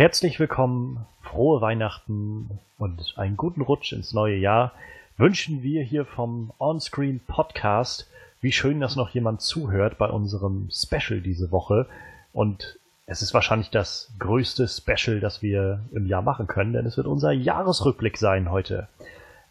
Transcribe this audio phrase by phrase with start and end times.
[0.00, 4.72] Herzlich willkommen, frohe Weihnachten und einen guten Rutsch ins neue Jahr
[5.18, 8.08] wünschen wir hier vom Onscreen Podcast.
[8.40, 11.86] Wie schön, dass noch jemand zuhört bei unserem Special diese Woche.
[12.32, 16.96] Und es ist wahrscheinlich das größte Special, das wir im Jahr machen können, denn es
[16.96, 18.88] wird unser Jahresrückblick sein heute.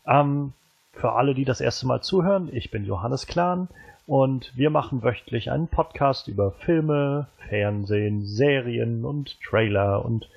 [0.08, 0.54] Ähm,
[0.94, 3.68] für alle, die das erste Mal zuhören, ich bin Johannes Klahn
[4.10, 10.28] und wir machen wöchentlich einen Podcast über Filme, Fernsehen, Serien und Trailer und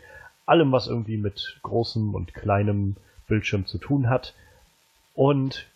[0.44, 2.96] allem, was irgendwie mit großem und kleinem
[3.28, 4.34] Bildschirm zu tun hat.
[5.14, 5.68] Und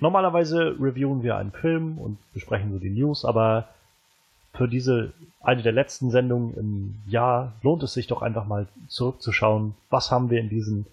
[0.00, 3.68] normalerweise reviewen wir einen Film und besprechen so die News, aber
[4.54, 9.74] für diese eine der letzten Sendungen im Jahr lohnt es sich doch einfach mal zurückzuschauen,
[9.90, 10.86] was haben wir in diesem,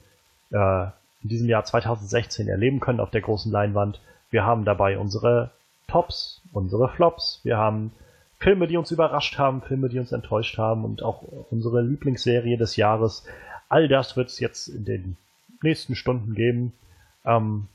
[0.51, 0.87] äh,
[1.23, 4.01] in diesem Jahr 2016 erleben können auf der großen Leinwand.
[4.31, 5.51] Wir haben dabei unsere
[5.87, 7.91] Tops, unsere Flops, wir haben
[8.39, 12.75] Filme, die uns überrascht haben, Filme, die uns enttäuscht haben und auch unsere Lieblingsserie des
[12.75, 13.25] Jahres.
[13.69, 15.17] All das wird es jetzt in den
[15.61, 16.73] nächsten Stunden geben.
[17.25, 17.67] Ähm,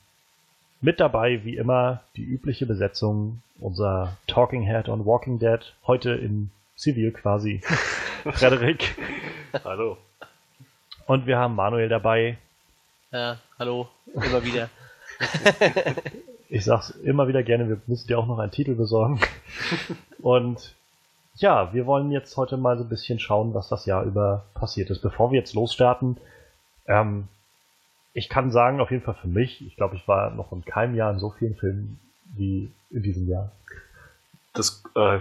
[0.81, 6.51] mit dabei, wie immer, die übliche Besetzung, unser Talking Head on Walking Dead, heute in
[6.77, 7.61] Zivil quasi.
[8.33, 8.97] Frederik.
[9.65, 9.99] Hallo.
[11.07, 12.39] Und wir haben Manuel dabei.
[13.11, 14.71] Ja, hallo, immer wieder.
[16.51, 19.21] ich sag's immer wieder gerne, wir müssen dir auch noch einen Titel besorgen.
[20.21, 20.75] Und
[21.37, 24.91] ja, wir wollen jetzt heute mal so ein bisschen schauen, was das Jahr über passiert
[24.91, 25.01] ist.
[25.01, 26.19] Bevor wir jetzt losstarten,
[26.87, 27.29] ähm,
[28.13, 30.97] ich kann sagen, auf jeden Fall für mich, ich glaube, ich war noch in keinem
[30.97, 32.01] Jahr in so vielen Filmen
[32.37, 33.53] wie in diesem Jahr.
[34.53, 35.21] Das äh,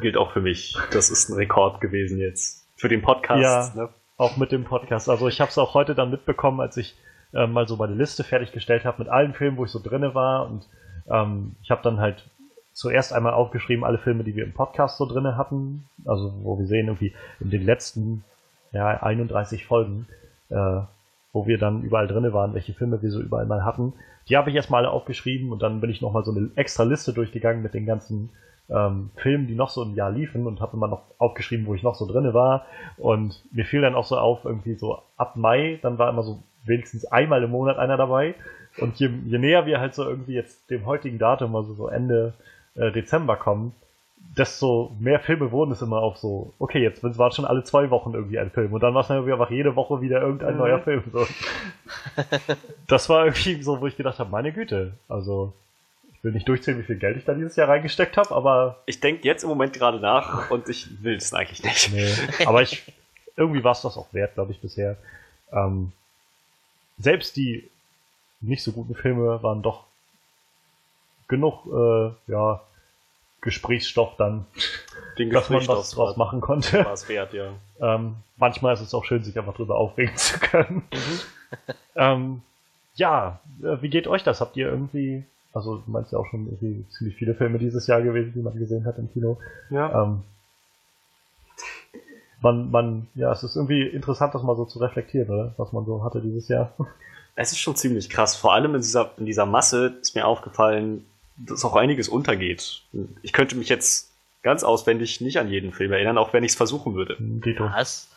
[0.00, 0.74] gilt auch für mich.
[0.90, 2.66] Das ist ein Rekord gewesen jetzt.
[2.76, 3.76] Für den Podcast.
[3.76, 3.88] Ja, ne?
[4.16, 5.10] auch mit dem Podcast.
[5.10, 6.96] Also ich habe es auch heute dann mitbekommen, als ich
[7.34, 10.46] äh, mal so meine Liste fertiggestellt habe mit allen Filmen, wo ich so drinne war.
[10.48, 10.68] Und
[11.10, 12.28] ähm, ich habe dann halt
[12.72, 15.84] zuerst einmal aufgeschrieben, alle Filme, die wir im Podcast so drinne hatten.
[16.04, 18.24] Also wo wir sehen, irgendwie in den letzten
[18.72, 20.06] ja, 31 Folgen,
[20.48, 20.80] äh,
[21.32, 23.94] wo wir dann überall drinne waren, welche Filme wir so überall mal hatten.
[24.28, 27.62] Die habe ich erstmal aufgeschrieben und dann bin ich nochmal so eine extra Liste durchgegangen
[27.62, 28.30] mit den ganzen
[28.70, 31.82] ähm, Filmen, die noch so im Jahr liefen und habe immer noch aufgeschrieben, wo ich
[31.82, 32.66] noch so drinne war.
[32.96, 36.42] Und mir fiel dann auch so auf, irgendwie so ab Mai, dann war immer so
[36.64, 38.34] wenigstens einmal im Monat einer dabei.
[38.78, 42.32] Und je, je näher wir halt so irgendwie jetzt dem heutigen Datum, also so Ende
[42.74, 43.74] äh, Dezember kommen,
[44.36, 47.90] desto mehr Filme wurden es immer auf so, okay, jetzt war es schon alle zwei
[47.90, 50.54] Wochen irgendwie ein Film und dann war es dann irgendwie einfach jede Woche wieder irgendein
[50.54, 50.60] mhm.
[50.60, 51.02] neuer Film.
[51.12, 51.26] So.
[52.88, 55.52] das war irgendwie so, wo ich gedacht habe, meine Güte, also
[56.14, 58.78] ich will nicht durchzählen, wie viel Geld ich da dieses Jahr reingesteckt habe, aber.
[58.86, 61.92] Ich denke jetzt im Moment gerade nach und ich will es eigentlich nicht.
[61.92, 62.84] Nee, aber ich,
[63.36, 64.96] irgendwie war es das auch wert, glaube ich, bisher.
[65.52, 65.92] Ähm,
[67.02, 67.68] selbst die
[68.40, 69.84] nicht so guten Filme waren doch
[71.28, 72.60] genug, äh, ja,
[73.40, 74.46] Gesprächsstoff dann,
[75.18, 76.84] Den dass man was draus machen konnte.
[76.84, 77.52] War es wert, ja.
[77.80, 80.84] Ähm, manchmal ist es auch schön, sich einfach drüber aufregen zu können.
[80.92, 81.20] Mhm.
[81.96, 82.42] ähm,
[82.94, 84.40] ja, äh, wie geht euch das?
[84.40, 88.00] Habt ihr irgendwie, also du meinst ja auch schon irgendwie ziemlich viele Filme dieses Jahr
[88.02, 89.38] gewesen, die man gesehen hat im Kino.
[89.70, 90.04] Ja.
[90.04, 90.22] Ähm,
[92.42, 95.54] man, man, ja, es ist irgendwie interessant, das mal so zu reflektieren, oder?
[95.56, 96.74] Was man so hatte dieses Jahr.
[97.34, 98.36] Es ist schon ziemlich krass.
[98.36, 101.06] Vor allem in dieser, in dieser Masse ist mir aufgefallen,
[101.38, 102.82] dass auch einiges untergeht.
[103.22, 106.56] Ich könnte mich jetzt ganz auswendig nicht an jeden Film erinnern, auch wenn ich es
[106.56, 107.16] versuchen würde.
[107.58, 108.10] Was?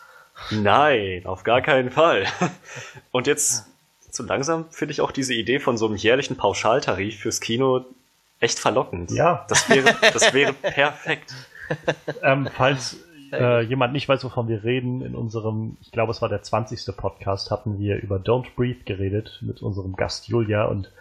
[0.51, 2.25] Nein, auf gar keinen Fall.
[3.11, 3.67] Und jetzt
[4.11, 7.85] so langsam finde ich auch diese Idee von so einem jährlichen Pauschaltarif fürs Kino
[8.41, 9.11] echt verlockend.
[9.11, 9.45] Ja.
[9.47, 11.33] Das wäre, das wäre perfekt.
[12.21, 12.97] Ähm, falls
[13.31, 16.95] äh, jemand nicht weiß, wovon wir reden, in unserem, ich glaube, es war der 20.
[16.95, 20.91] Podcast, hatten wir über Don't Breathe geredet mit unserem Gast Julia und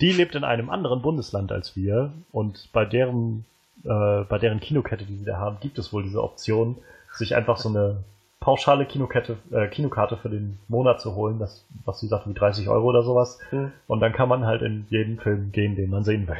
[0.00, 3.44] die lebt in einem anderen Bundesland als wir und bei deren,
[3.84, 6.76] äh, bei deren Kinokette, die sie da haben, gibt es wohl diese Option,
[7.12, 8.04] sich einfach so eine
[8.40, 12.68] pauschale Kinokette, äh, Kinokarte für den Monat zu holen, das, was sie sagt, wie 30
[12.68, 13.38] Euro oder sowas.
[13.50, 13.72] Mhm.
[13.86, 16.36] Und dann kann man halt in jeden Film gehen, den man sehen will.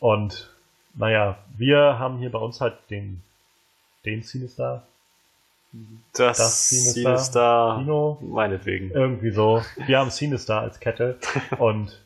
[0.00, 0.50] Und
[0.94, 3.22] naja, wir haben hier bei uns halt den,
[4.04, 4.86] den Cinestar.
[6.16, 8.18] Das, das Cinestar, Cinestar Kino.
[8.22, 8.90] Meinetwegen.
[8.90, 9.62] Irgendwie so.
[9.86, 11.18] Wir haben Cinestar als Kette
[11.58, 12.00] und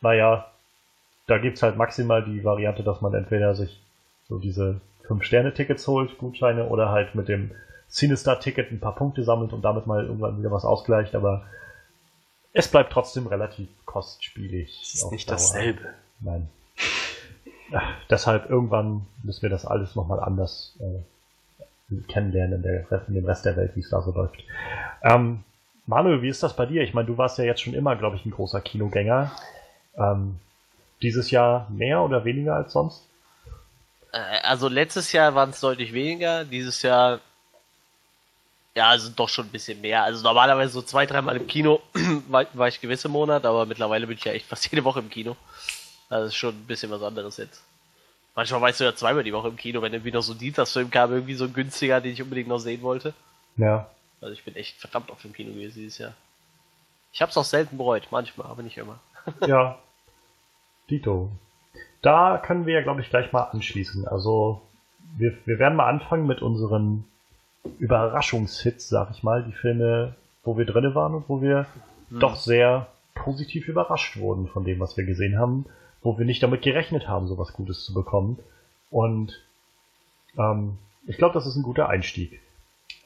[0.00, 0.50] naja,
[1.26, 3.80] da gibt's halt maximal die Variante, dass man entweder sich
[4.28, 7.50] so diese 5-Sterne-Tickets holt, Gutscheine, oder halt mit dem
[7.90, 11.44] Cinestar-Ticket ein paar Punkte sammelt und damit mal irgendwann wieder was ausgleicht, aber
[12.52, 14.80] es bleibt trotzdem relativ kostspielig.
[14.82, 15.36] Es ist nicht Dauer.
[15.36, 15.94] dasselbe.
[16.20, 16.48] Nein.
[17.70, 21.02] Ja, deshalb irgendwann müssen wir das alles nochmal anders äh,
[22.08, 24.36] kennenlernen in, der, in dem Rest der Welt, wie es da so läuft.
[25.02, 25.44] Ähm,
[25.86, 26.82] Manuel, wie ist das bei dir?
[26.82, 29.32] Ich meine, du warst ja jetzt schon immer, glaube ich, ein großer Kinogänger.
[29.96, 30.38] Ähm,
[31.02, 33.06] dieses Jahr mehr oder weniger als sonst?
[34.12, 37.20] Äh, also letztes Jahr waren es deutlich weniger, dieses Jahr
[38.74, 40.04] Ja, also doch schon ein bisschen mehr.
[40.04, 41.80] Also normalerweise so zwei, dreimal im Kino
[42.28, 45.10] war, war ich gewisse Monat, aber mittlerweile bin ich ja echt fast jede Woche im
[45.10, 45.36] Kino.
[46.08, 47.62] Also ist schon ein bisschen was anderes jetzt.
[48.34, 50.90] Manchmal weißt du ja zweimal die Woche im Kino, wenn irgendwie noch so ein Dienstagsfilm
[50.90, 53.12] kam, irgendwie so ein günstiger, den ich unbedingt noch sehen wollte.
[53.56, 53.90] Ja.
[54.20, 56.14] Also ich bin echt verdammt oft im Kino gewesen dieses Jahr.
[57.12, 58.98] Ich hab's auch selten bereut, manchmal, aber nicht immer.
[59.46, 59.78] Ja.
[60.88, 61.30] Dito.
[62.02, 64.08] Da können wir ja, glaube ich, gleich mal anschließen.
[64.08, 64.62] Also,
[65.18, 67.04] wir, wir werden mal anfangen mit unseren
[67.78, 69.42] Überraschungshits, sag ich mal.
[69.44, 71.66] Die Filme, wo wir drinne waren und wo wir
[72.10, 72.20] Hm.
[72.20, 75.66] doch sehr positiv überrascht wurden von dem, was wir gesehen haben.
[76.02, 78.38] Wo wir nicht damit gerechnet haben, sowas Gutes zu bekommen.
[78.90, 79.38] Und
[80.38, 82.40] ähm, ich glaube, das ist ein guter Einstieg.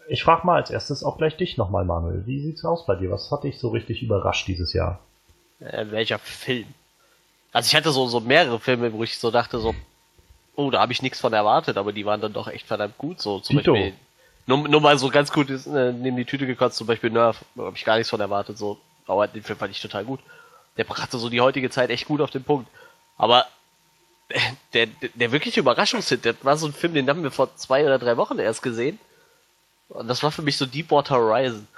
[0.08, 2.26] Ich frage mal als erstes auch gleich dich nochmal, Manuel.
[2.26, 3.10] Wie sieht's aus bei dir?
[3.10, 5.00] Was hat dich so richtig überrascht dieses Jahr?
[5.60, 6.66] Äh, welcher Film?
[7.52, 9.74] Also ich hatte so, so mehrere Filme, wo ich so dachte, so,
[10.56, 13.20] oh, da habe ich nichts von erwartet, aber die waren dann doch echt verdammt gut.
[13.20, 13.72] So zum Dito.
[13.72, 13.94] Beispiel,
[14.46, 17.44] nur, nur mal so ganz gut ist, äh, neben die Tüte gekotzt, zum Beispiel Nerf,
[17.54, 18.58] da habe ich gar nichts von erwartet.
[18.58, 20.20] So, aber den Film fand ich total gut.
[20.76, 22.68] Der brachte so die heutige Zeit echt gut auf den Punkt.
[23.16, 23.46] Aber
[24.30, 24.40] der,
[25.00, 27.98] der, der wirkliche Überraschungshit, das war so ein Film, den haben wir vor zwei oder
[27.98, 28.98] drei Wochen erst gesehen.
[29.88, 31.68] Und das war für mich so Deepwater Horizon.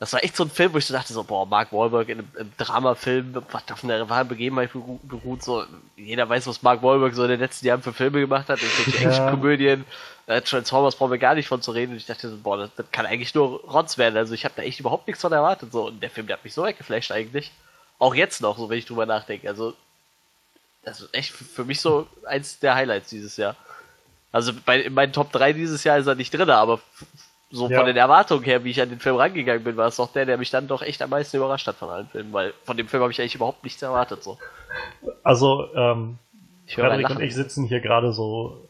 [0.00, 2.18] Das war echt so ein Film, wo ich so dachte, so, boah, Mark Wahlberg in
[2.18, 5.64] einem, einem Dramafilm, was auf einer wahren Begebenheit beru- beruht, so,
[5.96, 9.02] jeder weiß, was Mark Wahlberg so in den letzten Jahren für Filme gemacht hat, irgendwelche
[9.02, 9.08] Ja.
[9.08, 9.84] Actionkomödien,
[10.26, 12.70] äh, Transformers brauchen wir gar nicht von zu reden, und ich dachte so, boah, das,
[12.76, 15.70] das kann eigentlich nur Rotz werden, also ich habe da echt überhaupt nichts von erwartet,
[15.72, 17.52] so, und der Film, der hat mich so weggeflasht eigentlich.
[18.00, 19.74] Auch jetzt noch, so, wenn ich drüber nachdenke, also,
[20.84, 23.56] das ist echt für mich so eins der Highlights dieses Jahr.
[24.32, 26.80] Also bei, in meinen Top 3 dieses Jahr ist er nicht drin, aber
[27.50, 27.78] so Ja.
[27.78, 30.26] von den Erwartungen her, wie ich an den Film rangegangen bin, war es doch der,
[30.26, 32.88] der mich dann doch echt am meisten überrascht hat von allen Filmen, weil von dem
[32.88, 34.24] Film habe ich eigentlich überhaupt nichts erwartet.
[34.24, 34.38] So.
[35.22, 36.18] Also, ähm,
[36.66, 38.66] Ich Frederik und ich sitzen hier gerade so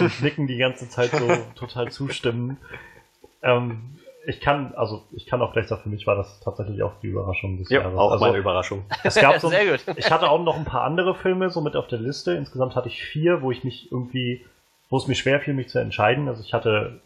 [0.00, 1.26] und nicken die ganze Zeit so
[1.56, 2.58] total zustimmen.
[3.42, 6.92] Ähm, ich kann, also ich kann auch gleich sagen, für mich war das tatsächlich auch
[7.00, 7.96] die Überraschung des Ja, Jahres.
[7.96, 8.84] auch also, meine Überraschung.
[9.04, 9.96] es gab so, Sehr gut.
[9.96, 12.32] ich hatte auch noch ein paar andere Filme so mit auf der Liste.
[12.32, 14.44] Insgesamt hatte ich vier, wo ich mich irgendwie,
[14.90, 16.28] wo es mir schwer fiel, mich zu entscheiden.
[16.28, 17.00] Also ich hatte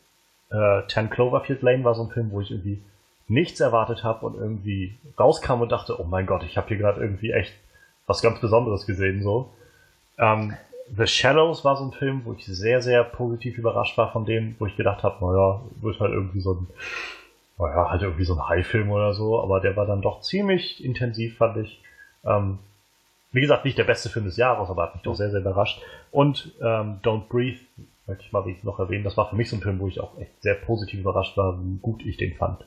[0.50, 2.82] äh, Ten Cloverfield Lane war so ein Film, wo ich irgendwie
[3.28, 7.00] nichts erwartet habe und irgendwie rauskam und dachte, oh mein Gott, ich habe hier gerade
[7.00, 7.52] irgendwie echt
[8.06, 9.52] was ganz Besonderes gesehen so.
[10.18, 10.54] Ähm,
[10.96, 14.56] The Shallows war so ein Film, wo ich sehr, sehr positiv überrascht war von dem,
[14.58, 16.66] wo ich gedacht habe, naja, wird halt irgendwie so ein,
[17.58, 21.36] naja, halt irgendwie so ein High-Film oder so, aber der war dann doch ziemlich intensiv,
[21.36, 21.80] fand ich.
[22.24, 22.58] Ähm,
[23.32, 25.80] wie gesagt, nicht der beste Film des Jahres, aber hat mich doch sehr, sehr überrascht.
[26.10, 27.60] Und ähm, Don't Breathe,
[28.06, 30.18] möchte ich mal noch erwähnen, das war für mich so ein Film, wo ich auch
[30.18, 32.64] echt sehr positiv überrascht war, wie gut ich den fand.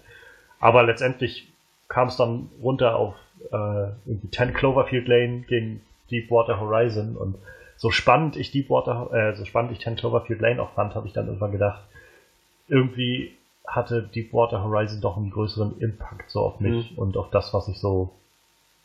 [0.60, 1.50] Aber letztendlich
[1.90, 3.16] kam es dann runter auf
[3.52, 7.36] äh, irgendwie 10 Cloverfield Lane gegen Deepwater Horizon und
[7.84, 11.12] so spannend ich Deepwater, äh, so spannend ich 10 Cloverfield Lane auch fand, habe ich
[11.12, 11.84] dann irgendwann gedacht,
[12.70, 13.34] irgendwie
[13.68, 17.78] hatte Deepwater Horizon doch einen größeren Impact so auf mich und auf das, was ich
[17.78, 18.12] so,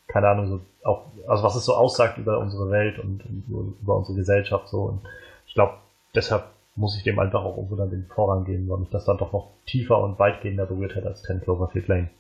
[0.09, 3.95] keine Ahnung, so auch, also was es so aussagt über unsere Welt und, und über
[3.95, 4.83] unsere Gesellschaft so.
[4.83, 5.01] Und
[5.47, 5.75] ich glaube,
[6.17, 9.19] deshalb muss ich dem einfach auch irgendwo dann den Vorrang geben, weil mich das dann
[9.19, 12.11] doch noch tiefer und weitgehender berührt hat als 10 Cloverfield Lane.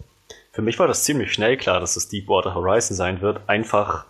[0.52, 4.06] Für mich war das ziemlich schnell klar, dass es Deepwater Horizon sein wird, einfach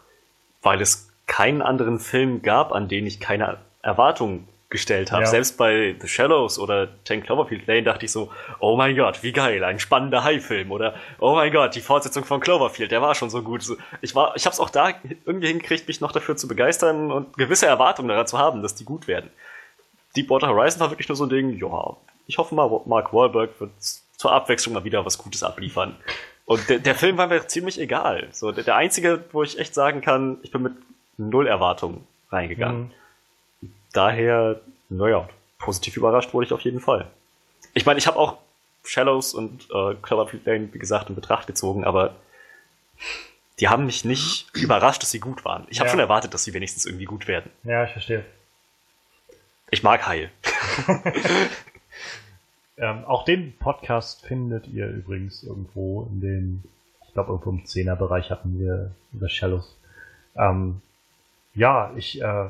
[0.60, 5.22] weil es keinen anderen Film gab, an den ich keine Erwartungen gestellt habe.
[5.22, 5.28] Ja.
[5.28, 9.32] Selbst bei The Shallows oder Ten Cloverfield Lane dachte ich so, oh mein Gott, wie
[9.32, 13.30] geil, ein spannender High-Film oder oh mein Gott, die Fortsetzung von Cloverfield, der war schon
[13.30, 13.64] so gut.
[14.02, 14.92] Ich war, ich habe es auch da
[15.24, 18.84] irgendwie hingekriegt, mich noch dafür zu begeistern und gewisse Erwartungen daran zu haben, dass die
[18.84, 19.30] gut werden.
[20.16, 23.70] Deepwater Horizon war wirklich nur so ein Ding, ja, ich hoffe mal, Mark Wahlberg wird
[23.80, 25.96] zur Abwechslung mal wieder was Gutes abliefern.
[26.44, 28.28] Und der, der Film war mir ziemlich egal.
[28.32, 30.72] So, der, der einzige, wo ich echt sagen kann, ich bin mit
[31.18, 32.92] null Erwartungen reingegangen.
[33.60, 33.70] Mhm.
[33.92, 37.06] Daher, naja, positiv überrascht wurde ich auf jeden Fall.
[37.74, 38.38] Ich meine, ich habe auch
[38.84, 42.14] Shallows und äh, Cloverfield Lane, wie gesagt, in Betracht gezogen, aber
[43.60, 45.66] die haben mich nicht überrascht, dass sie gut waren.
[45.68, 45.90] Ich habe Ja.
[45.90, 47.50] schon erwartet, dass sie wenigstens irgendwie gut werden.
[47.64, 48.24] Ja, ich verstehe.
[49.70, 50.30] Ich mag Heil.
[52.80, 56.64] Ähm, auch den Podcast findet ihr übrigens irgendwo in den,
[57.08, 59.76] ich glaube irgendwo im 10er Bereich hatten wir über Shallows.
[60.36, 60.80] Ähm,
[61.54, 62.48] ja, ich, äh,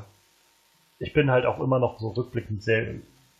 [0.99, 2.95] ich bin halt auch immer noch so rückblickend sehr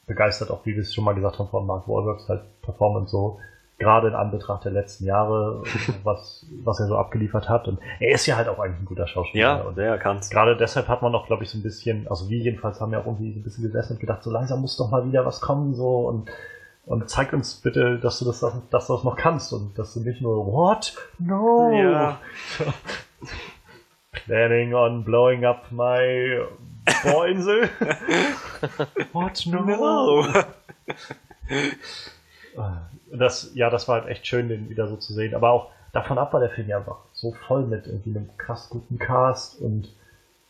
[0.08, 3.40] begeistert, auch wie wir es schon mal gesagt haben von Mark Wahlbergs halt Performance so,
[3.78, 5.64] gerade in Anbetracht der letzten Jahre,
[6.04, 7.68] was, was er so abgeliefert hat.
[7.68, 9.42] Und er ist ja halt auch eigentlich ein guter Schauspieler.
[9.42, 10.30] Ja, und der kann's.
[10.30, 13.00] Gerade deshalb hat man noch, glaube ich, so ein bisschen, also wir jedenfalls haben ja
[13.00, 15.40] auch irgendwie so ein bisschen gesessen und gedacht, so langsam muss doch mal wieder was
[15.40, 16.30] kommen, so und,
[16.86, 20.02] und zeig uns bitte, dass du das, dass du das noch kannst und dass du
[20.02, 20.94] nicht nur, what?
[21.18, 21.72] No!
[21.72, 22.20] Ja.
[24.30, 26.46] Planning on blowing up my
[27.04, 27.68] Bohrinsel?
[29.12, 29.44] what?
[29.48, 29.66] No!
[29.66, 30.44] No.
[33.12, 35.34] das, ja, das war halt echt schön, den wieder so zu sehen.
[35.34, 38.70] Aber auch davon ab war der Film ja einfach so voll mit irgendwie einem krass
[38.70, 39.90] guten Cast und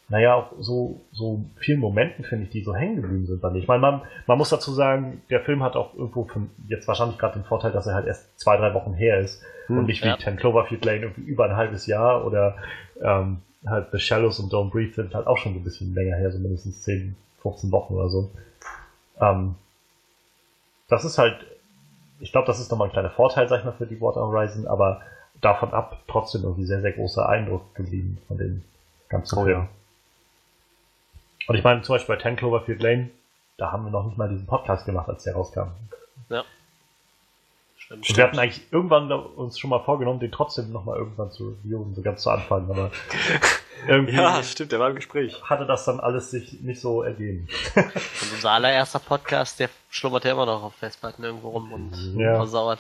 [0.10, 3.60] naja, auch so, so vielen Momenten, finde ich, die so hängen geblieben sind bei mir.
[3.60, 7.18] Ich meine, man, man muss dazu sagen, der Film hat auch irgendwo von, jetzt wahrscheinlich
[7.18, 10.04] gerade den Vorteil, dass er halt erst zwei, drei Wochen her ist hm, und nicht
[10.04, 10.18] wie ja.
[10.18, 12.58] Ten Cloverfield Lane irgendwie über ein halbes Jahr oder
[13.02, 16.32] ähm, halt The Shallows und Don't Breathe sind halt auch schon ein bisschen länger her,
[16.32, 18.32] so mindestens 10, 15 Wochen oder so.
[19.20, 19.56] Ähm,
[20.88, 21.46] das ist halt,
[22.20, 24.68] ich glaube, das ist nochmal ein kleiner Vorteil, sag ich mal, für die Water Horizon,
[24.68, 25.02] aber
[25.42, 28.64] davon ab trotzdem irgendwie sehr, sehr großer Eindruck geblieben von den
[29.08, 29.48] ganzen oh.
[29.48, 29.68] Ja.
[31.48, 33.10] Und ich meine, zum Beispiel bei 10 Cloverfield Lane,
[33.58, 35.70] da haben wir noch nicht mal diesen Podcast gemacht, als der rauskam.
[36.30, 36.44] Ja.
[37.90, 41.50] Stimmt, und wir hatten eigentlich irgendwann uns schon mal vorgenommen, den trotzdem nochmal irgendwann zu
[41.50, 42.92] reviewen, so ganz zu Anfang, aber
[43.88, 45.42] irgendwie ja, stimmt, der war im Gespräch.
[45.44, 47.48] Hatte das dann alles sich nicht so ergeben.
[47.76, 52.36] Und unser allererster Podcast, der schlummert ja immer noch auf Festplatten irgendwo rum und ja.
[52.36, 52.78] versauert.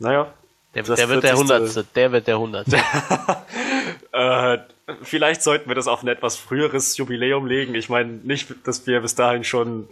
[0.00, 0.32] Naja.
[0.74, 2.76] Der, der wird der Hundertste, der wird der Hundertste.
[4.12, 4.58] äh,
[5.02, 7.76] vielleicht sollten wir das auf ein etwas früheres Jubiläum legen.
[7.76, 9.88] Ich meine nicht, dass wir bis dahin schon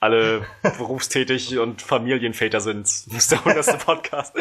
[0.00, 2.84] alle berufstätig und Familienväter sind.
[2.84, 4.34] Das ist der hundertste Podcast.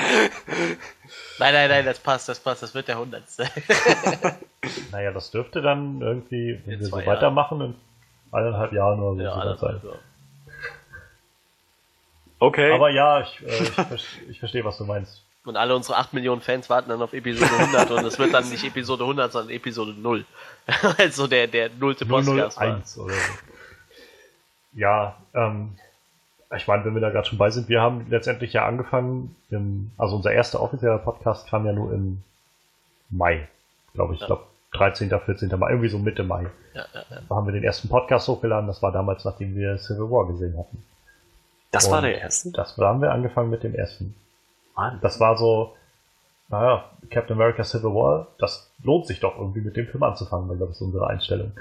[1.38, 3.46] Nein, nein, nein, das passt, das passt, das wird der hundertste.
[4.92, 7.76] naja, das dürfte dann irgendwie, wenn in wir so weitermachen, in
[8.32, 9.82] eineinhalb Jahren oder so ja, sein.
[9.84, 9.90] Ja.
[12.40, 12.72] Okay.
[12.72, 15.24] Aber ja, ich, äh, ich, ich verstehe, was du meinst.
[15.44, 18.50] Und alle unsere 8 Millionen Fans warten dann auf Episode 100 und es wird dann
[18.50, 20.26] nicht Episode 100, sondern Episode 0.
[20.98, 23.20] also der, der nullte Podcast 001 oder so.
[24.74, 25.76] Ja, ähm,
[26.56, 29.92] ich meine, wenn wir da gerade schon bei sind, wir haben letztendlich ja angefangen, im,
[29.98, 32.24] also unser erster offizieller Podcast kam ja nur im
[33.10, 33.48] Mai,
[33.94, 34.20] glaube ich.
[34.20, 34.26] Ja.
[34.26, 35.50] Ich glaube 13., 14.
[35.58, 36.48] Mai, irgendwie so Mitte Mai.
[36.74, 37.22] Ja, ja, ja.
[37.28, 40.58] Da haben wir den ersten Podcast hochgeladen, das war damals, nachdem wir Civil War gesehen
[40.58, 40.84] hatten.
[41.72, 42.52] Das und war der erste?
[42.52, 44.16] Das da haben wir angefangen mit dem ersten.
[44.76, 45.00] Mann.
[45.02, 45.76] Das war so,
[46.50, 50.58] naja, Captain America Civil War, das lohnt sich doch irgendwie mit dem Film anzufangen, weil
[50.58, 51.52] das ist unsere Einstellung.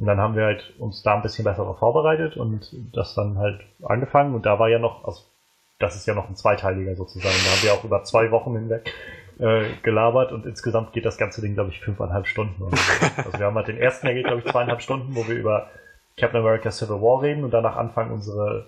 [0.00, 3.36] Und dann haben wir halt uns da ein bisschen besser darauf vorbereitet und das dann
[3.36, 5.20] halt angefangen und da war ja noch, also
[5.78, 8.90] das ist ja noch ein zweiteiliger sozusagen, da haben wir auch über zwei Wochen hinweg
[9.38, 12.62] äh, gelabert und insgesamt geht das ganze Ding, glaube ich, fünfeinhalb Stunden.
[12.62, 13.06] Oder so.
[13.24, 15.68] Also wir haben halt den ersten, der geht, glaube ich, zweieinhalb Stunden, wo wir über
[16.16, 18.66] Captain America Civil War reden und danach anfangen, unsere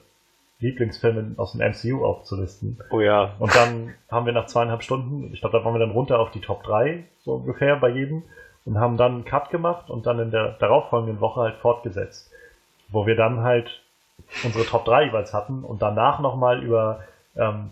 [0.61, 2.79] Lieblingsfilme aus dem MCU aufzulisten.
[2.91, 3.35] Oh ja.
[3.39, 6.31] Und dann haben wir nach zweieinhalb Stunden, ich glaube, da waren wir dann runter auf
[6.31, 8.23] die Top 3, so ungefähr bei jedem,
[8.65, 12.31] und haben dann einen Cut gemacht und dann in der darauffolgenden Woche halt fortgesetzt.
[12.89, 13.83] Wo wir dann halt
[14.45, 17.05] unsere Top 3 jeweils hatten und danach nochmal über
[17.37, 17.71] ähm,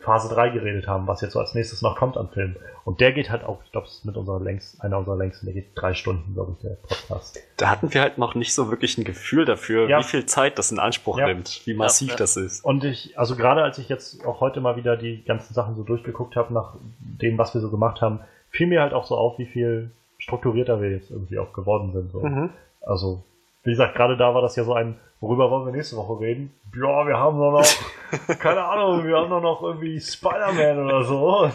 [0.00, 2.56] Phase 3 geredet haben, was jetzt so als nächstes noch kommt an Film.
[2.84, 5.46] Und der geht halt auch, ich glaube, es ist mit unserer längst, einer unserer längsten,
[5.46, 7.40] der geht drei Stunden, glaube ich, der Podcast.
[7.56, 9.98] Da hatten wir halt noch nicht so wirklich ein Gefühl dafür, ja.
[9.98, 11.26] wie viel Zeit das in Anspruch ja.
[11.26, 12.64] nimmt, wie massiv ja, das ist.
[12.64, 15.82] Und ich, also gerade als ich jetzt auch heute mal wieder die ganzen Sachen so
[15.82, 19.38] durchgeguckt habe, nach dem, was wir so gemacht haben, fiel mir halt auch so auf,
[19.38, 22.10] wie viel strukturierter wir jetzt irgendwie auch geworden sind.
[22.12, 22.20] So.
[22.20, 22.50] Mhm.
[22.80, 23.24] Also,
[23.62, 26.52] wie gesagt, gerade da war das ja so ein, worüber wollen wir nächste Woche reden?
[26.74, 31.44] Ja, wir haben doch noch, keine Ahnung, wir haben doch noch irgendwie Spider-Man oder so.
[31.44, 31.54] Und,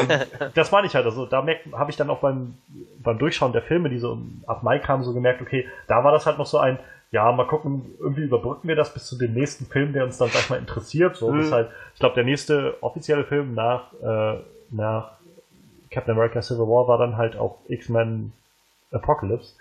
[0.00, 2.54] und das meine ich halt, also da habe ich dann auch beim,
[3.02, 6.26] beim Durchschauen der Filme, die so ab Mai kamen, so gemerkt, okay, da war das
[6.26, 6.78] halt noch so ein,
[7.10, 10.30] ja, mal gucken, irgendwie überbrücken wir das bis zu dem nächsten Film, der uns dann,
[10.30, 11.14] sag ich mal, interessiert.
[11.14, 11.36] So, mhm.
[11.36, 14.40] das ist halt, ich glaube, der nächste offizielle Film nach, äh,
[14.70, 15.12] nach
[15.94, 18.32] Captain America Civil War war dann halt auch X-Men
[18.92, 19.54] Apocalypse.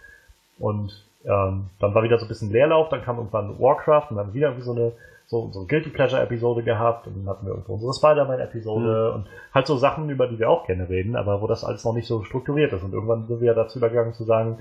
[0.59, 4.33] Und ähm, dann war wieder so ein bisschen Leerlauf, dann kam irgendwann Warcraft und dann
[4.33, 4.93] wieder wie so eine
[5.27, 9.15] so, so Guilty Pleasure Episode gehabt und dann hatten wir irgendwo unsere Spider-Man Episode mhm.
[9.15, 11.93] und halt so Sachen, über die wir auch gerne reden, aber wo das alles noch
[11.93, 14.59] nicht so strukturiert ist und irgendwann sind wir ja dazu übergegangen zu sagen,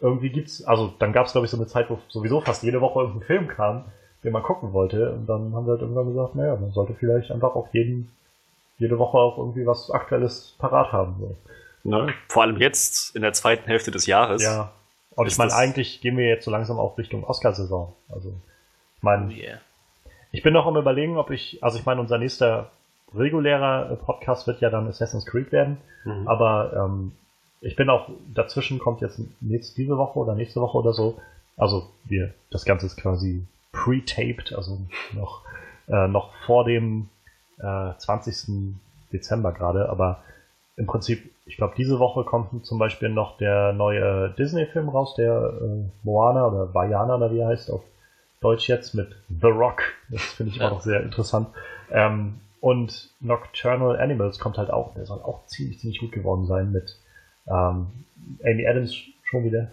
[0.00, 3.00] irgendwie gibt's, also dann gab's glaube ich so eine Zeit, wo sowieso fast jede Woche
[3.00, 3.84] irgendein Film kam,
[4.22, 7.30] den man gucken wollte und dann haben wir halt irgendwann gesagt, naja, man sollte vielleicht
[7.30, 8.10] einfach auf jeden,
[8.78, 11.16] jede Woche auch irgendwie was Aktuelles parat haben.
[11.18, 11.36] So.
[11.88, 12.12] Ne?
[12.28, 14.42] Vor allem jetzt in der zweiten Hälfte des Jahres.
[14.42, 14.72] Ja,
[15.16, 17.94] und ich meine, eigentlich gehen wir jetzt so langsam auch Richtung Oscar-Saison.
[18.10, 18.34] Also,
[18.96, 19.58] ich meine, yeah.
[20.30, 22.70] ich bin noch am überlegen, ob ich, also ich meine, unser nächster
[23.14, 26.28] regulärer Podcast wird ja dann Assassin's Creed werden, mhm.
[26.28, 27.12] aber ähm,
[27.60, 31.18] ich bin auch, dazwischen kommt jetzt nächste, diese Woche oder nächste Woche oder so,
[31.56, 34.78] also wir, das Ganze ist quasi pre-taped, also
[35.12, 35.42] noch,
[35.88, 37.08] äh, noch vor dem
[37.58, 38.74] äh, 20.
[39.12, 40.22] Dezember gerade, aber
[40.76, 45.54] im Prinzip, ich glaube, diese Woche kommt zum Beispiel noch der neue Disney-Film raus, der
[45.60, 47.82] äh, Moana oder Vajana oder wie er heißt auf
[48.40, 49.82] Deutsch jetzt mit The Rock.
[50.10, 50.66] Das finde ich ja.
[50.66, 51.48] immer noch sehr interessant.
[51.90, 54.94] Ähm, und Nocturnal Animals kommt halt auch.
[54.94, 56.98] Der soll auch ziemlich, ziemlich gut geworden sein mit
[57.46, 57.86] ähm,
[58.44, 58.94] Amy Adams
[59.24, 59.70] schon wieder.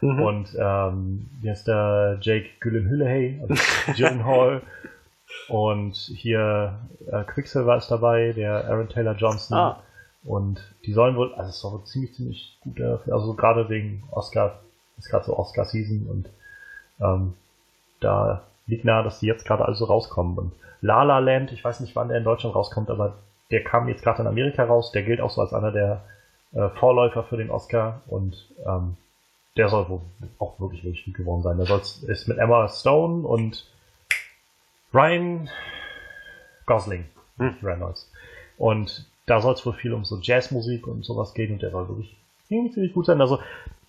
[0.00, 0.22] Mhm.
[0.22, 3.54] Und ähm, heißt der Jake Gyllenhaal, also
[3.96, 4.62] Gyllenhaal
[5.48, 6.78] Und hier
[7.10, 9.56] äh, Quicksilver ist dabei, der Aaron Taylor Johnson.
[9.56, 9.82] Ah.
[10.24, 14.04] Und die sollen wohl, also es soll wohl ziemlich, ziemlich gut, äh, also gerade wegen
[14.10, 14.60] Oscar,
[14.98, 16.30] ist gerade so Oscar-Season und
[17.00, 17.34] ähm,
[18.00, 20.38] da liegt nahe, dass die jetzt gerade also rauskommen.
[20.38, 23.16] Und La La Land, ich weiß nicht, wann der in Deutschland rauskommt, aber
[23.50, 24.92] der kam jetzt gerade in Amerika raus.
[24.92, 26.04] Der gilt auch so als einer der
[26.52, 28.96] äh, Vorläufer für den Oscar und ähm,
[29.56, 30.00] der soll wohl
[30.38, 31.56] auch wirklich, wirklich gut geworden sein.
[31.56, 33.66] Der soll's, ist mit Emma Stone und
[34.92, 35.48] Ryan
[36.66, 37.04] Gosling
[37.38, 37.56] Hm.
[37.62, 38.10] Reynolds.
[38.58, 41.88] Und da soll es wohl viel um so Jazzmusik und sowas gehen und der soll
[41.88, 43.20] wirklich ziemlich, ziemlich gut sein.
[43.20, 43.38] Also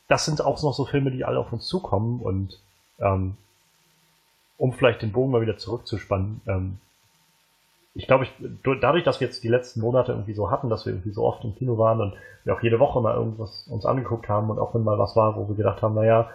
[0.07, 2.60] das sind auch noch so Filme, die alle auf uns zukommen und
[3.00, 3.36] ähm,
[4.57, 6.77] um vielleicht den Bogen mal wieder zurückzuspannen, ähm,
[7.95, 8.31] ich glaube, ich,
[8.63, 11.24] du- dadurch, dass wir jetzt die letzten Monate irgendwie so hatten, dass wir irgendwie so
[11.24, 14.57] oft im Kino waren und wir auch jede Woche mal irgendwas uns angeguckt haben und
[14.57, 16.29] auch wenn mal was war, wo wir gedacht haben, naja,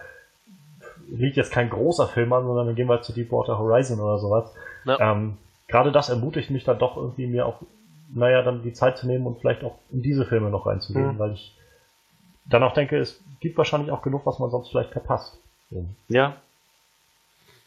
[1.11, 4.19] liegt jetzt kein großer Film an, sondern dann gehen wir halt zu Deepwater Horizon oder
[4.19, 4.53] sowas.
[4.85, 4.99] Ja.
[4.99, 5.37] Ähm,
[5.67, 7.61] gerade das ermutigt mich dann doch irgendwie mir auch,
[8.13, 11.19] naja, dann die Zeit zu nehmen und vielleicht auch in diese Filme noch reinzugehen, Mhm.
[11.19, 11.55] weil ich
[12.45, 15.37] dann auch denke, es gibt wahrscheinlich auch genug, was man sonst vielleicht verpasst.
[16.07, 16.35] Ja.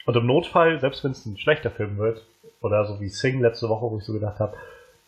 [0.04, 2.24] Und im Notfall, selbst wenn es ein schlechter Film wird,
[2.60, 4.56] oder so wie Sing letzte Woche, wo ich so gedacht habe,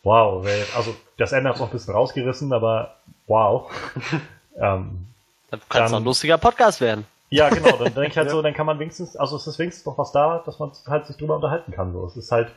[0.03, 2.95] wow, also das Ende hat noch ein bisschen rausgerissen, aber
[3.27, 3.71] wow.
[4.57, 5.07] ähm,
[5.51, 7.07] Dann kann es auch ein lustiger Podcast werden.
[7.35, 9.85] Ja, genau, dann denke ich halt so, dann kann man wenigstens, also es ist wenigstens
[9.87, 11.93] noch was da, dass man halt sich drüber unterhalten kann.
[11.93, 12.07] So.
[12.07, 12.53] Es ist halt,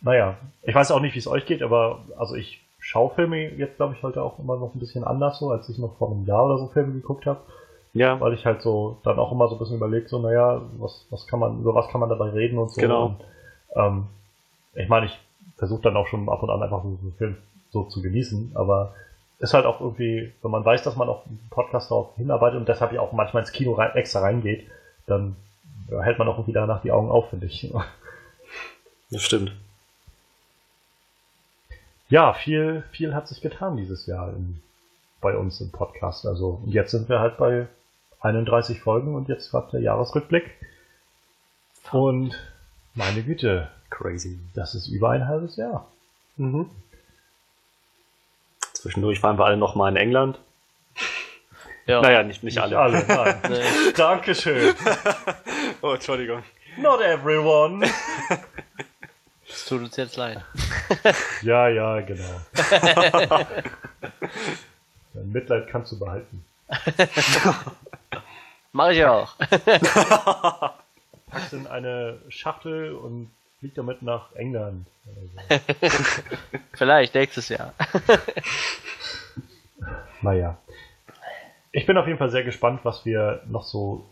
[0.00, 3.76] naja, ich weiß auch nicht, wie es euch geht, aber also ich schaue Filme jetzt,
[3.76, 6.26] glaube ich, heute auch immer noch ein bisschen anders so, als ich noch vor einem
[6.26, 7.40] Jahr oder so Filme geguckt habe.
[7.94, 8.18] Ja.
[8.20, 11.26] weil ich halt so dann auch immer so ein bisschen überlegt, so, naja, was, was
[11.26, 12.80] kann man, über was kann man dabei reden und so.
[12.80, 13.04] Genau.
[13.04, 13.16] Und,
[13.76, 14.06] ähm,
[14.74, 15.20] ich meine, ich
[15.56, 17.36] versuche dann auch schon ab und an einfach so einen Film
[17.70, 18.94] so zu genießen, aber
[19.42, 22.68] ist halt auch irgendwie, wenn man weiß, dass man auf einen Podcast darauf hinarbeitet und
[22.68, 24.68] deshalb ja auch manchmal ins Kino rein, extra reingeht,
[25.06, 25.34] dann
[25.90, 27.70] ja, hält man auch irgendwie danach die Augen auf, finde ich.
[29.10, 29.52] Das stimmt.
[32.08, 34.62] Ja, viel, viel hat sich getan dieses Jahr in,
[35.20, 36.24] bei uns im Podcast.
[36.24, 37.66] Also, und jetzt sind wir halt bei
[38.20, 40.50] 31 Folgen und jetzt gerade der Jahresrückblick.
[41.90, 42.32] Und
[42.94, 44.38] meine Güte, Crazy.
[44.54, 45.90] das ist über ein halbes Jahr.
[46.36, 46.70] Mhm.
[48.82, 50.40] Zwischendurch waren wir alle noch mal in England.
[51.86, 52.00] Ja.
[52.00, 52.76] Naja, nicht, nicht alle.
[52.80, 53.40] alle, nein.
[53.48, 53.92] Nee.
[53.96, 54.74] Dankeschön.
[55.84, 56.44] Oh, Entschuldigung.
[56.76, 57.84] Not everyone.
[59.48, 60.44] Es tut uns jetzt leid.
[61.42, 62.40] Ja, ja, genau.
[65.12, 66.44] Dein Mitleid kannst du behalten.
[68.70, 69.34] Mache ich auch.
[71.30, 73.30] Packst in eine Schachtel und
[73.62, 74.88] fliegt damit nach England.
[75.04, 75.12] So.
[76.72, 77.72] Vielleicht nächstes Jahr.
[80.24, 80.56] Naja.
[81.72, 84.04] Ich bin auf jeden Fall sehr gespannt, was wir noch so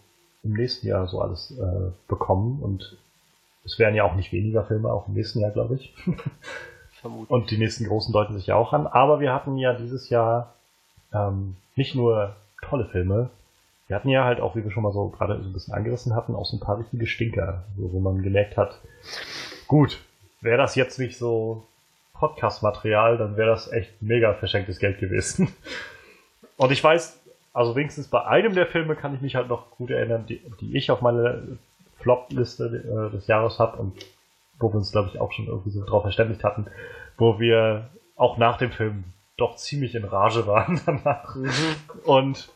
[0.42, 2.60] im nächsten Jahr so alles äh, bekommen.
[2.60, 2.98] Und
[3.64, 5.94] es werden ja auch nicht weniger Filme, auch im nächsten Jahr, glaube ich.
[7.00, 7.30] Vermutlich.
[7.30, 8.88] Und die nächsten großen deuten sich ja auch an.
[8.88, 10.54] Aber wir hatten ja dieses Jahr
[11.12, 12.34] ähm, nicht nur
[12.68, 13.30] tolle Filme,
[13.90, 16.14] wir hatten ja halt auch, wie wir schon mal so gerade so ein bisschen angerissen
[16.14, 18.80] hatten, auch so ein paar richtige Stinker, so, wo man gemerkt hat,
[19.66, 19.98] gut,
[20.40, 21.66] wäre das jetzt nicht so
[22.14, 25.52] Podcast-Material, dann wäre das echt mega verschenktes Geld gewesen.
[26.56, 27.18] Und ich weiß,
[27.52, 30.76] also wenigstens bei einem der Filme kann ich mich halt noch gut erinnern, die, die
[30.76, 31.40] ich auf meiner
[31.98, 34.06] Flop-Liste äh, des Jahres habe und
[34.60, 36.68] wo wir uns, glaube ich, auch schon irgendwie so drauf verständigt hatten,
[37.18, 39.02] wo wir auch nach dem Film
[39.36, 41.34] doch ziemlich in Rage waren danach.
[42.04, 42.52] Und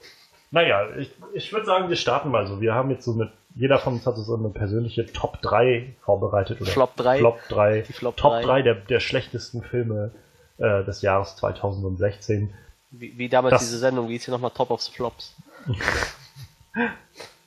[0.55, 2.61] naja, ich, ich würde sagen, wir starten mal so.
[2.61, 6.61] Wir haben jetzt so mit, jeder von uns hat so eine persönliche Top 3 vorbereitet.
[6.61, 7.19] Oder Flop 3.
[7.19, 7.81] Flop 3.
[7.81, 8.43] Die Flop Top 3.
[8.43, 10.13] 3 der, der schlechtesten Filme
[10.59, 12.55] äh, des Jahres 2016.
[12.93, 15.35] Wie, wie damals Das- diese Sendung, wie hieß hier nochmal Top of the Flops.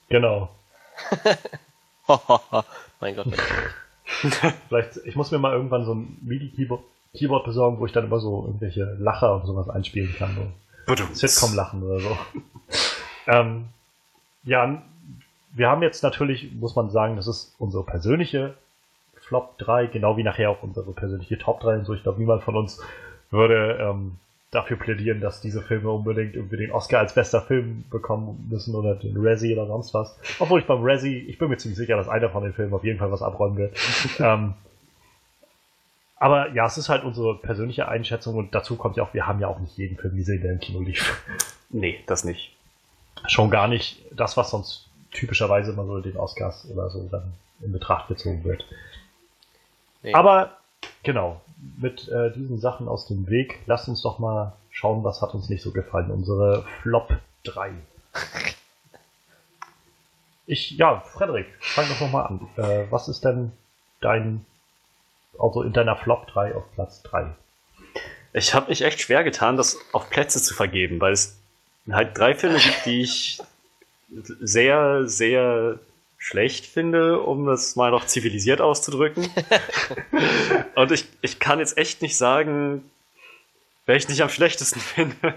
[0.09, 0.47] Genau.
[3.01, 3.27] mein Gott.
[4.69, 6.81] Vielleicht, ich muss mir mal irgendwann so ein MIDI-Keyboard
[7.13, 10.49] Keyboard besorgen, wo ich dann immer so irgendwelche Lacher und sowas einspielen kann.
[10.87, 10.95] So.
[11.13, 12.17] Sitcom-Lachen oder so.
[13.27, 13.65] Ähm,
[14.43, 14.81] ja,
[15.51, 18.55] wir haben jetzt natürlich, muss man sagen, das ist unsere persönliche
[19.15, 21.93] Flop 3, genau wie nachher auch unsere persönliche Top 3 und so.
[21.93, 22.81] Ich glaube, niemand von uns
[23.29, 24.17] würde ähm,
[24.51, 28.95] dafür plädieren, dass diese Filme unbedingt irgendwie den Oscar als bester Film bekommen müssen oder
[28.95, 30.17] den Razzie oder sonst was.
[30.39, 32.83] Obwohl ich beim Razzie, ich bin mir ziemlich sicher, dass einer von den Filmen auf
[32.83, 33.77] jeden Fall was abräumen wird.
[34.19, 34.53] ähm,
[36.15, 39.39] aber ja, es ist halt unsere persönliche Einschätzung und dazu kommt ja auch, wir haben
[39.39, 41.21] ja auch nicht jeden Film gesehen, der im Kino lief.
[41.69, 42.56] Nee, das nicht.
[43.27, 47.71] Schon gar nicht das, was sonst typischerweise immer so den Oscars oder so dann in
[47.71, 48.65] Betracht gezogen wird.
[50.03, 50.13] Nee.
[50.13, 50.57] Aber
[51.03, 51.41] genau,
[51.77, 55.49] mit äh, diesen Sachen aus dem Weg, lasst uns doch mal schauen, was hat uns
[55.49, 56.11] nicht so gefallen.
[56.11, 57.71] Unsere Flop 3.
[60.49, 62.47] Ich, ja, Frederik, fang doch noch mal an.
[62.55, 63.51] Äh, was ist denn
[63.99, 64.45] dein
[65.37, 67.35] also in deiner Flop 3 auf Platz 3?
[68.33, 71.36] Ich habe mich echt schwer getan, das auf Plätze zu vergeben, weil es
[71.91, 73.39] halt drei Filme gibt, die ich
[74.39, 75.79] sehr, sehr
[76.17, 79.29] schlecht finde, um das mal noch zivilisiert auszudrücken.
[80.75, 82.89] Und ich, ich kann jetzt echt nicht sagen,
[83.85, 85.35] welchen ich am schlechtesten finde.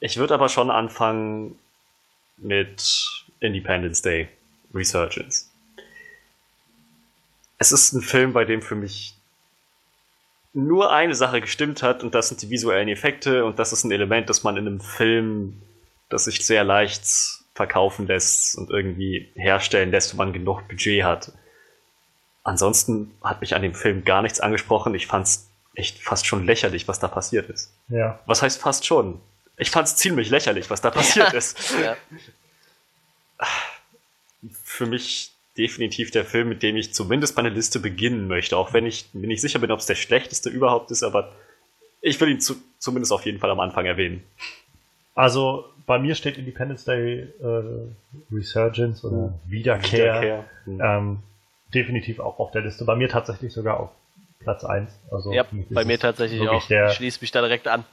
[0.00, 1.58] Ich würde aber schon anfangen
[2.36, 4.28] mit Independence Day
[4.74, 5.50] Resurgence.
[7.58, 9.14] Es ist ein Film, bei dem für mich
[10.54, 13.92] nur eine Sache gestimmt hat und das sind die visuellen Effekte und das ist ein
[13.92, 15.62] Element, das man in einem Film,
[16.08, 17.04] das sich sehr leicht
[17.54, 21.32] verkaufen lässt und irgendwie herstellen lässt, wenn man genug Budget hat.
[22.44, 24.94] Ansonsten hat mich an dem Film gar nichts angesprochen.
[24.94, 27.72] Ich fand's echt fast schon lächerlich, was da passiert ist.
[27.88, 28.18] Ja.
[28.26, 29.20] Was heißt fast schon?
[29.56, 31.38] Ich fand's ziemlich lächerlich, was da passiert Ja.
[31.38, 31.74] ist.
[31.82, 31.96] Ja.
[34.64, 38.86] Für mich definitiv der Film, mit dem ich zumindest meine Liste beginnen möchte, auch wenn
[38.86, 41.32] ich mir nicht sicher bin, ob es der schlechteste überhaupt ist, aber
[42.00, 44.22] ich will ihn zu, zumindest auf jeden Fall am Anfang erwähnen.
[45.14, 50.44] Also bei mir steht Independence Day äh, Resurgence oder Wiederkehr, Wiederkehr.
[50.64, 50.80] Hm.
[50.82, 51.18] Ähm,
[51.74, 52.84] definitiv auch auf der Liste.
[52.84, 53.90] Bei mir tatsächlich sogar auf
[54.40, 54.90] Platz 1.
[55.10, 56.66] Also ja, bei mir tatsächlich auch.
[56.66, 57.84] Der, ich schließe mich da direkt an.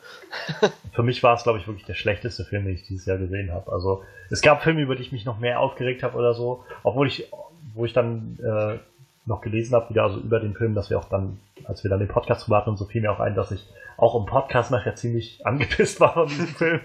[0.94, 3.52] für mich war es, glaube ich, wirklich der schlechteste Film, den ich dieses Jahr gesehen
[3.52, 3.72] habe.
[3.72, 7.08] Also es gab Filme, über die ich mich noch mehr aufgeregt habe oder so, obwohl
[7.08, 7.28] ich,
[7.74, 8.78] wo ich dann äh,
[9.26, 12.00] noch gelesen habe, wieder also über den Film, dass wir auch dann, als wir dann
[12.00, 13.66] den Podcast drüber hatten und so fiel mir auch ein, dass ich
[13.98, 16.82] auch im Podcast nachher ziemlich angepisst war von diesem Film.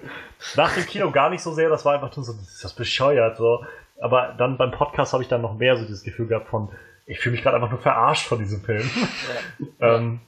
[0.56, 2.74] Nach dem Kino gar nicht so sehr, das war einfach nur so, das ist das
[2.74, 3.64] bescheuert so.
[4.00, 6.68] Aber dann beim Podcast habe ich dann noch mehr so dieses Gefühl gehabt von,
[7.06, 8.88] ich fühle mich gerade einfach nur verarscht von diesem Film.
[9.80, 10.20] ähm,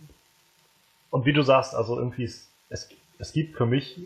[1.10, 4.00] und wie du sagst, also irgendwie ist, es, es gibt für mich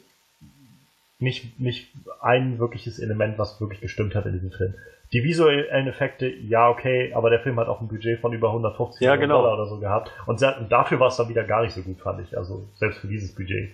[1.19, 1.89] nicht, nicht
[2.21, 4.75] ein wirkliches Element, was wirklich gestimmt hat in diesem Film.
[5.13, 9.01] Die visuellen Effekte, ja, okay, aber der Film hat auch ein Budget von über 150
[9.01, 9.43] Ja, Millionen genau.
[9.43, 10.13] Dollar oder so gehabt.
[10.27, 12.37] Und dafür war es dann wieder gar nicht so gut, fand ich.
[12.39, 13.71] Also selbst für dieses Budget.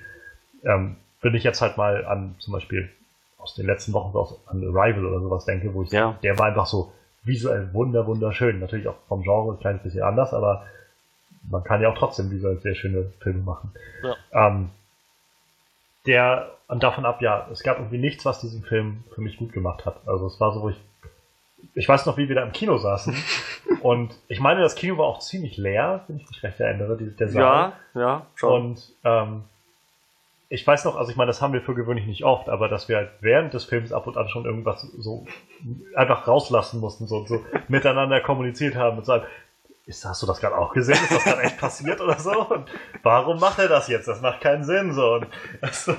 [0.64, 2.88] Ähm, wenn ich jetzt halt mal an zum Beispiel
[3.38, 6.18] aus den letzten Wochen so aus, an Arrival oder sowas denke, wo ich, Ja.
[6.22, 8.58] der war einfach so visuell wunder, wunderschön.
[8.58, 10.64] Natürlich auch vom Genre ein kleines bisschen anders, aber
[11.50, 13.72] man kann ja auch trotzdem visuell sehr schöne Filme machen.
[14.02, 14.16] Ja.
[14.48, 14.70] Ähm,
[16.06, 19.52] der, und davon ab, ja, es gab irgendwie nichts, was diesen Film für mich gut
[19.52, 20.00] gemacht hat.
[20.06, 20.80] Also es war so, wo ich,
[21.74, 23.16] ich weiß noch, wie wir da im Kino saßen.
[23.82, 27.14] und ich meine, das Kino war auch ziemlich leer, wenn ich mich recht erinnere, die,
[27.16, 27.72] der Saal.
[27.94, 28.52] Ja, ja, schon.
[28.52, 29.44] Und ähm,
[30.48, 32.88] ich weiß noch, also ich meine, das haben wir für gewöhnlich nicht oft, aber dass
[32.88, 35.26] wir halt während des Films ab und an schon irgendwas so
[35.94, 39.24] einfach rauslassen mussten, so, so miteinander kommuniziert haben und sagen,
[39.86, 40.96] ist, hast du das gerade auch gesehen?
[40.96, 42.48] Ist das gerade echt passiert oder so?
[42.48, 42.68] Und
[43.02, 44.08] warum macht er das jetzt?
[44.08, 44.92] Das macht keinen Sinn.
[44.92, 45.14] So.
[45.14, 45.28] Und,
[45.60, 45.94] also,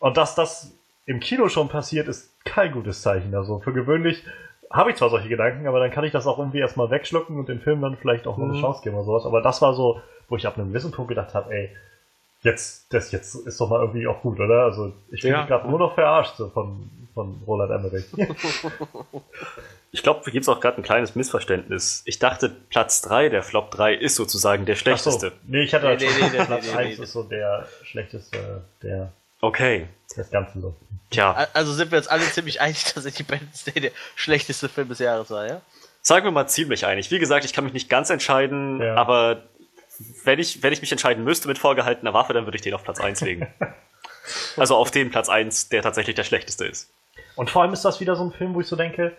[0.00, 3.34] und dass das im Kino schon passiert, ist kein gutes Zeichen.
[3.34, 4.24] Also für gewöhnlich
[4.70, 7.48] habe ich zwar solche Gedanken, aber dann kann ich das auch irgendwie erstmal wegschlucken und
[7.48, 8.60] dem Film dann vielleicht auch noch eine Mhm.
[8.60, 9.26] Chance geben oder sowas.
[9.26, 11.70] Aber das war so, wo ich ab einem gewissen Punkt gedacht habe, ey,
[12.42, 14.64] jetzt, das jetzt ist doch mal irgendwie auch gut, oder?
[14.64, 15.44] Also ich bin Ja.
[15.44, 18.04] gerade nur noch verarscht so von, von Roland Emmerich.
[19.92, 22.02] Ich glaube, hier gibt es auch gerade ein kleines Missverständnis.
[22.06, 25.32] Ich dachte, Platz 3 der Flop 3 ist sozusagen der Ach so, schlechteste.
[25.48, 27.04] nee, ich hatte Nee, halt schon nee, nee, Platz nee, nee, 1 nee.
[27.04, 29.88] ist so der schlechteste der Okay.
[30.20, 30.74] Des Ganzen so.
[31.10, 34.88] Tja, Al- Also sind wir uns alle ziemlich einig, dass Independence Day der schlechteste Film
[34.88, 35.60] des Jahres war, ja?
[36.02, 37.10] sagen wir mal ziemlich einig.
[37.10, 38.94] Wie gesagt, ich kann mich nicht ganz entscheiden, Ja.
[38.94, 39.42] aber
[40.24, 42.82] wenn ich, wenn ich mich entscheiden müsste mit vorgehaltener Waffe, dann würde ich den auf
[42.84, 43.46] Platz 1 legen.
[44.56, 46.88] also auf den Platz 1, der tatsächlich der schlechteste ist.
[47.36, 49.14] Und vor allem ist das wieder so ein Film, wo ich so denke,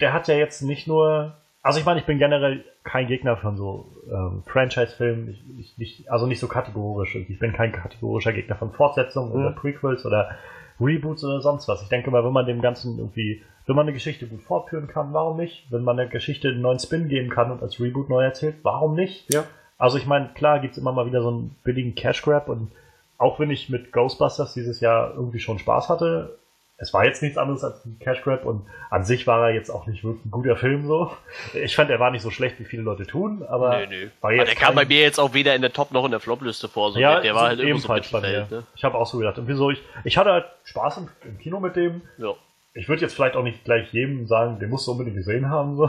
[0.00, 1.36] der hat ja jetzt nicht nur.
[1.64, 6.10] Also ich meine, ich bin generell kein Gegner von so ähm, Franchise-Filmen, ich, ich, nicht,
[6.10, 7.16] also nicht so kategorisch.
[7.16, 9.54] Ich bin kein kategorischer Gegner von Fortsetzungen oder Mhm.
[9.54, 10.32] Prequels oder
[10.78, 11.82] Reboots oder sonst was.
[11.82, 15.14] Ich denke mal, wenn man dem Ganzen irgendwie, wenn man eine Geschichte gut fortführen kann,
[15.14, 15.66] warum nicht?
[15.72, 18.94] Wenn man der Geschichte einen neuen Spin geben kann und als Reboot neu erzählt, warum
[18.94, 19.32] nicht?
[19.32, 19.44] Ja.
[19.78, 22.72] Also ich meine, klar gibt's immer mal wieder so einen billigen Cash Grab und
[23.16, 26.36] auch wenn ich mit Ghostbusters dieses Jahr irgendwie schon Spaß hatte,
[26.76, 29.70] es war jetzt nichts anderes als ein Cash Grab und an sich war er jetzt
[29.70, 31.10] auch nicht wirklich ein guter Film so.
[31.54, 34.08] Ich fand, er war nicht so schlecht, wie viele Leute tun, aber Nö, nö.
[34.20, 36.20] war Aber der kam bei mir jetzt auch weder in der Top noch in der
[36.20, 36.92] Flop-Liste vor.
[36.92, 38.46] So ja, der, war halt irgendwo so ebenfalls bei mir.
[38.50, 38.64] Ne?
[38.74, 41.60] Ich habe auch so gedacht, irgendwie so, ich, ich hatte halt Spaß im, im Kino
[41.60, 42.02] mit dem.
[42.18, 42.34] Ja.
[42.74, 45.76] Ich würde jetzt vielleicht auch nicht gleich jedem sagen, den musst du unbedingt gesehen haben.
[45.76, 45.88] So.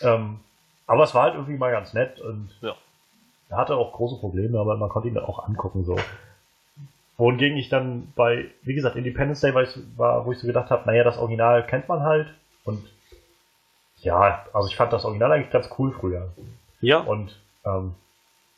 [0.02, 0.40] ähm,
[0.86, 2.74] aber es war halt irgendwie mal ganz nett und Ja.
[3.48, 5.84] er hatte auch große Probleme, aber man konnte ihn dann auch angucken.
[5.84, 5.96] so.
[7.18, 10.70] Wohingegen ich dann bei, wie gesagt, Independence Day war, ich, war wo ich so gedacht
[10.70, 12.84] habe, naja, das Original kennt man halt und
[14.02, 16.28] ja, also ich fand das Original eigentlich ganz cool früher.
[16.80, 17.94] Ja, Und ähm,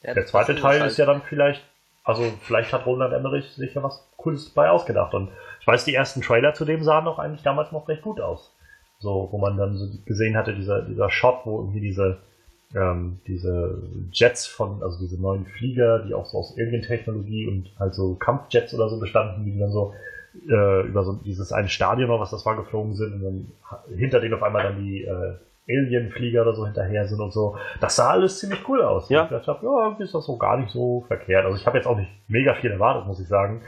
[0.02, 1.64] Ja, der zweite das Teil halt- ist ja dann vielleicht,
[2.04, 5.14] also vielleicht hat Roland Emmerich sich ja was Cooles bei ausgedacht.
[5.14, 8.20] Und ich weiß, die ersten Trailer zu dem sahen doch eigentlich damals noch recht gut
[8.20, 8.52] aus.
[8.98, 12.18] So, wo man dann so gesehen hatte, dieser, dieser Shot, wo irgendwie diese,
[12.74, 17.94] ähm, diese Jets von, also diese neuen Flieger, die auch so aus Alien-Technologie und halt
[17.94, 19.94] so Kampfjets oder so bestanden, die dann so
[20.48, 24.20] äh, über so dieses eine Stadion oder was das war geflogen sind und dann hinter
[24.20, 25.34] denen auf einmal dann die äh,
[25.68, 27.56] Alien-Flieger oder so hinterher sind und so.
[27.80, 29.08] Das sah alles ziemlich cool aus.
[29.08, 29.24] Ja.
[29.24, 31.44] Ich dachte, ja, ist das so gar nicht so verkehrt.
[31.44, 33.62] Also ich habe jetzt auch nicht mega viel erwartet, muss ich sagen.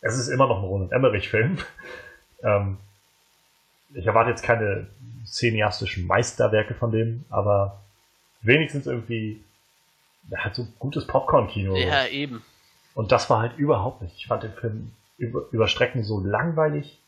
[0.00, 1.58] Es ist immer noch ein Roland Emmerich-Film.
[2.42, 2.76] ähm,
[3.94, 4.86] ich erwarte jetzt keine
[5.24, 7.80] cineastischen Meisterwerke von dem, aber
[8.46, 9.42] wenigstens irgendwie
[10.30, 11.76] ja, halt so gutes Popcorn-Kino.
[11.76, 12.42] Ja, eben.
[12.94, 14.16] Und das war halt überhaupt nicht.
[14.16, 16.98] Ich fand den Film über, über Strecken so langweilig.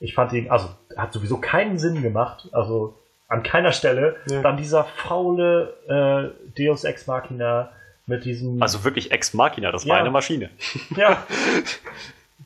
[0.00, 2.48] Ich fand ihn, also hat sowieso keinen Sinn gemacht.
[2.52, 4.16] Also an keiner Stelle.
[4.28, 4.42] Ja.
[4.42, 7.70] Dann dieser faule äh, Deus Ex Machina
[8.06, 8.60] mit diesem.
[8.62, 9.94] Also wirklich Ex Machina, das Ja.
[9.94, 10.50] war eine Maschine.
[10.96, 11.24] ja.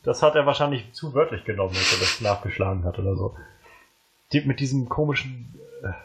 [0.03, 3.35] Das hat er wahrscheinlich zu wörtlich genommen, als er das nachgeschlagen hat oder so.
[4.31, 5.53] Die, mit diesem komischen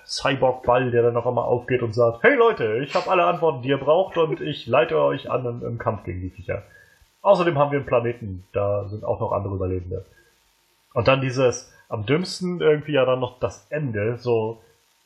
[0.07, 3.69] Cyborg-Ball, der dann noch einmal aufgeht und sagt, hey Leute, ich habe alle Antworten, die
[3.69, 6.63] ihr braucht und ich leite euch an im, im Kampf gegen die Viecher.
[7.23, 10.05] Außerdem haben wir einen Planeten, da sind auch noch andere Überlebende.
[10.95, 14.63] Und dann dieses, am dümmsten irgendwie ja dann noch das Ende, so,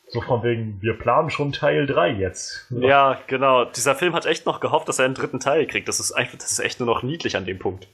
[0.07, 2.67] so von wegen, wir planen schon Teil 3 jetzt.
[2.69, 3.65] Ja, genau.
[3.65, 5.87] Dieser Film hat echt noch gehofft, dass er einen dritten Teil kriegt.
[5.87, 7.87] Das ist einfach, das ist echt nur noch niedlich an dem Punkt.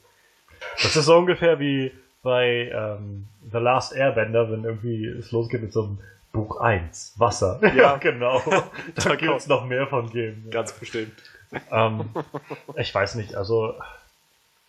[0.84, 5.74] Das ist so ungefähr wie bei ähm, The Last Airbender, wenn irgendwie es losgeht mit
[5.74, 6.00] so einem
[6.38, 7.60] Buch 1, Wasser.
[7.76, 8.41] Ja, genau.
[8.95, 10.50] da gibt es noch mehr von geben.
[10.50, 11.13] Ganz bestimmt.
[11.71, 12.10] Ähm,
[12.76, 13.76] ich weiß nicht, also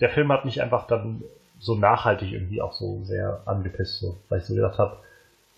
[0.00, 1.22] der Film hat mich einfach dann
[1.60, 4.96] so nachhaltig irgendwie auch so sehr angepisst, so, weil ich so gedacht habe,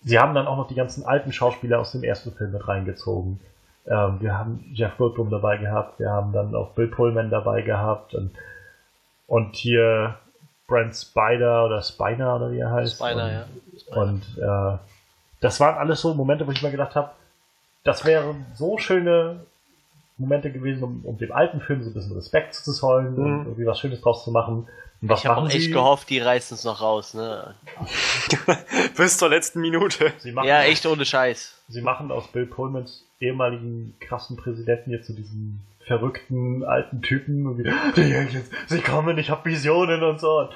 [0.02, 3.40] sie haben dann auch noch die ganzen alten Schauspieler aus dem ersten Film mit reingezogen.
[3.86, 8.14] Ähm, wir haben Jeff Goldblum dabei gehabt, wir haben dann auch Bill Pullman dabei gehabt
[8.14, 8.30] und,
[9.26, 10.16] und hier
[10.66, 12.96] Brent Spider oder Spiner oder wie er heißt.
[12.96, 13.44] Spiner,
[13.94, 14.52] und, ja.
[14.52, 14.78] und äh,
[15.40, 17.10] das waren alles so Momente, wo ich mir gedacht habe,
[17.84, 19.46] das wären so schöne
[20.18, 23.46] Momente gewesen, um, um dem alten Film so ein bisschen Respekt zu zollen und Mhm.
[23.46, 24.68] irgendwie was Schönes draus zu machen.
[25.00, 25.70] Und was Ich habe auch echt sie?
[25.70, 27.54] gehofft, die reißen es noch raus, ne?
[28.98, 30.12] Bis zur letzten Minute.
[30.18, 31.54] Sie machen, Ja, echt ohne Scheiß.
[31.68, 37.46] sie machen aus Bill Pullmans ehemaligen krassen Präsidenten jetzt zu so diesem verrückten alten Typen.
[37.46, 40.50] Und wie, die Aliens, sie kommen, ich habe Visionen und so.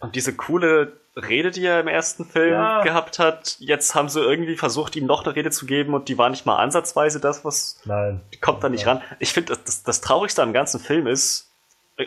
[0.00, 2.82] Und diese coole Rede, die er im ersten Film Ja.
[2.82, 6.16] gehabt hat, jetzt haben sie irgendwie versucht, ihm noch eine Rede zu geben und die
[6.18, 8.20] war nicht mal ansatzweise das, was Nein.
[8.40, 9.02] kommt da nicht ran.
[9.18, 11.50] Ich finde, das, das, Traurigste am ganzen Film ist,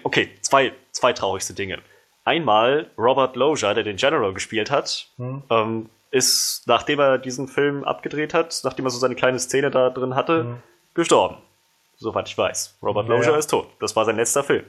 [0.03, 1.79] okay, zwei, zwei traurigste Dinge.
[2.23, 5.43] Einmal Robert Loja, der den General gespielt hat, Hm?
[5.49, 9.89] ähm, ist, nachdem er diesen Film abgedreht hat, nachdem er so seine kleine Szene da
[9.89, 10.57] drin hatte, Hm.
[10.93, 11.37] gestorben.
[11.97, 12.77] Soweit ich weiß.
[12.81, 13.37] Robert Ja, Loja ja.
[13.37, 13.67] ist tot.
[13.79, 14.65] Das war sein letzter Film.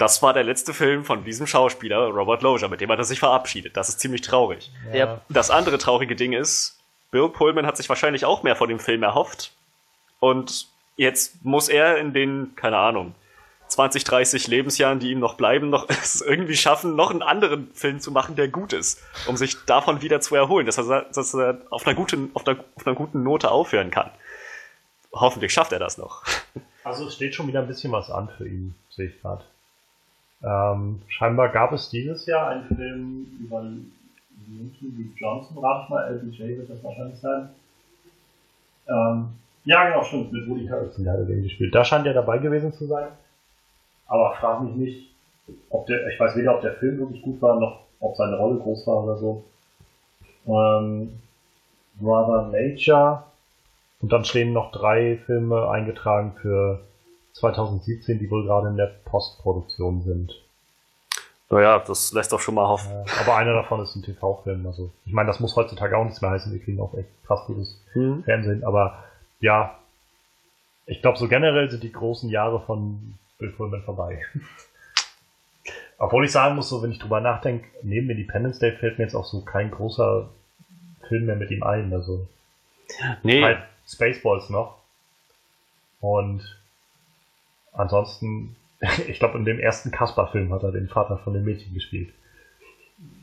[0.00, 3.18] Das war der letzte Film von diesem Schauspieler, Robert Loja, mit dem hat er sich
[3.18, 3.76] verabschiedet.
[3.76, 4.70] Das ist ziemlich traurig.
[4.94, 5.20] Ja.
[5.28, 9.02] Das andere traurige Ding ist, Bill Pullman hat sich wahrscheinlich auch mehr von dem Film
[9.02, 9.52] erhofft.
[10.18, 13.14] Und jetzt muss er in den, keine Ahnung,
[13.68, 18.00] 20, 30 Lebensjahren, die ihm noch bleiben, noch es irgendwie schaffen, noch einen anderen Film
[18.00, 21.60] zu machen, der gut ist, um sich davon wieder zu erholen, dass er, dass er
[21.68, 24.10] auf, einer guten, auf, einer, auf einer guten Note aufhören kann.
[25.12, 26.24] Hoffentlich schafft er das noch.
[26.82, 29.44] Also es steht schon wieder ein bisschen was an für ihn, sehe ich gerade.
[30.42, 35.14] Ähm, scheinbar gab es dieses Jahr einen Film über Lyndon.
[35.16, 37.50] Johnson, rate ich mal, LBJ wird das wahrscheinlich sein.
[38.88, 39.28] Ähm,
[39.64, 41.74] ja, genau, stimmt, mit Woody Harrelson, der hat den gespielt.
[41.74, 43.08] Da scheint er dabei gewesen zu sein.
[44.06, 45.10] Aber frag mich nicht,
[45.68, 48.58] ob der, ich weiß weder, ob der Film wirklich gut war, noch ob seine Rolle
[48.58, 49.44] groß war oder so.
[50.46, 51.20] Ähm,
[52.00, 53.24] Brother Nature.
[54.00, 56.80] Und dann stehen noch drei Filme eingetragen für
[57.34, 60.34] 2017, die wohl gerade in der Postproduktion sind.
[61.48, 62.90] Naja, das lässt doch schon mal hoffen.
[62.92, 64.66] Äh, aber einer davon ist ein TV-Film.
[64.66, 66.52] Also, ich meine, das muss heutzutage auch nichts mehr heißen.
[66.52, 68.22] Wir kriegen auch echt krass gutes Hm.
[68.22, 68.62] Fernsehen.
[68.64, 69.02] Aber
[69.40, 69.76] ja,
[70.86, 74.22] ich glaube, so generell sind die großen Jahre von Bill Pullman vorbei.
[75.98, 79.14] Obwohl ich sagen muss, so wenn ich drüber nachdenke, neben Independence Day fällt mir jetzt
[79.14, 80.28] auch so kein großer
[81.08, 81.92] Film mehr mit ihm ein.
[81.92, 82.26] Also
[83.22, 84.78] Nee, halt Spaceballs noch.
[86.00, 86.59] Und
[87.72, 88.56] ansonsten,
[89.08, 92.12] ich glaube, in dem ersten Kasper-Film hat er den Vater von dem Mädchen gespielt.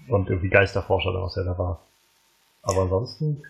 [0.08, 1.82] Und irgendwie Geisterforscher oder was er da war.
[2.64, 3.44] Aber ansonsten.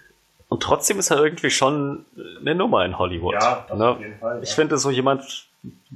[0.50, 2.06] Und trotzdem ist er irgendwie schon
[2.40, 3.36] eine Nummer in Hollywood.
[3.78, 3.98] ne?
[4.00, 4.42] jeden Fall.
[4.44, 5.48] Ich finde, so jemand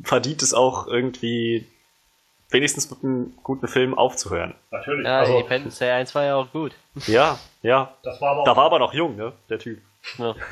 [0.04, 1.68] verdient es auch irgendwie
[2.50, 4.56] wenigstens mit einem guten Film aufzuhören.
[4.72, 5.06] Natürlich.
[5.06, 6.74] Ja, also, Independence Day 1 war ja auch gut.
[7.08, 7.96] Ja, ja.
[8.04, 9.80] das war aber auch Da war aber noch jung, ne, der Typ.
[10.18, 10.36] Ja.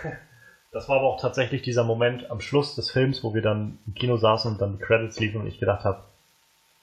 [0.71, 3.95] Das war aber auch tatsächlich dieser Moment am Schluss des Films, wo wir dann im
[3.95, 6.03] Kino saßen und dann die Credits liefen und ich gedacht habe,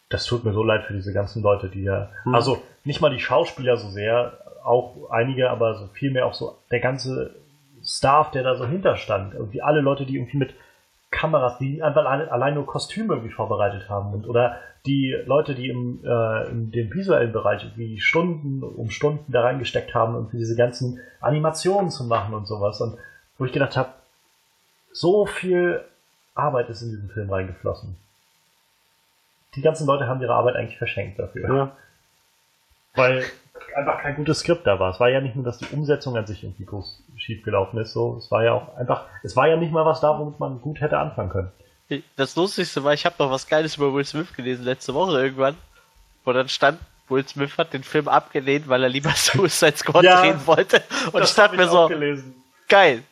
[0.09, 2.35] das tut mir so leid für diese ganzen Leute, die ja, Hm.
[2.35, 6.57] also nicht mal die Schauspieler so sehr, auch einige, aber so viel mehr auch so
[6.70, 7.37] der ganze
[7.85, 9.35] Staff, der da so hinterstand.
[9.35, 10.55] Irgendwie alle Leute, die irgendwie mit
[11.11, 15.68] Kameras, die einfach alle, allein nur Kostüme irgendwie vorbereitet haben und oder die Leute, die
[15.68, 20.57] im, äh, in dem visuellen Bereich irgendwie Stunden um Stunden da reingesteckt haben, irgendwie diese
[20.57, 22.81] ganzen Animationen zu machen und sowas.
[22.81, 22.96] Und
[23.38, 23.90] wo ich gedacht habe,
[24.92, 25.85] so viel
[26.35, 27.96] Arbeit ist in diesen Film reingeflossen.
[29.55, 31.55] Die ganzen Leute haben ihre Arbeit eigentlich verschenkt dafür.
[31.55, 31.77] Ja.
[32.94, 33.25] Weil
[33.75, 34.92] einfach kein gutes Skript da war.
[34.92, 37.92] Es war ja nicht nur, dass die Umsetzung an sich irgendwie groß schief gelaufen ist.
[37.92, 40.61] So, es war ja auch einfach, es war ja nicht mal was da, womit man
[40.61, 41.53] gut hätte anfangen können.
[42.16, 45.57] Das Lustigste war, ich habe noch was Geiles über Will Smith gelesen letzte Woche irgendwann,
[46.25, 50.20] wo dann stand, Will Smith hat den Film abgelehnt, weil er lieber Suicide Squad Ja,
[50.20, 50.83] drehen wollte.
[51.12, 51.90] Und ich dachte mir so,
[52.68, 53.03] geil,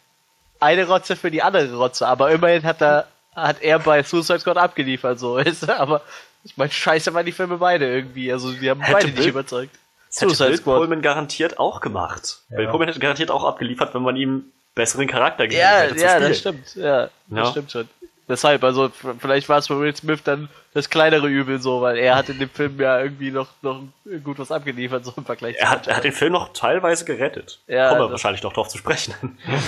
[0.64, 4.56] eine Rotze für die andere Rotze, aber immerhin hat er, hat er bei Suicide Squad
[4.56, 6.00] abgeliefert, so ist er, aber
[6.44, 9.28] ich meine, scheiße waren die Filme beide irgendwie, also die haben Hätte beide nicht Will-
[9.28, 9.74] überzeugt.
[10.08, 10.76] Das hätte Suicide Bill Squad.
[10.78, 12.38] Pullman garantiert auch gemacht.
[12.50, 12.56] Ja.
[12.58, 16.00] Bill Pullman hätte garantiert auch abgeliefert, wenn man ihm besseren Charakter gegeben Ja, hätte.
[16.00, 17.10] ja, das stimmt, ja, Ja.
[17.28, 17.88] das stimmt schon.
[18.26, 22.16] Deshalb, also vielleicht war es für Will Smith dann das kleinere Übel so, weil er
[22.16, 23.82] hat in dem Film ja irgendwie noch, noch
[24.22, 27.60] gut was abgeliefert, so im Vergleich Er hat, er hat den Film noch teilweise gerettet.
[27.66, 29.14] Ja, Kommen wir wahrscheinlich noch drauf zu sprechen.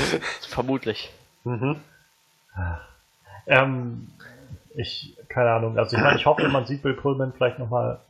[0.48, 1.10] vermutlich.
[1.44, 1.80] mhm.
[3.46, 4.08] Ähm,
[4.74, 8.00] ich, keine Ahnung, also ich meine, ich hoffe, man sieht Bill Pullman vielleicht nochmal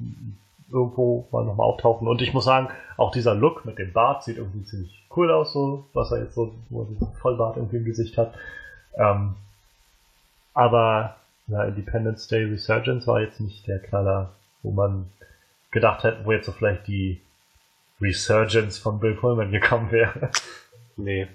[0.71, 2.09] irgendwo mal nochmal auftauchen.
[2.09, 5.53] Und ich muss sagen, auch dieser Look mit dem Bart sieht irgendwie ziemlich cool aus,
[5.53, 8.35] so, was er jetzt so, wo er diesen Vollbart irgendwie im Gesicht hat.
[8.97, 9.37] Ähm,
[10.57, 11.17] aber
[11.47, 14.31] ja, Independence Day Resurgence war jetzt nicht der Knaller,
[14.63, 15.07] wo man
[15.71, 17.21] gedacht hätte, wo jetzt so vielleicht die
[18.01, 20.31] Resurgence von Bill Pullman gekommen wäre.
[20.97, 21.29] Nee.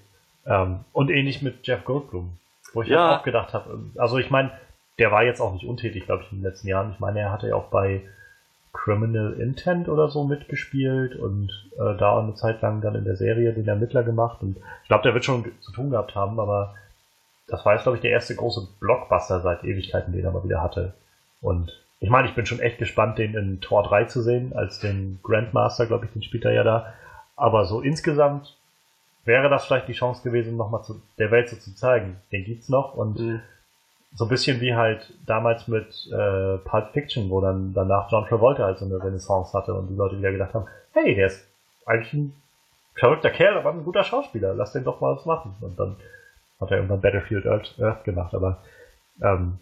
[0.46, 2.38] Ähm, und ähnlich mit Jeff Goldblum,
[2.74, 3.12] wo ich Ja.
[3.12, 4.52] jetzt auch gedacht habe, also ich meine,
[5.00, 6.92] der war jetzt auch nicht untätig, glaube ich, in den letzten Jahren.
[6.92, 8.02] Ich meine, er hatte ja auch bei
[8.74, 13.54] Criminal Intent oder so mitgespielt und äh, da eine Zeit lang dann in der Serie
[13.54, 16.74] den Ermittler gemacht und ich glaube, der wird schon zu tun gehabt haben, aber
[17.52, 20.62] das war jetzt, glaube ich, der erste große Blockbuster seit Ewigkeiten, den er mal wieder
[20.64, 20.94] hatte.
[21.42, 24.80] Und ich meine, ich bin schon echt gespannt, den in Tor 3 zu sehen, als
[24.80, 26.94] den Grandmaster, glaube ich, den spielt er ja da.
[27.36, 28.56] Aber so insgesamt
[29.26, 32.18] wäre das vielleicht die Chance gewesen, nochmal zu der Welt so zu zeigen.
[32.32, 33.42] Den gibt's noch und Mhm.
[34.16, 38.64] so ein bisschen wie halt damals mit äh, Pulp Fiction, wo dann danach John Travolta
[38.64, 41.46] halt so eine Renaissance hatte und die Leute wieder gedacht haben, hey, der ist
[41.86, 42.34] eigentlich ein
[42.96, 45.56] verrückter Kerl, aber ein guter Schauspieler, lass den doch mal was machen.
[45.62, 45.96] Und dann
[46.62, 48.64] hat er irgendwann Battlefield Earth, gemacht, aber
[49.22, 49.58] ähm,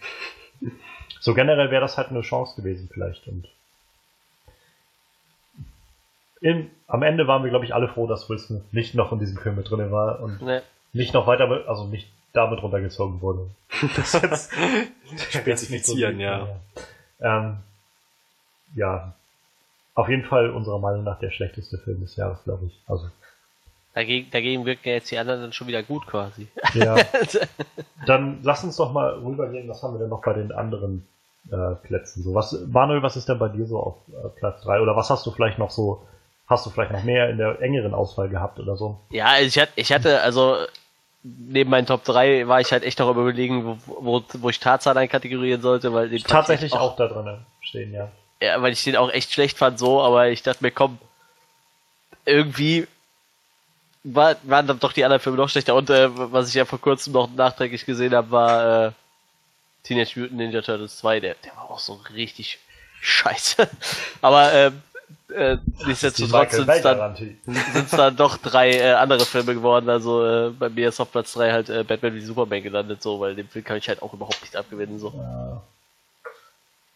[1.19, 3.27] so generell wäre das halt eine Chance gewesen vielleicht.
[3.27, 3.47] Und
[6.41, 9.19] in, am Ende waren wir, glaube ich, alle froh, dass Will Smith nicht noch in
[9.19, 10.61] diesem Film mit drin war und Ne,
[10.93, 13.49] nicht noch weiter, mit- also nicht damit runtergezogen wurde.
[13.95, 14.51] Das jetzt
[15.33, 16.47] Spezifizieren, ja.
[17.19, 17.37] Ja.
[17.39, 17.57] Ähm,
[18.75, 19.13] ja,
[19.95, 22.79] auf jeden Fall unserer Meinung nach der schlechteste Film des Jahres, glaube ich.
[22.87, 23.09] Also,
[23.93, 26.47] dagegen, dagegen wirken ja jetzt die anderen dann schon wieder gut quasi.
[26.73, 26.95] ja.
[28.05, 31.07] Dann lass uns doch mal rübergehen, was haben wir denn noch bei den anderen
[31.51, 32.33] äh, Plätzen so?
[32.33, 34.81] Was, Manuel, was ist denn bei dir so auf äh, Platz 3?
[34.81, 36.03] Oder was hast du vielleicht noch so,
[36.47, 38.99] hast du vielleicht noch mehr in der engeren Auswahl gehabt oder so?
[39.09, 40.57] Ja, also ich hatte, ich hatte, also
[41.23, 44.97] neben meinen Top 3 war ich halt echt noch überlegen, wo, wo, wo ich Tarzan
[44.97, 48.09] einkategorieren sollte, weil den Tatsächlich ich echt auch da drin stehen, ja.
[48.41, 50.97] Ja, weil ich den auch echt schlecht fand so, aber ich dachte mir, komm,
[52.25, 52.87] irgendwie
[54.03, 55.75] war, waren dann doch die anderen Filme noch schlechter.
[55.75, 58.91] Und äh, was ich ja vor kurzem noch nachträglich gesehen habe, war äh,
[59.83, 62.59] Teenage Mutant Ninja Turtles 2, der, der war auch so richtig
[63.01, 63.69] scheiße.
[64.21, 64.81] aber ähm,
[65.33, 67.15] äh, nichtsdestotrotz sind es dann,
[67.73, 69.89] sind's dann doch drei äh, andere Filme geworden.
[69.89, 73.19] Also äh, bei mir ist auf Platz 3 halt äh, Batman wie Superman gelandet, so,
[73.19, 74.99] weil den Film kann ich halt auch überhaupt nicht abgewinnen.
[74.99, 75.13] So.
[75.15, 75.61] Ja.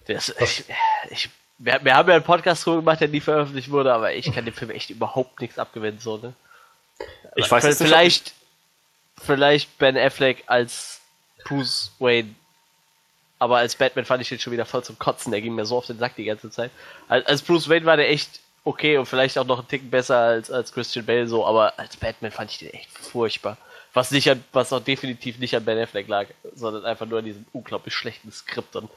[0.07, 0.65] Der ist, ich,
[1.09, 4.31] ich, wir, wir haben ja einen Podcast drüber gemacht, der nie veröffentlicht wurde, aber ich
[4.31, 6.33] kann dem Film echt überhaupt nichts abgewinnen, so, ne?
[7.35, 8.33] Ich weiß nicht, ob vielleicht,
[9.21, 11.01] vielleicht Ben Affleck als
[11.45, 12.35] Bruce Wayne,
[13.39, 15.77] aber als Batman fand ich den schon wieder voll zum Kotzen, der ging mir so
[15.77, 16.71] auf den Sack die ganze Zeit.
[17.07, 20.17] Als, als Bruce Wayne war der echt okay und vielleicht auch noch einen Ticken besser
[20.17, 23.57] als, als Christian Bale, so, aber als Batman fand ich den echt furchtbar.
[23.93, 27.25] Was nicht an, was auch definitiv nicht an Ben Affleck lag, sondern einfach nur an
[27.25, 28.89] diesem unglaublich schlechten Skript und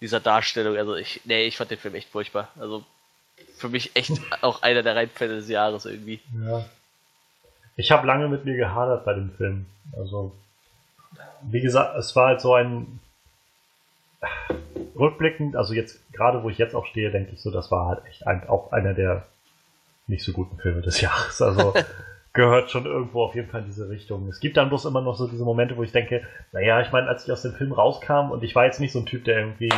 [0.00, 0.76] dieser Darstellung.
[0.76, 2.48] Also ich, nee, ich fand den Film echt furchtbar.
[2.60, 2.84] Also
[3.56, 6.20] für mich echt auch einer der Reinfälle des Jahres irgendwie.
[6.44, 6.64] Ja.
[7.76, 9.66] Ich habe lange mit mir gehadert bei dem Film.
[9.96, 10.32] Also,
[11.42, 13.00] wie gesagt, es war halt so ein
[14.98, 18.04] rückblickend, also jetzt, gerade wo ich jetzt auch stehe, denke ich so, das war halt
[18.06, 19.26] echt ein, auch einer der
[20.06, 21.40] nicht so guten Filme des Jahres.
[21.42, 21.74] Also
[22.32, 24.28] gehört schon irgendwo auf jeden Fall in diese Richtung.
[24.28, 26.22] Es gibt dann bloß immer noch so diese Momente, wo ich denke,
[26.52, 29.00] naja, ich meine, als ich aus dem Film rauskam und ich war jetzt nicht so
[29.00, 29.72] ein Typ, der irgendwie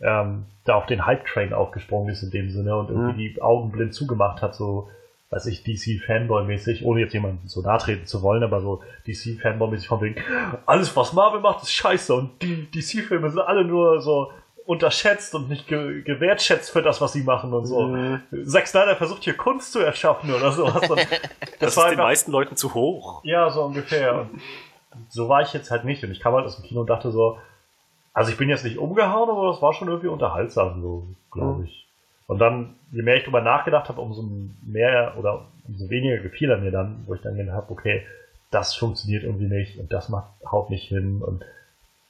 [0.00, 3.34] ähm, da auf den Hype-Train aufgesprungen ist in dem Sinne und irgendwie Mhm.
[3.34, 4.90] die Augen blind zugemacht hat, so,
[5.30, 10.00] weiß ich, DC-Fanboy-mäßig, ohne jetzt jemandem so nahe treten zu wollen, aber so DC-Fanboy-mäßig von
[10.00, 10.16] wegen,
[10.66, 14.32] alles was Marvel macht ist scheiße und die DC-Filme sind alle nur so
[14.66, 17.82] unterschätzt und nicht ge gewertschätzt für das, was sie machen und so.
[17.82, 18.22] Mhm.
[18.44, 20.88] Zack Snyder versucht hier Kunst zu erschaffen oder sowas.
[20.88, 21.00] Und
[21.58, 23.24] Das, war ist den meisten Leuten zu hoch.
[23.24, 24.28] ja, so ungefähr.
[24.92, 26.04] Und so war ich jetzt halt nicht.
[26.04, 27.38] Und ich kam halt aus dem Kino und dachte so,
[28.12, 31.89] also ich bin jetzt nicht umgehauen, aber das war schon irgendwie unterhaltsam, so, glaube ich.
[32.30, 34.22] Und dann, je mehr ich drüber nachgedacht habe, umso
[34.62, 38.06] mehr oder umso weniger gefiel er mir dann, wo ich dann gedacht habe, okay,
[38.52, 41.44] das funktioniert irgendwie nicht und das macht, haut nicht hin und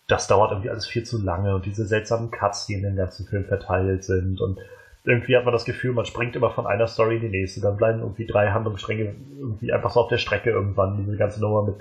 [0.09, 3.25] das dauert irgendwie alles viel zu lange und diese seltsamen Cuts, die in den ganzen
[3.25, 4.59] Film verteilt sind und
[5.05, 7.79] irgendwie hat man das Gefühl, man springt immer von einer Story in die nächste, dann
[7.79, 11.77] bleiben irgendwie drei Handlungsstränge irgendwie einfach so auf der Strecke irgendwann, diese ganze Nummer mit,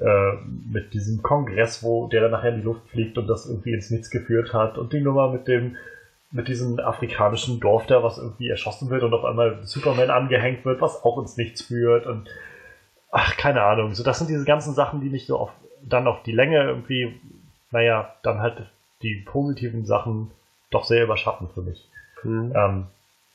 [0.00, 0.32] äh,
[0.72, 3.90] mit diesem Kongress, wo der dann nachher in die Luft fliegt und das irgendwie ins
[3.90, 5.76] Nichts geführt hat und die Nummer mit dem
[6.34, 10.80] mit diesem afrikanischen Dorf da, was irgendwie erschossen wird und auf einmal Superman angehängt wird,
[10.80, 12.28] was auch ins Nichts führt und
[13.12, 13.94] ach, keine Ahnung.
[13.94, 15.50] So, das sind diese ganzen Sachen, die mich so auf,
[15.82, 17.20] dann auf die Länge irgendwie,
[17.70, 18.66] naja, dann halt
[19.02, 20.32] die positiven Sachen
[20.70, 21.88] doch sehr überschatten für mich.
[22.24, 22.86] Ähm,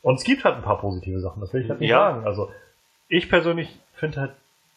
[0.02, 2.12] und es gibt halt ein paar positive Sachen, das will ich halt nicht Ja.
[2.12, 2.26] sagen.
[2.26, 2.52] Also,
[3.08, 4.32] ich persönlich finde halt,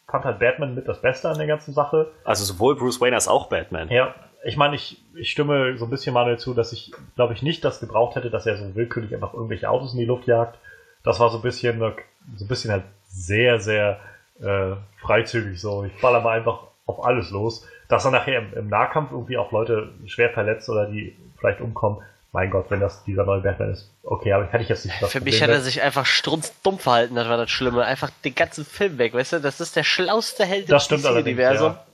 [0.07, 2.11] fand halt Batman mit das Beste an der ganzen Sache.
[2.23, 3.89] Also sowohl Bruce Wayne als auch Batman.
[3.89, 7.41] Ja, ich meine, ich, ich stimme so ein bisschen Manuel zu, dass ich, glaube ich,
[7.41, 10.57] nicht das gebraucht hätte, dass er so willkürlich einfach irgendwelche Autos in die Luft jagt.
[11.03, 13.99] Das war so ein bisschen, so ein bisschen halt sehr, sehr
[14.41, 15.85] äh, freizügig so.
[15.85, 17.65] Ich baller mal einfach auf alles los.
[17.87, 22.01] Dass er nachher im, im Nahkampf irgendwie auch Leute schwer verletzt oder die vielleicht umkommen.
[22.31, 23.91] Mein Gott, wenn das dieser neue Batman ist.
[24.01, 26.79] Okay, aber hätte ich jetzt nicht das Für mich Problem hat er sich einfach strunzdumm
[26.79, 27.85] verhalten, das war das Schlimme.
[27.85, 29.39] Einfach den ganzen Film weg, weißt du?
[29.39, 31.85] Das ist der schlauste Held Das stimmt allerdings, universum ja.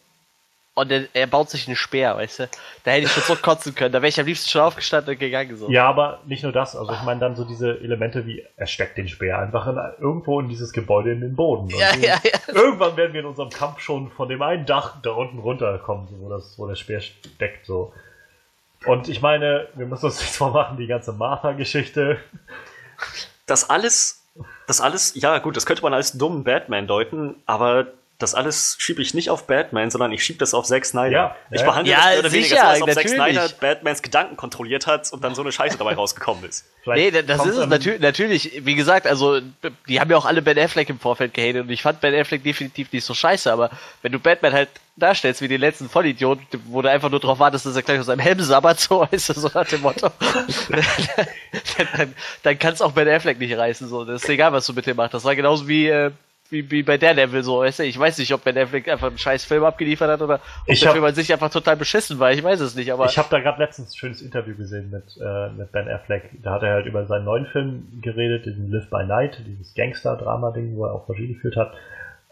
[0.75, 2.49] Und er, er baut sich einen Speer, weißt du?
[2.83, 3.91] Da hätte ich schon so kotzen können.
[3.91, 5.57] Da wäre ich am liebsten schon aufgestanden und gegangen.
[5.57, 5.69] So.
[5.69, 6.75] Ja, aber nicht nur das.
[6.75, 10.39] Also ich meine dann so diese Elemente wie, er steckt den Speer einfach in, irgendwo
[10.39, 11.69] in dieses Gebäude in den Boden.
[11.69, 12.17] Ja, ja.
[12.23, 12.53] ja.
[12.53, 16.19] Irgendwann werden wir in unserem Kampf schon von dem einen Dach da unten runterkommen, so,
[16.19, 17.65] wo, das, wo der Speer steckt.
[17.65, 17.93] So.
[18.85, 22.19] Und ich meine, wir müssen uns nichts vormachen, die ganze Martha-Geschichte.
[23.45, 24.23] Das alles,
[24.67, 27.87] das alles, ja gut, das könnte man als dummen Batman deuten, aber
[28.19, 31.11] das alles schiebe ich nicht auf Batman, sondern ich schiebe das auf Zack Snyder.
[31.11, 33.09] Ja, ich behandle Ja, das mehr oder weniger sicher, so, als ob Zack.
[33.09, 36.65] Snyder Batmans Gedanken kontrolliert hat und dann so eine Scheiße dabei rausgekommen ist.
[36.85, 38.65] Nee, das ist es natürlich, natürlich.
[38.65, 39.39] Wie gesagt, also
[39.87, 42.43] die haben ja auch alle Ben Affleck im Vorfeld gehatet und ich fand Ben Affleck
[42.43, 43.69] definitiv nicht so scheiße, aber
[44.01, 47.65] wenn du Batman halt darstellst wie den letzten Vollidiot, wo du einfach nur drauf wartest,
[47.65, 50.09] dass er gleich aus seinem Helm sabbert, so ist so nach dem Motto,
[50.69, 52.13] dann, dann,
[52.43, 54.03] dann kann es auch Ben Affleck nicht reißen, so.
[54.03, 55.13] Das ist egal, was du mit dem machst.
[55.13, 56.11] Das war genauso wie, äh,
[56.49, 59.17] wie, wie bei Daredevil, so, weißt du, ich weiß nicht, ob Ben Affleck einfach einen
[59.17, 62.19] scheiß Film abgeliefert hat oder ob Ich der hab- Film an sich einfach total beschissen
[62.19, 63.05] war, ich weiß es nicht, aber.
[63.05, 66.29] Ich habe da gerade letztens ein schönes Interview gesehen mit, äh, mit Ben Affleck.
[66.43, 70.75] Da hat er halt über seinen neuen Film geredet, diesen Live by Night, dieses Gangster-Drama-Ding,
[70.75, 71.73] wo er auch Regie geführt hat,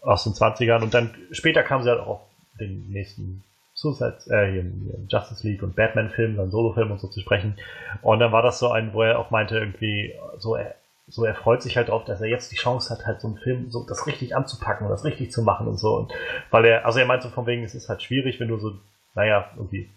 [0.02, 0.82] aus den 20ern.
[0.84, 2.22] Und dann später kam sie halt auch auf
[2.60, 3.44] den nächsten
[3.74, 7.56] Suicide, äh, hier, hier, Justice League und Batman-Film, dann Solo-Film und so zu sprechen.
[8.02, 10.74] Und dann war das so ein, wo er auch meinte, irgendwie, so er,
[11.08, 13.38] so er freut sich halt drauf, dass er jetzt die Chance hat, halt so einen
[13.38, 15.96] Film, so das richtig anzupacken und das richtig zu machen und so.
[15.96, 16.12] Und
[16.52, 18.74] weil er, also er meint so von wegen, es ist halt schwierig, wenn du so,
[19.16, 19.90] naja, irgendwie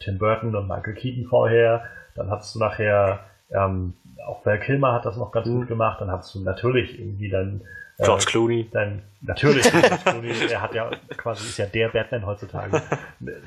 [0.00, 3.20] Tim Burton und Michael Keaton vorher, dann hattest du nachher,
[3.50, 3.94] ähm,
[4.26, 5.58] auch Val Kilmer hat das noch ganz Mhm.
[5.60, 7.62] gut gemacht, dann hattest du natürlich irgendwie dann
[7.98, 8.68] äh, George Clooney.
[8.72, 12.80] dann natürlich George Clooney, der hat ja quasi ist ja der Batman heutzutage.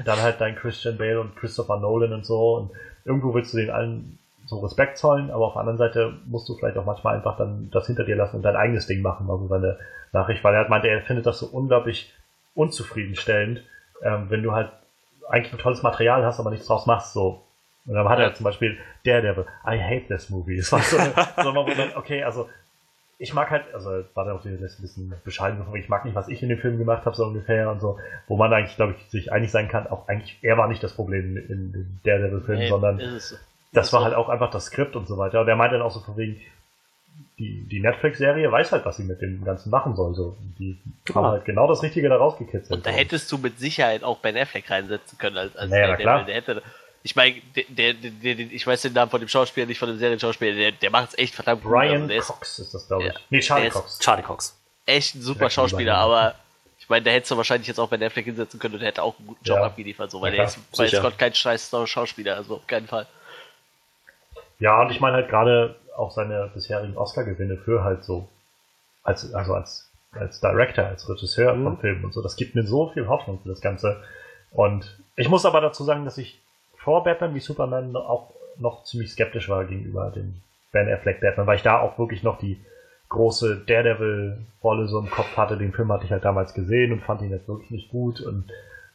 [0.04, 2.72] Dann halt dein Christian Bale und Christopher Nolan und so und
[3.06, 4.20] irgendwo willst du den allen
[4.54, 7.70] so Respekt zollen, aber auf der anderen Seite musst du vielleicht auch manchmal einfach dann
[7.72, 9.78] das hinter dir lassen und dein eigenes Ding machen, war so seine
[10.12, 12.14] Nachricht, weil er meinte, er findet das so unglaublich
[12.56, 13.64] unzufriedenstellend,
[14.02, 14.72] ähm, wenn du halt
[15.30, 17.44] eigentlich ein tolles Material hast, aber nichts draus machst, so.
[17.86, 18.26] Und dann hat Ja.
[18.26, 20.56] er zum Beispiel Daredevil, I hate this movie.
[20.58, 20.98] Das war so,
[21.42, 22.48] so ein Moment, okay, also
[23.20, 26.42] ich mag halt, also war dann auch ein bisschen bescheiden, ich mag nicht, was ich
[26.44, 27.98] in dem Film gemacht habe, so ungefähr und so,
[28.28, 30.94] wo man eigentlich, glaube ich, sich einig sein kann, auch eigentlich, er war nicht das
[30.94, 33.36] Problem in, in Daredevil-Film, Nee, sondern es so.
[33.74, 35.42] Das war halt auch einfach das Skript und so weiter.
[35.42, 36.40] Und der meint dann auch so von wegen,
[37.40, 40.14] die, die Netflix-Serie weiß halt, was sie mit dem Ganzen machen soll.
[40.16, 40.38] So.
[40.60, 40.80] Die
[41.14, 41.32] haben Ah.
[41.32, 42.72] halt genau das Richtige da rausgekitzelt.
[42.72, 42.98] Und da So.
[42.98, 46.04] hättest du mit Sicherheit auch Ben Affleck reinsetzen können als, als Naja, na Daredevil.
[46.06, 46.26] klar.
[46.26, 46.64] Der hätte,
[47.02, 49.90] ich meine, der, der, der, der, ich weiß den Namen von dem Schauspieler, nicht von
[49.90, 51.74] dem Serienschauspieler, der, der macht es echt verdammt gut.
[51.76, 53.14] Also Brian der ist Cox ist das, glaube ich.
[53.14, 53.20] Ja.
[53.30, 54.00] Nee, Charlie Der Cox.
[54.00, 54.58] Charlie Cox.
[54.86, 56.36] echt ein super Schauspieler, aber
[56.80, 59.02] ich meine, da hättest du wahrscheinlich jetzt auch Ben Affleck hinsetzen können und der hätte
[59.04, 59.64] auch einen guten Job Ja.
[59.66, 61.02] abgeliefert, so, Ja, weil klar, der ist, weiß sicher.
[61.02, 63.08] Gott, kein scheiß Schauspieler, also auf keinen Fall.
[64.60, 68.28] Ja, und ich meine halt gerade auch seine bisherigen Oscar-Gewinne für halt so,
[69.04, 71.64] als, also als, als Director, als Regisseur Mhm.
[71.64, 72.22] von Filmen und so.
[72.22, 74.02] Das gibt mir so viel Hoffnung für das Ganze.
[74.52, 76.42] Und ich muss aber dazu sagen, dass ich
[76.78, 80.36] vor Batman wie Superman auch noch ziemlich skeptisch war gegenüber dem
[80.72, 82.60] Ben Affleck Batman, weil ich da auch wirklich noch die
[83.10, 85.58] große Daredevil-Rolle so im Kopf hatte.
[85.58, 88.22] Den Film hatte ich halt damals gesehen und fand ihn jetzt wirklich nicht gut.
[88.22, 88.46] Und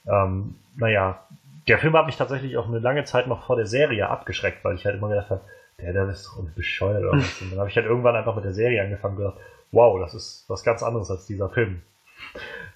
[0.06, 1.22] ähm, naja,
[1.68, 4.74] der Film hat mich tatsächlich auch eine lange Zeit noch vor der Serie abgeschreckt, weil
[4.74, 5.40] ich halt immer gedacht habe,
[5.78, 7.40] Daredevil ist doch bescheuert oder was.
[7.40, 9.38] Und dann habe ich halt irgendwann einfach mit der Serie angefangen und gedacht,
[9.70, 11.82] wow, das ist was ganz anderes als dieser Film.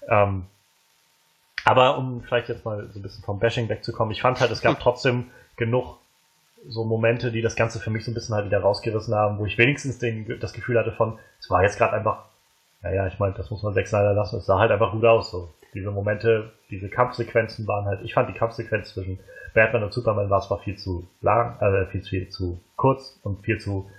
[0.07, 0.45] Ähm,
[1.65, 4.61] aber um vielleicht jetzt mal so ein bisschen vom Bashing wegzukommen, ich fand halt, es
[4.61, 5.97] gab trotzdem genug
[6.67, 9.45] so Momente, die das Ganze für mich so ein bisschen halt wieder rausgerissen haben, wo
[9.45, 12.23] ich wenigstens den, das Gefühl hatte von, es war jetzt gerade einfach,
[12.81, 15.31] naja, ich meine, das muss man sechs leider lassen, es sah halt einfach gut aus.
[15.31, 15.49] So.
[15.73, 19.19] Diese Momente, diese Kampfsequenzen waren halt, ich fand die Kampfsequenz zwischen
[19.53, 23.43] Batman und Superman war zwar viel zu lang, äh, viel zu, viel zu kurz und
[23.43, 23.89] viel zu,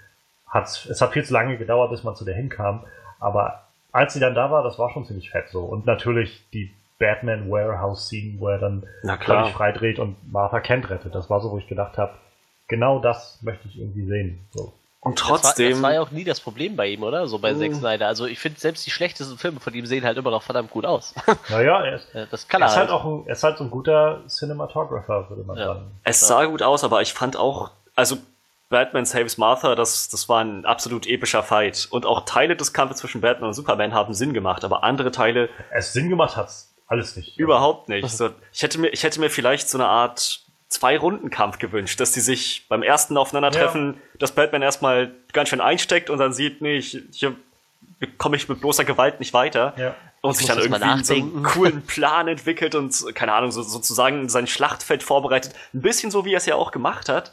[0.47, 2.85] hat's, es hat viel zu lange gedauert, bis man zu der hinkam,
[3.21, 5.61] aber als sie dann da war, das war schon ziemlich fett so.
[5.61, 8.87] Und natürlich die Batman Warehouse Scene, wo er dann
[9.21, 11.15] völlig freidreht und Martha Kent rettet.
[11.15, 12.15] Das war so, wo ich gedacht habe,
[12.67, 14.47] genau das möchte ich irgendwie sehen.
[14.51, 14.73] So.
[15.05, 15.43] Und trotzdem.
[15.43, 17.27] Das war, das war, ja auch nie das Problem bei ihm, oder?
[17.27, 17.59] So bei mm.
[17.59, 18.09] Zack Snyder.
[18.09, 20.87] Also ich finde, selbst die schlechtesten Filme von ihm sehen halt immer noch verdammt gut
[20.87, 21.15] aus.
[21.51, 22.89] Naja, er ist, das kann er, ist halt.
[22.89, 23.01] halt.
[23.01, 25.67] auch ein, er ist halt so ein guter Cinematographer, würde man ja.
[25.67, 25.91] sagen.
[26.05, 28.17] Es sah gut aus, aber ich fand auch, also
[28.71, 31.87] Batman Saves Martha, das, das war ein absolut epischer Fight.
[31.91, 35.51] Und auch Teile des Kampfes zwischen Batman und Superman haben Sinn gemacht, aber andere Teile.
[35.71, 37.39] Es Sinn gemacht hat's alles nicht.
[37.39, 38.09] Überhaupt nicht.
[38.09, 40.44] So, ich, hätte mir, ich hätte mir vielleicht so eine Art
[40.75, 44.01] Zwei-Runden-Kampf gewünscht, dass die sich beim ersten Aufeinandertreffen, ja.
[44.19, 47.37] dass Batman erstmal ganz schön einsteckt und dann sieht, nee, ich, hier
[48.19, 49.73] komme ich mit bloßer Gewalt nicht weiter.
[49.77, 49.95] Ja.
[50.21, 54.29] Und ich sich dann irgendwie so einen coolen Plan entwickelt und, keine Ahnung, so, sozusagen
[54.29, 55.55] sein Schlachtfeld vorbereitet.
[55.73, 57.31] Ein bisschen so, wie er es ja auch gemacht hat.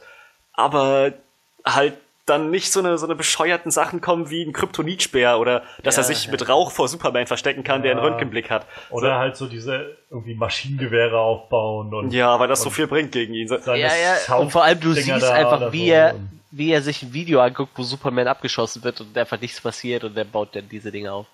[0.53, 1.13] Aber
[1.65, 1.95] halt
[2.31, 6.01] dann nicht so eine, so eine bescheuerten Sachen kommen wie ein Kryptonitspeer oder dass ja,
[6.01, 6.31] er sich ja.
[6.31, 7.83] mit Rauch vor Superman verstecken kann, ja.
[7.83, 8.65] der einen Röntgenblick hat.
[8.89, 9.15] Oder so.
[9.15, 12.11] halt so diese irgendwie Maschinengewehre aufbauen und.
[12.11, 13.47] Ja, weil das so viel bringt gegen ihn.
[13.47, 16.15] Ja, ja, und vor allem du siehst einfach, wie so er,
[16.51, 20.15] wie er sich ein Video anguckt, wo Superman abgeschossen wird und einfach nichts passiert und
[20.15, 21.27] der baut dann diese Dinge auf.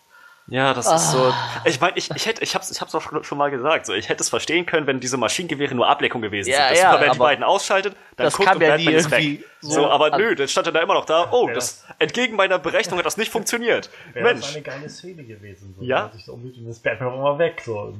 [0.49, 1.23] Ja, das ist so.
[1.23, 1.61] Ah.
[1.65, 3.85] Ich meine, ich, ich hätte, ich hab's, ich hab's auch schon mal gesagt.
[3.85, 6.69] So, ich hätte es verstehen können, wenn diese Maschinengewehre nur Ableckung gewesen ja, sind.
[6.71, 9.43] Dass ja, Superman die beiden ausschaltet, dann das guckt und ja Batman ist weg.
[9.59, 11.31] So, so aber nö, dann stand er da immer noch da.
[11.31, 13.89] Oh, das, entgegen meiner Berechnung hat das nicht funktioniert.
[14.13, 14.45] Wäre Mensch.
[14.45, 15.75] Das eine geile Szene gewesen.
[15.77, 16.09] So, ja.
[16.13, 17.61] Sich so umsieht und ist Batman auch immer weg.
[17.65, 17.93] So.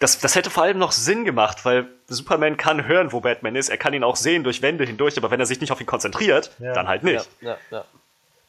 [0.00, 3.70] Das, das hätte vor allem noch Sinn gemacht, weil Superman kann hören, wo Batman ist.
[3.70, 5.86] Er kann ihn auch sehen durch Wände hindurch, aber wenn er sich nicht auf ihn
[5.86, 6.74] konzentriert, ja.
[6.74, 7.26] dann halt nicht.
[7.40, 7.84] Ja, ja,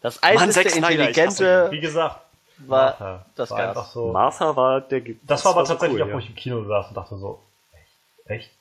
[0.01, 1.69] das einzige intelligente.
[1.71, 2.22] Wie gesagt,
[2.68, 4.11] war Martha das war einfach so.
[4.11, 5.01] Martha war der.
[5.01, 7.39] Das, das war aber tatsächlich cool, auch, wo ich im Kino saß und dachte so,
[7.74, 8.51] echt, echt,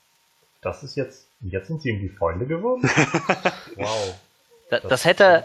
[0.63, 2.83] das ist jetzt, jetzt sind sie irgendwie Freunde geworden?
[3.77, 4.15] wow.
[4.71, 5.45] Da, das, das, hätte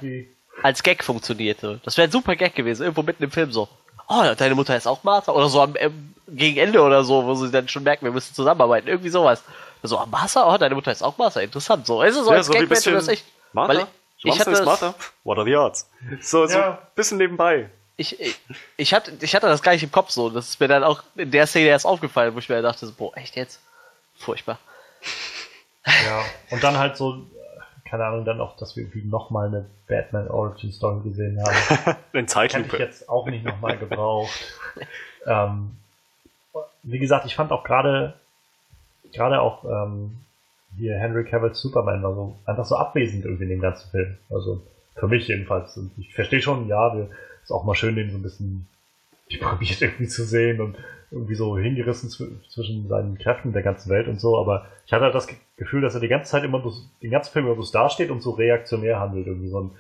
[0.64, 1.60] als Gag funktioniert.
[1.84, 3.68] Das wäre ein super Gag gewesen, irgendwo mitten im Film so.
[4.10, 7.36] Oh, deine Mutter ist auch Martha oder so am ähm, gegen Ende oder so, wo
[7.36, 9.44] sie dann schon merken, wir müssen zusammenarbeiten, irgendwie sowas.
[9.84, 11.86] So, ah, Martha, oh, deine Mutter ist auch Martha, interessant.
[11.86, 13.26] So, ist es so ja, als so Gag, bisschen das echt.
[13.54, 13.74] Martha?
[13.74, 13.88] Weil
[14.18, 14.96] ich, ich hatte Martha?
[15.24, 15.90] What are the odds?
[16.22, 16.82] So, so ja.
[16.96, 18.40] bisschen nebenbei ich, ich,
[18.78, 20.30] ich, hatte, ich hatte das gar nicht im Kopf so.
[20.30, 22.94] Das ist mir dann auch in der Szene erst aufgefallen, wo ich mir dachte, so,
[22.94, 23.60] boah, echt jetzt?
[24.16, 24.60] Furchtbar.
[25.86, 27.26] Ja, und dann halt so,
[27.86, 31.98] keine Ahnung, dann auch, dass wir irgendwie nochmal eine Batman Origin Story gesehen haben.
[32.14, 32.66] In Zeitlupe.
[32.66, 34.32] Hätte ich jetzt auch nicht nochmal gebraucht.
[35.26, 35.78] ähm,
[36.84, 38.14] wie gesagt, ich fand auch gerade,
[39.12, 40.18] gerade auch ähm,
[40.78, 44.18] hier Henry Cavill's Superman war so einfach so abwesend irgendwie in dem ganzen Film.
[44.30, 44.62] Also
[44.96, 45.78] für mich jedenfalls.
[45.78, 47.10] Und ich verstehe schon, ja, wir
[47.48, 48.68] ist auch mal schön, den so ein bisschen
[49.32, 50.76] deprimiert irgendwie zu sehen und
[51.12, 55.16] irgendwie so hingerissen zwischen seinen Kräften der ganzen Welt und so, aber ich hatte halt
[55.16, 58.12] das Gefühl, dass er die ganze Zeit immer bloß, den ganzen Film immer bloß dasteht
[58.12, 59.72] und so reaktionär handelt, irgendwie so ein,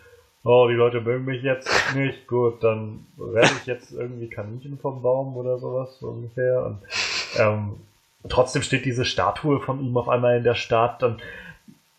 [0.45, 5.01] oh, die Leute mögen mich jetzt nicht, gut, dann werde ich jetzt irgendwie Kaninchen vom
[5.01, 6.79] Baum oder sowas, so ungefähr, und,
[7.37, 7.73] ähm,
[8.29, 11.21] trotzdem steht diese Statue von ihm auf einmal in der Stadt, und,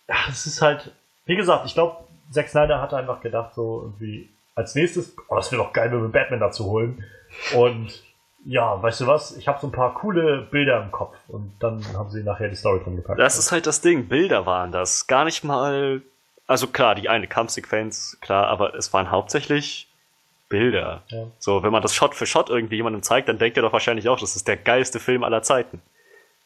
[0.07, 0.91] ach, es ist halt,
[1.27, 1.97] wie gesagt, ich glaube,
[2.31, 6.03] Zack Snyder hat einfach gedacht, so irgendwie, als nächstes, oh, das wäre doch geil, wenn
[6.03, 7.05] wir Batman dazu holen.
[7.55, 8.03] Und
[8.45, 9.37] ja, weißt du was?
[9.37, 12.57] Ich habe so ein paar coole Bilder im Kopf und dann haben sie nachher die
[12.57, 13.21] Story drum gepackt.
[13.21, 14.09] Das ist halt das Ding.
[14.09, 15.07] Bilder waren das.
[15.07, 16.03] Gar nicht mal.
[16.49, 19.87] Also klar, die eine Kampfsequenz, klar, aber es waren hauptsächlich
[20.49, 21.03] Bilder.
[21.09, 21.27] Ja.
[21.39, 24.09] So, wenn man das Shot für Shot irgendwie jemandem zeigt, dann denkt er doch wahrscheinlich
[24.09, 25.81] auch, das ist der geilste Film aller Zeiten.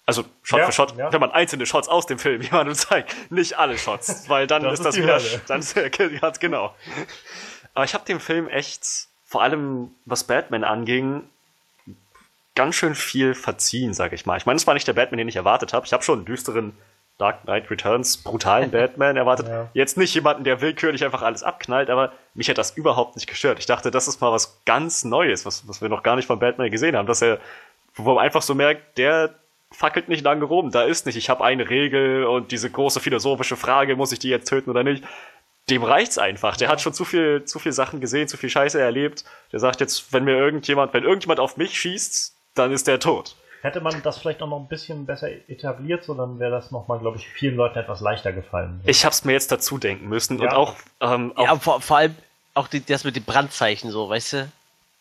[0.04, 1.12] Also Shot ja, für Shot, ja.
[1.12, 4.80] wenn man einzelne Shots aus dem Film jemandem zeigt, nicht alle Shots, weil dann ist,
[4.80, 5.40] ist das wieder, Hölle.
[5.46, 5.74] dann ist
[6.20, 6.74] ganz genau.
[7.74, 11.28] Aber ich habe dem Film echt, vor allem was Batman anging,
[12.54, 14.36] ganz schön viel verziehen, sag ich mal.
[14.36, 15.86] Ich meine, es war nicht der Batman, den ich erwartet habe.
[15.86, 16.76] Ich habe schon einen düsteren
[17.18, 19.48] Dark Knight Returns, brutalen Batman erwartet.
[19.48, 19.70] Ja.
[19.72, 23.58] Jetzt nicht jemanden, der willkürlich einfach alles abknallt, aber mich hat das überhaupt nicht gestört.
[23.58, 26.38] Ich dachte, das ist mal was ganz Neues, was, was wir noch gar nicht von
[26.38, 27.38] Batman gesehen haben, dass er,
[27.94, 29.34] wo man einfach so merkt, der
[29.70, 30.70] fackelt nicht lange rum.
[30.70, 34.28] Da ist nicht, ich habe eine Regel und diese große philosophische Frage, muss ich die
[34.28, 35.02] jetzt töten oder nicht?
[35.70, 36.56] Dem reicht's einfach.
[36.56, 39.24] Der hat schon zu viel, zu viel Sachen gesehen, zu viel Scheiße erlebt.
[39.52, 43.36] Der sagt jetzt, wenn mir irgendjemand, wenn irgendjemand auf mich schießt, dann ist der tot.
[43.62, 47.16] Hätte man das vielleicht noch ein bisschen besser etabliert, so dann wäre das nochmal, glaube
[47.18, 48.80] ich, vielen Leuten etwas leichter gefallen.
[48.84, 50.50] Ich hab's mir jetzt dazu denken müssen Ja.
[50.50, 52.16] und auch, ähm, auch Ja, vor, vor allem
[52.54, 54.52] auch die, das mit den Brandzeichen so, weißt du?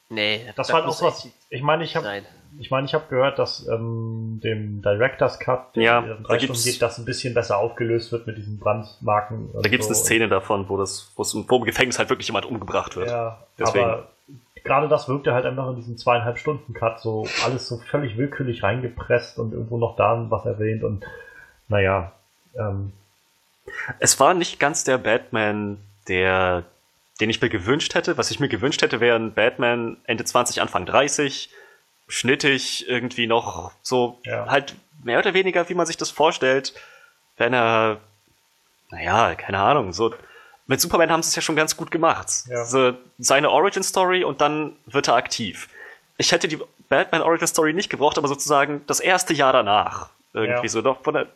[0.10, 0.46] Nee.
[0.56, 1.28] Das war halt muss auch was.
[1.50, 2.22] Ich meine, ich habe.
[2.60, 6.60] Ich meine, ich habe gehört, dass ähm, dem Director's Cut, der Ja, da drei gibt's-
[6.60, 9.50] Stunden geht, das ein bisschen besser aufgelöst wird mit diesen Brandmarken.
[9.62, 9.94] Da gibt's so.
[9.94, 13.10] eine Szene davon, wo das, wo es wo im Gefängnis halt wirklich jemand umgebracht wird.
[13.10, 13.86] Ja, Deswegen.
[13.86, 14.08] aber
[14.64, 18.64] gerade das wirkte halt einfach in diesem zweieinhalb Stunden Cut so alles so völlig willkürlich
[18.64, 21.04] reingepresst und irgendwo noch da was erwähnt und
[21.68, 22.12] naja,
[22.56, 22.92] ähm,
[24.00, 25.78] Es war nicht ganz der Batman,
[26.08, 26.64] der,
[27.22, 28.18] den ich mir gewünscht hätte.
[28.18, 31.50] Was ich mir gewünscht hätte, wäre ein Batman Ende 20, Anfang 30,
[32.12, 34.48] schnittig, irgendwie noch so, Ja.
[34.48, 36.74] halt mehr oder weniger, wie man sich das vorstellt,
[37.38, 37.98] wenn er,
[38.92, 40.14] naja, keine Ahnung, so,
[40.68, 42.28] mit Superman haben sie es ja schon ganz gut gemacht.
[42.48, 42.66] Ja.
[42.66, 45.70] So, seine Origin Story und dann wird er aktiv.
[46.18, 50.10] Ich hätte die Batman Origin Story nicht gebraucht, aber sozusagen das erste Jahr danach.
[50.34, 50.68] Irgendwie Ja.
[50.70, 51.28] so, noch von der,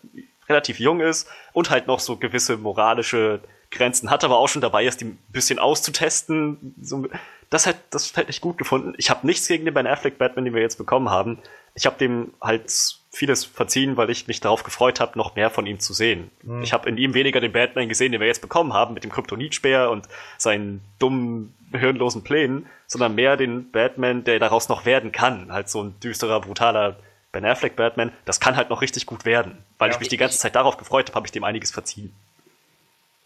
[0.47, 3.39] relativ jung ist und halt noch so gewisse moralische
[3.71, 6.75] Grenzen hat, aber auch schon dabei ist, die ein bisschen auszutesten.
[6.81, 7.07] So,
[7.49, 8.93] das hätte das hätte ich gut gefunden.
[8.97, 11.39] Ich habe nichts gegen den Ben Affleck Batman, den wir jetzt bekommen haben.
[11.73, 12.71] Ich habe dem halt
[13.11, 16.31] vieles verziehen, weil ich mich darauf gefreut habe, noch mehr von ihm zu sehen.
[16.63, 19.11] Ich habe in ihm weniger den Batman gesehen, den wir jetzt bekommen haben, mit dem
[19.11, 25.51] Kryptonitspeer und seinen dummen, hirnlosen Plänen, sondern mehr den Batman, der daraus noch werden kann.
[25.51, 26.97] Halt so ein düsterer, brutaler
[27.31, 28.11] Ben Affleck Batman.
[28.25, 29.57] Das kann halt noch richtig gut werden.
[29.77, 29.95] Weil Ja.
[29.95, 32.13] ich mich die ganze Zeit darauf gefreut habe, habe ich dem einiges verziehen.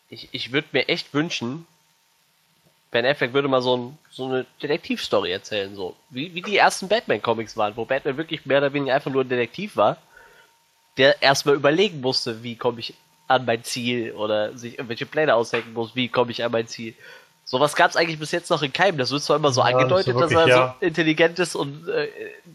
[0.10, 1.68] Ich, ich würde mir echt wünschen,
[2.92, 5.96] Ben Affleck würde mal so, ein, so eine Detektivstory erzählen, so.
[6.10, 9.30] Wie, wie die ersten Batman-Comics waren, wo Batman wirklich mehr oder weniger einfach nur ein
[9.30, 9.98] Detektiv war,
[10.98, 12.94] der erstmal überlegen musste, wie komme ich
[13.28, 16.96] an mein Ziel oder sich irgendwelche Pläne ausdenken muss, wie komme ich an mein Ziel.
[17.46, 18.98] Sowas gab es eigentlich bis jetzt noch in keinem.
[18.98, 20.76] Das wird zwar immer so Ja, das angedeutet, dass wirklich, er ja.
[20.80, 22.08] so intelligent ist und äh,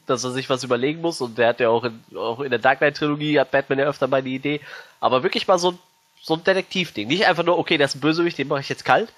[0.07, 1.21] dass er sich was überlegen muss.
[1.21, 3.87] Und der hat ja auch in, auch in der Dark Knight Trilogie hat Batman ja
[3.87, 4.61] öfter mal die Idee.
[5.01, 5.79] Aber wirklich mal so, ein-
[6.23, 7.09] so ein Detektivding.
[7.09, 9.13] Nicht einfach nur, okay, der ist ein Bösewicht, den mache ich jetzt kalt.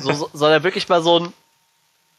[0.00, 1.32] So, so, sondern wirklich mal so ein,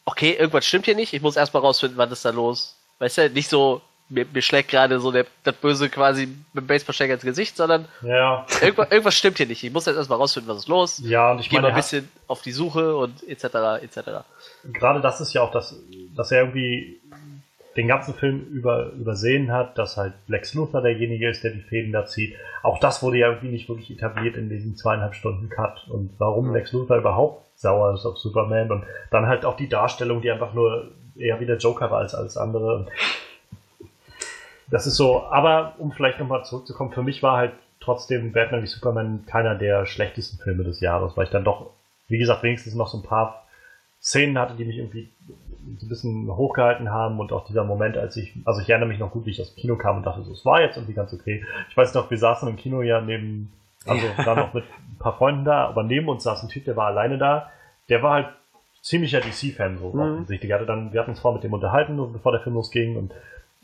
[0.05, 2.75] okay, irgendwas stimmt hier nicht, ich muss erstmal rausfinden, was ist da los.
[2.99, 6.67] Weißt du, nicht so, mir, mir schlägt gerade so der, das Böse quasi mit dem
[6.67, 9.63] Baseballschläger ins Gesicht, sondern ja, irgendwas, irgendwas stimmt hier nicht.
[9.63, 11.01] Ich muss jetzt erstmal rausfinden, was ist los.
[11.03, 13.43] ja, und ich Ich gehe mal ein bisschen auf die Suche und etc.
[13.83, 13.99] etc.
[14.73, 15.75] gerade das ist ja auch das,
[16.15, 16.99] dass er irgendwie
[17.79, 21.93] den ganzen Film über, übersehen hat, dass halt Lex Luthor derjenige ist, der die Fäden
[21.93, 22.35] da zieht.
[22.61, 25.87] Auch das wurde ja irgendwie nicht wirklich etabliert in diesem zweieinhalb Stunden Cut.
[25.87, 30.21] Und warum Lex Luthor überhaupt sauer ist auf Superman und dann halt auch die Darstellung,
[30.21, 32.87] die einfach nur eher wie der Joker war als alles andere.
[34.69, 38.67] Das ist so, aber um vielleicht nochmal zurückzukommen, für mich war halt trotzdem Batman wie
[38.67, 41.71] Superman keiner der schlechtesten Filme des Jahres, weil ich dann doch,
[42.09, 43.45] wie gesagt, wenigstens noch so ein paar
[44.01, 45.09] Szenen hatte, die mich irgendwie
[45.77, 48.99] so ein bisschen hochgehalten haben und auch dieser Moment, als ich, also ich erinnere mich
[48.99, 50.93] noch gut, wie ich aus dem Kino kam und dachte, so, es war jetzt irgendwie
[50.93, 51.43] ganz okay.
[51.69, 53.51] Ich weiß noch, wir saßen im Kino ja neben,
[53.85, 56.75] also da noch mit ein paar Freunden da, aber neben uns saß ein Typ, der
[56.75, 57.49] war alleine da,
[57.89, 58.27] der war halt
[58.81, 60.49] ziemlicher DC-Fan, so offensichtlich.
[60.49, 63.13] Wir hatten dann, wir hatten uns vorher mit dem unterhalten, bevor der Film losging und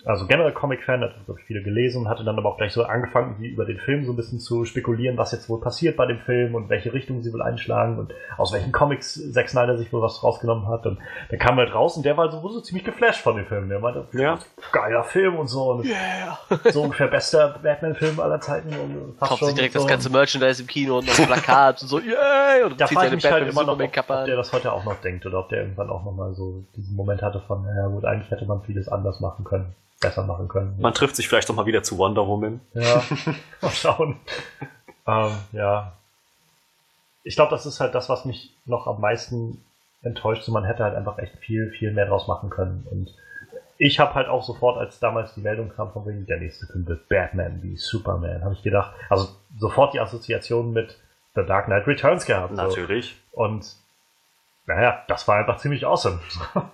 [0.06, 3.32] also generell Comic-Fan, hat glaube ich viele gelesen, hatte dann aber auch gleich so angefangen,
[3.32, 6.20] irgendwie über den Film so ein bisschen zu spekulieren, was jetzt wohl passiert bei dem
[6.20, 10.02] Film und welche Richtung sie wohl einschlagen und aus welchen Comics Zack Snyder sich wohl
[10.02, 10.86] was rausgenommen hat.
[10.86, 11.00] Und
[11.32, 13.68] der kam halt raus und der war so, so ziemlich geflasht von dem Film.
[13.70, 14.38] Der meinte, Ja.
[14.72, 15.72] geiler Film und so.
[15.72, 15.88] Und
[16.72, 18.70] So ungefähr bester Batman-Film aller Zeiten.
[18.70, 19.80] Und fast Kauft schon sich direkt so.
[19.80, 22.64] das ganze Merchandise im Kino und noch Plakat und so, yay!
[22.64, 24.26] Und Da zieht seine mich halt noch, ob, an.
[24.26, 27.22] der das heute auch noch denkt oder ob der irgendwann auch nochmal so diesen Moment
[27.22, 30.80] hatte von, naja gut, eigentlich hätte man vieles anders machen können, besser machen können.
[30.80, 32.62] Man trifft sich vielleicht noch mal wieder zu Wonder Woman.
[32.74, 33.04] Ja,
[33.62, 34.20] mal schauen.
[35.08, 35.94] ähm, ja.
[37.24, 39.64] Ich glaube, das ist halt das, was mich noch am meisten
[40.04, 40.44] enttäuscht.
[40.44, 42.86] So, man hätte halt einfach echt viel, viel mehr draus machen können.
[42.90, 43.14] Und
[43.78, 46.88] ich habe halt auch sofort, als damals die Meldung kam von wegen, der nächste Film
[46.88, 49.28] wird Batman wie Superman, habe ich gedacht, also
[49.58, 50.98] sofort die Assoziation mit
[51.36, 52.56] The Dark Knight Returns gehabt.
[52.56, 52.62] So.
[52.62, 53.16] Natürlich.
[53.32, 53.66] Und
[54.66, 56.20] naja, das war einfach ziemlich awesome.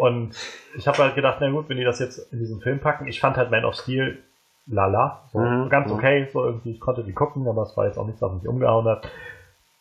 [0.00, 0.34] Und
[0.78, 3.20] ich habe halt gedacht, na gut, wenn die das jetzt in diesen Film packen, ich
[3.20, 4.16] fand halt Man of Steel
[4.66, 5.94] lala, so Mhm, ganz mhm.
[5.94, 8.48] okay, so irgendwie, ich konnte die gucken, aber es war jetzt auch nichts, was mich
[8.48, 9.06] umgehauen hat.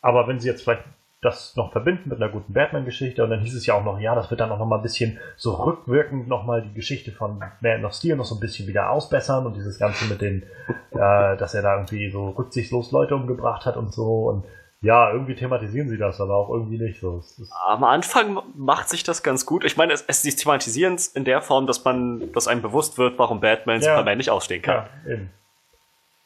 [0.02, 0.84] Aber wenn sie jetzt vielleicht
[1.22, 4.14] das noch verbinden mit einer guten Batman-Geschichte und dann hieß es ja auch noch, ja,
[4.14, 7.42] das wird dann auch noch mal ein bisschen so rückwirkend noch mal die Geschichte von
[7.62, 10.44] Man of Steel noch so ein bisschen wieder ausbessern und dieses Ganze mit den,
[10.92, 14.44] äh, dass er da irgendwie so rücksichtslos Leute umgebracht hat und so und
[14.82, 17.18] ja, irgendwie thematisieren sie das, aber auch irgendwie nicht so.
[17.20, 19.66] Ist- Am Anfang macht sich das ganz gut.
[19.66, 22.98] Ich meine, es, es sie thematisieren es in der Form, dass man, dass einem bewusst
[22.98, 23.90] wird, warum Batman Ja.
[23.92, 24.88] Superman nicht ausstehen kann.
[25.06, 25.30] ja, eben.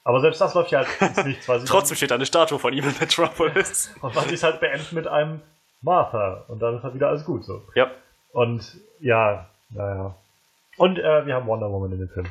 [0.05, 0.87] Aber selbst das läuft ja halt
[1.17, 3.89] ins Nichts, weil sie Trotzdem steht da eine Statue von ihm in Metropolis.
[4.01, 5.41] und sie es halt beenden mit einem
[5.81, 7.61] Martha und dann ist halt wieder alles gut so.
[7.75, 7.89] ja,
[8.33, 10.13] Und ja, naja.
[10.77, 12.25] Und äh, wir haben Wonder Woman in dem Film.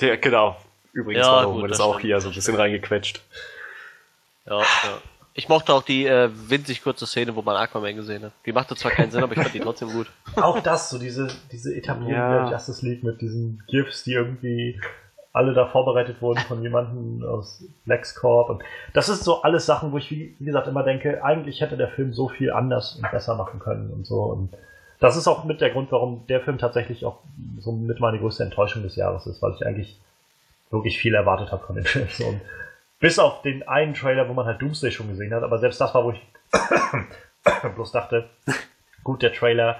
[0.00, 0.56] der, genau.
[0.92, 3.20] Übrigens Ja, war gut, Woman das ist auch hier so ein bisschen reingequetscht.
[4.46, 4.64] Ja, ja.
[5.34, 8.32] Ich mochte auch die äh, winzig kurze Szene, wo man Aquaman gesehen hat.
[8.46, 10.10] Die machte zwar keinen Sinn, aber ich fand die trotzdem gut.
[10.36, 12.42] Auch das, so diese, diese Etablierung Ja.
[12.44, 14.80] der Justice League mit diesen GIFs, die irgendwie
[15.32, 18.50] alle da vorbereitet wurden von jemandem aus LexCorp.
[18.50, 18.62] Und
[18.92, 21.88] das ist so alles Sachen, wo ich, wie, wie gesagt, immer denke, eigentlich hätte der
[21.88, 24.22] Film so viel anders und besser machen können und so.
[24.22, 24.50] Und
[24.98, 27.18] das ist auch mit der Grund, warum der Film tatsächlich auch
[27.60, 30.00] so mit meine größte Enttäuschung des Jahres ist, weil ich eigentlich
[30.72, 32.08] wirklich viel erwartet habe von dem Film.
[32.10, 32.40] So, und
[33.00, 35.94] bis auf den einen Trailer, wo man halt Doomsday schon gesehen hat, aber selbst das
[35.94, 36.20] war, wo ich
[37.74, 38.28] bloß dachte,
[39.04, 39.76] gut, der Trailer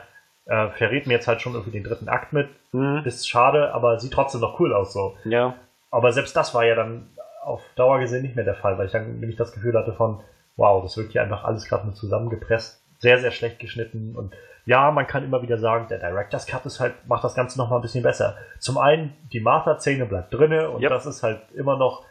[0.47, 2.49] äh, verrät mir jetzt halt schon irgendwie den dritten Akt mit.
[2.73, 5.17] Hm, Ist schade, aber sieht trotzdem noch cool aus so.
[5.25, 5.55] ja.
[5.93, 7.09] Aber selbst das war ja dann
[7.43, 10.21] auf Dauer gesehen nicht mehr der Fall, weil ich dann nämlich das Gefühl hatte von,
[10.57, 14.33] wow, das wirkt hier einfach alles gerade nur zusammengepresst, sehr, sehr schlecht geschnitten und
[14.67, 17.71] ja, man kann immer wieder sagen, der Director's Cut ist halt, macht das Ganze noch
[17.71, 18.37] mal ein bisschen besser.
[18.61, 20.91] Zum einen, die Martha-Szene bleibt drinne und Yep.
[20.91, 22.05] das ist halt immer noch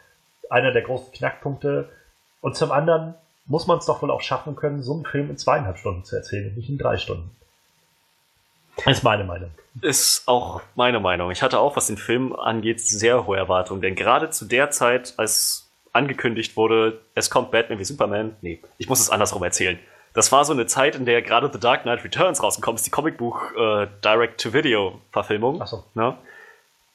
[0.50, 1.88] einer der großen Knackpunkte.
[2.40, 3.14] Und zum anderen
[3.46, 6.16] muss man es doch wohl auch schaffen können, so einen Film in zweieinhalb Stunden zu
[6.16, 7.30] erzählen und nicht in drei Stunden.
[8.76, 9.50] Das ist meine Meinung.
[9.82, 11.30] Ist auch meine Meinung.
[11.30, 13.82] Ich hatte auch, was den Film angeht, sehr hohe Erwartungen.
[13.82, 18.88] Denn gerade zu der Zeit, als angekündigt wurde, es kommt Batman wie Superman, nee, ich
[18.88, 19.78] muss es andersrum erzählen.
[20.12, 22.90] Das war so eine Zeit, in der gerade The Dark Knight Returns rausgekommen ist, die
[22.90, 25.62] Comicbuch äh, Direct-to-Video-Verfilmung.
[25.62, 25.84] Ach so.
[25.94, 26.16] Ne?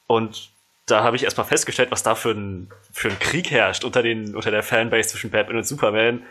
[0.07, 0.51] Und
[0.85, 4.35] da habe ich erstmal festgestellt, was da für ein, für ein Krieg herrscht unter, den,
[4.35, 6.23] unter der Fanbase zwischen Batman und Superman.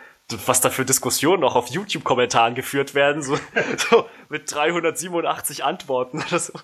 [0.47, 3.39] Was da für Diskussionen auch auf YouTube-Kommentaren geführt werden, so,
[3.77, 6.55] so mit 387 Antworten, oder so,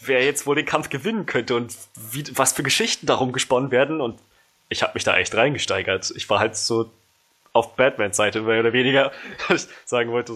[0.00, 1.74] wer jetzt wohl den Kampf gewinnen könnte und
[2.12, 4.00] wie, was für Geschichten darum gesponnen werden.
[4.00, 4.20] Und
[4.68, 6.12] ich habe mich da echt reingesteigert.
[6.14, 6.88] Ich war halt so
[7.52, 9.10] auf Batmans Seite, mehr oder weniger,
[9.48, 10.34] dass ich sagen wollte,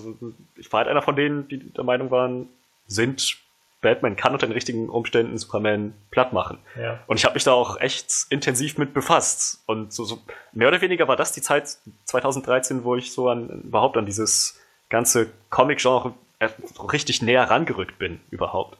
[0.56, 2.48] ich war halt einer von denen, die der Meinung waren,
[2.88, 3.36] sind
[3.84, 6.58] Batman kann unter den richtigen Umständen Superman platt machen.
[6.76, 6.98] Ja.
[7.06, 9.62] Und ich habe mich da auch echt intensiv mit befasst.
[9.66, 10.18] Und so, so
[10.52, 11.76] mehr oder weniger war das die Zeit
[12.06, 16.48] 2013, wo ich so an überhaupt an dieses ganze Comic-Genre äh,
[16.92, 18.78] richtig näher rangerückt bin, überhaupt.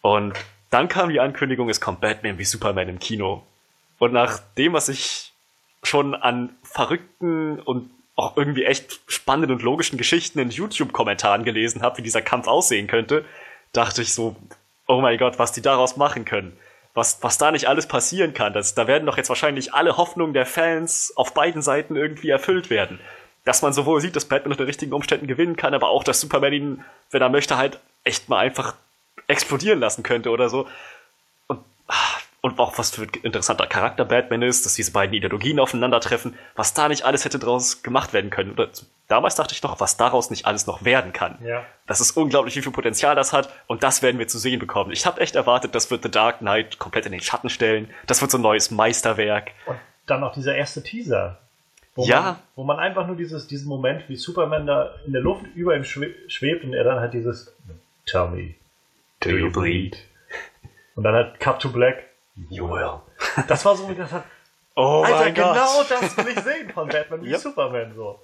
[0.00, 0.38] Und
[0.70, 3.42] dann kam die Ankündigung, es kommt Batman wie Superman im Kino.
[3.98, 5.32] Und nach dem, was ich
[5.82, 11.98] schon an verrückten und auch irgendwie echt spannenden und logischen Geschichten in YouTube-Kommentaren gelesen habe,
[11.98, 13.24] wie dieser Kampf aussehen könnte,
[13.72, 14.36] dachte ich so,
[14.86, 16.56] oh mein Gott, was die daraus machen können.
[16.94, 18.52] Was, was da nicht alles passieren kann.
[18.52, 22.68] Das, da werden doch jetzt wahrscheinlich alle Hoffnungen der Fans auf beiden Seiten irgendwie erfüllt
[22.68, 22.98] werden.
[23.44, 26.52] Dass man sowohl sieht, dass Batman unter richtigen Umständen gewinnen kann, aber auch, dass Superman
[26.52, 28.74] ihn, wenn er möchte, halt echt mal einfach
[29.28, 30.66] explodieren lassen könnte oder so.
[31.46, 31.94] Und, ah,
[32.40, 36.74] und auch was für ein interessanter Charakter Batman ist, dass diese beiden Ideologien aufeinandertreffen, was
[36.74, 38.52] da nicht alles hätte draus gemacht werden können.
[38.52, 38.70] Oder
[39.10, 41.38] damals dachte ich noch, was daraus nicht alles noch werden kann.
[41.44, 41.64] Ja.
[41.86, 44.92] Das ist unglaublich, wie viel Potenzial das hat und das werden wir zu sehen bekommen.
[44.92, 47.90] Ich habe echt erwartet, das wird The Dark Knight komplett in den Schatten stellen.
[48.06, 49.52] Das wird so ein neues Meisterwerk.
[49.66, 51.38] Und dann noch dieser erste Teaser.
[51.94, 52.20] Wo Ja.
[52.22, 55.74] Man, wo man einfach nur dieses, diesen Moment, wie Superman da in der Luft über
[55.76, 57.52] ihm schwe- schwebt und er dann halt dieses
[58.06, 58.54] Tell me.
[59.20, 59.98] Do you bleed?
[60.94, 62.04] Und dann halt Cut to Black.
[62.48, 63.00] You will.
[63.48, 64.24] Das war so, wie das hat.
[64.76, 65.54] Oh Alter, mein Gott.
[65.54, 67.40] genau das will ich sehen von Batman wie Yep.
[67.40, 68.18] Superman so.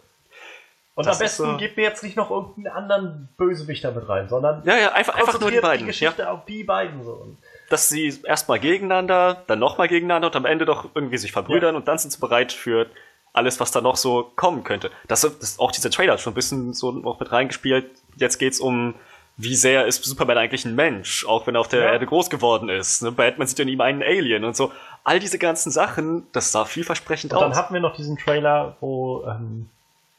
[0.96, 4.28] Und Das am besten ist gebt mir jetzt nicht noch irgendeinen anderen Bösewicht damit rein,
[4.28, 5.80] sondern Ja, ja, einfach, einfach nur die beiden.
[5.80, 5.86] die ja.
[6.10, 7.36] Geschichte auf die beiden so.
[7.68, 11.86] Dass sie erstmal gegeneinander, dann nochmal gegeneinander und am Ende doch irgendwie sich verbrüdern und
[11.86, 12.86] dann sind sie bereit für
[13.34, 14.90] alles, was da noch so kommen könnte.
[15.06, 17.84] Das, das ist auch dieser Trailer hat schon ein bisschen so noch mit reingespielt.
[18.16, 18.94] Jetzt geht's um,
[19.36, 21.92] wie sehr ist Superman eigentlich ein Mensch, auch wenn er auf der Ja.
[21.92, 23.02] Erde groß geworden ist.
[23.02, 23.12] Ne?
[23.12, 24.72] Batman sieht in ihm einen Alien und so.
[25.04, 27.58] All diese ganzen Sachen, das sah vielversprechend Und dann aus.
[27.58, 29.68] hatten wir noch diesen Trailer, wo, ähm,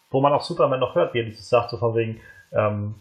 [0.09, 2.19] wo man auch Superman noch hört, wie er dieses sagt, so von wegen,
[2.53, 2.95] ähm,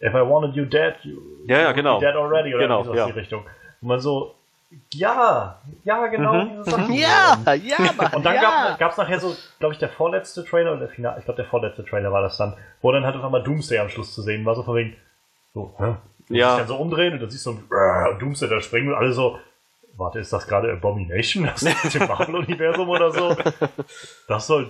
[0.00, 1.98] if I wanted you dead, you Ja, ja, genau.
[2.00, 3.06] dead already, oder Genau, sowas ja.
[3.06, 3.44] in die Richtung.
[3.80, 4.34] Wo man so,
[4.92, 6.48] ja, ja, genau Mhm.
[6.50, 6.92] diese Sachen.
[6.94, 8.76] Ja, ja, Mann, Und dann ja.
[8.78, 11.48] gab es nachher so, glaube ich, der vorletzte Trailer, oder der Final, ich glaube, der
[11.50, 14.44] vorletzte Trailer war das dann, wo dann halt auf einmal Doomsday am Schluss zu sehen
[14.44, 14.96] war, so von wegen,
[15.54, 15.94] so, hä?
[16.28, 16.48] Und Ja.
[16.50, 19.12] sich dann so umdrehen und dann siehst du so, äh, Doomsday da springen und alle
[19.12, 19.38] so,
[19.96, 21.60] warte, ist das gerade Abomination aus
[21.92, 23.36] dem Marvel-Universum oder so?
[24.28, 24.68] Das soll,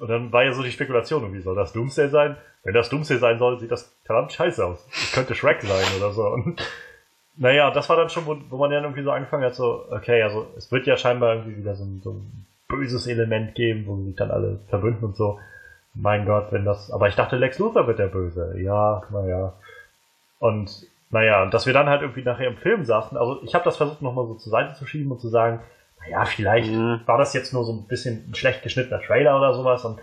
[0.00, 2.36] und dann war ja so die Spekulation, irgendwie soll das Doomsday sein?
[2.64, 4.86] Wenn das Doomsday sein soll, sieht das verdammt scheiße aus.
[4.90, 6.26] Es könnte Shrek sein oder so.
[6.28, 6.60] Und,
[7.36, 10.22] naja, das war dann schon, wo, wo man dann irgendwie so angefangen hat, so, okay,
[10.22, 13.96] also es wird ja scheinbar irgendwie wieder so ein, so ein böses Element geben, wo
[14.04, 15.38] sich dann alle verbünden und so.
[15.94, 16.90] mein Gott, wenn das.
[16.90, 18.54] Aber ich dachte, Lex Luthor wird der Böse.
[18.58, 19.54] Ja, naja.
[20.38, 23.76] Und naja, dass wir dann halt irgendwie nachher im Film saßen, also ich habe das
[23.76, 25.60] versucht nochmal so zur Seite zu schieben und zu sagen,
[26.00, 27.00] naja, vielleicht Mhm.
[27.06, 29.98] war das jetzt nur so ein bisschen ein schlecht geschnittener Trailer oder sowas und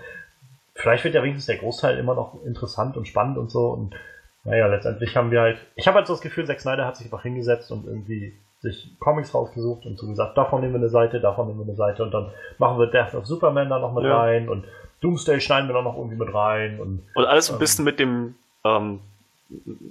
[0.74, 3.96] vielleicht wird ja wenigstens der Großteil immer noch interessant und spannend und so und
[4.44, 7.08] naja, letztendlich haben wir halt, ich habe halt so das Gefühl, Zack Snyder hat sich
[7.08, 11.20] einfach hingesetzt und irgendwie sich Comics rausgesucht und so gesagt, davon nehmen wir eine Seite,
[11.20, 14.04] davon nehmen wir eine Seite und dann machen wir Death of Superman da noch mit
[14.04, 14.20] Ja.
[14.22, 14.66] rein und
[15.02, 17.60] Doomsday schneiden wir da noch irgendwie mit rein und Und alles ein Ähm.
[17.60, 19.00] bisschen mit dem, ähm,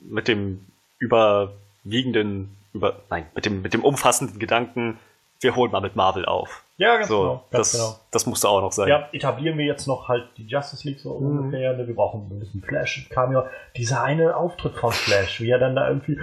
[0.09, 0.61] mit dem
[0.99, 4.99] überwiegenden, über, nein, mit dem, mit dem umfassenden Gedanken,
[5.41, 6.63] wir holen mal mit Marvel auf.
[6.79, 7.99] ja, ganz So, genau, ganz das, genau.
[8.11, 8.89] das musste auch noch sein.
[8.89, 11.39] Ja, etablieren wir jetzt noch halt die Justice League so Mhm.
[11.39, 11.75] ungefähr.
[11.75, 11.87] Ne?
[11.87, 13.09] Wir brauchen ein bisschen Flash.
[13.11, 16.19] Kam ja dieser eine Auftritt von Flash, wie er dann da irgendwie,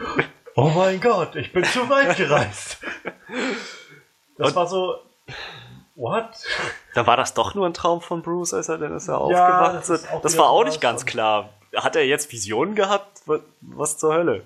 [0.55, 2.80] oh mein Gott, ich bin zu weit gereist.
[4.38, 4.95] Das Und- war so,
[5.95, 6.26] what?
[6.95, 9.20] Dann war das doch nur ein Traum von Bruce, als er dann ist er Ja,
[9.20, 10.07] aufgewacht das ist.
[10.24, 11.49] Das war auch nicht ganz klar.
[11.76, 13.22] Hat er jetzt Visionen gehabt?
[13.62, 14.43] Was zur Hölle?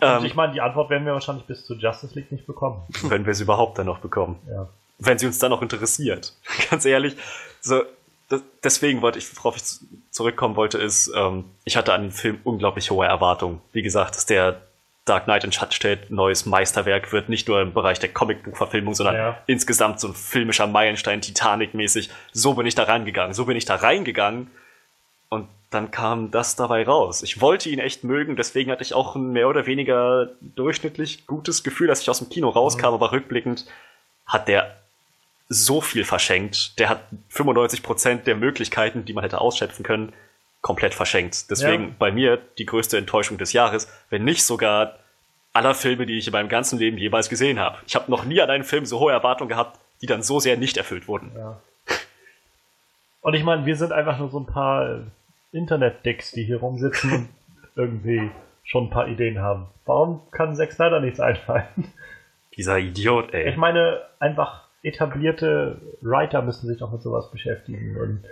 [0.00, 2.82] Ähm, ich meine, die Antwort werden wir wahrscheinlich bis zur Justice League nicht bekommen.
[3.04, 4.38] wenn wir es überhaupt dann noch bekommen.
[4.48, 4.68] Ja.
[4.98, 6.34] wenn sie uns dann noch interessiert.
[6.70, 7.16] Ganz ehrlich,
[7.60, 7.82] so
[8.28, 12.10] das, deswegen wollte ich, worauf ich zu- zurückkommen wollte, ist, ähm, ich hatte an den
[12.12, 13.60] Film unglaublich hohe Erwartungen.
[13.72, 14.60] Wie gesagt, dass der
[15.06, 19.14] Dark Knight in Schatten stellt, neues Meisterwerk wird, nicht nur im Bereich der Comicbuchverfilmung, sondern
[19.16, 19.38] Ja.
[19.46, 22.10] insgesamt so ein filmischer Meilenstein, Titanic-mäßig.
[22.32, 23.32] So bin ich da reingegangen.
[23.32, 24.50] So bin ich da reingegangen
[25.70, 27.22] dann kam das dabei raus.
[27.22, 31.62] Ich wollte ihn echt mögen, deswegen hatte ich auch ein mehr oder weniger durchschnittlich gutes
[31.62, 33.66] Gefühl, dass ich aus dem Kino rauskam, aber rückblickend
[34.26, 34.76] hat der
[35.50, 36.78] so viel verschenkt.
[36.78, 37.00] Der hat
[37.32, 40.12] 95% der Möglichkeiten, die man hätte ausschöpfen können,
[40.60, 41.50] komplett verschenkt.
[41.50, 41.94] Deswegen Ja.
[41.98, 44.98] bei mir die größte Enttäuschung des Jahres, wenn nicht sogar
[45.52, 47.78] aller Filme, die ich in meinem ganzen Leben jeweils gesehen habe.
[47.86, 50.56] Ich habe noch nie an einen Film so hohe Erwartungen gehabt, die dann so sehr
[50.56, 51.32] nicht erfüllt wurden.
[51.36, 51.60] Ja.
[53.20, 55.00] Und ich meine, wir sind einfach nur so ein paar
[55.52, 57.28] Internet-Dicks, die hier rumsitzen und
[57.74, 58.30] irgendwie
[58.64, 59.68] schon ein paar Ideen haben.
[59.86, 61.92] Warum kann Zack Snyder nichts einfallen?
[62.56, 63.50] Dieser Idiot, ey.
[63.50, 67.96] Ich meine, einfach etablierte Writer müssen sich doch mit sowas beschäftigen.
[67.96, 68.24] Und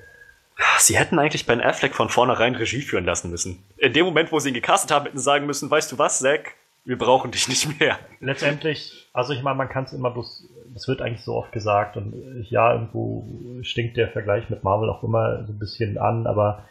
[0.79, 3.65] Sie hätten eigentlich Ben Affleck von vornherein Regie führen lassen müssen.
[3.77, 6.21] In dem Moment, wo sie ihn gecastet haben, hätten sie sagen müssen, weißt du was,
[6.21, 6.55] Zack,
[6.85, 7.99] wir brauchen dich nicht mehr.
[8.21, 11.97] letztendlich, also ich meine, man kann es immer bloß, das wird eigentlich so oft gesagt
[11.97, 13.27] und ja, irgendwo
[13.63, 16.65] stinkt der Vergleich mit Marvel auch immer so ein bisschen an, aber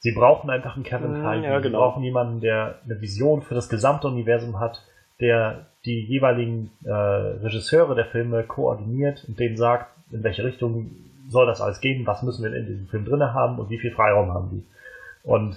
[0.00, 1.46] sie brauchen einfach einen Kevin Mm, Feige.
[1.46, 1.78] ja, Sie genau.
[1.78, 4.82] brauchen jemanden, der eine Vision für das gesamte Universum hat,
[5.20, 10.90] der die jeweiligen äh, Regisseure der Filme koordiniert und denen sagt, in welche Richtung
[11.28, 13.92] soll das alles gehen, was müssen wir in diesem Film drinne haben und wie viel
[13.92, 14.64] Freiraum haben die.
[15.22, 15.56] Und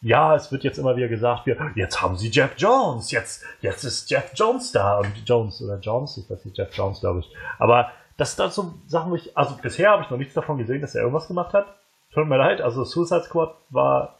[0.00, 3.82] ja, es wird jetzt immer wieder gesagt, wir, jetzt haben sie Jeff Jones, jetzt, jetzt
[3.82, 7.30] ist Jeff Jones da und Jones oder Jones, ich weiß nicht, Jeff Jones, glaube ich.
[7.58, 10.58] Aber das sind dann so Sachen, wo ich, also bisher habe ich noch nichts davon
[10.58, 11.66] gesehen, dass er irgendwas gemacht hat.
[12.12, 14.18] Tut mir leid, also Suicide Squad war,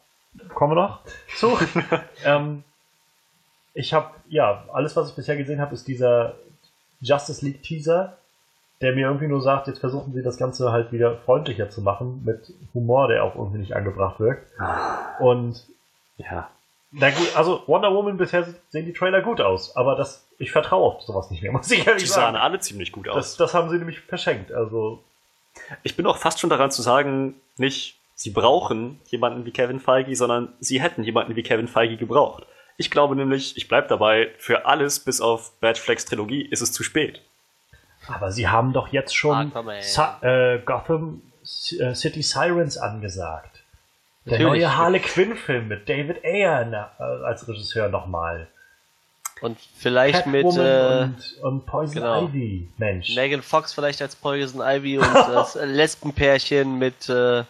[0.55, 1.01] kommen wir noch
[1.37, 1.57] zu.
[2.25, 2.63] ähm,
[3.75, 6.35] ich habe, ja, alles, was ich bisher gesehen habe, ist dieser
[7.01, 8.17] Justice League Teaser,
[8.81, 12.23] der mir irgendwie nur sagt, jetzt versuchen sie das Ganze halt wieder freundlicher zu machen,
[12.25, 14.47] mit Humor, der auch irgendwie nicht angebracht wirkt.
[15.21, 15.65] Und
[16.17, 16.49] Ja.
[16.93, 20.85] na gut, also Wonder Woman bisher sehen die Trailer gut aus, aber das, ich vertraue
[20.95, 22.37] auf sowas nicht mehr, muss ich ehrlich Die sahen sagen.
[22.37, 23.37] alle ziemlich gut Das, aus.
[23.37, 24.53] das haben sie nämlich verschenkt.
[24.53, 25.03] Also,
[25.83, 30.15] Ich bin auch fast schon daran zu sagen, nicht, sie brauchen jemanden wie Kevin Feige,
[30.17, 32.47] sondern sie hätten jemanden wie Kevin Feige gebraucht.
[32.77, 36.73] Ich glaube nämlich, ich bleib dabei, für alles bis auf Bad Flex Trilogie ist es
[36.73, 37.23] zu spät.
[38.07, 39.53] aber sie haben doch jetzt schon
[40.23, 43.65] äh, Gotham äh, City Sirens angesagt.
[44.25, 44.63] Der Natürlich.
[44.63, 48.49] neue Harley Quinn-Film mit David Ayer äh, als Regisseur nochmal.
[49.41, 52.25] Und vielleicht mit Catwoman äh, und, und Poison genau.
[52.27, 52.69] Ivy.
[52.77, 53.15] Mensch.
[53.15, 57.45] Megan Fox vielleicht als Poison Ivy und das Lesbenpärchen mit, äh,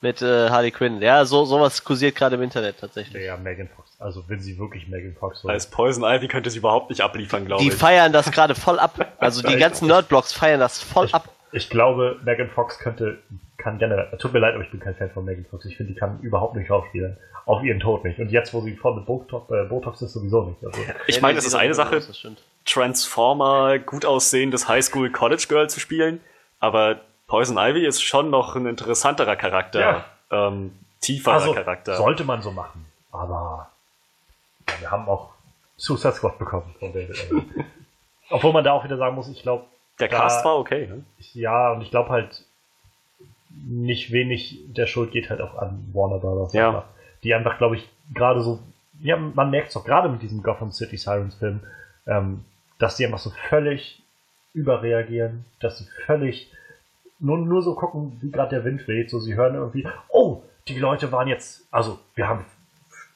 [0.00, 1.00] mit äh, Harley Quinn.
[1.02, 3.24] Ja, so sowas kursiert gerade im Internet tatsächlich.
[3.24, 3.90] Ja, Megan Fox.
[3.98, 7.46] Also, wenn sie wirklich Megan Fox so Als Poison Ivy könnte sie überhaupt nicht abliefern,
[7.46, 7.74] glaube Die ich.
[7.74, 9.14] feiern das gerade voll ab.
[9.18, 11.28] Also die ganzen Nerdblocks feiern das voll Ich, ab.
[11.52, 13.18] ich glaube, Megan Fox könnte,
[13.64, 15.64] kann generell, tut mir leid, aber ich bin kein Fan von Megan Fox.
[15.64, 17.16] Ich finde, die kann überhaupt nicht schauspielen.
[17.46, 18.18] Auch ihren Tod nicht.
[18.20, 20.64] Und jetzt, wo sie voll mit Botox, äh, Botox ist, sowieso nicht.
[20.64, 22.26] Also, Ich meine, es ist eine Sache, das.
[22.64, 26.20] Transformer, gut aussehendes Highschool College Girl zu spielen,
[26.60, 30.04] aber Poison Ivy ist schon noch ein interessanterer Charakter, Ja.
[30.48, 31.96] ähm, tieferer also Charakter.
[31.96, 32.86] sollte man so machen.
[33.12, 33.68] Aber
[34.68, 35.30] ja, wir haben auch
[35.76, 37.16] Suicide Squad bekommen von David.
[38.30, 39.64] Obwohl man da auch wieder sagen muss, ich glaube,
[40.00, 41.04] Der da- Cast war okay, ne?
[41.34, 42.42] ja, und ich glaube halt,
[43.66, 46.52] nicht wenig der Schuld geht halt auch an Warner Brothers.
[46.52, 46.68] Ja.
[46.68, 46.84] Einfach.
[47.22, 48.60] Die einfach, glaube ich, gerade so,
[49.00, 51.60] ja, man merkt es doch gerade mit diesem Gotham City Sirens Film,
[52.06, 52.44] ähm,
[52.78, 54.02] dass die einfach so völlig
[54.52, 56.52] überreagieren, dass sie völlig
[57.18, 59.10] nur, nur so gucken, wie gerade der Wind weht.
[59.10, 62.44] So, sie hören irgendwie, oh, die Leute waren jetzt, also wir haben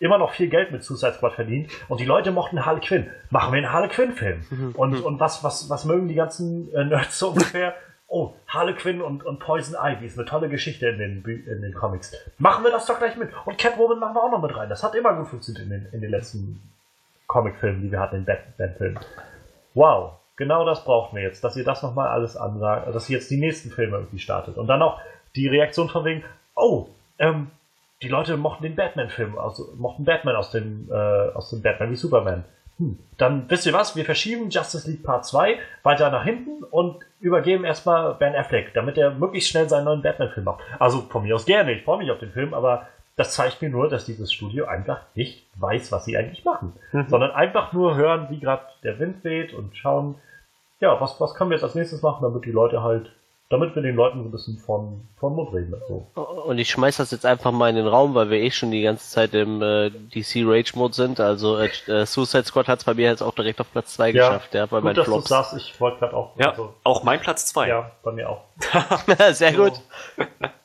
[0.00, 3.08] immer noch viel Geld mit Suicide Squad verdient und die Leute mochten Harley Quinn.
[3.30, 4.44] Machen wir einen Harley Quinn-Film.
[4.50, 4.70] Mhm.
[4.76, 7.74] Und, und was, was, was mögen die ganzen äh, Nerds so ungefähr?
[8.10, 11.74] Oh, Harley Quinn und, und Poison Ivy ist eine tolle Geschichte in den, in den
[11.74, 12.16] Comics.
[12.38, 13.30] Machen wir das doch gleich mit.
[13.44, 14.70] Und Catwoman machen wir auch noch mit rein.
[14.70, 16.60] Das hat immer gut funktioniert in den, in den letzten
[17.26, 18.98] Comicfilmen, die wir hatten, in Batman-Filmen.
[19.74, 23.30] Wow, genau das brauchen wir jetzt, dass ihr das nochmal alles ansagt, dass ihr jetzt
[23.30, 24.56] die nächsten Filme irgendwie startet.
[24.56, 24.98] Und dann auch
[25.36, 26.24] die Reaktion von wegen,
[26.56, 26.88] oh,
[27.18, 27.50] ähm,
[28.00, 29.36] die Leute mochten den Batman-Film,
[29.76, 32.44] mochten Batman aus dem, äh, aus dem Batman wie Superman.
[32.78, 32.98] Hm.
[33.16, 37.64] Dann wisst ihr was, wir verschieben Justice League Part 2 weiter nach hinten und übergeben
[37.64, 40.62] erstmal Ben Affleck, damit er möglichst schnell seinen neuen Batman-Film macht.
[40.78, 43.68] Also von mir aus gerne, ich freue mich auf den Film, aber das zeigt mir
[43.68, 46.72] nur, dass dieses Studio einfach nicht weiß, was sie eigentlich machen.
[47.08, 50.14] Sondern einfach nur hören, wie gerade der Wind weht und schauen,
[50.80, 53.10] ja, was, was können wir jetzt als nächstes machen, damit die Leute halt,
[53.50, 55.74] damit wir den Leuten so ein bisschen von, von Mund reden.
[55.88, 56.06] So.
[56.44, 58.82] Und ich schmeiß das jetzt einfach mal in den Raum, weil wir eh schon die
[58.82, 61.18] ganze Zeit im äh, DC Rage Mode sind.
[61.18, 64.12] Also äh, äh, Suicide Squad hat es bei mir jetzt auch direkt auf Platz 2
[64.12, 66.36] geschafft, ja, bei gut, meinen dass du sagst, ich wollte gerade auch.
[66.38, 67.68] Ja, also, auch mein Platz 2.
[67.68, 68.44] ja, bei mir auch.
[69.32, 69.80] Sehr gut.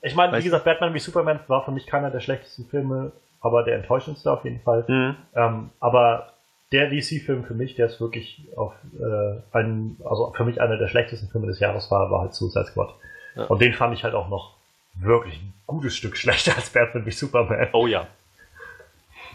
[0.01, 3.63] Ich meine, wie gesagt, Batman wie Superman war für mich keiner der schlechtesten Filme, aber
[3.63, 4.83] der enttäuschendste auf jeden Fall.
[4.89, 5.15] Mhm.
[5.35, 6.32] Ähm, aber
[6.73, 10.87] der DC-Film für mich, der ist wirklich auf äh, einen, also für mich einer der
[10.87, 12.93] schlechtesten Filme des Jahres war, war halt Suicide Squad.
[13.35, 13.45] Ja.
[13.45, 14.55] Und den fand ich halt auch noch
[14.95, 17.69] wirklich ein gutes Stück schlechter als Batman wie Superman.
[17.73, 18.07] Oh ja.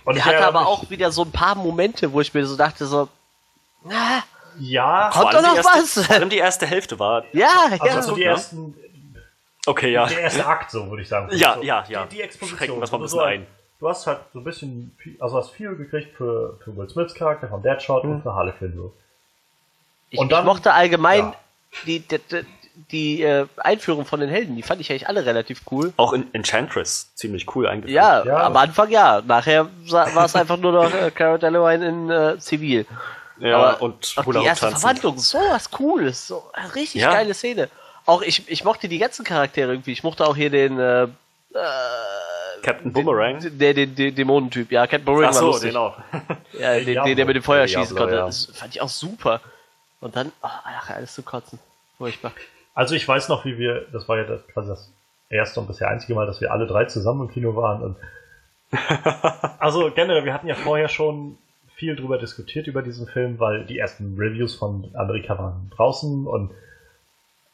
[0.04, 2.86] Und Der hatte aber auch wieder so ein paar Momente, wo ich mir so dachte,
[2.86, 3.08] so,
[3.84, 4.24] na,
[4.58, 6.06] Ja, Kommt doch noch erste, was?
[6.06, 7.24] Vor allem die erste Hälfte war.
[7.32, 8.02] ja, also ja.
[8.02, 8.26] so die ne?
[8.26, 8.74] ersten,
[9.66, 10.06] Okay, ja.
[10.06, 11.28] der erste Akt, so würde ich sagen.
[11.36, 12.06] Ja, so, ja, ja.
[12.06, 12.58] Die, die Exposition.
[12.58, 13.46] Schrecken wir's mal ein bisschen so ein.
[13.80, 17.14] Du hast halt so ein bisschen, viel- also hast viel gekriegt für, für Will Smiths
[17.14, 18.10] Charakter von Deadshot Mhm.
[18.12, 18.72] und für Harley Quinn.
[18.76, 18.92] So.
[20.10, 21.34] Ich, Und dann- ich mochte allgemein Ja.
[21.86, 22.46] die, die, die,
[22.90, 25.92] die äh, Einführung von den Helden, die fand ich eigentlich alle relativ cool.
[25.96, 27.94] Auch in Enchantress ziemlich cool eingeführt.
[27.94, 28.46] Ja, Ja.
[28.46, 29.22] am Anfang ja.
[29.24, 32.84] Nachher war es einfach nur noch äh, Cara Delevingne in äh, Zivil.
[33.38, 34.80] ja Aber und Auch Hula die erste tanzen.
[34.80, 37.12] Verwandlung, sowas Cooles, so eine richtig Ja.
[37.12, 37.68] geile Szene.
[38.06, 39.92] Auch ich, ich mochte die ganzen Charaktere irgendwie.
[39.92, 41.08] Ich mochte auch hier den äh, äh,
[42.62, 43.38] Captain Boomerang.
[43.58, 45.70] der den, den Dämonentyp, ja, Captain Boomerang Ach war so, lustig.
[45.70, 45.98] den auch.
[46.58, 47.08] Ja, den, Diablo.
[47.08, 48.16] den, der mit dem Feuer Diablo, schießen konnte.
[48.16, 48.26] ja.
[48.26, 49.40] Das fand ich auch super.
[50.00, 51.58] Und dann, oh, ach, alles zu kotzen.
[51.98, 52.32] Furchtbar.
[52.74, 54.92] Also ich weiß noch, wie wir, das war ja das, quasi das
[55.30, 57.82] erste und bisher einzige Mal, dass wir alle drei zusammen im Kino waren.
[57.82, 57.96] Und
[59.58, 61.38] also generell, wir hatten ja vorher schon
[61.74, 66.52] viel drüber diskutiert über diesen Film, weil die ersten Reviews von Amerika waren draußen und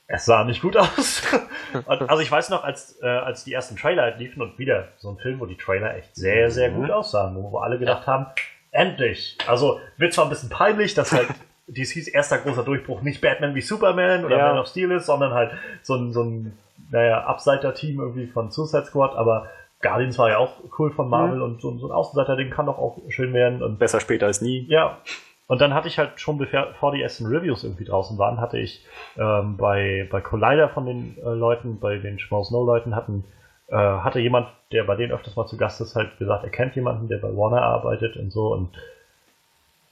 [0.06, 1.22] es sah nicht gut aus.
[1.72, 4.88] und, also ich weiß noch, als, äh, als die ersten Trailer halt liefen und wieder
[4.98, 8.06] so ein Film, wo die Trailer echt sehr, sehr gut aussahen, wo, wo alle gedacht
[8.06, 8.26] haben,
[8.70, 9.38] endlich.
[9.46, 11.28] Also wird zwar ein bisschen peinlich, dass halt
[11.68, 14.48] DCs erster großer Durchbruch nicht Batman wie Superman oder Ja.
[14.48, 15.52] Man of Steel ist, sondern halt
[15.82, 16.58] so ein, so ein
[16.90, 19.48] naja, Abseiter-Team irgendwie von Suicide Squad, aber
[19.80, 22.98] Guardians war ja auch cool von Marvel und so, so ein Außenseiter-Ding kann doch auch
[23.08, 24.66] schön werden und Besser später als nie.
[24.68, 24.98] ja.
[25.46, 28.84] Und dann hatte ich halt schon, bevor die ersten Reviews irgendwie draußen waren, hatte ich
[29.18, 33.24] ähm, bei, bei Collider von den äh, Leuten, bei den Schmaus No Leuten hatten,
[33.68, 36.74] äh, hatte jemand, der bei denen öfters mal zu Gast ist, halt gesagt, er kennt
[36.76, 38.70] jemanden, der bei Warner arbeitet und so und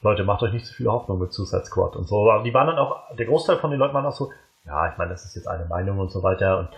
[0.00, 2.28] Leute, macht euch nicht zu viel Hoffnung mit Suicide Squad und so.
[2.28, 4.32] Aber die waren dann auch, der Großteil von den Leuten waren auch so,
[4.66, 6.68] ja, ich meine, das ist jetzt eine Meinung und so weiter und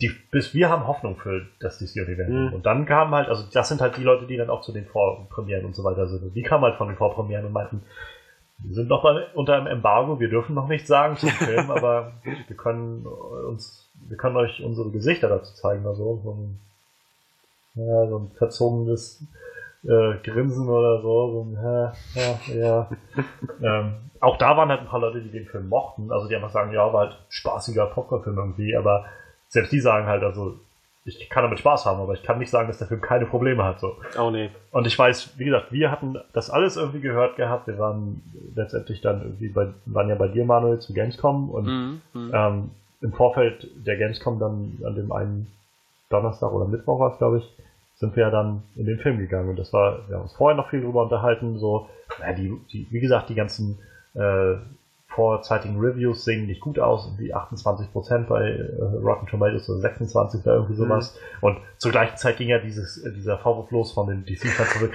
[0.00, 2.48] die, bis wir haben Hoffnung für das DC-Universum.
[2.48, 2.52] Mhm.
[2.52, 4.84] Und dann kamen halt, also das sind halt die Leute, die dann auch zu den
[4.84, 6.22] Vorpremieren und so weiter sind.
[6.22, 7.82] Und die kamen halt von den Vorpremieren und meinten,
[8.58, 12.12] wir sind noch mal unter einem Embargo, wir dürfen noch nichts sagen zum Film, aber
[12.46, 16.60] wir können uns, wir können euch unsere Gesichter dazu zeigen, also so ein,
[17.74, 19.22] ja, so ein verzogenes
[19.84, 22.90] äh, Grinsen oder so, so ein, ja, ja, ja.
[23.62, 26.50] ähm, auch da waren halt ein paar Leute, die den Film mochten, also die einfach
[26.50, 29.04] sagen, ja, war halt spaßiger Popcorn-Film irgendwie, aber
[29.56, 30.54] selbst die sagen halt, also
[31.06, 33.62] ich kann damit Spaß haben, aber ich kann nicht sagen, dass der Film keine Probleme
[33.64, 33.78] hat.
[33.80, 33.96] So.
[34.18, 34.50] Oh nee.
[34.72, 37.68] Und ich weiß, wie gesagt, wir hatten das alles irgendwie gehört gehabt.
[37.68, 38.22] Wir waren
[38.56, 42.00] letztendlich dann irgendwie bei, waren ja bei dir, Manuel, zu Gamescom und Mhm.
[42.12, 42.30] Mhm.
[42.34, 42.70] ähm,
[43.02, 45.46] im Vorfeld der Gamescom dann an dem einen
[46.10, 47.52] Donnerstag oder Mittwoch war es, glaube ich,
[47.94, 49.48] sind wir ja dann in den Film gegangen.
[49.50, 51.88] Und das war, wir haben uns vorher noch viel drüber unterhalten, so,
[52.20, 53.78] ja, die, die, wie gesagt, die ganzen
[54.14, 54.54] äh,
[55.16, 60.54] vorzeitigen Reviews sehen nicht gut aus, irgendwie 28% bei äh, Rotten Tomatoes oder 26 oder
[60.54, 61.18] irgendwie sowas.
[61.40, 64.92] Und zur gleichen Zeit ging ja dieses, äh, dieser Vorwurf los von den DC-Fans zurück.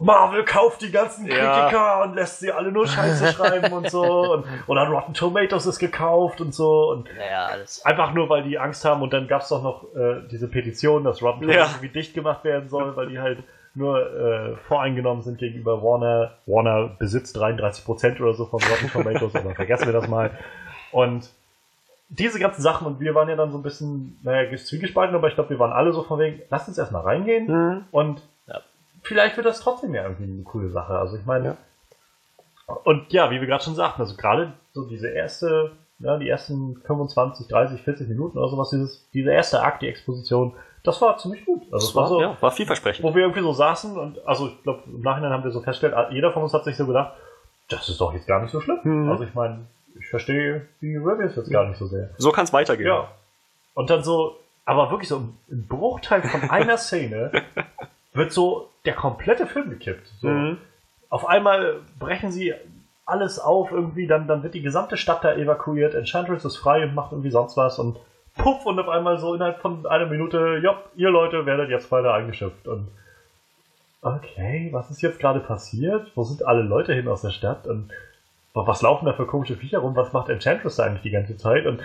[0.00, 1.34] Marvel kauft die ganzen Ja.
[1.68, 4.32] Kritiker und lässt sie alle nur Scheiße schreiben und so.
[4.32, 6.90] Und, oder Rotten Tomatoes ist gekauft und so.
[6.92, 7.48] Und Naja.
[7.84, 11.02] Einfach nur, weil die Angst haben und dann gab es doch noch äh, diese Petition,
[11.04, 11.74] dass Rotten Tomatoes Ja.
[11.74, 13.38] irgendwie dicht gemacht werden soll, weil die halt
[13.74, 16.32] nur äh, voreingenommen sind gegenüber Warner.
[16.46, 20.30] Warner besitzt 33% oder so von Rotten Tomatoes, aber vergessen wir das mal.
[20.92, 21.30] Und
[22.10, 25.34] diese ganzen Sachen und wir waren ja dann so ein bisschen, naja, zwiegespalten, aber ich
[25.34, 27.84] glaube, wir waren alle so von wegen, lasst uns erstmal reingehen Mhm.
[27.90, 28.60] und Ja.
[29.02, 30.98] vielleicht wird das trotzdem ja irgendwie eine coole Sache.
[30.98, 31.56] Also ich meine,
[32.84, 36.80] und ja, wie wir gerade schon sagten, also gerade so diese erste, ja, die ersten
[36.86, 41.44] 25, 30, 40 Minuten oder sowas, dieses, diese erste Akt, die Exposition, das war ziemlich
[41.44, 41.62] gut.
[41.72, 43.04] Also es Das war war, so, ja, war vielversprechend.
[43.04, 45.94] wo wir irgendwie so saßen und also ich glaube, im Nachhinein haben wir so festgestellt,
[46.10, 47.14] jeder von uns hat sich so gedacht,
[47.68, 48.78] das ist doch jetzt gar nicht so schlimm.
[48.82, 49.10] Mhm.
[49.10, 49.66] Also ich meine,
[49.98, 52.10] ich verstehe die Reviews jetzt gar nicht so sehr.
[52.16, 52.86] So kann es weitergehen.
[52.86, 53.08] Ja.
[53.74, 55.18] Und dann so, aber wirklich so
[55.50, 57.32] ein Bruchteil von einer Szene
[58.14, 60.06] wird so der komplette Film gekippt.
[60.20, 60.28] So.
[60.28, 60.58] Mhm.
[61.10, 62.54] Auf einmal brechen sie
[63.08, 66.94] alles auf irgendwie, dann, dann wird die gesamte Stadt da evakuiert, Enchantress ist frei und
[66.94, 67.98] macht irgendwie sonst was und
[68.36, 72.12] puff und auf einmal so innerhalb von einer Minute, ja, ihr Leute werdet jetzt beide
[72.12, 72.88] eingeschifft und
[74.02, 76.12] okay, was ist jetzt gerade passiert?
[76.14, 77.90] Wo sind alle Leute hin aus der Stadt und
[78.54, 79.96] was laufen da für komische Viecher rum?
[79.96, 81.66] Was macht Enchantress da eigentlich die ganze Zeit?
[81.66, 81.80] Und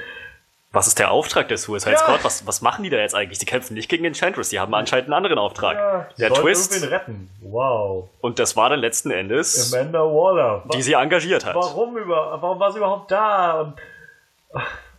[0.73, 1.97] Was ist der Auftrag der Suicide Ja.
[1.99, 2.23] Squad?
[2.23, 3.37] Was, was machen die da jetzt eigentlich?
[3.39, 5.77] Die kämpfen nicht gegen Enchantress, die haben anscheinend einen anderen Auftrag.
[5.77, 7.29] ja, der Twist, retten.
[7.41, 8.09] Wow.
[8.21, 10.63] und das war dann letzten Endes, Amanda Waller.
[10.73, 11.55] die sie engagiert hat.
[11.55, 13.61] Warum über, warum war sie überhaupt da?
[13.61, 13.73] Und,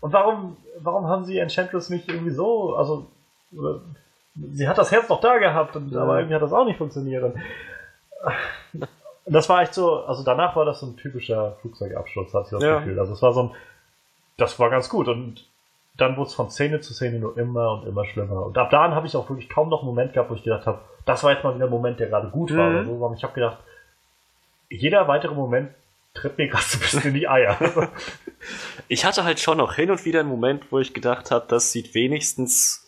[0.00, 3.06] und warum, warum haben sie Enchantress nicht irgendwie so, also,
[4.52, 7.24] sie hat das Herz noch da gehabt, und, aber irgendwie hat das auch nicht funktioniert.
[7.24, 7.34] Und,
[8.72, 12.50] und das war echt so, also danach war das so ein typischer Flugzeugabsturz, hatte ich
[12.52, 12.78] das Ja.
[12.78, 12.98] Gefühl.
[13.00, 13.50] Also es war so ein,
[14.36, 15.44] das war ganz gut und
[15.96, 18.46] dann wurde es von Szene zu Szene nur immer und immer schlimmer.
[18.46, 20.42] Und ab da an habe ich auch wirklich kaum noch einen Moment gehabt, wo ich
[20.42, 22.70] gedacht habe, das war jetzt mal wieder ein Moment, der gerade gut war.
[22.70, 22.76] Mhm.
[22.76, 22.98] Oder so.
[22.98, 23.58] sondern Ich habe gedacht,
[24.68, 25.70] jeder weitere Moment
[26.14, 27.56] tritt mir gerade so ein bisschen in die Eier.
[28.88, 31.72] Ich hatte halt schon noch hin und wieder einen Moment, wo ich gedacht habe, das
[31.72, 32.86] sieht wenigstens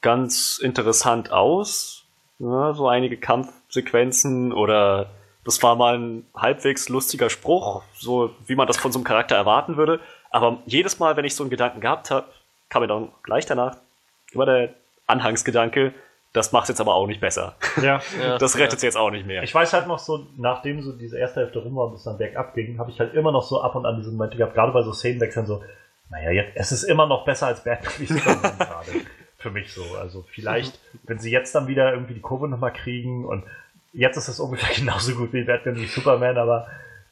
[0.00, 2.06] ganz interessant aus.
[2.38, 5.10] Ja, so einige Kampfsequenzen oder
[5.44, 9.36] das war mal ein halbwegs lustiger Spruch, so wie man das von so einem Charakter
[9.36, 10.00] erwarten würde.
[10.30, 12.26] Aber jedes Mal, wenn ich so einen Gedanken gehabt habe,
[12.68, 13.76] kam mir dann gleich danach
[14.32, 14.70] immer der
[15.06, 15.94] Anhangsgedanke,
[16.34, 17.56] das macht jetzt aber auch nicht besser.
[17.82, 18.00] ja.
[18.20, 19.42] Ja, Das rettet jetzt auch nicht mehr.
[19.42, 22.18] Ich weiß halt noch so, nachdem so diese erste Hälfte rum war und es dann
[22.18, 24.72] bergab ging, habe ich halt immer noch so ab und an diese Momente gehabt, gerade
[24.72, 25.62] bei so Szenenwechseln so,
[26.10, 28.90] naja, jetzt, es ist immer noch besser als Batman wie Superman gerade.
[29.38, 29.82] Für mich so.
[30.00, 33.44] Also vielleicht, wenn sie jetzt dann wieder irgendwie die Kurve nochmal kriegen und
[33.92, 36.66] jetzt ist es ungefähr genauso gut wie Batman wie Superman, aber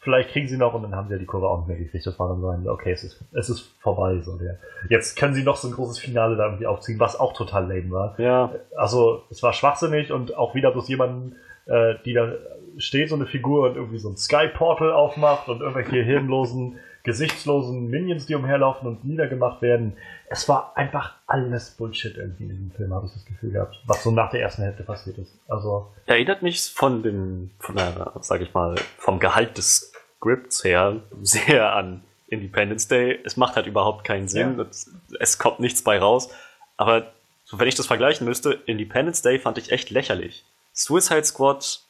[0.06, 2.06] vielleicht kriegen sie noch und dann haben sie ja die Kurve auch nicht mehr gekriegt.
[2.06, 4.20] Das war dann so ein, okay, es ist, es ist vorbei.
[4.20, 4.56] So der.
[4.88, 7.90] Jetzt können sie noch so ein großes Finale da irgendwie aufziehen, was auch total lame
[7.90, 8.14] war.
[8.20, 11.34] Ja, Also es war schwachsinnig und auch wieder bloß jemanden,
[11.66, 12.34] äh, die da
[12.78, 18.26] steht, so eine Figur und irgendwie so ein Sky-Portal aufmacht und irgendwelche hirnlosen, gesichtslosen Minions,
[18.26, 19.96] die umherlaufen und niedergemacht werden.
[20.28, 24.02] Es war einfach alles Bullshit irgendwie in diesem Film, habe ich das Gefühl gehabt, was
[24.04, 25.36] so nach der ersten Hälfte passiert ist.
[25.48, 31.00] Also, erinnert mich von dem, von der, sag ich mal, vom Gehalt des Scripts her
[31.22, 33.20] sehr an Independence Day.
[33.24, 34.58] Es macht halt überhaupt keinen Sinn.
[34.58, 34.64] Ja.
[34.64, 34.90] Es,
[35.20, 36.30] es kommt nichts bei raus.
[36.76, 37.12] Aber
[37.44, 40.44] so, wenn ich das vergleichen müsste, Independence Day fand ich echt lächerlich.
[40.72, 41.80] Suicide Squad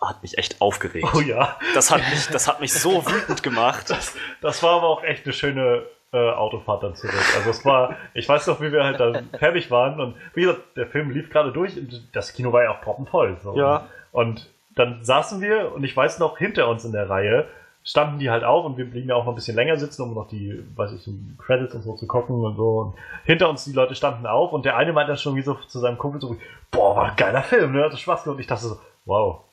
[0.00, 1.06] hat mich echt aufgeregt.
[1.14, 3.90] oh ja, Das hat mich, das hat mich so wütend gemacht.
[3.90, 7.14] das, das war aber auch echt eine schöne äh, Autofahrt dann zurück.
[7.36, 10.62] Also es war, ich weiß noch, wie wir halt dann fertig waren und wie gesagt,
[10.76, 13.36] der Film lief gerade durch und das Kino war ja auch proppenvoll.
[13.42, 13.56] So.
[13.56, 13.88] Ja.
[14.12, 17.48] Und dann saßen wir und ich weiß noch, hinter uns in der Reihe
[17.82, 20.14] standen die halt auf und wir blieben ja auch noch ein bisschen länger sitzen, um
[20.14, 22.80] noch die, weiß ich, so Credits und so zu gucken und so.
[22.80, 25.54] Und hinter uns die Leute standen auf und der eine meinte dann schon wie so
[25.54, 26.36] zu seinem Kumpel so,
[26.72, 27.84] boah, war ein geiler Film, ne?
[27.84, 28.36] Hat das Spaß gemacht.
[28.36, 29.44] Und ich dachte so, wow,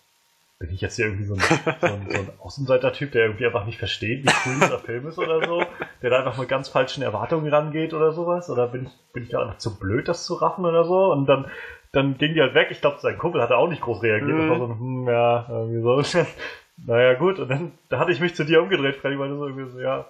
[0.57, 3.65] bin ich jetzt hier irgendwie so ein, so ein, so ein Außenseiter-Typ, der irgendwie einfach
[3.65, 5.63] nicht versteht, wie cool dieser Film ist oder so,
[6.01, 8.49] der da einfach mit ganz falschen Erwartungen rangeht oder sowas?
[8.49, 11.11] Oder bin ich, bin ich da einfach zu blöd, das zu raffen oder so?
[11.11, 11.45] Und dann,
[11.93, 12.67] dann ging die halt weg.
[12.71, 14.35] Ich glaube, sein Kumpel hatte auch nicht groß reagiert.
[14.35, 14.49] Mhm.
[14.49, 16.25] Das war so, hm, ja, irgendwie so.
[16.85, 17.39] naja, gut.
[17.39, 20.05] Und dann da hatte ich mich zu dir umgedreht, Freddy meinte so irgendwie so, ja,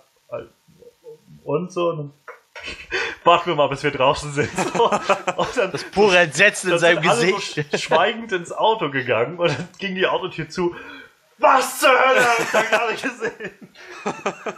[1.44, 1.90] und so.
[1.90, 2.14] Und dann
[3.26, 4.50] warten wir mal, bis wir draußen sind.
[5.56, 7.66] Dann, Das pure Entsetzen in seinem Gesicht.
[7.72, 10.74] So schweigend ins Auto gegangen und dann ging die Autotür zu.
[11.38, 13.70] Was zur Hölle hab ich da gerade gesehen?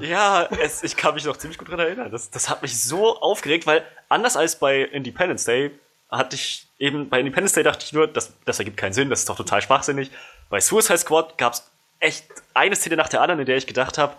[0.00, 2.10] Ja, es, ich kann mich noch ziemlich gut dran erinnern.
[2.10, 5.72] Das, das hat mich so aufgeregt, weil anders als bei Independence Day
[6.16, 9.20] hatte ich eben, bei Independence Day dachte ich nur, das, das ergibt keinen Sinn, das
[9.20, 10.10] ist doch total schwachsinnig.
[10.50, 11.70] Bei Suicide Squad gab es
[12.00, 14.14] echt eine Szene nach der anderen, in der ich gedacht habe,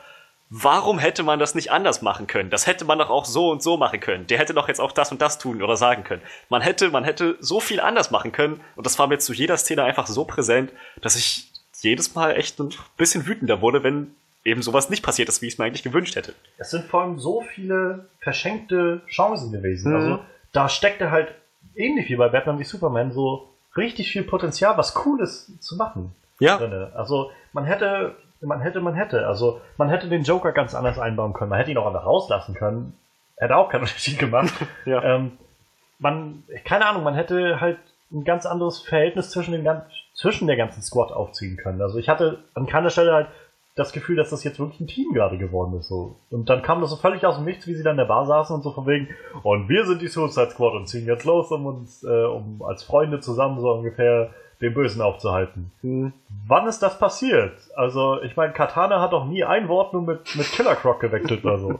[0.49, 2.49] warum hätte man das nicht anders machen können?
[2.49, 4.27] Das hätte man doch auch so und so machen können.
[4.27, 6.21] Der hätte doch jetzt auch das und das tun oder sagen können.
[6.49, 9.57] Man hätte, man hätte so viel anders machen können und das war mir zu jeder
[9.57, 11.51] Szene einfach so präsent, dass ich
[11.81, 15.53] jedes Mal echt ein bisschen wütender wurde, wenn eben sowas nicht passiert ist, wie ich
[15.53, 16.33] es mir eigentlich gewünscht hätte.
[16.57, 19.91] Es sind vor allem so viele verschenkte Chancen gewesen.
[19.91, 19.95] Mhm.
[19.97, 20.19] Also
[20.51, 21.33] da steckte halt
[21.75, 26.15] ähnlich wie bei Batman wie Superman so richtig viel Potenzial, was Cooles zu machen.
[26.39, 26.57] Ja.
[26.57, 26.91] drinne.
[26.95, 29.27] Also man hätte man hätte, man hätte.
[29.27, 31.49] Also, man hätte den Joker ganz anders einbauen können.
[31.49, 32.93] Man hätte ihn auch einfach rauslassen können.
[33.37, 34.53] Hätte auch keinen Unterschied gemacht.
[34.85, 35.03] Ja.
[35.03, 35.37] ähm,
[35.97, 37.77] man, keine Ahnung, man hätte halt
[38.11, 39.81] ein ganz anderes Verhältnis zwischen, den,
[40.13, 41.81] zwischen der ganzen Squad aufziehen können.
[41.81, 43.27] Also, ich hatte an keiner Stelle halt
[43.75, 45.89] das Gefühl, dass das jetzt wirklich ein Team gerade geworden ist.
[45.89, 46.15] So.
[46.31, 48.25] Und dann kam das so völlig aus dem Nichts, wie sie dann in der Bar
[48.25, 49.09] saßen und so von wegen,
[49.43, 52.83] und wir sind die Suicide Squad und ziehen jetzt los, um uns, äh, um als
[52.83, 55.71] Freunde zusammen so ungefähr den Bösen aufzuhalten.
[55.81, 56.13] Hm.
[56.47, 57.53] Wann ist das passiert?
[57.75, 61.43] Also, ich meine, Katana hat doch nie ein Wort nur mit, mit Killer Croc gewechselt
[61.43, 61.79] oder so.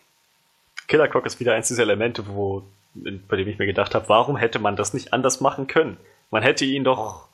[0.86, 2.62] Killer Croc ist wieder eins dieser Elemente, wo,
[2.94, 5.96] bei dem ich mir gedacht habe, warum hätte man das nicht anders machen können?
[6.30, 7.29] Man hätte ihn doch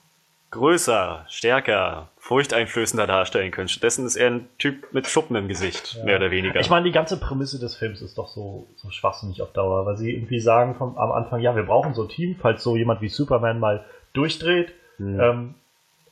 [0.56, 3.68] größer, stärker, furchteinflößender darstellen können.
[3.68, 6.58] Stattdessen ist er ein Typ mit Schuppen im Gesicht, mehr oder weniger.
[6.60, 9.96] Ich meine, die ganze Prämisse des Films ist doch so, so schwachsinnig auf Dauer, weil
[9.96, 13.00] sie irgendwie sagen vom, am Anfang, ja, wir brauchen so ein Team, falls so jemand
[13.00, 14.72] wie Superman mal durchdreht.
[14.96, 15.20] Hm.
[15.20, 15.54] Ähm,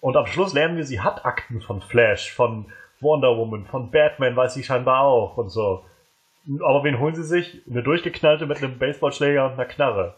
[0.00, 2.66] und am Schluss lernen wir, sie hat Akten von Flash, von
[3.00, 5.84] Wonder Woman, von Batman, weiß sie scheinbar auch und so.
[6.62, 7.62] Aber wen holen sie sich?
[7.68, 10.14] Eine durchgeknallte mit einem Baseballschläger und einer Knarre.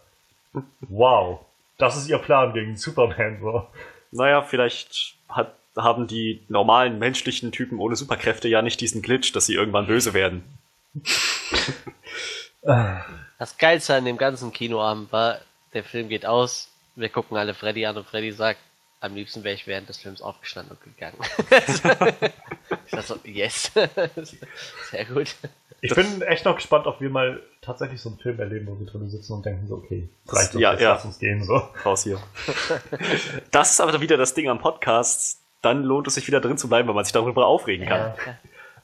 [0.80, 1.40] Wow.
[1.78, 3.66] Das ist ihr Plan gegen Superman, so.
[4.10, 9.46] Naja, vielleicht hat, haben die normalen menschlichen Typen ohne Superkräfte ja nicht diesen Glitch, dass
[9.46, 10.42] sie irgendwann böse werden.
[13.38, 15.38] Das Geilste an dem ganzen Kinoabend war,
[15.72, 18.58] der Film geht aus, wir gucken alle Freddy an und Freddy sagt,
[19.00, 21.18] am liebsten wäre ich während des Films aufgestanden und gegangen.
[22.86, 23.70] ich dachte so, yes.
[24.90, 25.36] Sehr gut.
[25.82, 28.86] Ich bin echt noch gespannt, ob wir mal tatsächlich so einen Film erleben, wo wir
[28.86, 30.92] drin sitzen und denken so, okay, Das- reicht uns, ja, jetzt ja.
[30.94, 31.62] lass uns gehen, so.
[31.84, 32.18] Raus hier.
[33.50, 35.40] das ist aber wieder das Ding am Podcast.
[35.62, 38.14] Dann lohnt es sich wieder drin zu bleiben, weil man sich darüber aufregen kann.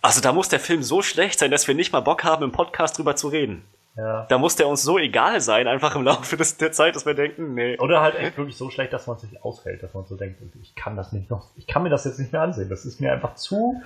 [0.01, 2.53] Also da muss der Film so schlecht sein, dass wir nicht mal Bock haben, im
[2.53, 3.65] Podcast drüber zu reden.
[3.97, 4.25] Ja.
[4.29, 7.13] Da muss der uns so egal sein, einfach im Laufe des, der Zeit, dass wir
[7.15, 7.79] denken, nee.
[7.79, 10.41] Oder halt echt wirklich so schlecht, dass man es nicht aushält, dass man so denkt,
[10.63, 12.69] ich kann das nicht noch, ich kann mir das jetzt nicht mehr ansehen.
[12.71, 13.83] Das ist mir einfach zu,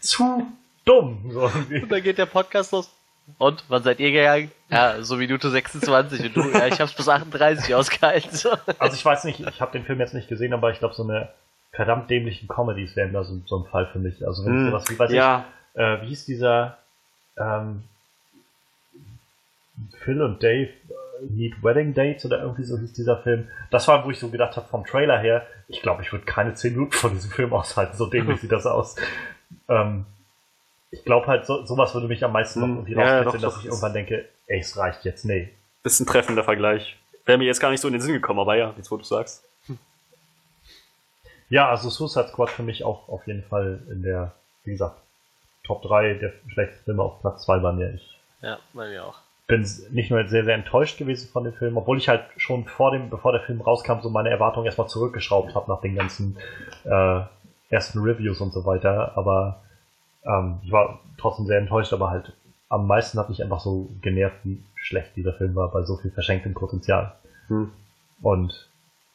[0.00, 0.44] zu
[0.84, 1.30] dumm.
[1.30, 1.44] So.
[1.44, 2.90] Und dann geht der Podcast los.
[3.38, 4.50] Und, wann seid ihr gegangen?
[4.68, 8.30] Ja, so Minute 26 und du, ja, ich hab's bis 38 ausgehalten.
[8.36, 8.50] So.
[8.78, 11.04] Also ich weiß nicht, ich habe den Film jetzt nicht gesehen, aber ich glaube, so
[11.04, 11.30] eine
[11.72, 14.26] verdammt dämlichen Comedies wären da so, so ein Fall für mich.
[14.26, 15.46] Also wenn Hm, sowas wie, weiß ja.
[15.74, 16.76] ich, äh, wie hieß dieser
[17.38, 17.84] ähm,
[20.04, 20.72] Phil und Dave äh,
[21.30, 23.48] Need Wedding Dates oder irgendwie so hieß dieser Film.
[23.70, 26.54] Das war, wo ich so gedacht habe, vom Trailer her, ich glaube, ich würde keine
[26.54, 28.96] 10 Minuten von diesem Film aushalten, so dämlich sieht das aus.
[29.68, 30.04] Ähm,
[30.94, 33.42] ich glaube halt, so, sowas würde mich am meisten noch Hm, irgendwie ja, doch, dass
[33.42, 33.58] doch.
[33.60, 35.50] ich irgendwann denke, ey, es reicht jetzt, nee.
[35.82, 36.96] Ist ein treffender Vergleich.
[37.26, 39.04] Wäre mir jetzt gar nicht so in den Sinn gekommen, aber ja, jetzt wo du
[39.04, 39.44] sagst.
[41.48, 44.32] Ja, also Suicide Squad für mich auch auf jeden Fall in der,
[44.64, 44.96] wie gesagt,
[45.64, 47.94] Top 3 der schlechtesten Filme auf Platz 2 bei mir.
[47.94, 49.18] Ich Ja, bei mir auch.
[49.46, 52.90] bin nicht nur sehr, sehr enttäuscht gewesen von dem Film, obwohl ich halt schon vor
[52.92, 56.36] dem, bevor der Film rauskam, so meine Erwartungen erstmal zurückgeschraubt habe nach den ganzen
[56.84, 57.20] äh,
[57.70, 59.12] ersten Reviews und so weiter.
[59.16, 59.62] Aber
[60.24, 62.32] ähm, ich war trotzdem sehr enttäuscht, aber halt
[62.68, 66.10] am meisten hat mich einfach so genervt, wie schlecht dieser Film war, bei so viel
[66.10, 67.14] verschenktem Potenzial.
[67.48, 67.70] Hm.
[68.22, 68.68] Und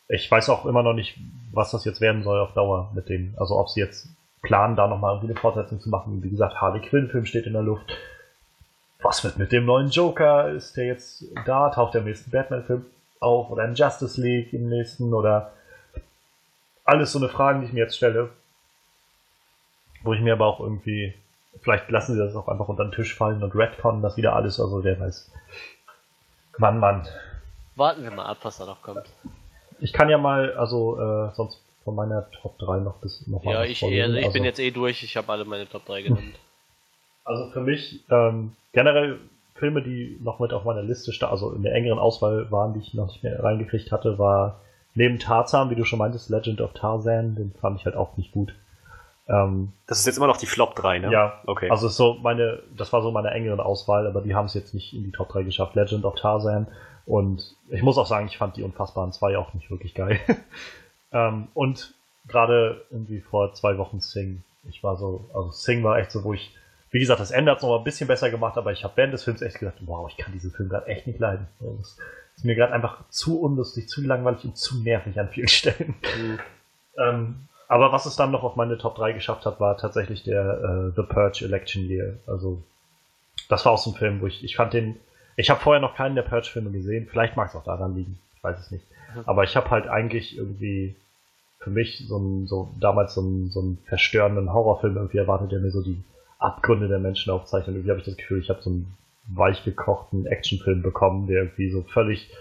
[0.08, 1.18] ich weiß auch immer noch nicht,
[1.52, 3.34] was das jetzt werden soll auf Dauer mit dem.
[3.38, 4.08] Also ob sie jetzt
[4.42, 6.24] planen, da nochmal irgendwie eine Fortsetzung zu machen.
[6.24, 7.96] Wie gesagt, Harley Quinn-Film steht in der Luft.
[9.02, 10.50] Was wird mit dem neuen Joker?
[10.52, 11.70] Ist der jetzt da?
[11.70, 12.86] Taucht der im nächsten Batman-Film
[13.20, 13.50] auf?
[13.50, 15.14] Oder im Justice League im nächsten?
[15.14, 15.52] Oder
[16.86, 18.30] alles so eine Fragen, die ich mir jetzt stelle.
[20.04, 21.14] Wo ich mir aber auch irgendwie,
[21.62, 24.60] vielleicht lassen sie das auch einfach unter den Tisch fallen und retconnen das wieder alles,
[24.60, 25.32] also wer weiß.
[26.58, 27.08] Mann, Mann.
[27.76, 29.04] Warten wir mal ab, was da noch kommt.
[29.80, 33.64] Ich kann ja mal, also äh, sonst von meiner Top 3 noch bis noch Ja,
[33.64, 36.24] ich, also ich bin Also- jetzt eh durch, ich habe alle meine Top 3 genannt.
[37.26, 39.20] Also für mich ähm, generell
[39.54, 42.80] Filme, die noch mit auf meiner Liste standen, also in der engeren Auswahl waren, die
[42.80, 44.62] ich noch nicht mehr reingekriegt hatte, war
[44.96, 48.32] neben Tarzan, wie du schon meintest, Legend of Tarzan, den fand ich halt auch nicht
[48.32, 48.56] gut.
[49.30, 51.12] Ähm, Das ist jetzt immer noch die Flop 3, ne?
[51.12, 51.70] Ja, Okay.
[51.70, 54.94] also so meine, das war so meine engeren Auswahl, aber die haben es jetzt nicht
[54.94, 55.76] in die Top 3 geschafft.
[55.76, 56.68] Legend of Tarzan
[57.06, 60.20] und ich muss auch sagen, ich fand die Unfassbaren 2 auch nicht wirklich geil.
[61.12, 61.94] ähm, und
[62.28, 64.44] gerade irgendwie vor zwei Wochen Sing.
[64.70, 66.56] Ich war so, also Sing war echt so, wo ich,
[66.92, 69.14] wie gesagt, das Ende hat noch mal ein bisschen besser gemacht, aber ich habe während
[69.14, 71.48] des Films echt gedacht, wow, ich kann diesen Film gerade echt nicht leiden.
[71.60, 71.98] Das
[72.36, 75.96] ist mir gerade einfach zu unlustig, zu langweilig und zu nervig an vielen Stellen.
[76.16, 76.40] Hm.
[76.98, 77.36] Ähm,
[77.70, 80.96] aber was es dann noch auf meine Top 3 geschafft hat, war tatsächlich der äh,
[80.96, 82.18] The Purge Election Year.
[82.26, 82.64] Also,
[83.48, 84.96] das war auch so ein Film, wo ich, ich fand den,
[85.38, 87.08] ich habe vorher noch keinen der Purge-Filme gesehen.
[87.10, 88.86] Vielleicht mag es auch daran liegen, ich weiß es nicht.
[89.26, 90.96] Aber ich habe halt eigentlich irgendwie
[91.60, 95.60] für mich so ein, so damals so einen, so einen verstörenden Horrorfilm irgendwie erwartet, der
[95.60, 96.04] mir so die
[96.40, 97.76] Abgründe der Menschen aufzeichnet.
[97.76, 98.98] Irgendwie habe ich das Gefühl, ich habe so einen
[99.28, 102.32] weich gekochten Actionfilm bekommen, der irgendwie so völlig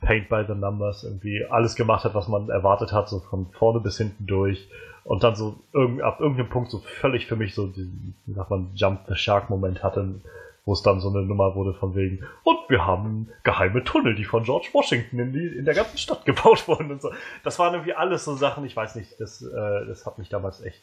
[0.00, 3.80] Paint by the Numbers irgendwie alles gemacht hat, was man erwartet hat, so von vorne
[3.80, 4.68] bis hinten durch.
[5.04, 8.50] Und dann so irgend, ab irgendeinem Punkt so völlig für mich so diesen, wie sagt
[8.50, 10.20] man, Jump the Shark Moment hatte,
[10.64, 14.24] wo es dann so eine Nummer wurde von wegen, und wir haben geheime Tunnel, die
[14.24, 17.10] von George Washington in, die, in der ganzen Stadt gebaut wurden und so.
[17.44, 20.62] Das waren irgendwie alles so Sachen, ich weiß nicht, das, äh, das hat mich damals
[20.62, 20.80] echt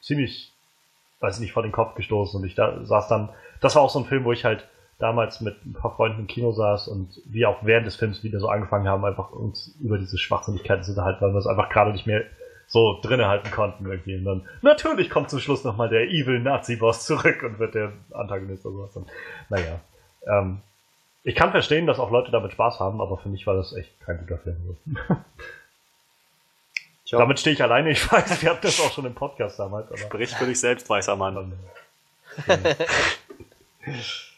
[0.00, 0.52] ziemlich,
[1.20, 3.98] weiß nicht, vor den Kopf gestoßen und ich da saß dann, das war auch so
[3.98, 4.66] ein Film, wo ich halt
[5.00, 8.38] damals mit ein paar Freunden im Kino saß und wir auch während des Films wieder
[8.38, 11.92] so angefangen haben, einfach uns über diese Schwachsinnigkeiten zu unterhalten, weil wir es einfach gerade
[11.92, 12.24] nicht mehr
[12.66, 14.16] so drinne halten konnten irgendwie.
[14.16, 18.64] Und dann, natürlich kommt zum Schluss nochmal der Evil Nazi-Boss zurück und wird der Antagonist
[18.64, 18.96] oder sowas.
[18.96, 19.08] Und,
[19.48, 19.80] naja.
[20.26, 20.60] Ähm,
[21.24, 23.90] ich kann verstehen, dass auch Leute damit Spaß haben, aber für mich war das echt
[24.00, 24.76] kein guter Film.
[27.10, 29.88] Damit stehe ich alleine, ich weiß, wir hatten das auch schon im Podcast damals.
[29.88, 31.52] Aber Sprich für dich selbst, weißer Mann.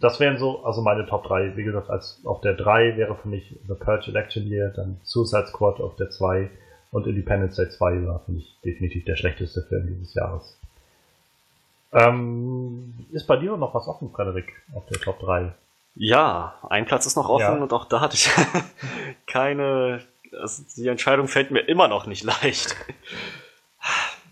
[0.00, 1.56] das wären so, also meine Top 3.
[1.56, 5.46] Wie gesagt, als auf der 3 wäre für mich The Purge Election Year, dann Suicide
[5.48, 6.50] Squad auf der 2
[6.90, 10.56] und Independence Day 2 war für mich definitiv der schlechteste Film dieses Jahres.
[11.92, 15.52] Ähm, ist bei dir noch was offen, Frederik, auf der Top 3?
[15.96, 17.62] Ja, ein Platz ist noch offen Ja.
[17.62, 18.30] und auch da hatte ich
[19.26, 20.00] keine.
[20.40, 22.76] Also die Entscheidung fällt mir immer noch nicht leicht.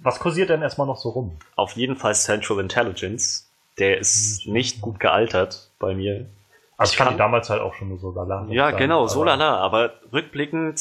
[0.01, 1.36] Was kursiert denn erstmal noch so rum?
[1.57, 3.47] Auf jeden Fall Central Intelligence.
[3.78, 6.26] Der ist nicht gut gealtert bei mir.
[6.76, 8.46] Also ich fand kann- die damals halt auch schon nur so lala.
[8.50, 9.56] Ja, sagen, genau, so aber- lala.
[9.59, 10.80] Aber rückblickend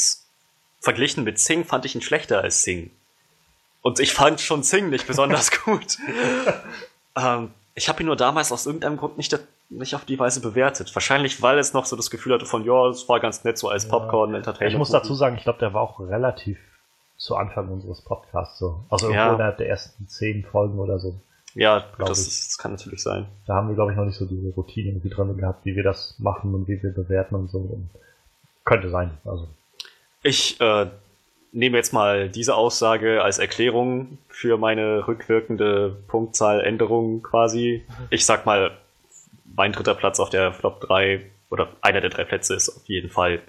[0.79, 2.91] verglichen mit Sing fand ich ihn schlechter als Sing.
[3.81, 5.97] Und ich fand schon Sing nicht besonders gut.
[7.15, 9.37] ähm, ich habe ihn nur damals aus irgendeinem Grund nicht,
[9.69, 10.93] nicht auf die Weise bewertet.
[10.95, 13.69] Wahrscheinlich, weil es noch so das Gefühl hatte von, ja, es war ganz nett so
[13.69, 14.73] als Popcorn Entertainment.
[14.73, 16.57] Ich muss dazu sagen, ich glaube, der war auch relativ
[17.17, 18.83] zu Anfang unseres Podcasts so.
[18.89, 19.33] Also irgendwo Ja.
[19.35, 21.19] innerhalb der ersten zehn Folgen oder so.
[21.57, 23.25] Ja, das, das kann natürlich sein.
[23.47, 25.83] Da haben wir, glaube ich, noch nicht so diese Routine irgendwie drin gehabt, wie wir
[25.83, 27.57] das machen und wie wir bewerten und so.
[27.57, 27.89] Und
[28.63, 29.17] könnte sein.
[29.25, 29.47] Also
[30.21, 30.85] Ich äh,
[31.51, 37.83] nehme jetzt mal diese Aussage als Erklärung für meine rückwirkende Punktzahländerung quasi.
[38.11, 38.77] Ich sag mal,
[39.55, 43.09] mein dritter Platz auf der Flop 3 oder einer der drei Plätze ist auf jeden
[43.09, 43.41] Fall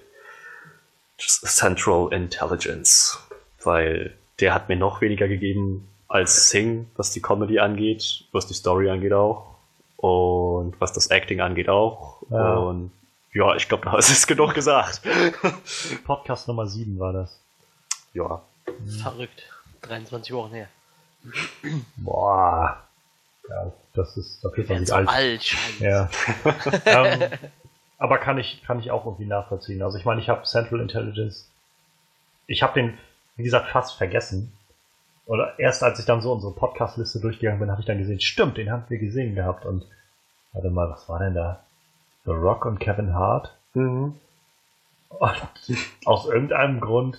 [1.18, 3.18] Central Intelligence,
[3.62, 8.54] weil der hat mir noch weniger gegeben als Sing, was die Comedy angeht, was die
[8.54, 9.54] Story angeht auch
[9.98, 12.22] und was das Acting angeht auch.
[12.30, 12.56] Ja.
[12.56, 12.90] Und
[13.32, 15.02] ja, ich glaube, da ist es genug gesagt.
[16.04, 17.38] Podcast Nummer 7 war das.
[18.14, 18.42] ja.
[19.02, 19.44] Verrückt.
[19.82, 20.68] 23 Wochen her.
[21.96, 22.82] Boah.
[23.48, 25.08] Ja, das ist, man Werden sich so alt.
[25.08, 25.84] alt, scheiße.
[25.84, 26.10] Ja.
[26.84, 27.30] ähm,
[27.98, 29.82] aber kann ich, kann ich auch irgendwie nachvollziehen.
[29.82, 31.48] Also ich meine, ich habe Central Intelligence,
[32.46, 32.98] ich habe den,
[33.36, 34.52] wie gesagt, fast vergessen.
[35.28, 38.56] Oder erst als ich dann so unsere Podcast-Liste durchgegangen bin, habe ich dann gesehen, stimmt,
[38.56, 39.66] den haben wir gesehen gehabt.
[39.66, 39.84] Und
[40.54, 41.62] warte mal, was war denn da?
[42.24, 43.54] The Rock und Kevin Hart?
[43.74, 44.14] Mhm.
[45.10, 45.48] Und
[46.06, 47.18] aus irgendeinem Grund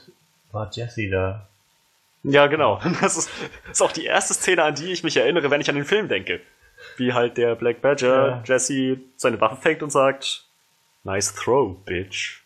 [0.52, 1.48] war Jesse da.
[2.24, 2.82] Ja, genau.
[3.02, 3.30] Das ist,
[3.72, 6.08] ist auch die erste Szene, an die ich mich erinnere, wenn ich an den Film
[6.08, 6.42] denke.
[6.98, 8.44] Wie halt der Black Badger Ja.
[8.44, 10.46] Jesse seine Waffe fängt und sagt,
[11.04, 12.42] nice throw, bitch.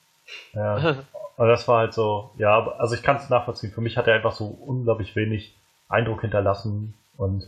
[0.53, 1.06] Ja.
[1.38, 3.72] Und das war halt so, ja, also ich kann es nachvollziehen.
[3.72, 5.55] Für mich hat er einfach so unglaublich wenig
[5.89, 7.47] Eindruck hinterlassen und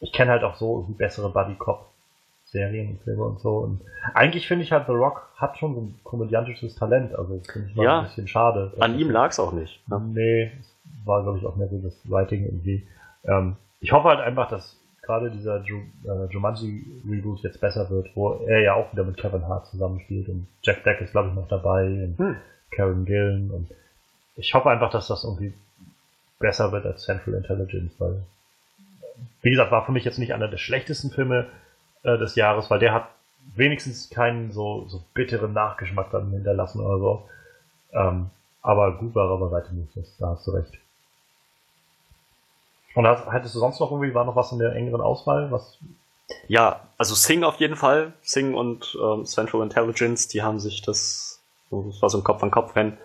[0.00, 1.86] ich kenne halt auch so irgendwie bessere Buddy Cop
[2.44, 3.56] Serien und Filme und so.
[3.58, 3.80] Und
[4.14, 7.14] eigentlich finde ich halt The Rock hat schon so ein komödiantisches Talent.
[7.18, 7.98] Also das finde ich mal Ja.
[8.00, 8.72] ein bisschen schade.
[8.78, 9.80] An ihm lag's auch nicht.
[9.88, 10.00] Ne?
[10.12, 10.74] Nee, es
[11.04, 12.86] war glaube ich auch mehr so das Writing irgendwie.
[13.24, 18.10] Ähm, ich hoffe halt einfach, dass gerade dieser Ju äh, Jumanji Reboot jetzt besser wird,
[18.14, 21.34] wo er ja auch wieder mit Kevin Hart zusammenspielt und Jack Black ist glaube ich
[21.34, 22.36] noch dabei und Hm.
[22.70, 23.70] Karen Gillen und
[24.36, 25.54] ich hoffe einfach, dass das irgendwie
[26.38, 28.22] besser wird als Central Intelligence, weil
[29.42, 31.48] wie gesagt, war für mich jetzt nicht einer der schlechtesten Filme
[32.02, 33.08] äh, des Jahres, weil der hat
[33.54, 37.28] wenigstens keinen so, so bitteren Nachgeschmack dann hinterlassen oder so.
[37.92, 38.30] Ähm,
[38.62, 40.72] aber gut war er bei weitem nicht, das, da hast du recht.
[42.94, 45.50] Und hast, hattest du sonst noch irgendwie, war noch was in der engeren Auswahl?
[45.50, 45.78] Was,
[46.48, 48.14] Ja, also Sing auf jeden Fall.
[48.22, 51.25] Sing und ähm, Central Intelligence, die haben sich das,
[51.70, 52.98] das war so ein Kopf-an-Kopf-Rennen.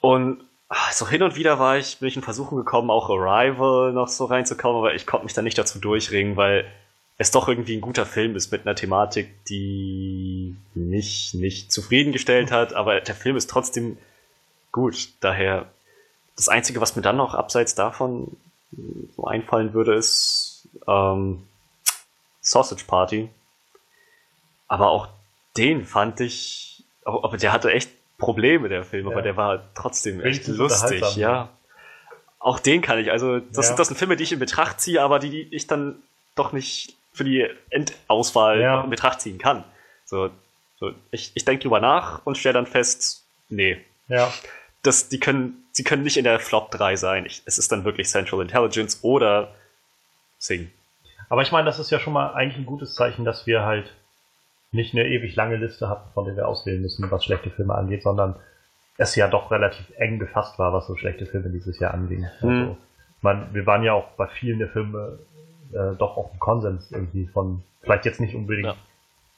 [0.00, 3.92] Und ah, so hin und wieder war ich, bin ich in Versuchung gekommen, auch Arrival
[3.92, 6.66] noch so reinzukommen, aber ich konnte mich da nicht dazu durchringen, weil
[7.18, 12.72] es doch irgendwie ein guter Film ist mit einer Thematik, die mich nicht zufriedengestellt hat,
[12.72, 13.98] aber der Film ist trotzdem
[14.72, 15.10] gut.
[15.20, 15.66] Daher,
[16.36, 18.36] das Einzige, was mir dann noch abseits davon
[19.16, 21.42] so einfallen würde, ist ähm,
[22.40, 23.28] Sausage Party.
[24.68, 25.08] Aber auch
[25.56, 26.69] den fand ich,
[27.04, 29.22] aber aber der hatte echt Probleme, der Film, aber Ja.
[29.22, 31.48] der war trotzdem echt lustig, ja.
[32.38, 33.76] Auch den kann ich, also das, Ja.
[33.76, 35.96] das sind Filme, die ich in Betracht ziehe, aber die ich dann
[36.36, 38.82] doch nicht für die Endauswahl Ja.
[38.82, 39.64] in Betracht ziehen kann.
[40.04, 40.30] So,
[40.78, 43.78] So, ich ich denke drüber nach und stelle dann fest, nee,
[44.08, 44.32] Ja.
[44.82, 47.26] das, die können, sie können nicht in der Flop 3 sein.
[47.26, 49.54] Ich, es ist dann wirklich Central Intelligence oder
[50.38, 50.70] Sing.
[51.28, 53.92] Aber ich meine, das ist ja schon mal eigentlich ein gutes Zeichen, dass wir halt
[54.72, 58.02] nicht eine ewig lange Liste hatten, von der wir auswählen müssen, was schlechte Filme angeht,
[58.02, 58.36] sondern
[58.98, 62.24] es ja doch relativ eng gefasst war, was so schlechte Filme dieses Jahr anging.
[62.42, 62.76] Also, Mhm.
[63.16, 65.18] ich meine, wir waren ja auch bei vielen der Filme
[65.72, 68.74] äh, doch auf dem Konsens irgendwie von, vielleicht jetzt nicht unbedingt Ja.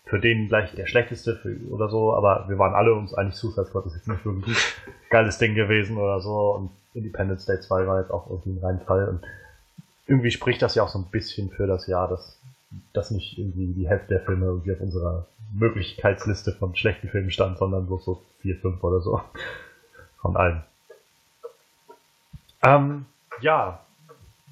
[0.07, 3.67] für den gleich der schlechteste für, oder so, aber wir waren alle uns eigentlich Suicide
[3.67, 4.47] Squad ist jetzt nicht wirklich
[4.87, 8.65] ein geiles Ding gewesen oder so und Independence Day 2 war jetzt auch irgendwie ein
[8.65, 9.23] Reinfall und
[10.07, 12.39] irgendwie spricht das ja auch so ein bisschen für das Jahr, dass,
[12.93, 17.59] dass nicht irgendwie die Hälfte der Filme irgendwie auf unserer Möglichkeitsliste von schlechten Filmen stand,
[17.59, 19.21] sondern bloß so vier, fünf oder so.
[20.21, 20.63] Von allen.
[22.65, 23.07] Ähm,
[23.41, 23.81] ja,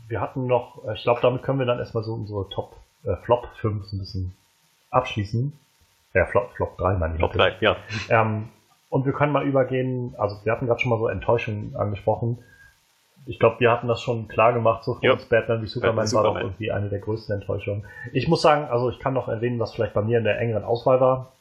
[0.09, 3.17] wir hatten noch, äh, ich glaube, damit können wir dann erstmal so unsere Top äh,
[3.25, 4.35] Flop 5 so ein bisschen
[4.91, 5.53] abschließen.
[6.15, 7.19] Ja, Flop, Flop 3 meine ich.
[7.19, 7.59] Flop natürlich.
[7.61, 7.77] 3, ja.
[8.09, 8.49] Ähm,
[8.89, 12.39] und wir können mal übergehen, also wir hatten gerade schon mal so Enttäuschung angesprochen.
[13.27, 15.13] Ich glaube, wir hatten das schon klar gemacht, so für Ja.
[15.13, 16.43] uns Batman wie Superman, Batman, war doch Superman.
[16.53, 17.85] irgendwie eine der größten Enttäuschungen.
[18.13, 20.65] Ich muss sagen, also ich kann noch erwähnen, was vielleicht bei mir in der engeren
[20.65, 21.33] Auswahl war.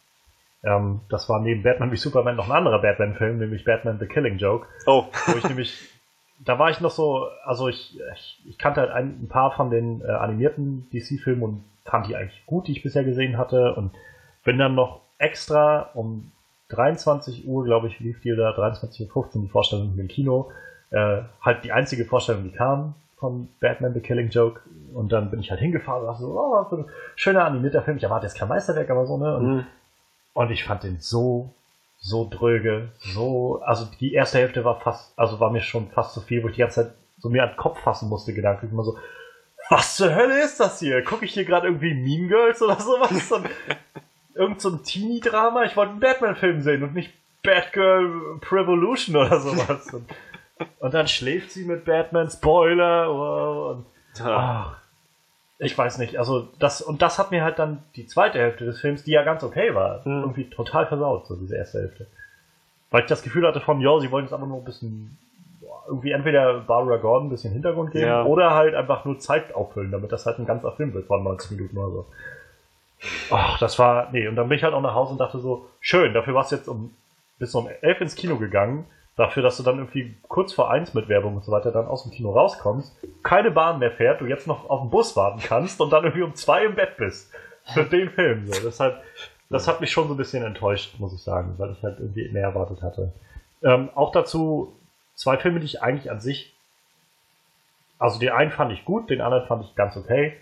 [0.64, 4.38] Ähm, das war neben Batman wie Superman noch ein anderer Batman-Film, nämlich Batman The Killing
[4.38, 5.74] Joke, Oh, wo ich nämlich,
[6.46, 9.70] da war ich noch so, also ich, ich, ich kannte halt ein, ein paar von
[9.72, 13.92] den äh, animierten DC-Filmen und fand die eigentlich gut, die ich bisher gesehen hatte und
[14.44, 16.32] bin dann noch extra um
[16.70, 20.52] 23 Uhr, glaube ich, lief die oder 23.15 Uhr die Vorstellung im Kino,
[20.91, 24.61] äh, halt die einzige Vorstellung, die kam von Batman The Killing Joke
[24.94, 26.86] und dann bin ich halt hingefahren und dachte so, oh, für ein
[27.16, 29.66] schöner animierter Film, ich erwarte jetzt kein Meisterwerk, aber so, ne, und mhm.
[30.34, 31.53] und ich fand den so,
[31.98, 36.22] so dröge, so, also die erste Hälfte war fast, also war mir schon fast zu
[36.22, 38.84] viel, wo ich die ganze Zeit so mir an den Kopf fassen musste, gedanklich immer
[38.84, 38.98] so,
[39.70, 41.03] was zur Hölle ist das hier?
[41.03, 43.11] Gucke ich hier gerade irgendwie Mean Girls oder sowas?
[44.34, 45.64] Irgend so ein Teenie-Drama?
[45.64, 47.14] Ich wollte einen Batman-Film sehen und nicht
[47.44, 49.94] Batgirl Revolution oder sowas.
[49.94, 50.10] Und,
[50.80, 53.86] und dann schläft sie mit Batman, Spoiler, und
[54.22, 54.77] Ah, Ach,
[55.60, 56.18] ich weiß nicht.
[56.18, 59.23] Also das und das hat mir halt dann die zweite Hälfte des Films, die ja
[59.23, 60.22] ganz okay war, Mhm.
[60.22, 62.07] irgendwie total versaut, so diese erste Hälfte.
[62.91, 65.18] Weil ich das Gefühl hatte von, ja, sie wollen jetzt aber nur ein bisschen
[65.88, 68.23] irgendwie entweder Barbara Gordon ein bisschen Hintergrund geben Ja.
[68.23, 71.52] oder halt einfach nur Zeit auffüllen, damit das halt ein ganzer Film wird von 90
[71.52, 72.06] Minuten oder so.
[73.31, 75.68] Ach, das war, nee, und dann bin ich halt auch nach Hause und dachte so,
[75.80, 76.94] schön, dafür warst du jetzt um,
[77.38, 78.86] bis um elf ins Kino gegangen,
[79.20, 82.04] dafür, dass du dann irgendwie kurz vor eins mit Werbung und so weiter dann aus
[82.04, 85.82] dem Kino rauskommst, keine Bahn mehr fährt, du jetzt noch auf den Bus warten kannst
[85.82, 87.32] und dann irgendwie um zwei im Bett bist.
[87.74, 88.64] Für den Film, so.
[88.64, 89.04] Deshalb,
[89.50, 92.30] das hat mich schon so ein bisschen enttäuscht, muss ich sagen, weil ich halt irgendwie
[92.30, 93.12] mehr erwartet hatte.
[93.62, 94.74] Ähm, auch dazu
[95.16, 96.56] zwei Filme, die ich eigentlich an sich,
[98.00, 100.38] also den einen fand ich gut, den anderen fand ich ganz okay.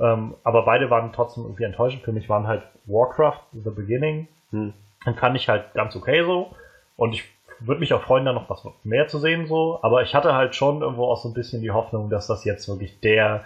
[0.00, 2.02] Ähm, aber beide waren trotzdem irgendwie enttäuschend.
[2.02, 4.72] Für mich waren halt Warcraft, The Beginning, hm.
[5.04, 6.56] den fand ich halt ganz okay so.
[6.96, 7.24] Und ich
[7.66, 9.78] würde mich auch freuen, da noch was mehr zu sehen so.
[9.82, 12.68] Aber ich hatte halt schon irgendwo auch so ein bisschen die Hoffnung, dass das jetzt
[12.68, 13.44] wirklich der,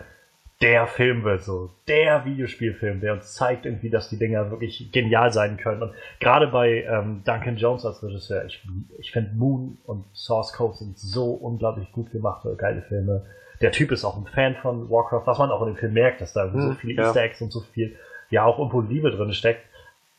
[0.62, 1.70] der Film wird, so.
[1.86, 5.82] Der Videospielfilm, der uns zeigt irgendwie, dass die Dinger wirklich genial sein können.
[5.82, 8.62] Und gerade bei ähm, Duncan Jones als Regisseur, ich,
[8.98, 13.22] ich finde Moon und Source Code sind so unglaublich gut gemachte, geile Filme.
[13.60, 16.20] Der Typ ist auch ein Fan von Warcraft, was man auch in dem Film merkt,
[16.20, 17.08] dass da so Hm, viele ja.
[17.08, 17.96] Easter Eggs und so viel,
[18.30, 19.62] ja, auch irgendwo Liebe drin steckt.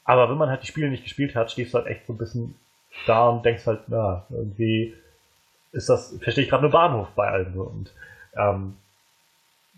[0.04, 2.18] Aber wenn man halt die Spiele nicht gespielt hat, stehst du halt echt so ein
[2.18, 2.56] bisschen
[3.06, 4.94] da und denkst halt, na, irgendwie
[5.72, 7.64] ist das, verstehe ich gerade nur Bahnhof bei allem so.
[7.64, 7.94] Und
[8.36, 8.78] ähm,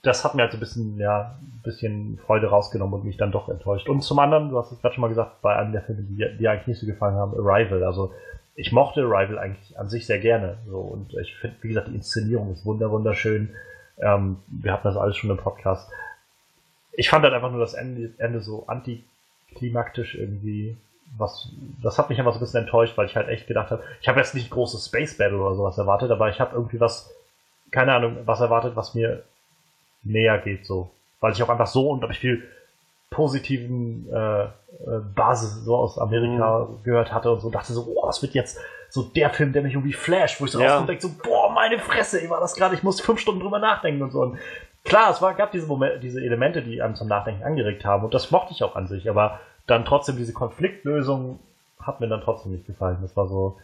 [0.02, 3.32] das hat mir halt so ein bisschen, ja, ein bisschen Freude rausgenommen und mich dann
[3.32, 3.90] doch enttäuscht.
[3.90, 6.38] Und zum anderen, du hast es gerade schon mal gesagt, bei einem der Filme, die
[6.38, 7.84] die eigentlich nicht so gefallen haben, Arrival.
[7.84, 8.14] Also
[8.56, 10.58] ich mochte Arrival eigentlich an sich sehr gerne.
[10.68, 13.50] So, und ich finde, wie gesagt, die Inszenierung ist wunder wunderschön.
[13.98, 15.90] Ähm, wir hatten das alles schon im Podcast.
[16.94, 20.78] Ich fand halt einfach nur das Ende, Ende so antiklimaktisch irgendwie.
[21.18, 21.50] Was,
[21.82, 24.08] das hat mich einfach so ein bisschen enttäuscht, weil ich halt echt gedacht habe, ich
[24.08, 27.14] habe jetzt nicht großes Space Battle oder sowas erwartet, aber ich habe irgendwie was,
[27.72, 29.24] keine Ahnung, was erwartet, was mir
[30.04, 30.92] näher geht, so.
[31.20, 32.48] Weil ich auch einfach so unglaublich viel
[33.10, 34.48] positiven äh, äh,
[35.16, 38.60] Basis so aus Amerika gehört hatte und so dachte so, boah, das wird jetzt
[38.90, 40.66] so der Film, der mich irgendwie flasht, wo ich so Ja.
[40.66, 43.42] rauskomme und denke so, boah, meine Fresse, wie war das gerade, ich muss fünf Stunden
[43.42, 44.22] drüber nachdenken und so.
[44.22, 44.38] Und
[44.84, 48.14] klar, es war, gab diese Momente, diese Elemente, die einem zum Nachdenken angeregt haben und
[48.14, 49.40] das mochte ich auch an sich, aber
[49.70, 51.40] dann trotzdem diese Konfliktlösung
[51.82, 52.98] hat mir dann trotzdem nicht gefallen.
[53.02, 53.58] Das war so,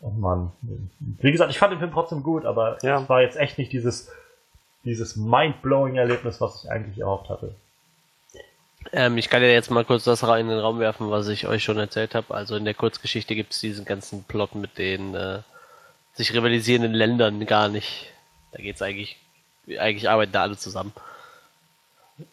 [0.00, 0.52] oh Mann.
[1.00, 3.00] Wie gesagt, ich fand den Film trotzdem gut, aber Ja.
[3.00, 4.10] es war jetzt echt nicht dieses,
[4.84, 7.54] dieses mind-blowing Erlebnis, was ich eigentlich erhofft hatte.
[8.92, 11.46] Ähm, ich kann ja jetzt mal kurz das rein in den Raum werfen, was ich
[11.46, 12.34] euch schon erzählt habe.
[12.34, 15.40] Also in der Kurzgeschichte gibt es diesen ganzen Plot mit den äh,
[16.14, 18.12] sich rivalisierenden Ländern gar nicht.
[18.52, 19.18] Da geht's eigentlich,
[19.78, 20.92] eigentlich arbeiten da alle zusammen.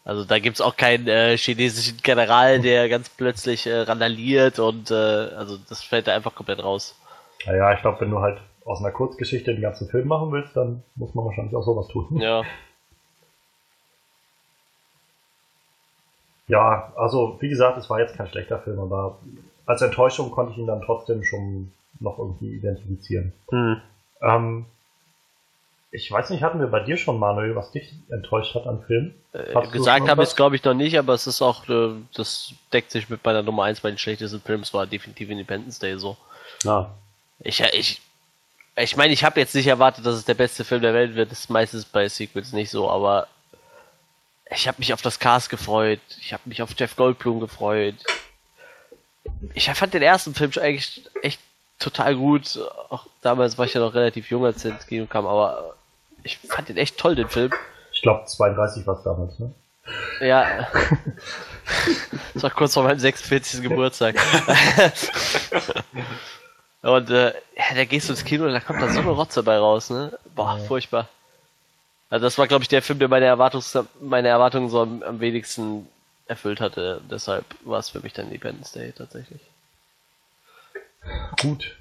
[0.04, 4.94] Also da gibt's auch keinen äh, chinesischen General, der ganz plötzlich äh, randaliert und äh,
[4.94, 6.96] also das fällt da einfach komplett raus.
[7.46, 10.84] Naja, ich glaube, wenn du halt aus einer Kurzgeschichte den ganzen Film machen willst, dann
[10.96, 12.20] muss man wahrscheinlich auch sowas tun.
[12.20, 12.44] Ja.
[16.48, 19.20] Ja, also wie gesagt, es war jetzt kein schlechter Film, aber
[19.66, 23.34] als Enttäuschung konnte ich ihn dann trotzdem schon noch irgendwie identifizieren.
[23.50, 23.82] Hm.
[24.22, 24.66] Ähm,
[25.96, 29.16] ich weiß nicht, hatten wir bei dir schon, Manuel, was dich enttäuscht hat an Filmen?
[29.32, 32.54] Äh, gesagt habe ich es glaube ich noch nicht, aber es ist auch, äh, das
[32.74, 35.98] deckt sich mit meiner Nummer 1 bei den schlechtesten Filmen, es war definitiv Independence Day
[35.98, 36.18] so.
[36.64, 36.94] Ja.
[37.40, 38.02] Ich, ich,
[38.76, 41.32] ich meine, ich habe jetzt nicht erwartet, dass es der beste Film der Welt wird.
[41.32, 43.28] Das ist meistens bei Sequels nicht so, aber
[44.52, 46.02] ich habe mich auf das Cast gefreut.
[46.20, 47.96] Ich habe mich auf Jeff Goldblum gefreut.
[49.54, 51.40] Ich fand den ersten Film schon eigentlich echt
[51.80, 52.60] total gut.
[52.90, 55.76] Auch damals war ich ja noch relativ jung, als der ins Kino kam, aber
[56.26, 57.54] ich fand den echt toll, den Film.
[57.94, 59.54] Ich glaube 32 war es damals, ne?
[60.20, 60.68] Ja.
[62.36, 63.64] Das war kurz vor meinem 46.
[63.64, 64.16] Geburtstag.
[66.84, 69.42] und äh, ja, da gehst du ins Kino und da kommt da so eine Rotze
[69.42, 70.16] bei raus, ne?
[70.36, 71.08] Boah, furchtbar.
[72.10, 75.20] Also das war, glaube ich, der Film, der meine, Erwartungs meine Erwartungen so am, am
[75.22, 75.88] wenigsten
[76.28, 77.02] erfüllt hatte.
[77.10, 79.42] Deshalb war es für mich dann Independence Day tatsächlich.
[81.42, 81.76] Gut.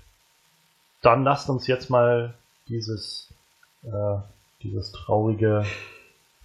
[1.03, 2.33] Dann lasst uns jetzt mal
[2.69, 3.29] dieses,
[3.83, 4.17] äh,
[4.65, 5.65] dieses traurige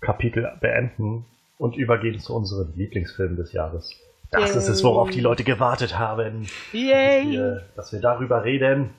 [0.02, 1.26] Kapitel beenden
[1.58, 3.96] und übergehen zu unserem Lieblingsfilm des Jahres.
[4.32, 7.32] Das ist es, worauf die Leute gewartet haben, dass Yay!
[7.32, 8.92] wir, dass wir darüber reden.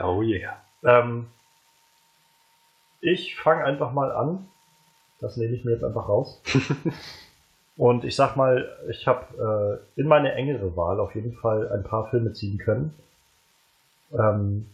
[0.00, 0.62] Oh yeah.
[0.84, 1.26] Ähm,
[3.00, 4.46] ich fange einfach mal an.
[5.20, 6.40] Das nehme ich mir jetzt einfach raus.
[7.76, 11.82] Und ich sag mal, ich habe äh, in meine engere Wahl auf jeden Fall ein
[11.82, 12.94] paar Filme ziehen können.
[14.12, 14.66] Ähm,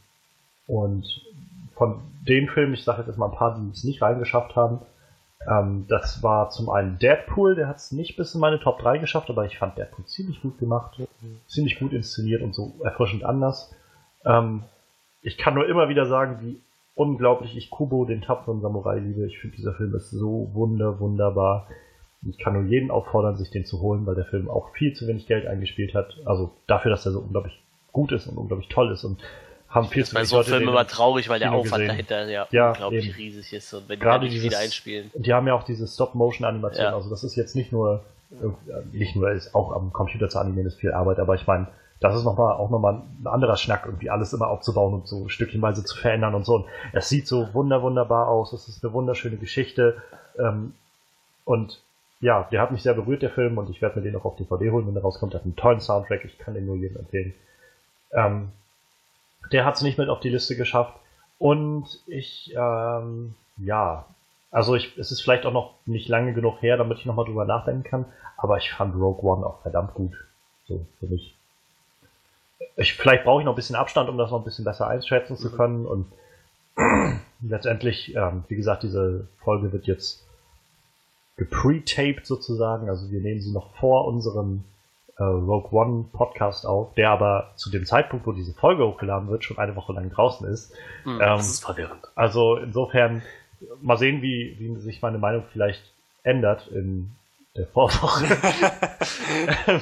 [0.68, 1.04] und
[1.74, 4.80] von den Filmen, ich sage jetzt erstmal ein paar, die es nicht reingeschafft haben,
[5.48, 8.98] ähm, das war zum einen Deadpool, der hat es nicht bis in meine Top 3
[8.98, 11.00] geschafft, aber ich fand Deadpool ziemlich gut gemacht,
[11.46, 13.74] ziemlich gut inszeniert und so erfrischend anders.
[14.24, 14.62] Ähm,
[15.22, 16.60] ich kann nur immer wieder sagen, wie
[16.94, 19.26] unglaublich ich Kubo, den tapferen Samurai, liebe.
[19.26, 21.68] Ich finde, dieser Film ist so wunder, wunderbar.
[22.28, 25.08] Ich kann nur jeden auffordern, sich den zu holen, weil der Film auch viel zu
[25.08, 26.18] wenig Geld eingespielt hat.
[26.24, 29.20] Also dafür, dass er so unglaublich gut ist und unglaublich toll ist und
[29.72, 31.88] haben viel zu Bei so einem Leute Film den immer traurig, weil der Aufwand gesehen.
[31.88, 33.14] dahinter ja, Ja, unglaublich eben.
[33.16, 35.10] riesig ist und wenn die Gerade dieses- wieder einspielen.
[35.14, 36.84] Die haben ja auch diese Stop-Motion-Animation.
[36.84, 36.94] Ja.
[36.94, 40.66] Also das ist jetzt nicht nur, äh, nicht nur ist auch am Computer zu animieren,
[40.66, 41.66] ist viel Arbeit, aber ich meine,
[42.00, 45.28] das ist noch mal, auch nochmal ein anderer Schnack, irgendwie alles immer aufzubauen und so
[45.28, 46.56] stückchenweise zu verändern und so.
[46.56, 48.52] Und es sieht so wunder, wunderbar aus.
[48.52, 50.02] Es ist eine wunderschöne Geschichte.
[50.38, 50.74] Ähm,
[51.44, 51.80] und
[52.20, 54.36] ja, der hat mich sehr berührt, der Film, und ich werde mir den auch auf
[54.36, 55.32] DVD holen, wenn der rauskommt.
[55.32, 57.34] Der hat einen tollen Soundtrack, ich kann den nur jedem empfehlen.
[58.12, 58.48] Ähm,
[59.50, 60.94] der hat es nicht mit auf die Liste geschafft.
[61.38, 64.06] Und ich, ähm, ja,
[64.50, 67.44] also ich, es ist vielleicht auch noch nicht lange genug her, damit ich nochmal drüber
[67.44, 68.04] nachdenken kann,
[68.36, 70.12] aber ich fand Rogue One auch verdammt gut.
[70.68, 71.34] So, für mich.
[72.76, 75.36] Ich, vielleicht brauche ich noch ein bisschen Abstand, um das noch ein bisschen besser einschätzen
[75.36, 75.86] zu können.
[75.86, 76.06] Und
[77.42, 80.24] letztendlich, ähm, wie gesagt, diese Folge wird jetzt
[81.36, 82.88] gepretaped sozusagen.
[82.88, 84.64] Also wir nehmen sie noch vor unserem
[85.22, 89.44] äh, Rogue One Podcast auf, der aber zu dem Zeitpunkt, wo diese Folge hochgeladen wird,
[89.44, 90.74] schon eine Woche lang draußen ist.
[91.04, 91.12] Hm.
[91.12, 92.08] Ähm, Das ist verwirrend.
[92.14, 93.22] also insofern
[93.80, 95.82] mal sehen, wie, wie sich meine Meinung vielleicht
[96.24, 97.12] ändert in
[97.56, 98.26] der Vorwoche.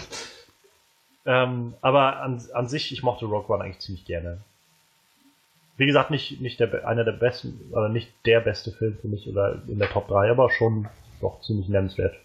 [1.26, 4.38] ähm, aber an, an sich, ich mochte Rogue One eigentlich ziemlich gerne.
[5.76, 9.26] Wie gesagt, nicht, nicht der, einer der besten, oder nicht der beste Film für mich
[9.26, 10.88] oder in der Top 3, aber schon
[11.22, 12.16] doch ziemlich nennenswert.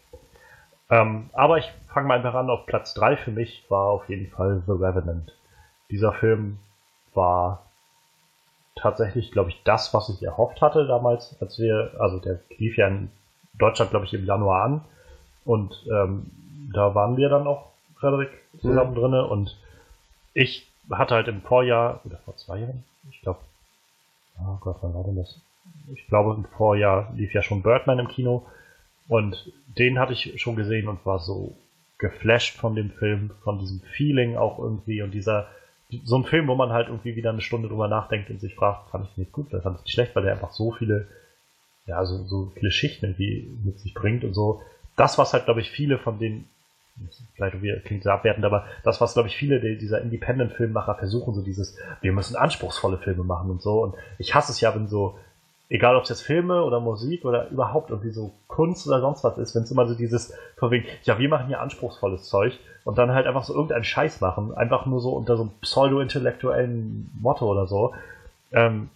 [0.89, 4.29] Ähm, aber ich fange mal einfach an, auf Platz 3 für mich war auf jeden
[4.29, 5.35] Fall The Revenant.
[5.89, 6.59] Dieser Film
[7.13, 7.63] war
[8.75, 12.87] tatsächlich, glaube ich, das, was ich erhofft hatte damals, als wir, also der lief ja
[12.87, 13.09] in
[13.57, 14.81] Deutschland, glaube ich, im Januar an.
[15.45, 16.29] Und ähm,
[16.73, 18.29] da waren wir dann auch, Frederik,
[18.59, 19.25] zusammen drinne.
[19.25, 19.57] Und
[20.33, 23.39] ich hatte halt im Vorjahr, oder vor zwei Jahren, ich glaube,
[24.39, 25.39] oh Gott, wann war denn das?
[25.93, 28.45] Ich glaube, im Vorjahr lief ja schon Birdman im Kino.
[29.07, 31.57] Und den hatte ich schon gesehen und war so
[31.97, 35.47] geflasht von dem Film, von diesem Feeling auch irgendwie und dieser,
[36.03, 38.89] so ein Film, wo man halt irgendwie wieder eine Stunde drüber nachdenkt und sich fragt,
[38.89, 41.07] fand ich jetzt gut oder fand ich den schlecht, weil der einfach so viele,
[41.85, 44.61] ja, so, so viele Schichten irgendwie mit sich bringt und so.
[44.97, 46.45] Das, was halt, glaube ich, viele von den,
[47.35, 51.77] vielleicht klingt sehr abwertend, aber das, was, glaube ich, viele dieser Independent-Filmmacher versuchen, so dieses,
[52.01, 53.83] wir müssen anspruchsvolle Filme machen und so.
[53.83, 55.19] Und ich hasse es ja, wenn so,
[55.69, 59.37] egal ob es jetzt Filme oder Musik oder überhaupt irgendwie so Kunst oder sonst was
[59.37, 62.97] ist, wenn es immer so dieses, von wegen, ja, wir machen hier anspruchsvolles Zeug und
[62.97, 67.49] dann halt einfach so irgendeinen Scheiß machen, einfach nur so unter so einem pseudo-intellektuellen Motto
[67.49, 67.93] oder so.
[68.51, 68.89] Ähm,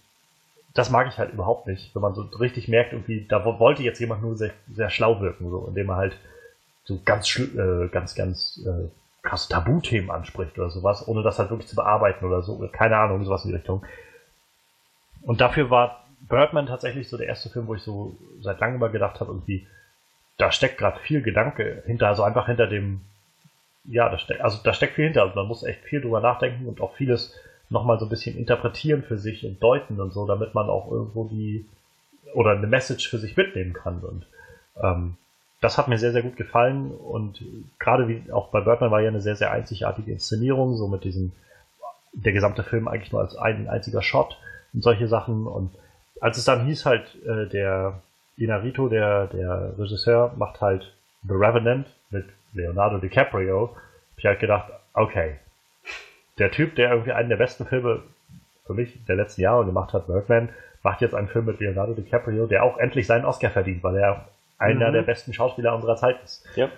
[0.74, 3.98] das mag ich halt überhaupt nicht, wenn man so richtig merkt, irgendwie, da wollte jetzt
[3.98, 6.16] jemand nur sehr, sehr schlau wirken, so, indem er halt
[6.84, 8.88] so ganz, äh, ganz, ganz äh,
[9.22, 13.24] krasse Tabuthemen anspricht oder sowas, ohne das halt wirklich zu bearbeiten oder so, keine Ahnung,
[13.24, 13.84] sowas in die Richtung.
[15.22, 18.90] Und dafür war Birdman tatsächlich so der erste Film, wo ich so seit langem mal
[18.90, 19.66] gedacht habe, irgendwie,
[20.38, 23.00] da steckt gerade viel Gedanke hinter, also einfach hinter dem,
[23.84, 26.66] ja, da steckt, also da steckt viel hinter, also man muss echt viel drüber nachdenken
[26.66, 27.34] und auch vieles
[27.70, 31.24] nochmal so ein bisschen interpretieren für sich und deuten und so, damit man auch irgendwo
[31.24, 31.64] die
[32.34, 34.00] oder eine Message für sich mitnehmen kann.
[34.00, 34.26] Und
[34.82, 35.16] ähm,
[35.60, 36.90] das hat mir sehr, sehr gut gefallen.
[36.90, 37.42] Und
[37.78, 41.32] gerade wie auch bei Birdman war ja eine sehr, sehr einzigartige Inszenierung, so mit diesem,
[42.12, 44.38] der gesamte Film eigentlich nur als ein einziger Shot
[44.72, 45.46] und solche Sachen.
[45.46, 45.70] Und
[46.20, 48.00] als es dann hieß halt, äh, der
[48.36, 50.92] Inarito, der, der Regisseur, macht halt
[51.22, 55.36] The Revenant mit Leonardo DiCaprio, hab ich halt gedacht, okay,
[56.38, 58.02] der Typ, der irgendwie einen der besten Filme
[58.66, 60.50] für mich der letzten Jahre gemacht hat, Birdman,
[60.82, 64.28] macht jetzt einen Film mit Leonardo DiCaprio, der auch endlich seinen Oscar verdient, weil er
[64.58, 64.94] einer mhm.
[64.94, 66.46] der besten Schauspieler unserer Zeit ist.
[66.56, 66.68] Ja.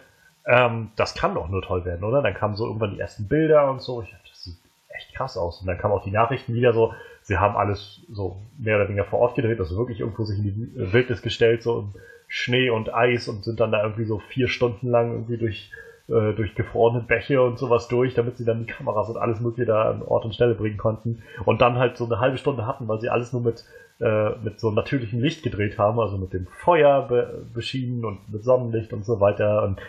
[0.47, 2.23] Ähm, das kann doch nur toll werden, oder?
[2.23, 4.03] Dann kamen so irgendwann die ersten Bilder und so.
[4.03, 4.57] Ich dachte, das sieht
[4.89, 5.61] echt krass aus.
[5.61, 9.05] Und dann kamen auch die Nachrichten wieder so, sie haben alles so mehr oder weniger
[9.05, 11.95] vor Ort gedreht, also wirklich irgendwo sich in die Wildnis gestellt, so im
[12.29, 15.71] Schnee und Eis und sind dann da irgendwie so vier Stunden lang irgendwie durch
[16.09, 19.67] äh, durch gefrorene Bäche und sowas durch, damit sie dann die Kameras und alles mögliche
[19.67, 21.23] da an Ort und Stelle bringen konnten.
[21.45, 23.65] Und dann halt so eine halbe Stunde hatten, weil sie alles nur mit,
[24.01, 28.43] äh, mit so natürlichem Licht gedreht haben, also mit dem Feuer be beschienen und mit
[28.45, 29.63] Sonnenlicht und so weiter.
[29.63, 29.81] Und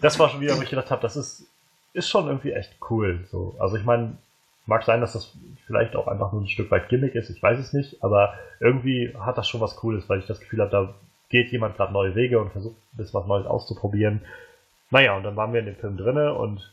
[0.00, 1.46] das war schon wieder, wo ich gedacht habe, das ist,
[1.92, 3.20] ist schon irgendwie echt cool.
[3.30, 3.54] So.
[3.58, 4.18] Also ich meine,
[4.66, 5.36] mag sein, dass das
[5.66, 9.14] vielleicht auch einfach nur ein Stück weit Gimmick ist, ich weiß es nicht, aber irgendwie
[9.18, 10.94] hat das schon was Cooles, weil ich das Gefühl habe, da
[11.28, 14.20] geht jemand gerade neue Wege und versucht ein bisschen was Neues auszuprobieren.
[14.90, 16.70] Naja, und dann waren wir in dem Film drinne und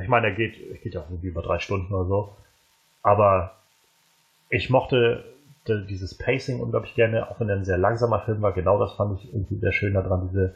[0.00, 2.36] ich meine, er geht, geht ja auch irgendwie über drei Stunden oder so.
[3.02, 3.56] Aber
[4.50, 5.24] ich mochte
[5.66, 8.52] dieses Pacing unglaublich gerne, auch wenn er ein sehr langsamer Film war.
[8.52, 10.28] Genau das fand ich irgendwie sehr schön daran.
[10.28, 10.54] Diese,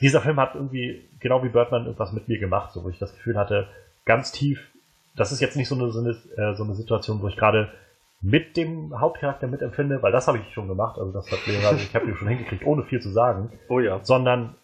[0.00, 3.14] dieser Film hat irgendwie, genau wie Birdman, etwas mit mir gemacht, so wo ich das
[3.14, 3.68] Gefühl hatte,
[4.04, 4.71] ganz tief,
[5.14, 7.72] das ist jetzt nicht so eine, so eine, äh, so eine Situation, wo ich gerade
[8.20, 12.14] mit dem Hauptcharakter mitempfinde, weil das habe ich schon gemacht, also das hat Leonardo DiCaprio
[12.14, 13.50] schon hingekriegt, ohne viel zu sagen.
[13.68, 14.00] Oh ja.
[14.04, 14.54] Sondern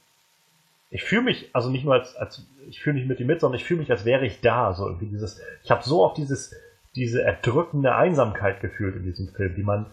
[0.91, 3.59] ich fühle mich, also nicht nur als, als ich fühle mich mit ihm mit, sondern
[3.59, 4.73] ich fühle mich, als wäre ich da.
[4.75, 6.55] So irgendwie dieses, ich habe so auf dieses,
[6.95, 9.87] diese erdrückende Einsamkeit gefühlt in diesem Film, die man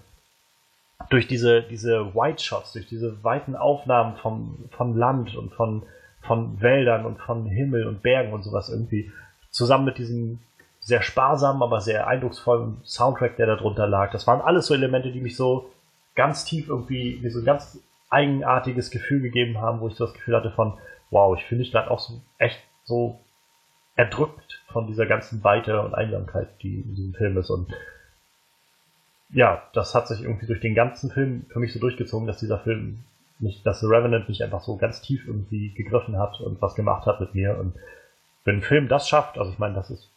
[1.09, 5.83] durch diese, diese White Shots, durch diese weiten Aufnahmen vom, von Land und von,
[6.21, 9.11] von Wäldern und von Himmel und Bergen und sowas irgendwie,
[9.55, 10.39] zusammen mit diesem
[10.81, 14.11] sehr sparsamen, aber sehr eindrucksvollen Soundtrack, der da drunter lag.
[14.11, 15.71] Das waren alles so Elemente, die mich so
[16.13, 17.79] ganz tief irgendwie, wie so ganz
[18.09, 20.77] eigenartiges Gefühl gegeben haben, wo ich das Gefühl hatte von,
[21.09, 23.19] wow, ich fühle mich gerade auch so echt so
[23.95, 27.49] erdrückt von dieser ganzen Weite und Einsamkeit, die in diesem Film ist.
[27.49, 27.73] Und
[29.31, 32.59] ja, das hat sich irgendwie durch den ganzen Film für mich so durchgezogen, dass dieser
[32.59, 33.05] Film
[33.39, 37.05] nicht, dass The Revenant mich einfach so ganz tief irgendwie gegriffen hat und was gemacht
[37.05, 37.57] hat mit mir.
[37.57, 37.73] Und
[38.45, 40.09] wenn ein Film das schafft, also ich meine, das ist,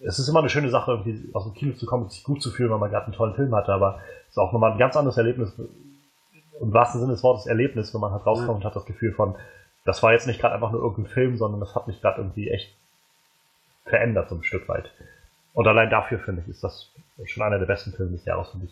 [0.00, 2.42] es ist immer eine schöne Sache, irgendwie aus dem Kino zu kommen und sich gut
[2.42, 4.78] zu fühlen, weil man gerade einen tollen Film hatte, aber es ist auch nochmal ein
[4.78, 5.52] ganz anderes Erlebnis,
[6.60, 9.34] im wahrsten Sinne des Wortes Erlebnis, wenn man halt rauskommt und hat das Gefühl von,
[9.84, 12.50] das war jetzt nicht gerade einfach nur irgendein Film, sondern das hat mich gerade irgendwie
[12.50, 12.72] echt
[13.84, 14.90] verändert, so ein Stück weit.
[15.54, 16.90] Und allein dafür, finde ich, ist das
[17.24, 18.70] schon einer der besten Filme des Jahres für mich.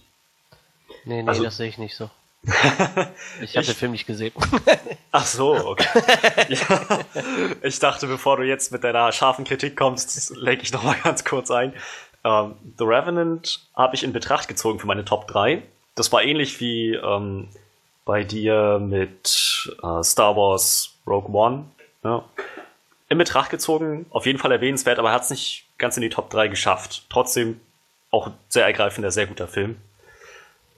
[1.04, 2.10] Nee, nee, also, das sehe ich nicht so.
[3.40, 4.32] ich habe den Film nicht gesehen.
[5.12, 6.02] Ach so, okay.
[6.48, 7.00] ja,
[7.62, 11.50] ich dachte, bevor du jetzt mit deiner scharfen Kritik kommst, lenke ich nochmal ganz kurz
[11.50, 11.74] ein.
[12.24, 15.62] Ähm, The Revenant habe ich in Betracht gezogen für meine Top 3
[16.00, 17.48] das war ähnlich wie ähm,
[18.04, 21.66] bei dir mit äh, Star Wars Rogue One.
[22.02, 22.24] Ja.
[23.08, 26.30] In Betracht gezogen, auf jeden Fall erwähnenswert, aber hat es nicht ganz in die Top
[26.30, 27.04] 3 geschafft.
[27.10, 27.60] Trotzdem
[28.10, 29.76] auch sehr ergreifender, sehr guter Film.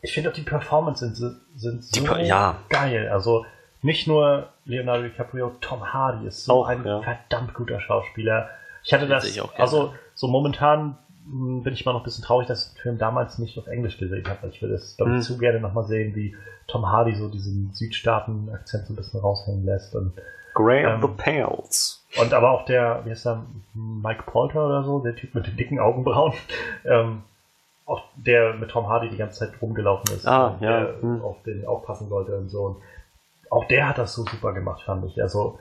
[0.02, 2.56] Ich finde auch die Performances sind, sind so die, ja.
[2.68, 3.08] geil.
[3.08, 3.46] Also
[3.82, 7.00] nicht nur Leonardo DiCaprio, Tom Hardy ist so auch, ein ja.
[7.02, 8.50] verdammt guter Schauspieler.
[8.84, 12.66] Ich hatte das, also so momentan hm, bin ich mal noch ein bisschen traurig, dass
[12.66, 14.48] ich den Film damals nicht auf Englisch gesehen habe.
[14.48, 15.22] Ich würde es, glaube ich, mhm.
[15.22, 19.94] zu gerne nochmal sehen, wie Tom Hardy so diesen Südstaaten-Akzent so ein bisschen raushängen lässt.
[19.94, 20.14] Und,
[20.54, 22.04] Grey ähm, of the Pales.
[22.20, 25.56] Und aber auch der, wie heißt der, Mike Polter oder so, der Typ mit den
[25.56, 26.34] dicken Augenbrauen,
[26.84, 27.22] ähm,
[27.86, 30.80] auch der mit Tom Hardy die ganze Zeit rumgelaufen ist ah, ja.
[30.80, 31.22] der hm.
[31.22, 32.64] auf den aufpassen sollte und so.
[32.64, 32.76] Und
[33.50, 35.20] auch der hat das so super gemacht, fand ich.
[35.20, 35.58] Also,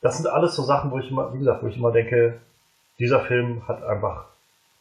[0.00, 2.40] das sind alles so Sachen, wo ich immer, wie gesagt, wo ich immer denke,
[2.98, 4.26] dieser Film hat einfach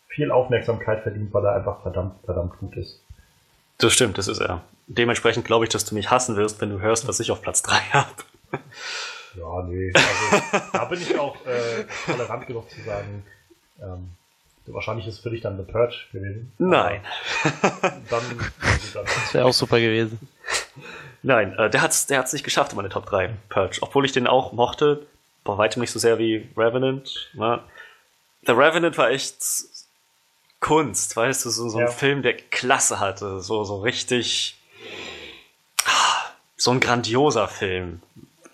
[0.08, 3.02] viel Aufmerksamkeit verdient, weil er einfach verdammt, verdammt gut ist.
[3.78, 4.62] Das stimmt, das ist er.
[4.88, 7.62] Dementsprechend glaube ich, dass du mich hassen wirst, wenn du hörst, was ich auf Platz
[7.62, 8.24] 3 habe.
[9.38, 9.92] Ja, nee.
[9.94, 13.24] Also, da bin ich auch äh, tolerant genug zu sagen,
[13.82, 14.10] ähm,
[14.74, 16.52] wahrscheinlich ist es für dich dann The Purge gewesen.
[16.58, 17.02] Nein.
[17.82, 20.20] dann, dann, Das wäre auch super gewesen.
[21.22, 23.80] Nein, äh, der hat's, der hat's nicht geschafft in meine Top 3, Purge.
[23.82, 25.06] Obwohl ich den auch mochte,
[25.44, 27.30] bei weitem nicht so sehr wie Revenant.
[27.34, 27.60] Ne?
[28.46, 29.36] The Revenant war echt
[30.60, 31.92] Kunst, weißt du, so, so ein Ja.
[31.92, 34.58] Film, der Klasse hatte, so, so richtig,
[35.86, 36.24] ah,
[36.58, 38.02] so ein grandioser Film,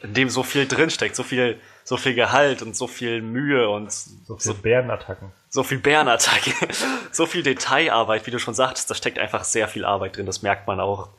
[0.01, 3.91] in dem so viel drinsteckt, so viel, so viel Gehalt und so viel Mühe und
[3.91, 5.31] so viele Bärenattacken.
[5.49, 6.51] so viel Bärenattacke,
[7.11, 10.41] so viel Detailarbeit, wie du schon sagtest, da steckt einfach sehr viel Arbeit drin, das
[10.41, 11.09] merkt man auch.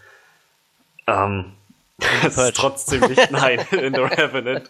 [1.06, 1.52] Ähm,
[1.98, 2.26] Purge.
[2.26, 4.68] ist trotzdem nicht, nein, in The Revenant.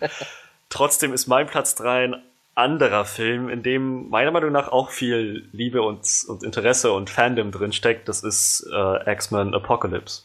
[0.68, 2.22] Trotzdem ist mein Platz 3 ein
[2.54, 7.52] anderer Film, in dem meiner Meinung nach auch viel Liebe und, und Interesse und Fandom
[7.52, 8.08] drin steckt.
[8.08, 10.22] Das ist äh, X-Men Apocalypse.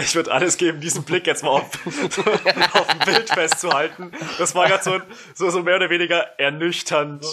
[0.00, 4.10] Ich würde alles geben, diesen Blick jetzt mal auf, auf dem Bild festzuhalten.
[4.38, 5.00] Das war gerade so,
[5.34, 7.24] so, so mehr oder weniger ernüchternd.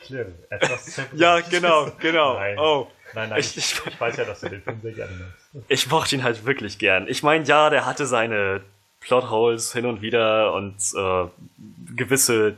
[0.00, 0.26] Clear.
[0.50, 1.20] Etwas zerbrechlich.
[1.20, 2.34] Ja, genau, genau.
[2.34, 2.58] Nein.
[2.58, 2.86] Oh.
[3.14, 5.64] Nein, nein, Ich- ich, ich- ich, weiß ja, dass du den Film sehr gerne magst.
[5.68, 7.08] Ich mochte ihn halt wirklich gern.
[7.08, 8.60] Ich meine, ja, der hatte seine
[9.00, 11.26] Plotholes hin und wieder und äh,
[11.96, 12.56] gewisse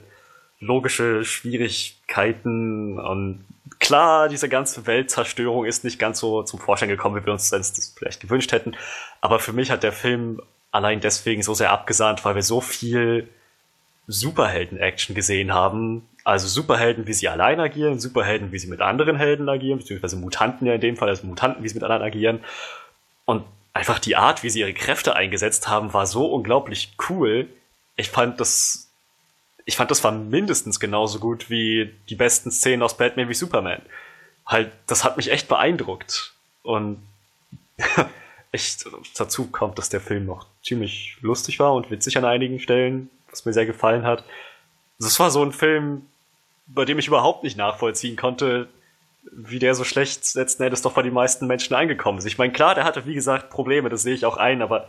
[0.61, 3.45] logische Schwierigkeiten und
[3.79, 7.95] klar, diese ganze Weltzerstörung ist nicht ganz so zum Vorschein gekommen, wie wir uns das
[7.97, 8.77] vielleicht gewünscht hätten.
[9.21, 10.41] Aber für mich hat der Film
[10.71, 13.29] allein deswegen so sehr abgesahnt, weil wir so viel
[14.07, 16.09] Superhelden-Action gesehen haben.
[16.25, 20.67] Also Superhelden, wie sie allein agieren, Superhelden, wie sie mit anderen Helden agieren, beziehungsweise Mutanten
[20.67, 22.41] ja in dem Fall, also Mutanten, wie sie mit anderen agieren.
[23.25, 27.49] Und einfach die Art, wie sie ihre Kräfte eingesetzt haben, war so unglaublich cool.
[27.97, 28.88] Ich fand das,
[29.69, 33.83] ich fand das war mindestens genauso gut wie die besten Szenen aus Batman wie Superman.
[34.47, 36.33] Halt, das hat mich echt beeindruckt.
[36.63, 37.07] Und
[38.51, 38.87] echt
[39.19, 43.45] dazu kommt, dass der Film noch ziemlich lustig war und witzig an einigen Stellen, was
[43.45, 44.25] mir sehr gefallen hat.
[44.99, 46.07] Das war so ein Film,
[46.67, 48.71] bei dem ich überhaupt nicht nachvollziehen konnte,
[49.31, 52.25] wie der so schlecht letzten Endes doch bei den meisten Menschen angekommen ist.
[52.25, 54.89] Ich meine, klar, der hatte, wie gesagt, Probleme, das sehe ich auch ein, aber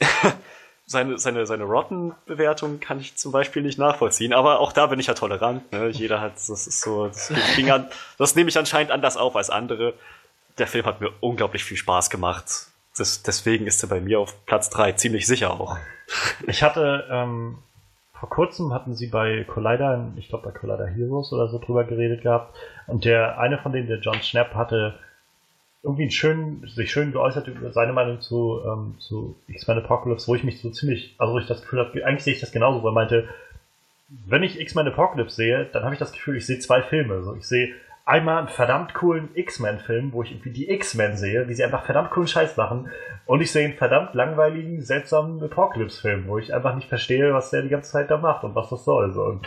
[0.90, 5.06] seine, seine, seine Rotten-Bewertung kann ich zum Beispiel nicht nachvollziehen, aber auch da bin ich
[5.06, 5.70] ja tolerant.
[5.70, 5.88] Ne?
[5.90, 7.86] Jeder hat, das ist so, das, ging an,
[8.18, 9.94] das nehme ich anscheinend anders auf als andere.
[10.58, 12.66] Der Film hat mir unglaublich viel Spaß gemacht.
[12.98, 15.78] Das, deswegen ist er bei mir auf Platz 3, ziemlich sicher auch.
[16.48, 17.58] Ich hatte, ähm,
[18.18, 22.22] vor kurzem hatten sie bei Collider, ich glaube bei Collider Heroes oder so drüber geredet
[22.22, 22.56] gehabt.
[22.88, 24.98] Und der eine von denen, der John Schnapp, hatte
[25.82, 30.44] irgendwie schönen, sich schön geäußert über seine Meinung zu, ähm, zu X-Men Apocalypse, wo ich
[30.44, 32.88] mich so ziemlich, also wo ich das Gefühl habe, eigentlich sehe ich das genauso, wo
[32.88, 33.28] er meinte,
[34.26, 37.22] wenn ich X-Men Apocalypse sehe, dann habe ich das Gefühl, ich sehe zwei Filme.
[37.22, 37.74] So, ich sehe
[38.04, 42.10] einmal einen verdammt coolen X-Men-Film, wo ich irgendwie die X-Men sehe, wie sie einfach verdammt
[42.10, 42.90] coolen Scheiß machen.
[43.24, 47.62] Und ich sehe einen verdammt langweiligen, seltsamen Apocalypse-Film, wo ich einfach nicht verstehe, was der
[47.62, 49.12] die ganze Zeit da macht und was das soll.
[49.12, 49.22] So.
[49.22, 49.46] Und,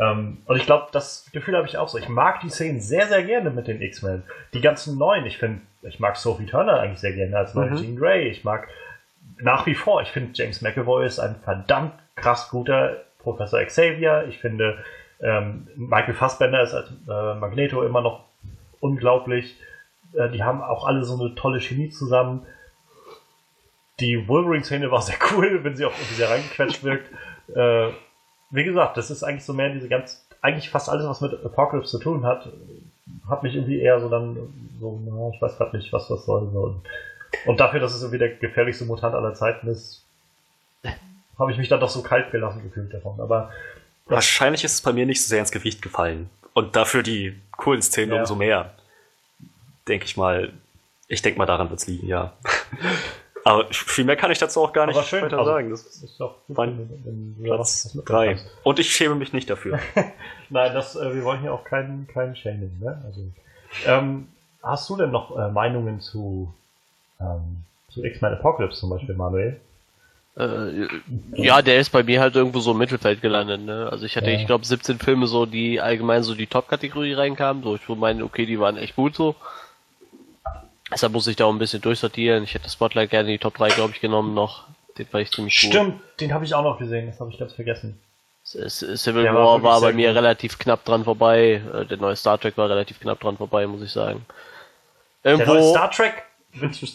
[0.00, 1.98] ähm, und ich glaube, das Gefühl habe ich auch so.
[1.98, 4.22] Ich mag die Szenen sehr, sehr gerne mit den X-Men.
[4.54, 7.76] Die ganzen neuen, ich finde, ich mag Sophie Turner eigentlich sehr gerne als neue Mhm.
[7.76, 8.28] Jean Grey.
[8.28, 8.68] Ich mag
[9.40, 14.26] nach wie vor, ich finde, James McAvoy ist ein verdammt krass guter Professor Xavier.
[14.28, 14.82] Ich finde,
[15.20, 18.24] ähm, Michael Fassbender ist als äh, Magneto immer noch
[18.80, 19.58] unglaublich.
[20.14, 22.46] Äh, die haben auch alle so eine tolle Chemie zusammen.
[24.00, 27.10] Die Wolverine-Szene war sehr cool, wenn sie auch irgendwie sehr reingequetscht wirkt.
[27.54, 27.88] Äh,
[28.50, 31.90] wie gesagt, das ist eigentlich so mehr diese ganz, eigentlich fast alles, was mit Apocalypse
[31.90, 32.48] zu tun hat,
[33.28, 34.36] hat mich irgendwie eher so dann,
[34.80, 36.48] so, na, ich weiß gerade nicht, was das soll.
[36.52, 36.60] So.
[36.62, 36.82] Und,
[37.46, 40.04] und dafür, dass es irgendwie der gefährlichste Mutant aller Zeiten ist,
[41.38, 43.20] habe ich mich dann doch so kalt gelassen gefühlt davon.
[43.20, 43.50] Aber
[44.06, 46.30] Wahrscheinlich ist es bei mir nicht so sehr ins Gewicht gefallen.
[46.54, 48.20] Und dafür die coolen Szenen Ja.
[48.20, 48.72] umso mehr.
[49.86, 50.52] Denke ich mal.
[51.06, 52.32] Ich denke mal, daran wird's liegen, ja.
[53.48, 55.70] Aber viel mehr kann ich dazu auch gar nicht schön, weiter sagen.
[55.70, 58.34] Das ist doch gut, Mein Platz mitbekommen 3.
[58.34, 58.46] hast.
[58.62, 59.78] Und ich schäme mich nicht dafür.
[60.50, 63.02] Nein, das, äh, wir wollen hier auch keinen keinen Shaming, ne?
[63.06, 63.20] Also,
[63.86, 64.28] ähm,
[64.62, 66.52] hast du denn noch äh, Meinungen zu,
[67.20, 69.58] ähm, zu X-Men Apocalypse zum Beispiel, Manuel?
[70.36, 70.86] Äh,
[71.34, 73.88] ja, der ist bei mir halt irgendwo so im Mittelfeld gelandet, ne?
[73.90, 74.38] Also ich hatte, Ja.
[74.38, 77.62] ich glaube, 17 Filme so, die allgemein so die Top-Kategorie reinkamen.
[77.62, 79.34] So, ich meine, okay, die waren echt gut so.
[80.92, 82.44] Deshalb muss ich da auch ein bisschen durchsortieren.
[82.44, 84.64] Ich hätte Spotlight gerne in die Top 3, glaube ich, genommen noch.
[84.96, 85.70] Den fand ich ziemlich gut.
[85.70, 88.00] Stimmt, den habe ich auch noch gesehen, das habe ich ganz vergessen.
[88.44, 90.16] Civil Der war War bei mir gut.
[90.16, 91.60] relativ knapp dran vorbei.
[91.74, 94.24] Äh, Der neue Star Trek war relativ knapp dran vorbei, muss ich sagen.
[95.24, 96.24] Der neue Irgendwo, Star Trek,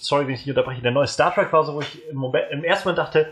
[0.02, 2.46] sorry, wenn ich hier unterbreche, der neue Star Trek war so, wo ich im, Moment,
[2.52, 3.32] im ersten Moment dachte,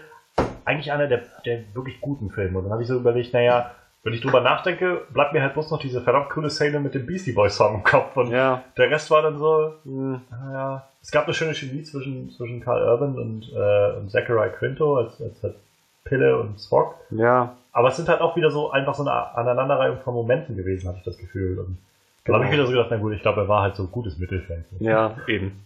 [0.66, 2.60] eigentlich einer der, der wirklich guten Filme.
[2.60, 3.72] Und dann habe ich so überlegt, naja,
[4.04, 7.06] wenn ich drüber nachdenke, bleibt mir halt bloß noch diese verdammt coole Szene mit dem
[7.06, 8.18] Beastie Boys Song im Kopf.
[8.18, 8.64] Und ja.
[8.78, 10.22] der Rest war dann so, Hm.
[10.32, 14.98] naja, es gab eine schöne Chemie zwischen, zwischen Carl Urban und, äh, und Zachary Quinto
[14.98, 15.56] als, als, als
[16.04, 16.96] Pille und Spock.
[17.12, 17.56] Ja.
[17.74, 20.98] Aber es sind halt auch wieder so einfach so eine Aneinanderreihung von Momenten gewesen, hatte
[21.00, 21.60] ich das Gefühl.
[21.60, 21.78] Und
[22.26, 23.92] dann habe ich wieder so gedacht, na gut, ich glaube, er war halt so ein
[23.92, 24.66] gutes Mittelfeld.
[24.80, 25.64] Ja, eben.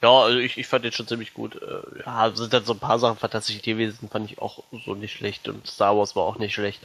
[0.00, 1.60] Ja, also ich, ich fand den schon ziemlich gut.
[1.62, 5.12] Äh, Ja, sind dann so ein paar Sachen fantastische Tierwesen fand ich auch so nicht
[5.12, 6.84] schlecht und Star Wars war auch nicht schlecht.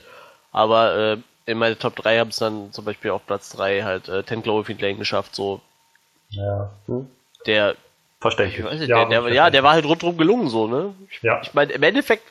[0.52, 4.10] Aber äh, in meine Top 3 haben es dann zum Beispiel auf Platz 3 halt
[4.10, 5.62] äh, 10 Cloverfield Lane geschafft, so
[6.30, 6.70] Ja.
[7.46, 7.78] der, ich
[8.20, 8.66] Verständlich.
[8.66, 10.94] weiß nicht, Ja, der, der, ja, der war halt rundherum gelungen, so, ne?
[11.10, 11.40] Ich, Ja.
[11.42, 12.24] ich meine, im Endeffekt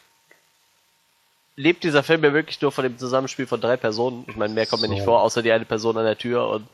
[1.57, 4.25] lebt dieser Film ja wirklich nur von dem Zusammenspiel von drei Personen.
[4.29, 5.07] Ich meine, mehr kommt mir nicht So.
[5.07, 6.67] vor, außer die eine Person an der Tür und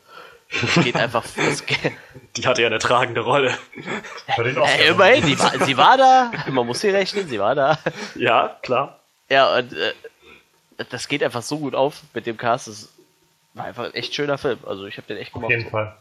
[0.51, 1.23] es geht einfach,
[1.65, 1.93] geht,
[2.35, 3.57] Die hatte ja eine tragende Rolle.
[4.37, 7.77] Äh, immerhin, die war, sie war da, man muss sie rechnen, sie war da.
[8.15, 8.99] Ja, klar.
[9.29, 9.93] Ja, und äh,
[10.89, 12.67] das geht einfach so gut auf mit dem Cast.
[12.67, 12.93] Das
[13.53, 14.59] war einfach ein echt schöner Film.
[14.65, 15.51] Also ich habe den echt Auf gemacht.
[15.51, 15.95] jeden Fall.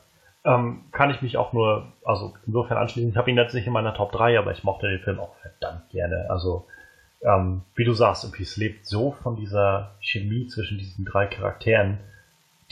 [0.44, 3.10] Ähm, kann ich mich auch nur, also insofern anschließen.
[3.10, 5.34] Ich habe ihn jetzt nicht in meiner Top 3, aber ich mochte den Film auch
[5.36, 6.26] verdammt gerne.
[6.30, 6.66] Also,
[7.22, 11.98] ähm, wie du sagst, irgendwie, es lebt so von dieser Chemie zwischen diesen drei Charakteren,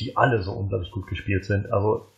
[0.01, 1.73] die alle so unglaublich gut gespielt sind.
[1.73, 2.09] Also,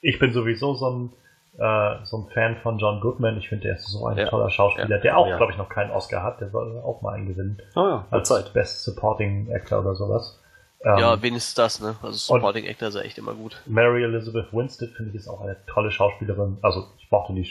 [0.00, 1.12] ich bin sowieso so ein,
[1.58, 3.38] äh, so ein Fan von John Goodman.
[3.38, 4.26] Ich finde, der ist so ein Ja.
[4.26, 4.98] toller Schauspieler, Ja.
[4.98, 5.36] der auch, Ja.
[5.36, 6.40] glaube ich, noch keinen Oscar hat.
[6.40, 7.58] Der soll auch mal einen gewinnen.
[7.76, 8.52] Oh ja, Als Zeit.
[8.52, 10.40] Best Supporting Actor oder sowas.
[10.84, 11.94] Ähm, Ja, wenigstens das, ne?
[12.02, 13.60] Also Supporting Actor ist ja echt immer gut.
[13.66, 16.58] Mary Elizabeth Winstead finde ich ist auch eine tolle Schauspielerin.
[16.62, 17.48] Also ich mochte die,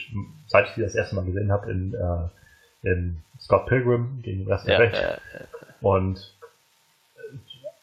[0.47, 4.47] seit ich die das erste Mal gesehen habe in, äh, in Scott Pilgrim gegen den
[4.51, 4.93] Rest Ja, der Welt.
[5.33, 5.43] äh,
[5.81, 6.35] Und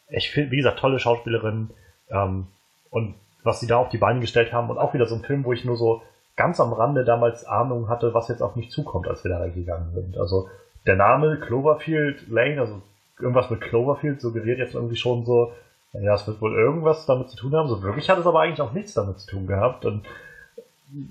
[0.09, 1.71] äh, ich finde, wie gesagt, tolle Schauspielerin.
[2.09, 2.47] Ähm,
[2.89, 5.43] und was sie da auf die Beine gestellt haben und auch wieder so ein Film,
[5.45, 6.03] wo ich nur so
[6.35, 9.93] ganz am Rande damals Ahnung hatte, was jetzt auf mich zukommt, als wir da reingegangen
[9.93, 10.17] sind.
[10.17, 10.49] Also
[10.85, 12.81] der Name Cloverfield Lane, also
[13.19, 15.51] irgendwas mit Cloverfield suggeriert jetzt irgendwie schon so,
[15.93, 17.67] ja, es wird wohl irgendwas damit zu tun haben.
[17.67, 19.85] So wirklich hat es aber eigentlich auch nichts damit zu tun gehabt.
[19.85, 20.05] Und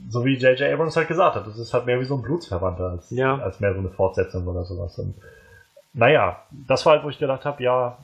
[0.09, 0.73] so wie J.J.
[0.73, 3.39] Abrams halt gesagt hat, das ist halt mehr wie so ein Blutsverwandter als, Ja.
[3.39, 4.99] als mehr so eine Fortsetzung oder sowas.
[4.99, 5.15] Und
[5.93, 7.99] naja, das war halt, wo ich gedacht habe, ja,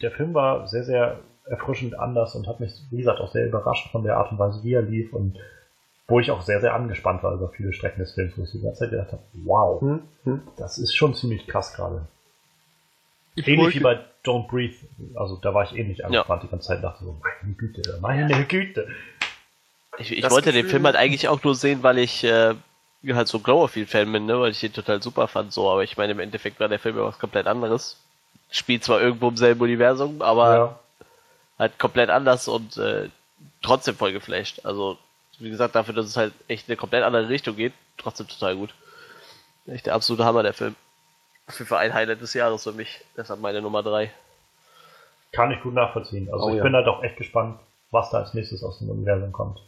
[0.00, 3.90] der Film war sehr, sehr erfrischend anders und hat mich, wie gesagt, auch sehr überrascht
[3.92, 5.38] von der Art und Weise, wie er lief und
[6.08, 8.60] wo ich auch sehr, sehr angespannt war über viele Strecken des Films, wo ich die
[8.60, 10.42] ganze Zeit gedacht habe, wow, Hm, hm.
[10.56, 12.06] das ist schon ziemlich krass gerade.
[13.36, 14.76] Ähnlich wie bei Don't Breathe,
[15.14, 18.88] also da war ich ähnlich angespannt die ganze Zeit, dachte so, meine Güte, meine Güte.
[19.98, 22.54] ich ich wollte den Gefühl- Film halt eigentlich auch nur sehen, weil ich äh,
[23.08, 24.40] halt so Cloverfield-Fan bin, ne?
[24.40, 25.70] Weil ich den total super fand, so.
[25.70, 28.00] Aber ich meine, im Endeffekt war der Film ja was komplett anderes.
[28.50, 30.78] Spielt zwar irgendwo im selben Universum, aber Ja,
[31.58, 33.10] halt komplett anders und äh,
[33.62, 34.60] trotzdem voll geflasht.
[34.64, 34.98] Also,
[35.38, 38.56] wie gesagt, dafür, dass es halt echt in eine komplett andere Richtung geht, trotzdem total
[38.56, 38.74] gut.
[39.66, 40.74] Echt der absolute Hammer, der Film.
[41.48, 43.00] Auf jeden Fall ein Highlight des Jahres für mich.
[43.16, 44.12] Deshalb meine Nummer drei.
[45.32, 46.28] kann ich gut nachvollziehen.
[46.32, 46.62] Also Oh ich ja.
[46.62, 47.58] bin halt auch echt gespannt,
[47.90, 49.60] was da als nächstes aus dem Universum kommt.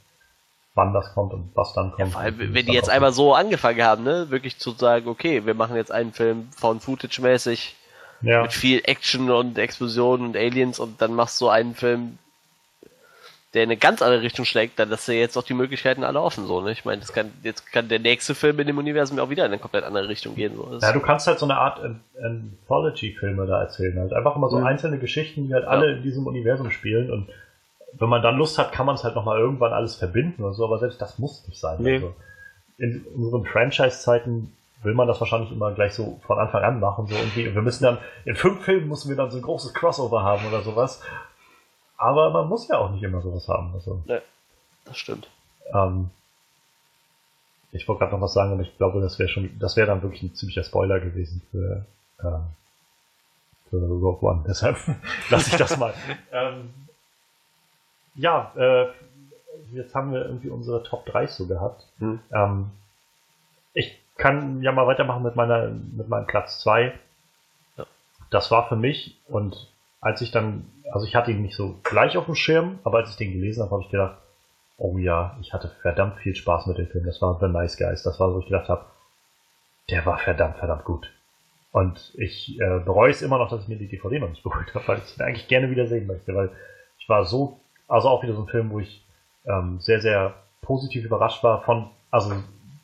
[0.75, 2.13] Wann das kommt und was dann kommt.
[2.13, 5.55] Vor allem, wenn die jetzt einmal so angefangen haben, ne, wirklich zu sagen, okay, wir
[5.55, 7.75] machen jetzt einen Film von Footage-mäßig
[8.23, 8.43] ja.
[8.43, 12.19] mit viel Action und Explosionen und Aliens und dann machst du einen Film,
[13.55, 16.21] der in eine ganz andere Richtung schlägt, dann hast du jetzt auch die Möglichkeiten alle
[16.21, 16.71] offen, so, ne?
[16.73, 19.53] Ich meine, das kann, jetzt kann der nächste Film in dem Universum auch wieder in
[19.53, 20.65] eine komplett andere Richtung gehen, so.
[20.71, 23.99] Das, Ja, du kannst halt so eine Art An- Anthology-Filme da erzählen.
[23.99, 24.67] Halt einfach immer so Mhm.
[24.67, 25.71] einzelne Geschichten, die halt Ja.
[25.71, 27.11] alle in diesem Universum spielen.
[27.11, 27.29] Und
[27.95, 30.65] wenn man dann Lust hat, kann man es halt nochmal irgendwann alles verbinden oder so.
[30.65, 31.77] Aber selbst das muss nicht sein.
[31.81, 31.95] Nee.
[31.95, 32.15] Also
[32.77, 34.53] in unseren Franchise-Zeiten
[34.83, 37.07] will man das wahrscheinlich immer gleich so von Anfang an machen.
[37.07, 37.49] So irgendwie.
[37.49, 40.47] Und wir müssen dann, in fünf Filmen müssen wir dann so ein großes Crossover haben
[40.47, 41.03] oder sowas.
[41.99, 43.75] Aber man muss ja auch nicht immer sowas haben.
[43.75, 44.03] Also,
[44.85, 45.29] das stimmt.
[45.75, 46.11] ähm,
[47.73, 50.03] ich wollte gerade noch was sagen, aber ich glaube, das wäre schon, das wäre dann
[50.03, 51.85] wirklich ein ziemlicher Spoiler gewesen für,
[52.21, 52.39] äh,
[53.69, 54.45] für Rogue One.
[54.49, 54.77] Deshalb
[55.29, 55.93] lasse ich das mal.
[56.33, 56.73] ähm,
[58.15, 58.87] ja, äh,
[59.73, 61.85] jetzt haben wir irgendwie unsere Top 3 so gehabt.
[61.99, 62.21] Hm.
[62.33, 62.71] Ähm,
[63.75, 66.93] ich kann ja mal weitermachen mit meiner, mit meinem Platz 2.
[67.77, 67.87] Ja.
[68.31, 69.69] Das war für mich und
[70.01, 73.11] als ich dann, also ich hatte ihn nicht so gleich auf dem Schirm, aber als
[73.11, 74.19] ich den gelesen habe, habe ich gedacht,
[74.79, 77.05] oh ja, ich hatte verdammt viel Spaß mit dem Film.
[77.05, 78.03] Das war The Nice Guys.
[78.03, 78.85] Das war, wo ich gedacht habe,
[79.91, 81.11] der war verdammt, verdammt gut.
[81.73, 84.75] Und ich äh, bereue es immer noch, dass ich mir die DVD noch nicht geholt
[84.75, 86.51] habe, weil ich ihn eigentlich gerne wieder sehen möchte, weil
[86.99, 89.05] ich war so, also auch wieder so ein Film, wo ich
[89.47, 92.33] ähm, sehr, sehr positiv überrascht war von, also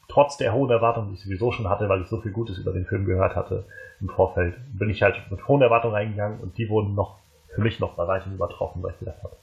[0.09, 2.73] trotz der hohen Erwartungen, die ich sowieso schon hatte, weil ich so viel Gutes über
[2.73, 3.65] den Film gehört hatte
[4.01, 7.19] im Vorfeld, bin ich halt mit hohen Erwartungen reingegangen und die wurden noch
[7.55, 9.37] für mich noch bei weitem übertroffen, weil ich gedacht habe,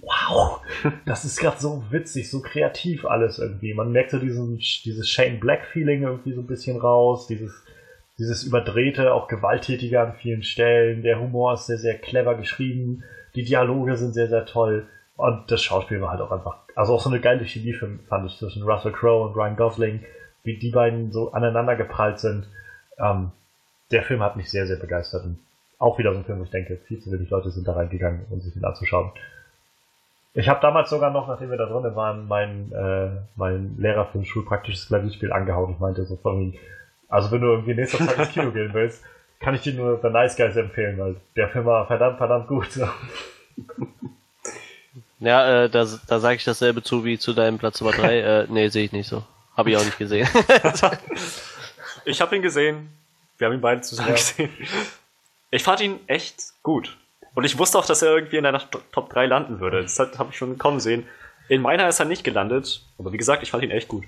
[0.00, 0.60] wow,
[1.06, 3.74] das ist gerade so witzig, so kreativ alles irgendwie.
[3.74, 7.64] Man merkt so diesen, dieses Shane Black Feeling irgendwie so ein bisschen raus, dieses,
[8.18, 11.02] dieses überdrehte, auch gewalttätige an vielen Stellen.
[11.02, 13.04] Der Humor ist sehr, sehr clever geschrieben.
[13.34, 14.86] Die Dialoge sind sehr, sehr toll.
[15.16, 18.38] Und das Schauspiel war halt auch einfach, also auch so eine geile Chemie fand ich
[18.38, 20.04] zwischen Russell Crowe und Ryan Gosling,
[20.42, 22.48] wie die beiden so aneinander geprallt sind.
[22.98, 23.30] Ähm,
[23.90, 25.24] der Film hat mich sehr, sehr begeistert.
[25.24, 25.38] Und
[25.82, 28.26] auch wieder so ein Film, wo ich denke, viel zu wenig Leute sind da reingegangen,
[28.30, 29.10] um sich ihn anzuschauen.
[30.34, 34.18] Ich habe damals sogar noch, nachdem wir da drinnen waren, meinen äh, mein Lehrer für
[34.18, 35.72] ein schulpraktisches Klavierspiel angehauen.
[35.72, 36.54] Ich meinte so von
[37.08, 39.04] also wenn du irgendwie nächster Zeit ins Kino gehen willst,
[39.38, 42.68] kann ich dir nur The Nice Guys empfehlen, weil der Film war verdammt, verdammt gut.
[45.24, 48.18] Ja, äh, da, da sage ich dasselbe zu wie zu deinem Platz Nummer 3.
[48.18, 49.22] äh, nee, sehe ich nicht so.
[49.56, 50.26] Habe ich auch nicht gesehen.
[52.04, 52.88] ich habe ihn gesehen.
[53.38, 54.14] Wir haben ihn beide zusammen ja.
[54.16, 54.50] gesehen.
[55.52, 56.96] Ich fand ihn echt gut.
[57.34, 59.82] Und ich wusste auch, dass er irgendwie in deiner Top 3 landen würde.
[59.82, 61.06] Das habe ich schon kommen sehen.
[61.48, 62.82] In meiner ist er nicht gelandet.
[62.98, 64.04] Aber wie gesagt, ich fand ihn echt gut.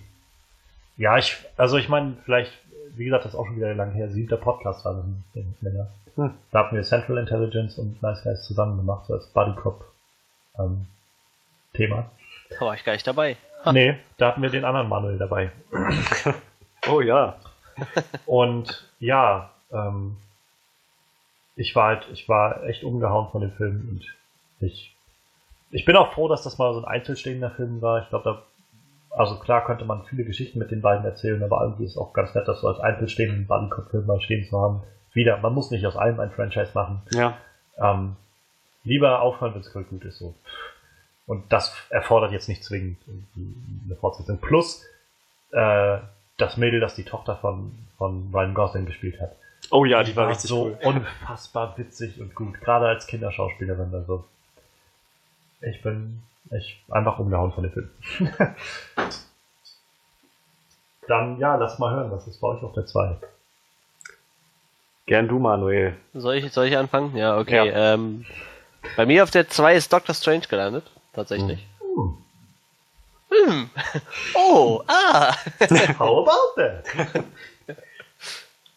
[0.96, 2.50] Ja, ich, also ich meine, vielleicht,
[2.96, 4.10] wie gesagt, das ist auch schon wieder lang her.
[4.10, 5.04] Siebter Podcast war das
[5.34, 5.90] nicht mehr.
[6.16, 6.32] Hm.
[6.50, 9.84] Da hatten wir Central Intelligence und Nice Guys zusammen gemacht, so als Buddy Cop
[10.58, 10.86] ähm,
[11.74, 12.10] Thema.
[12.58, 13.36] Da war ich gar nicht dabei.
[13.66, 13.72] Ha.
[13.72, 15.52] Nee, da hatten wir den anderen Manuel dabei.
[16.88, 17.36] oh ja.
[18.24, 20.16] und ja, ähm,
[21.56, 24.04] ich war halt, ich war echt umgehauen von dem Film und
[24.66, 24.94] ich,
[25.70, 28.02] ich bin auch froh, dass das mal so ein einzelstehender Film war.
[28.02, 31.84] Ich glaube, da, also klar könnte man viele Geschichten mit den beiden erzählen, aber irgendwie
[31.84, 34.82] ist es auch ganz nett, das so als einzelstehenden Buddy-Cop-Film mal stehen zu haben.
[35.12, 37.02] Wieder, man muss nicht aus allem ein Franchise machen.
[37.12, 37.38] Ja.
[37.78, 38.16] Ähm,
[38.82, 40.34] lieber aufhören, wenn es gut ist, so.
[41.26, 42.98] Und das erfordert jetzt nicht zwingend
[43.86, 44.38] eine Fortsetzung.
[44.38, 44.84] Plus,
[45.52, 45.98] äh,
[46.36, 49.36] das Mädel, das die Tochter von, von Ryan Gosling gespielt hat.
[49.70, 50.78] Oh ja, die, die war, war richtig so cool.
[50.82, 52.60] unfassbar witzig und gut.
[52.60, 53.94] Gerade als Kinderschauspielerin.
[53.94, 54.24] Also,
[55.60, 57.90] ich bin ich einfach umgehauen von dem Film.
[61.08, 63.16] Dann, ja, lass mal hören, was ist bei euch auf der 2?
[65.06, 65.96] Gern du, Manuel.
[66.14, 67.14] Soll ich, soll ich anfangen?
[67.16, 67.68] Ja, okay.
[67.68, 67.94] Ja.
[67.94, 68.24] Ähm,
[68.96, 71.66] bei mir auf der 2 ist Doctor Strange gelandet tatsächlich.
[71.80, 72.18] Hm.
[73.30, 73.70] Hm.
[74.34, 75.34] Oh, ah.
[75.98, 77.24] How about that?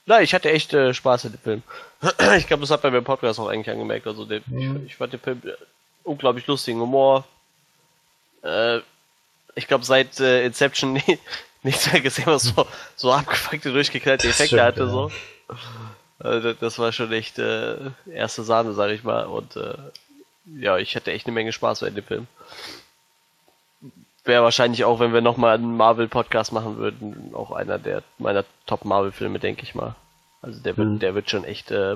[0.08, 1.64] Nein, ich hatte echt äh, Spaß in dem Film.
[2.38, 4.08] ich glaube, das hat bei meinem Podcast auch eigentlich angemerkt.
[4.08, 4.78] Also, den, mhm.
[4.78, 5.52] ich, ich, fand den Film äh,
[6.04, 7.26] unglaublich lustigen Humor.
[8.42, 8.80] Äh,
[9.56, 11.20] ich glaube, seit äh, Inception nie,
[11.62, 12.66] nichts mehr gesehen, was so,
[12.96, 14.84] so abgefuckte, durchgeknallte Effekte stimmt, hatte.
[14.84, 14.88] Ja.
[14.88, 15.12] So.
[16.20, 17.76] Also, das war schon echt äh,
[18.10, 19.26] erste Sahne, sag ich mal.
[19.26, 19.76] Und äh,
[20.58, 22.28] ja, ich hätte echt eine Menge Spaß bei dem Film.
[24.28, 29.40] Wäre wahrscheinlich auch, wenn wir nochmal einen Marvel-Podcast machen würden, auch einer der meiner Top-Marvel-Filme,
[29.40, 29.96] denke ich mal.
[30.42, 31.00] Also der wird, mhm.
[31.00, 31.96] der wird schon echt äh,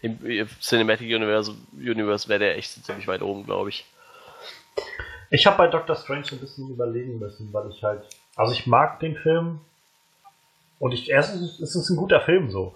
[0.00, 3.84] im Cinematic Universe, Universe wäre der echt ziemlich weit oben, glaube ich.
[5.28, 8.04] Ich habe bei Doctor Strange ein bisschen überlegen müssen, weil ich halt,
[8.36, 9.60] also ich mag den Film
[10.78, 12.74] und ich erstens es ist ein guter Film so.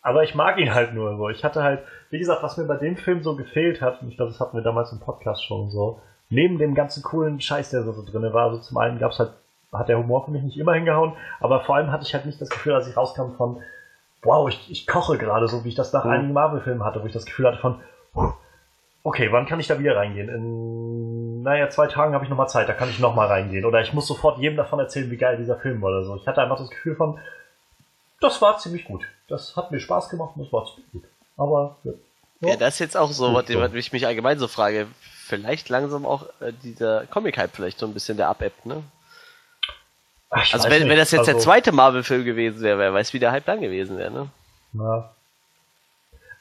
[0.00, 1.28] Aber ich mag ihn halt nur so.
[1.28, 4.16] Ich hatte halt, wie gesagt, was mir bei dem Film so gefehlt hat, und ich
[4.16, 6.00] glaube, das hatten wir damals im Podcast schon so,
[6.34, 9.32] neben dem ganzen coolen Scheiß, der so, so drin war, also zum einen gab's halt,
[9.72, 12.40] hat der Humor für mich nicht immer hingehauen, aber vor allem hatte ich halt nicht
[12.40, 13.62] das Gefühl, als ich rauskam von,
[14.22, 16.10] wow, ich, ich koche gerade so, wie ich das nach mhm.
[16.10, 17.80] einigen Marvel-Filmen hatte, wo ich das Gefühl hatte von,
[19.02, 20.28] okay, wann kann ich da wieder reingehen?
[20.28, 23.64] In, naja, zwei Tagen habe ich nochmal Zeit, da kann ich nochmal reingehen.
[23.64, 26.16] Oder ich muss sofort jedem davon erzählen, wie geil dieser Film war oder so.
[26.16, 27.18] Ich hatte einfach das Gefühl von,
[28.20, 29.04] das war ziemlich gut.
[29.28, 31.04] Das hat mir Spaß gemacht und das war ziemlich gut.
[31.36, 31.92] Aber ja,
[32.48, 34.86] ja das ist jetzt auch so, was, was ich mich allgemein so frage.
[35.26, 38.82] Vielleicht langsam auch äh, dieser Comic-Hype vielleicht so ein bisschen der Abebbt, ne?
[40.28, 43.20] Ach, also wenn, wenn das jetzt also, der zweite Marvel-Film gewesen wäre, wer weiß, wie
[43.20, 44.28] der Hype dann gewesen wäre, ne?
[44.74, 45.14] Ja.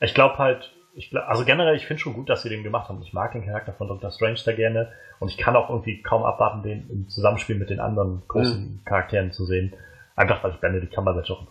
[0.01, 3.01] Ich glaube halt, ich also generell, ich finde schon gut, dass sie den gemacht haben.
[3.03, 4.11] Ich mag den Charakter von Dr.
[4.11, 7.79] Strange da gerne und ich kann auch irgendwie kaum abwarten, den im Zusammenspiel mit den
[7.79, 8.79] anderen großen mhm.
[8.83, 9.73] Charakteren zu sehen.
[10.15, 11.47] Einfach weil ich Benedict Cumberbatch auch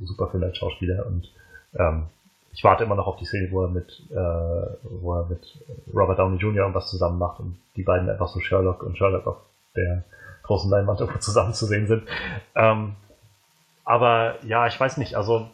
[0.00, 1.30] super finde als Schauspieler und
[1.78, 2.06] ähm,
[2.52, 4.14] ich warte immer noch auf die Szene, wo er mit, äh,
[5.00, 5.58] wo er mit
[5.94, 6.62] Robert Downey Jr.
[6.62, 9.36] irgendwas zusammen macht und die beiden einfach so Sherlock und Sherlock auf
[9.76, 10.04] der
[10.42, 12.02] großen Leinwand irgendwo zusammen zu sehen sind.
[12.54, 12.96] Ähm,
[13.84, 15.48] aber ja, ich weiß nicht, also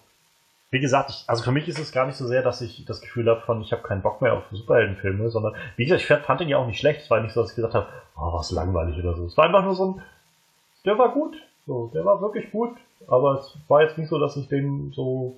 [0.70, 3.00] wie gesagt, ich, also für mich ist es gar nicht so sehr, dass ich das
[3.00, 6.40] Gefühl habe von, ich habe keinen Bock mehr auf Superheldenfilme, sondern wie gesagt, ich fand
[6.40, 7.02] den ja auch nicht schlecht.
[7.02, 7.86] Es war nicht so, dass ich gesagt habe,
[8.16, 9.26] oh, was langweilig oder so.
[9.26, 10.02] Es war einfach nur so ein,
[10.84, 11.36] der war gut,
[11.66, 15.36] so, der war wirklich gut, aber es war jetzt nicht so, dass ich den so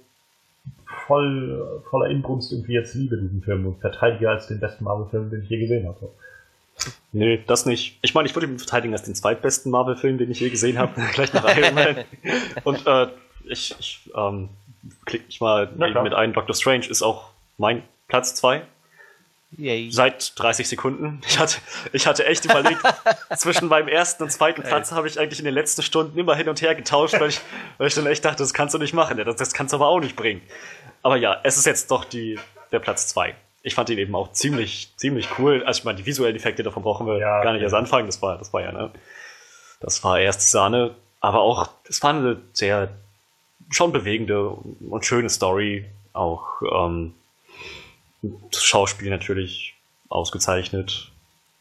[1.07, 5.43] voll, voller Inbrunst irgendwie jetzt liebe, diesen Film, und verteidige als den besten Marvel-Film, den
[5.43, 6.09] ich je gesehen habe.
[7.13, 7.99] Nee, das nicht.
[8.03, 10.93] Ich meine, ich würde ihn verteidigen als den zweitbesten Marvel-Film, den ich je gesehen habe,
[11.15, 11.97] gleich nach Iron Man.
[12.65, 13.09] Und äh,
[13.49, 14.51] ich, ich ähm,
[15.07, 16.33] klicke mich mal mit ein.
[16.33, 18.63] Doctor Strange ist auch mein Platz 2.
[19.57, 19.91] Yay.
[19.91, 21.23] Seit 30 Sekunden.
[21.27, 21.57] Ich hatte,
[21.93, 22.81] ich hatte echt überlegt,
[23.37, 26.49] zwischen meinem ersten und zweiten Platz habe ich eigentlich in den letzten Stunden immer hin
[26.49, 27.41] und her getauscht, weil ich,
[27.79, 29.89] weil ich dann echt dachte, das kannst du nicht machen, das, das kannst du aber
[29.89, 30.43] auch nicht bringen.
[31.03, 32.39] Aber ja, es ist jetzt doch die,
[32.73, 33.35] der Platz 2.
[33.63, 35.65] Ich fand ihn eben auch ziemlich, ziemlich cool.
[35.65, 38.07] Also ich meine, die visuellen Effekte, davon brauchen wir ja, gar nicht erst anfangen.
[38.07, 38.91] Das war, das war ja, ne?
[39.81, 40.95] Das war erste Sahne.
[41.21, 42.91] Aber auch, es war eine sehr
[43.71, 45.87] schon bewegende und schöne Story.
[46.13, 47.15] Auch ähm,
[48.23, 49.75] das Schauspiel natürlich
[50.09, 51.13] ausgezeichnet.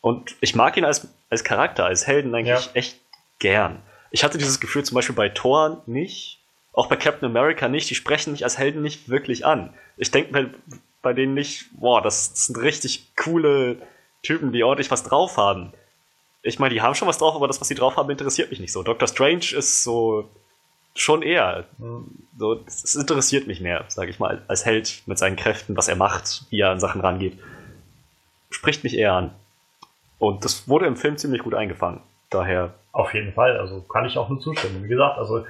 [0.02, 2.72] Und ich mag ihn als, als Charakter, als Helden eigentlich ja.
[2.74, 3.00] echt
[3.40, 3.82] gern.
[4.12, 6.40] Ich hatte dieses Gefühl zum Beispiel bei Thor nicht,
[6.74, 9.74] auch bei Captain America nicht, die sprechen mich als Helden nicht wirklich an.
[9.98, 10.50] Ich denke bei,
[11.02, 13.82] bei denen nicht, boah, das sind richtig coole
[14.24, 15.74] Typen, die ordentlich was drauf haben.
[16.44, 18.60] Ich meine, die haben schon was drauf, aber das, was sie drauf haben, interessiert mich
[18.60, 18.84] nicht so.
[18.84, 20.30] Doctor Strange ist so
[20.98, 21.66] schon eher.
[22.38, 25.96] So, es interessiert mich mehr, sage ich mal, als Held mit seinen Kräften, was er
[25.96, 27.38] macht, wie er an Sachen rangeht.
[28.50, 29.32] Spricht mich eher an.
[30.20, 32.02] Und das wurde im Film ziemlich gut eingefangen.
[32.30, 32.74] Daher.
[32.92, 34.84] Auf jeden Fall, also kann ich auch nur zustimmen.
[34.84, 35.46] Wie gesagt, also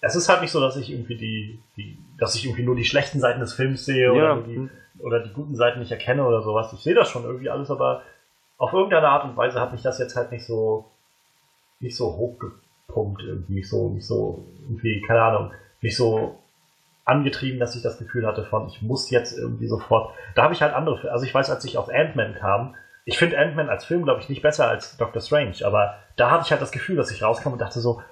[0.00, 2.84] es ist halt nicht so, dass ich irgendwie die, die dass ich irgendwie nur die
[2.84, 4.12] schlechten Seiten des Films sehe ja.
[4.12, 4.68] oder, die,
[5.00, 6.72] oder die guten Seiten nicht erkenne oder sowas.
[6.72, 8.02] Ich sehe das schon irgendwie alles, aber
[8.56, 10.90] auf irgendeine Art und Weise hat mich das jetzt halt nicht so
[11.80, 12.16] nicht so
[12.88, 16.38] hochgepumpt irgendwie, nicht so, nicht so irgendwie, keine Ahnung, nicht so
[17.04, 20.12] angetrieben, dass ich das Gefühl hatte von, ich muss jetzt irgendwie sofort.
[20.34, 23.38] Da habe ich halt andere, also ich weiß, als ich auf Ant-Man kam, ich finde
[23.38, 26.62] Ant-Man als Film, glaube ich, nicht besser als Doctor Strange, aber da hatte ich halt
[26.62, 28.02] das Gefühl, dass ich rauskam und dachte so,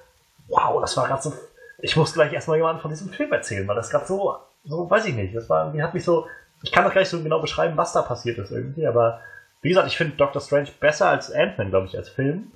[0.49, 1.33] wow, das war gerade so,
[1.79, 5.07] ich muss gleich erstmal jemandem von diesem Film erzählen, weil das gerade so, so, weiß
[5.07, 6.27] ich nicht, das war, die hat mich so,
[6.63, 9.21] ich kann doch gleich so genau beschreiben, was da passiert ist irgendwie, aber
[9.61, 12.53] wie gesagt, ich finde Doctor Strange besser als Ant-Man, glaube ich, als Film,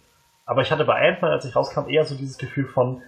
[0.49, 3.03] aber ich hatte bei Ant-Man, als ich rauskam, eher so dieses Gefühl von,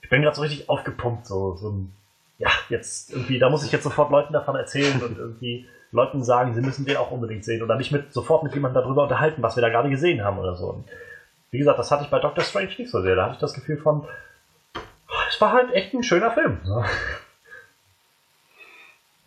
[0.00, 1.92] ich bin gerade so richtig aufgepumpt, so, so ein,
[2.38, 6.54] ja, jetzt irgendwie, da muss ich jetzt sofort Leuten davon erzählen und irgendwie Leuten sagen,
[6.54, 9.56] sie müssen den auch unbedingt sehen oder mich mit, sofort mit jemandem darüber unterhalten, was
[9.56, 10.70] wir da gerade gesehen haben oder so.
[10.70, 10.88] Und
[11.50, 13.14] wie gesagt, das hatte ich bei Doctor Strange nicht so sehr.
[13.14, 14.08] Da hatte ich das Gefühl von,
[15.28, 16.60] es war halt echt ein schöner Film.
[16.64, 16.84] Ne?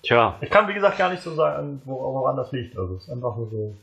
[0.01, 0.37] Tja.
[0.41, 2.75] Ich kann, wie gesagt, gar nicht so sagen, woran das liegt.
[2.79, 3.75] Also, es ist einfach nur so.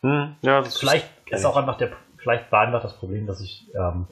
[0.00, 1.90] Hm, ja, vielleicht ist auch einfach der,
[2.22, 4.06] vielleicht war einfach das Problem, dass ich ähm,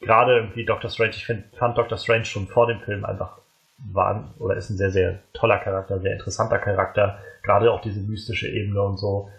[0.00, 3.38] gerade irgendwie Doctor Strange, ich find, fand Doctor Strange schon vor dem Film einfach
[3.78, 8.48] war oder ist ein sehr, sehr toller Charakter, sehr interessanter Charakter, gerade auch diese mystische
[8.48, 9.30] Ebene und so.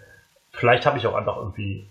[0.52, 1.88] Vielleicht habe ich auch einfach irgendwie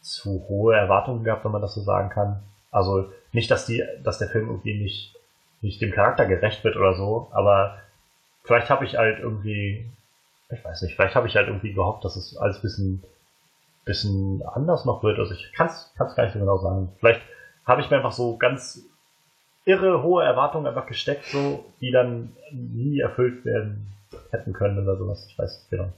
[0.00, 2.42] zu hohe Erwartungen gehabt, wenn man das so sagen kann.
[2.70, 5.14] Also nicht, dass die, dass der Film irgendwie nicht,
[5.60, 7.78] nicht dem Charakter gerecht wird oder so, aber
[8.44, 9.86] vielleicht habe ich halt irgendwie,
[10.50, 13.02] ich weiß nicht, vielleicht habe ich halt irgendwie gehofft, dass es alles bisschen,
[13.90, 15.18] bisschen anders noch wird.
[15.18, 16.92] Also ich kann es gar nicht so genau sagen.
[17.00, 17.22] Vielleicht
[17.66, 18.84] habe ich mir einfach so ganz
[19.64, 23.92] irre hohe Erwartungen einfach gesteckt, so, die dann nie erfüllt werden
[24.30, 25.26] hätten können oder sowas.
[25.28, 25.92] Ich weiß nicht genau.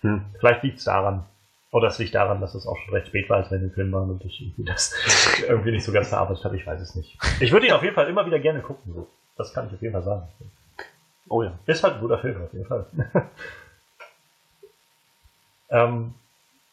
[0.00, 0.24] Hm.
[0.38, 1.24] Vielleicht liegt es daran.
[1.70, 3.90] Oder es liegt daran, dass es auch schon recht spät war, als wir den Film
[3.90, 4.94] waren und ich irgendwie das
[5.48, 6.56] irgendwie nicht so ganz verarbeitet habe.
[6.56, 7.18] Ich weiß es nicht.
[7.40, 8.92] Ich würde ihn auf jeden Fall immer wieder gerne gucken.
[8.94, 9.08] So.
[9.36, 10.28] Das kann ich auf jeden Fall sagen.
[11.28, 11.58] Oh ja.
[11.66, 12.86] Ist halt ein guter Film, auf jeden Fall.
[15.70, 16.14] ähm,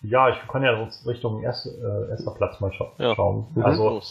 [0.03, 3.15] ja, ich kann ja Richtung erst, äh, erster Platz mal scha ja.
[3.15, 3.47] schauen.
[3.53, 3.63] Mhm.
[3.63, 4.01] Also,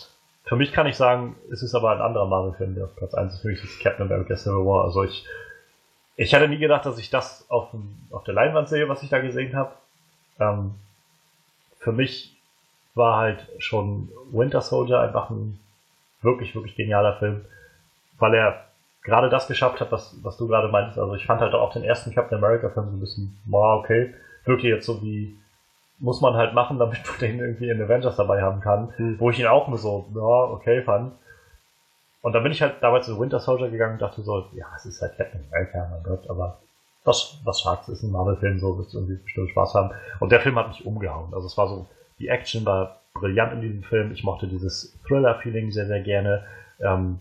[0.44, 3.34] für mich kann ich sagen, es ist aber ein anderer Marvel-Film, der auf Platz 1
[3.34, 3.40] ist.
[3.40, 4.84] Für mich ist Captain America Civil War.
[4.84, 5.24] Also ich,
[6.16, 7.68] ich hätte nie gedacht, dass ich das auf,
[8.10, 9.72] auf der Leinwand sehe, was ich da gesehen habe.
[10.38, 10.74] Ähm,
[11.78, 12.36] für mich
[12.94, 15.60] war halt schon Winter Soldier einfach ein
[16.22, 17.44] wirklich, wirklich genialer Film,
[18.18, 18.64] weil er
[19.02, 20.98] gerade das geschafft hat, was, was du gerade meintest.
[20.98, 24.14] Also ich fand halt auch den ersten Captain America Film so ein bisschen, wow, okay,
[24.44, 25.36] wirklich jetzt so wie
[26.00, 28.92] muss man halt machen, damit man den irgendwie in Avengers dabei haben kann.
[28.98, 29.20] Mhm.
[29.20, 31.12] Wo ich ihn auch nur so, ja, okay fand.
[32.22, 34.84] Und dann bin ich halt damals zu Winter Soldier gegangen und dachte so, ja, es
[34.84, 36.58] ist halt Captain America, mein Gott, aber
[37.04, 39.90] was, was sagst ist ein Marvel-Film, so wirst du irgendwie bestimmt Spaß haben.
[40.18, 41.32] Und der Film hat mich umgehauen.
[41.32, 41.86] Also es war so,
[42.18, 44.12] die Action war brillant in diesem Film.
[44.12, 46.44] Ich mochte dieses Thriller-Feeling sehr, sehr gerne.
[46.78, 47.20] Ähm,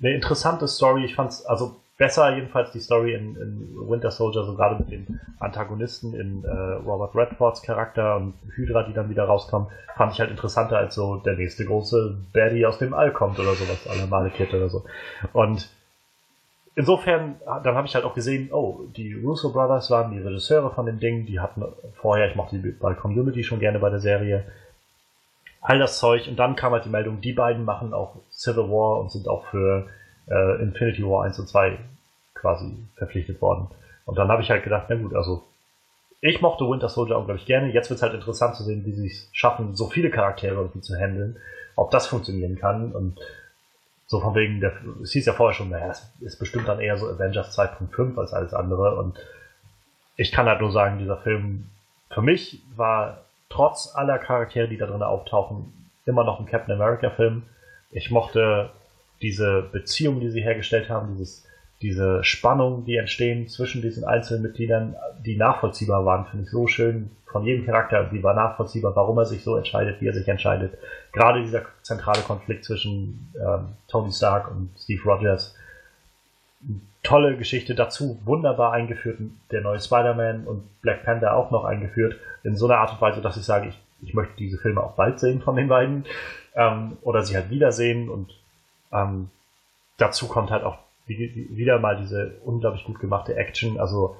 [0.00, 1.04] eine interessante Story.
[1.04, 5.20] Ich fand's, also besser jedenfalls die Story in, in Winter Soldier, so gerade mit den
[5.38, 10.30] Antagonisten in äh, Robert Redfords Charakter und Hydra, die dann wieder rauskommen, fand ich halt
[10.30, 14.56] interessanter als so der nächste große Baddie aus dem All kommt oder sowas, aller Malekette
[14.56, 14.84] oder so.
[15.32, 15.70] Und
[16.74, 20.86] insofern, dann habe ich halt auch gesehen, oh, die Russo Brothers waren die Regisseure von
[20.86, 21.64] dem Ding, die hatten
[21.94, 24.44] vorher, ich mochte die bei Community schon gerne bei der Serie,
[25.60, 29.00] all das Zeug und dann kam halt die Meldung, die beiden machen auch Civil War
[29.00, 29.86] und sind auch für
[30.28, 31.78] äh, Infinity War 1 und 2
[32.34, 33.68] quasi verpflichtet worden.
[34.06, 35.44] Und dann habe ich halt gedacht, na gut, also
[36.20, 37.72] ich mochte Winter Soldier unglaublich gerne.
[37.72, 40.80] Jetzt wird es halt interessant zu sehen, wie sie es schaffen, so viele Charaktere irgendwie
[40.80, 41.36] zu handeln,
[41.76, 42.92] ob das funktionieren kann.
[42.92, 43.20] Und
[44.06, 44.72] so von wegen, der,
[45.02, 48.32] es hieß ja vorher schon, naja, das ist bestimmt dann eher so Avengers 2.5 als
[48.32, 48.96] alles andere.
[48.96, 49.18] Und
[50.16, 51.66] ich kann halt nur sagen, dieser Film
[52.10, 55.72] für mich war trotz aller Charaktere, die da drin auftauchen,
[56.06, 57.42] immer noch ein Captain America Film.
[57.90, 58.70] Ich mochte
[59.24, 61.46] diese Beziehung, die sie hergestellt haben, dieses,
[61.80, 67.10] diese Spannung, die entstehen zwischen diesen einzelnen Mitgliedern, die nachvollziehbar waren, finde ich so schön
[67.32, 70.76] von jedem Charakter, die war nachvollziehbar, warum er sich so entscheidet, wie er sich entscheidet.
[71.12, 75.56] Gerade dieser zentrale Konflikt zwischen ähm, Tony Stark und Steve Rogers.
[77.02, 79.18] Tolle Geschichte dazu, wunderbar eingeführt,
[79.50, 83.22] der neue Spider-Man und Black Panther auch noch eingeführt, in so einer Art und Weise,
[83.22, 86.04] dass ich sage, ich, ich möchte diese Filme auch bald sehen von den beiden
[86.54, 88.34] ähm, oder sie halt wiedersehen und
[88.94, 89.30] ähm,
[89.98, 93.78] dazu kommt halt auch wieder mal diese unglaublich gut gemachte Action.
[93.78, 94.16] Also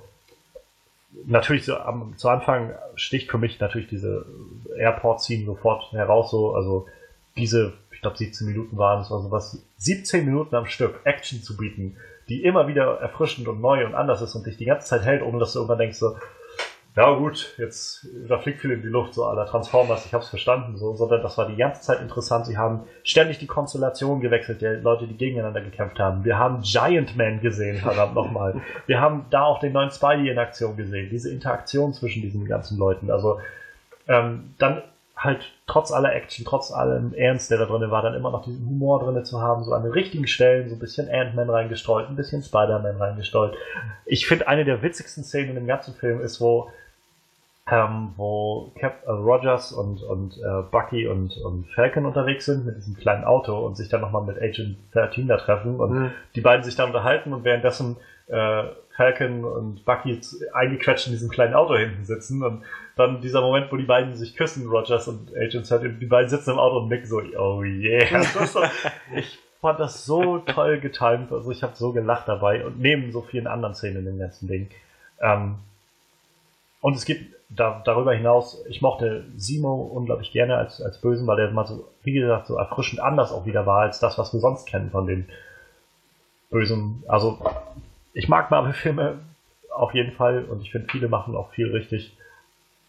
[1.26, 4.26] natürlich so am, zu Anfang sticht für mich natürlich diese
[4.76, 6.30] Airport-Scene sofort heraus.
[6.30, 6.86] So, also
[7.36, 11.56] diese, ich glaube 17 Minuten waren es oder sowas, 17 Minuten am Stück Action zu
[11.56, 11.96] bieten,
[12.28, 15.22] die immer wieder erfrischend und neu und anders ist und dich die ganze Zeit hält,
[15.22, 16.16] ohne dass du irgendwann denkst so,
[16.96, 20.76] ja gut, jetzt da fliegt viel in die Luft, so aller Transformers, ich hab's verstanden,
[20.76, 22.46] so, sondern das war die ganze Zeit interessant.
[22.46, 26.24] Sie haben ständig die Konstellation gewechselt, der Leute, die gegeneinander gekämpft haben.
[26.24, 28.60] Wir haben Giant Man gesehen, verdammt nochmal.
[28.86, 32.78] Wir haben da auch den neuen Spidey in Aktion gesehen, diese Interaktion zwischen diesen ganzen
[32.78, 33.10] Leuten.
[33.10, 33.40] Also
[34.06, 34.82] ähm, dann
[35.16, 38.66] halt trotz aller Action, trotz allem Ernst, der da drin war, dann immer noch diesen
[38.66, 42.16] Humor drin zu haben, so an den richtigen Stellen, so ein bisschen Ant-Man reingestreut, ein
[42.16, 43.56] bisschen Spider-Man reingestreut.
[44.06, 46.70] Ich finde, eine der witzigsten Szenen dem ganzen Film ist, wo
[47.70, 52.76] ähm, wo Cap äh, Rogers und, und äh, Bucky und, und Falcon unterwegs sind mit
[52.76, 56.10] diesem kleinen Auto und sich dann nochmal mit Agent 13 da treffen und mhm.
[56.34, 57.96] die beiden sich da unterhalten und währenddessen
[58.26, 58.64] äh,
[58.96, 60.20] Falcon und Bucky
[60.52, 62.62] eingequetscht in diesem kleinen Auto hinten sitzen und
[62.96, 66.50] dann dieser Moment, wo die beiden sich küssen, Rogers und Agent 13, die beiden sitzen
[66.50, 68.22] im Auto und nicken so, oh yeah.
[68.46, 68.60] So,
[69.16, 73.22] ich fand das so toll getimt, also ich habe so gelacht dabei und neben so
[73.22, 74.68] vielen anderen Szenen in dem ganzen Ding.
[75.20, 75.56] Ähm,
[76.82, 81.36] und es gibt da, darüber hinaus, ich mochte Simo unglaublich gerne als, als Bösen, weil
[81.36, 84.40] der mal so, wie gesagt, so erfrischend anders auch wieder war als das, was wir
[84.40, 85.28] sonst kennen von den
[86.50, 87.02] Bösen.
[87.08, 87.38] Also,
[88.12, 89.18] ich mag Marvel-Filme
[89.70, 92.16] auf jeden Fall und ich finde, viele machen auch viel richtig.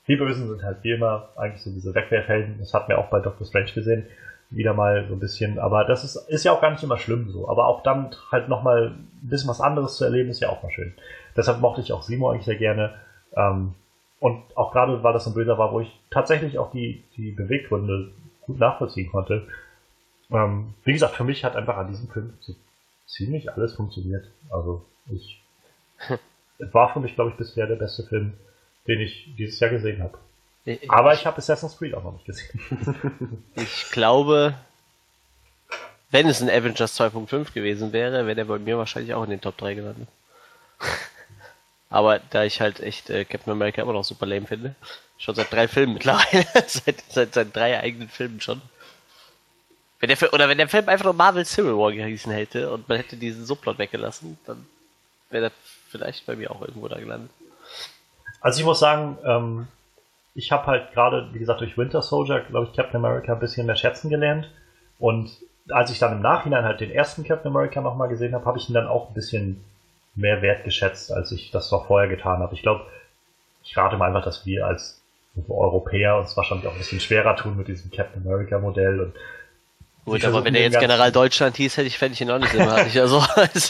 [0.07, 2.57] Die Bösen sind halt wie immer eigentlich so diese Wegwerfhelden.
[2.59, 4.05] Das hat mir auch bei Doctor Strange gesehen.
[4.51, 5.57] Wieder mal so ein bisschen.
[5.57, 7.49] Aber das ist, ist ja auch gar nicht immer schlimm so.
[7.49, 10.69] Aber auch dann halt nochmal ein bisschen was anderes zu erleben, ist ja auch mal
[10.69, 10.93] schön.
[11.35, 12.93] Deshalb mochte ich auch Simo eigentlich sehr gerne.
[13.35, 13.73] Ähm,
[14.19, 18.11] und auch gerade, weil das ein Böser war, wo ich tatsächlich auch die, die Beweggründe
[18.41, 19.47] gut nachvollziehen konnte.
[20.31, 22.33] Ähm, wie gesagt, für mich hat einfach an diesem Film
[23.05, 24.25] ziemlich alles funktioniert.
[24.49, 25.41] Also ich
[26.59, 28.33] es war für mich, glaube ich, bisher der beste Film,
[28.87, 30.17] den ich dieses Jahr gesehen habe.
[30.87, 33.43] Aber ich habe Assassin's Creed auch noch nicht gesehen.
[33.55, 34.55] ich glaube,
[36.09, 39.41] wenn es ein Avengers 2.5 gewesen wäre, wäre der bei mir wahrscheinlich auch in den
[39.41, 40.07] Top 3 gelandet.
[41.95, 44.75] Aber da ich halt echt äh, Captain America immer noch super lame finde,
[45.17, 48.61] schon seit drei Filmen mittlerweile, seit, seit, seit drei eigenen Filmen schon.
[50.01, 52.97] Wenn der, oder wenn der Film einfach nur Marvel Civil War gehießen hätte und man
[52.97, 54.65] hätte diesen Subplot weggelassen, dann
[55.29, 55.51] wäre der
[55.87, 57.31] vielleicht bei mir auch irgendwo da gelandet.
[58.41, 59.67] Also ich muss sagen, ähm,
[60.33, 63.67] ich habe halt gerade, wie gesagt, durch Winter Soldier, glaube ich, Captain America ein bisschen
[63.67, 64.49] mehr schätzen gelernt.
[64.99, 65.31] Und
[65.69, 68.67] als ich dann im Nachhinein halt den ersten Captain America nochmal gesehen habe, habe ich
[68.67, 69.63] ihn dann auch ein bisschen
[70.15, 72.53] mehr wertgeschätzt, als ich das noch vorher getan habe.
[72.53, 72.85] Ich glaube,
[73.63, 75.01] ich rate mal einfach, dass wir als
[75.49, 79.13] Europäer uns wahrscheinlich auch ein bisschen schwerer tun mit diesem Captain America Modell und
[80.05, 82.51] Gut, aber wenn er jetzt General Deutschland hieß, hätte ich, fände ich ihn auch nicht
[82.51, 82.95] sympathisch.
[83.01, 83.23] Also,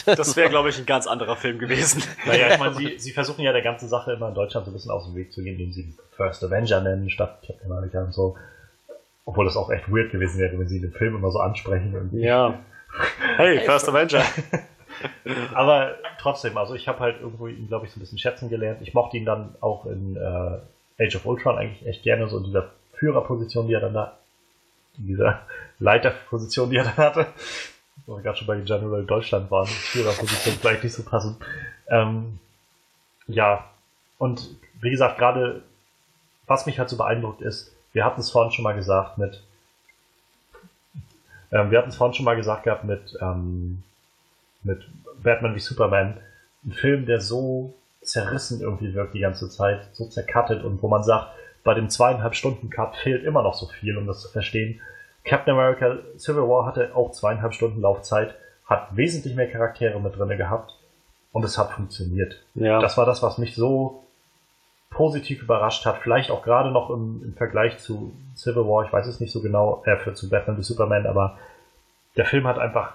[0.04, 2.02] das wäre, glaube ich, ein ganz anderer Film gewesen.
[2.26, 4.74] Naja, ich meine, sie, sie versuchen ja der ganzen Sache immer in Deutschland so ein
[4.74, 8.12] bisschen aus dem Weg zu gehen, indem sie First Avenger nennen, statt Captain America und
[8.12, 8.36] so.
[9.24, 11.94] Obwohl das auch echt weird gewesen wäre, wenn sie den Film immer so ansprechen.
[11.94, 12.20] Irgendwie.
[12.20, 12.58] Ja.
[13.36, 14.22] Hey, First Avenger.
[15.54, 18.82] Aber trotzdem, also ich habe halt irgendwo ihn, glaube ich, so ein bisschen schätzen gelernt.
[18.82, 22.44] Ich mochte ihn dann auch in äh, Age of Ultron eigentlich echt gerne, so in
[22.44, 24.16] dieser Führerposition, die er dann da,
[24.98, 25.42] in dieser
[25.78, 27.26] Leiterposition, die er dann hatte.
[28.06, 31.38] Wo wir gerade schon bei General Deutschland waren, Führerposition vielleicht nicht so passend.
[31.88, 32.38] Ähm,
[33.26, 33.64] ja,
[34.18, 35.62] und wie gesagt, gerade
[36.46, 39.42] was mich halt so beeindruckt ist, wir hatten es vorhin schon mal gesagt mit,
[41.50, 43.82] ähm, wir hatten es vorhin schon mal gesagt gehabt mit ähm,
[44.66, 44.86] mit
[45.22, 46.18] Batman wie Superman.
[46.64, 51.02] Ein Film, der so zerrissen irgendwie wirkt die ganze Zeit, so zercuttet und wo man
[51.02, 51.28] sagt,
[51.64, 54.80] bei dem zweieinhalb Stunden Cut fehlt immer noch so viel, um das zu verstehen.
[55.24, 58.36] Captain America Civil War hatte auch zweieinhalb Stunden Laufzeit,
[58.66, 60.76] hat wesentlich mehr Charaktere mit drinne gehabt
[61.32, 62.40] und es hat funktioniert.
[62.54, 62.80] Ja.
[62.80, 64.04] Das war das, was mich so
[64.90, 65.98] positiv überrascht hat.
[65.98, 69.42] Vielleicht auch gerade noch im, im Vergleich zu Civil War, ich weiß es nicht so
[69.42, 71.38] genau, äh, für zu Batman wie Superman, aber
[72.16, 72.94] der Film hat einfach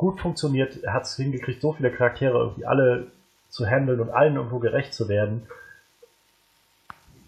[0.00, 0.82] gut funktioniert.
[0.82, 3.08] Er hat es hingekriegt, so viele Charaktere irgendwie alle
[3.50, 5.46] zu handeln und allen irgendwo gerecht zu werden,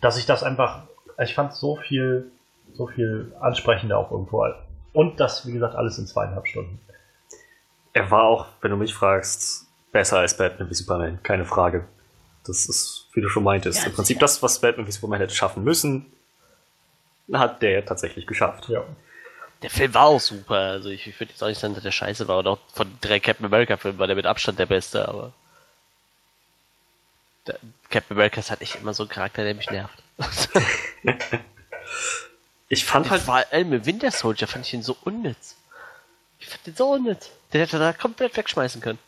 [0.01, 0.85] dass ich das einfach,
[1.23, 2.33] ich fand so viel,
[2.73, 4.47] so viel ansprechender auch irgendwo.
[4.95, 6.81] Und das, wie gesagt, alles in zweieinhalb Stunden.
[7.93, 11.85] Er war auch, wenn du mich fragst, besser als Batman wie Superman, keine Frage.
[12.47, 14.21] Das ist, wie du schon meintest, ja, im Prinzip ja.
[14.23, 16.07] das, was Batman wie Superman hätte schaffen müssen,
[17.35, 18.71] hat der tatsächlich geschafft.
[18.71, 18.83] Ja.
[19.63, 20.57] Der Film war auch super.
[20.57, 22.39] Also ich, ich würde jetzt auch nicht sagen, dass der scheiße war.
[22.39, 25.33] Und auch von drei Captain America Filmen war der mit Abstand der beste, aber
[27.47, 27.59] der,
[27.91, 30.03] Captain America ist halt echt immer so ein Charakter, der mich nervt.
[32.69, 33.23] ich fand halt.
[33.23, 35.57] Vor allem mit Winter Soldier fand ich ihn so unnütz.
[36.39, 37.31] Ich fand den so unnütz.
[37.53, 38.99] Den hätte er da komplett wegschmeißen können.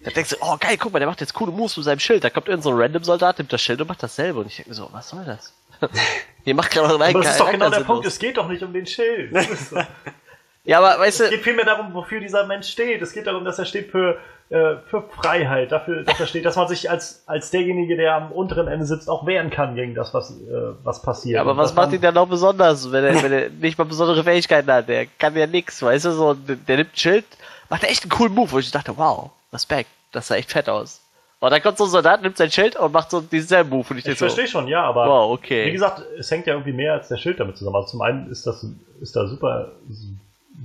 [0.00, 2.22] Da denkst du, oh geil, guck mal, der macht jetzt coole Moves mit seinem Schild.
[2.22, 4.40] Da kommt irgendein so random Soldat, nimmt das Schild und macht dasselbe.
[4.40, 5.52] Und ich denke mir so, was soll das?
[6.44, 8.72] Ihr macht gerade Aber das ist doch genau der Punkt, es geht doch nicht um
[8.72, 9.32] den Schild.
[10.64, 11.24] ja, aber weißt du.
[11.24, 13.02] Es geht vielmehr darum, wofür dieser Mensch steht.
[13.02, 14.18] Es geht darum, dass er steht für,
[14.48, 18.32] äh, für Freiheit, dafür, dass er steht, dass man sich als, als derjenige, der am
[18.32, 21.34] unteren Ende sitzt, auch wehren kann gegen das, was, äh, was passiert.
[21.34, 24.24] Ja, aber was macht ihn dann noch besonders, wenn er, wenn er nicht mal besondere
[24.24, 24.88] Fähigkeiten hat?
[24.88, 27.26] Der kann ja nix, weißt du, so, der nimmt ein Schild,
[27.68, 31.02] macht echt einen coolen Move, wo ich dachte, wow, Respekt, das sah echt fett aus.
[31.40, 33.86] Und dann kommt so ein Soldat, nimmt sein Schild und macht so diesen Move.
[33.90, 35.66] Und ich ich verstehe so, schon, ja, aber wow, okay.
[35.66, 37.76] wie gesagt, es hängt ja irgendwie mehr als der Schild damit zusammen.
[37.76, 38.66] Also zum einen ist das
[39.00, 39.70] ist da super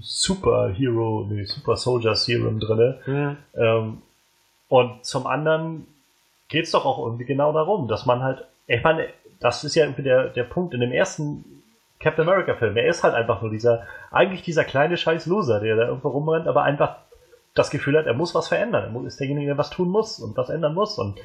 [0.01, 2.95] Super Hero, nee, Super Soldier Serum drin.
[3.05, 3.37] Mhm.
[3.55, 4.01] Ähm,
[4.67, 5.87] und zum anderen
[6.49, 9.07] geht es doch auch irgendwie genau darum, dass man halt, ich meine,
[9.39, 11.45] das ist ja irgendwie der, der Punkt in dem ersten
[11.99, 12.75] Captain America Film.
[12.75, 16.47] Er ist halt einfach nur dieser, eigentlich dieser kleine scheiß Loser, der da irgendwo rumrennt,
[16.47, 16.95] aber einfach
[17.53, 18.95] das Gefühl hat, er muss was verändern.
[18.95, 20.97] Er ist derjenige, der was tun muss und was ändern muss.
[20.97, 21.19] Und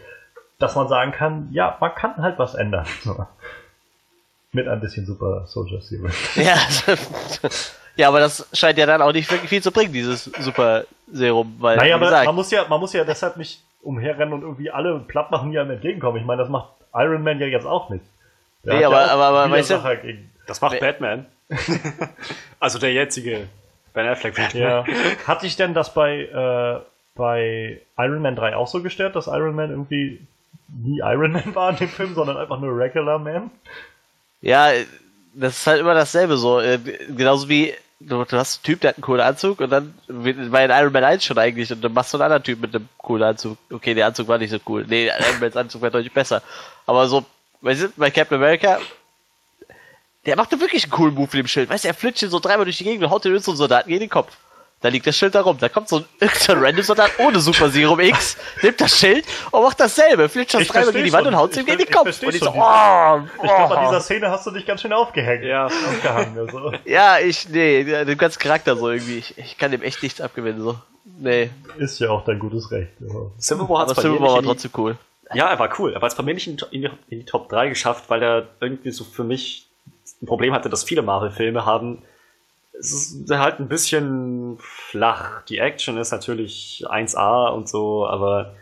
[0.59, 2.87] dass man sagen kann, ja, man kann halt was ändern.
[4.53, 6.11] Mit ein bisschen Super Soldier Serum.
[6.37, 6.57] Ja,
[7.97, 11.57] ja, aber das scheint ja dann auch nicht wirklich viel zu bringen, dieses Super Serum.
[11.59, 14.71] Weil, naja, aber gesagt, man muss, ja, man muss ja deshalb nicht umherrennen und irgendwie
[14.71, 16.19] alle platt machen, die einem entgegenkommen.
[16.19, 18.05] Ich meine, das macht Iron Man ja jetzt auch nicht.
[18.65, 19.83] Der nee, aber, ja aber, aber weißt du,
[20.47, 21.27] das macht Batman.
[22.61, 23.49] also der jetzige
[23.93, 24.63] Ben Affleck Batman.
[24.63, 24.85] Ja.
[25.27, 26.81] Hat dich denn das bei, äh,
[27.15, 30.21] bei Iron Man 3 auch so gestört, dass Iron Man irgendwie
[30.69, 33.51] nie Iron Man war in dem Film, sondern einfach nur Regular Man?
[34.41, 34.71] Ja,
[35.35, 36.61] das ist halt immer dasselbe so.
[36.61, 36.79] Äh,
[37.17, 40.65] genauso wie du, du hast einen Typ, der hat einen coolen Anzug und dann war
[40.65, 42.89] in Iron Man 1 schon eigentlich und dann machst du einen anderen Typ mit einem
[42.99, 43.59] coolen Anzug.
[43.71, 44.85] Okay, der Anzug war nicht so cool.
[44.89, 46.43] Nee, Iron Mans Anzug war deutlich besser.
[46.87, 47.25] Aber so,
[47.61, 48.79] weißt du, bei Captain America
[50.27, 51.71] der macht da wirklich einen coolen Move mit dem Schild.
[51.71, 54.01] Weißt du, er flitscht so dreimal durch die Gegend und haut den so Soldaten gegen
[54.01, 54.37] den Kopf.
[54.81, 55.57] Da liegt das Schild da rum.
[55.59, 56.05] Da kommt so ein,
[56.35, 60.29] so ein random Soldat ohne Super Serum X, nimmt das Schild und macht dasselbe.
[60.29, 62.09] Flitscht das dreimal gegen die Wand und haut ihm gegen den Kopf.
[62.09, 63.21] Ich und ich so, oh, oh.
[63.43, 65.45] Ich glaube, an dieser Szene hast du dich ganz schön aufgehängt.
[65.45, 66.39] Ja, aufgehangen.
[66.39, 66.73] Also.
[66.85, 69.19] ja, ich, nee, den ganzen Charakter so irgendwie.
[69.19, 70.77] Ich, ich kann dem echt nichts abgewinnen, so.
[71.21, 71.51] Nee.
[71.79, 72.93] Ist ja auch dein gutes Recht.
[73.41, 74.97] Civil War, hat Civil War war trotzdem cool.
[75.35, 75.93] Ja, er war cool.
[75.93, 78.23] Er hat es bei mir nicht in, in, die, in die Top 3 geschafft, weil
[78.23, 79.68] er irgendwie so für mich
[80.23, 82.03] ein Problem hatte, dass viele Marvel-Filme haben.
[82.79, 85.43] Es ist halt ein bisschen flach.
[85.47, 88.55] Die Action ist natürlich 1A und so, aber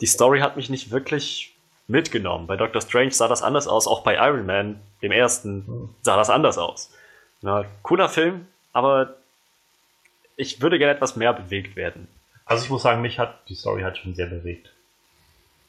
[0.00, 1.54] die Story hat mich nicht wirklich
[1.86, 2.46] mitgenommen.
[2.46, 6.30] Bei Doctor Strange sah das anders aus, auch bei Iron Man, dem ersten, sah das
[6.30, 6.92] anders aus.
[7.42, 9.16] Na, cooler Film, aber
[10.36, 12.08] ich würde gerne etwas mehr bewegt werden.
[12.44, 14.72] Also ich muss sagen, mich hat die Story halt schon sehr bewegt.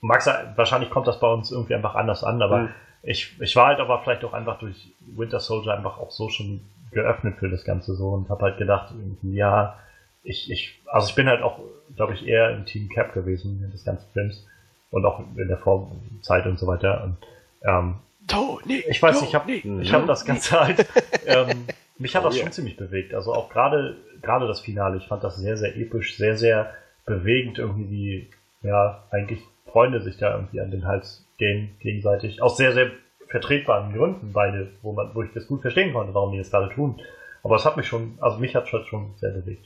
[0.01, 3.67] Max, wahrscheinlich kommt das bei uns irgendwie einfach anders an, aber mhm ich, ich war
[3.67, 6.61] halt aber vielleicht auch einfach durch Winter Soldier einfach auch so schon
[6.91, 9.79] geöffnet für das Ganze so und habe halt gedacht, irgendwie, ja,
[10.23, 11.59] ich, ich, also ich bin halt auch,
[11.95, 14.45] glaube ich, eher im Team Cap gewesen in des ganzen Films
[14.91, 17.03] und auch in der Vorzeit und so weiter.
[17.03, 17.17] Und
[17.63, 17.95] ähm,
[18.27, 20.85] Tony, ich weiß, Tony, ich habe ich hab das Ganze halt,
[21.25, 21.65] ähm,
[21.97, 22.51] mich hat oh, das schon yeah.
[22.51, 23.13] ziemlich bewegt.
[23.13, 26.73] Also auch gerade gerade das Finale, ich fand das sehr, sehr episch, sehr, sehr
[27.05, 28.29] bewegend, irgendwie wie,
[28.67, 29.41] ja, eigentlich
[29.71, 32.41] Freunde sich da irgendwie an den Hals gehen gegenseitig.
[32.41, 32.91] Aus sehr, sehr
[33.27, 36.73] vertretbaren Gründen beide, wo man, wo ich das gut verstehen konnte, warum die das gerade
[36.73, 37.01] tun.
[37.43, 39.65] Aber es hat mich schon, also mich hat es schon sehr bewegt.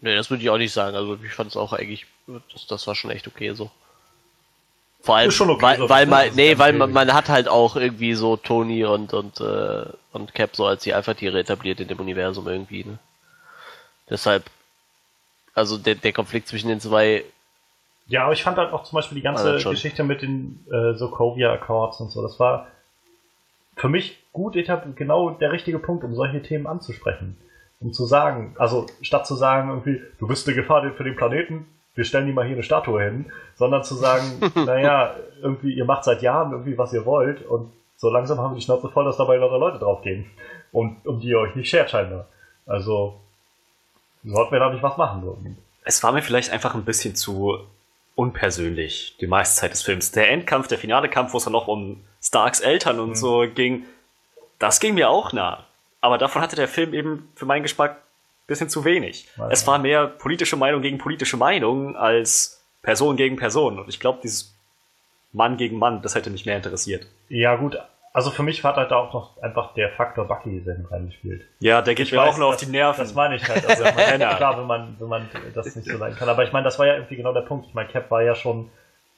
[0.00, 0.96] Nee, das würde ich auch nicht sagen.
[0.96, 2.06] Also ich fand es auch eigentlich,
[2.52, 3.70] das, das war schon echt okay so.
[5.00, 8.14] Vor allem, okay, weil, so weil man, nee, weil man, man hat halt auch irgendwie
[8.14, 12.48] so Tony und und äh, und Cap so als die Alpha-Tiere etabliert in dem Universum
[12.48, 12.84] irgendwie.
[12.84, 12.98] Ne?
[14.10, 14.44] Deshalb,
[15.54, 17.24] also der, der Konflikt zwischen den zwei
[18.08, 20.94] ja, aber ich fand halt auch zum Beispiel die ganze also Geschichte mit den äh,
[20.94, 22.68] Sokovia Accords und so, das war
[23.76, 24.56] für mich gut
[24.94, 27.36] genau der richtige Punkt, um solche Themen anzusprechen.
[27.80, 31.66] Um zu sagen, also statt zu sagen, irgendwie, du bist eine Gefahr für den Planeten,
[31.94, 34.24] wir stellen dir mal hier eine Statue hin, sondern zu sagen,
[34.54, 38.56] naja, irgendwie, ihr macht seit Jahren irgendwie, was ihr wollt und so langsam haben wir
[38.56, 40.26] die Schnauze voll, dass dabei lauter Leute draufgehen.
[40.72, 42.26] Und um die ihr euch nicht schert scheinbar.
[42.66, 43.18] Also,
[44.22, 45.22] sollten wir da nicht was machen.
[45.24, 45.38] So.
[45.84, 47.58] Es war mir vielleicht einfach ein bisschen zu
[48.16, 50.10] unpersönlich, die meiste Zeit des Films.
[50.10, 53.14] Der Endkampf, der finale Kampf, wo es dann noch um Starks Eltern und mhm.
[53.14, 53.84] so ging,
[54.58, 55.64] das ging mir auch nah.
[56.00, 58.02] Aber davon hatte der Film eben für meinen Geschmack
[58.46, 59.28] bisschen zu wenig.
[59.36, 59.48] Ja.
[59.50, 63.78] Es war mehr politische Meinung gegen politische Meinung als Person gegen Person.
[63.78, 64.54] Und ich glaube, dieses
[65.32, 67.06] Mann gegen Mann, das hätte mich mehr interessiert.
[67.28, 67.76] Ja, gut.
[68.16, 71.44] Also für mich hat halt auch noch einfach der Faktor Bucky sehr reingespielt.
[71.58, 72.98] Ja, der geht Ich mir weiß, auch nur auf die Nerven.
[72.98, 73.68] Das meine ich halt.
[73.68, 74.36] Also, Männer.
[74.36, 76.26] klar, wenn man, wenn man das nicht so sein kann.
[76.26, 77.66] Aber ich meine, das war ja irgendwie genau der Punkt.
[77.66, 78.70] Ich meine, Cap war ja schon,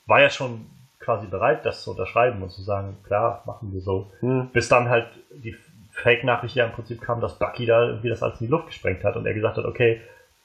[0.07, 0.67] war ja schon
[0.99, 4.11] quasi bereit, das zu unterschreiben und zu sagen, klar, machen wir so.
[4.19, 4.49] Hm.
[4.53, 5.55] Bis dann halt die
[5.93, 9.05] Fake-Nachricht ja im Prinzip kam, dass Bucky da irgendwie das alles in die Luft gesprengt
[9.05, 10.01] hat und er gesagt hat, okay,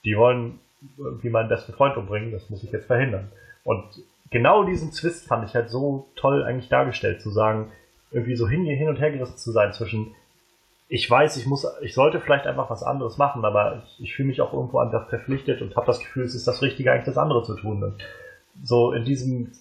[0.05, 0.59] die wollen
[0.99, 3.31] irgendwie meinen besten Freund umbringen, das muss ich jetzt verhindern.
[3.63, 3.84] Und
[4.30, 7.71] genau diesen Twist fand ich halt so toll eigentlich dargestellt, zu sagen,
[8.14, 10.14] irgendwie so hin, hin und her gerissen zu sein zwischen,
[10.88, 14.27] ich weiß, ich muss, ich sollte vielleicht einfach was anderes machen, aber ich, ich fühle
[14.27, 17.18] mich auch irgendwo einfach verpflichtet und habe das Gefühl, es ist das Richtige, eigentlich das
[17.18, 17.84] andere zu tun.
[17.84, 17.95] Und
[18.64, 19.52] so in diesem,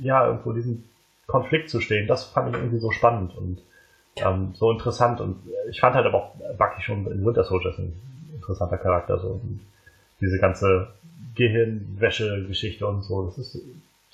[0.00, 0.84] ja, irgendwo diesem
[1.26, 3.60] Konflikt zu stehen, das fand ich irgendwie so spannend und
[4.16, 5.20] ähm, so interessant.
[5.20, 5.36] Und
[5.68, 7.92] ich fand halt aber auch Bucky schon in Winter Soldier ein
[8.34, 9.18] interessanter Charakter.
[9.18, 9.40] So.
[10.20, 10.88] Diese ganze
[11.34, 13.62] Gehirnwäsche-Geschichte und so, das ist,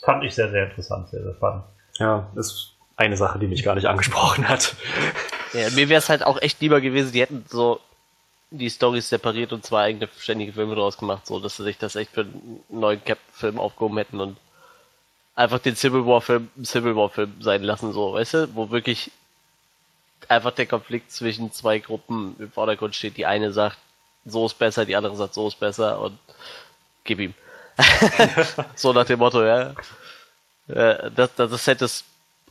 [0.02, 1.64] fand ich sehr, sehr interessant, sehr, sehr spannend.
[1.98, 4.74] Ja, das eine Sache, die mich gar nicht angesprochen hat.
[5.52, 7.80] Ja, mir wäre es halt auch echt lieber gewesen, die hätten so
[8.50, 11.96] die Storys separiert und zwei eigene ständige Filme draus gemacht, so dass sie sich das
[11.96, 14.36] echt für einen neuen Cap-Film aufgehoben hätten und
[15.34, 19.10] einfach den Civil War-Film Civil War-Film sein lassen, so, weißt du, wo wirklich
[20.28, 23.16] einfach der Konflikt zwischen zwei Gruppen im Vordergrund steht.
[23.16, 23.78] Die eine sagt,
[24.24, 26.18] so ist besser, die andere sagt, so ist besser und
[27.04, 27.34] gib ihm.
[28.74, 29.74] so nach dem Motto, ja.
[30.68, 32.04] Äh, Das, das, das hätte es,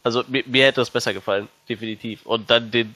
[0.03, 2.25] also mir, mir hätte es besser gefallen, definitiv.
[2.25, 2.95] Und dann den,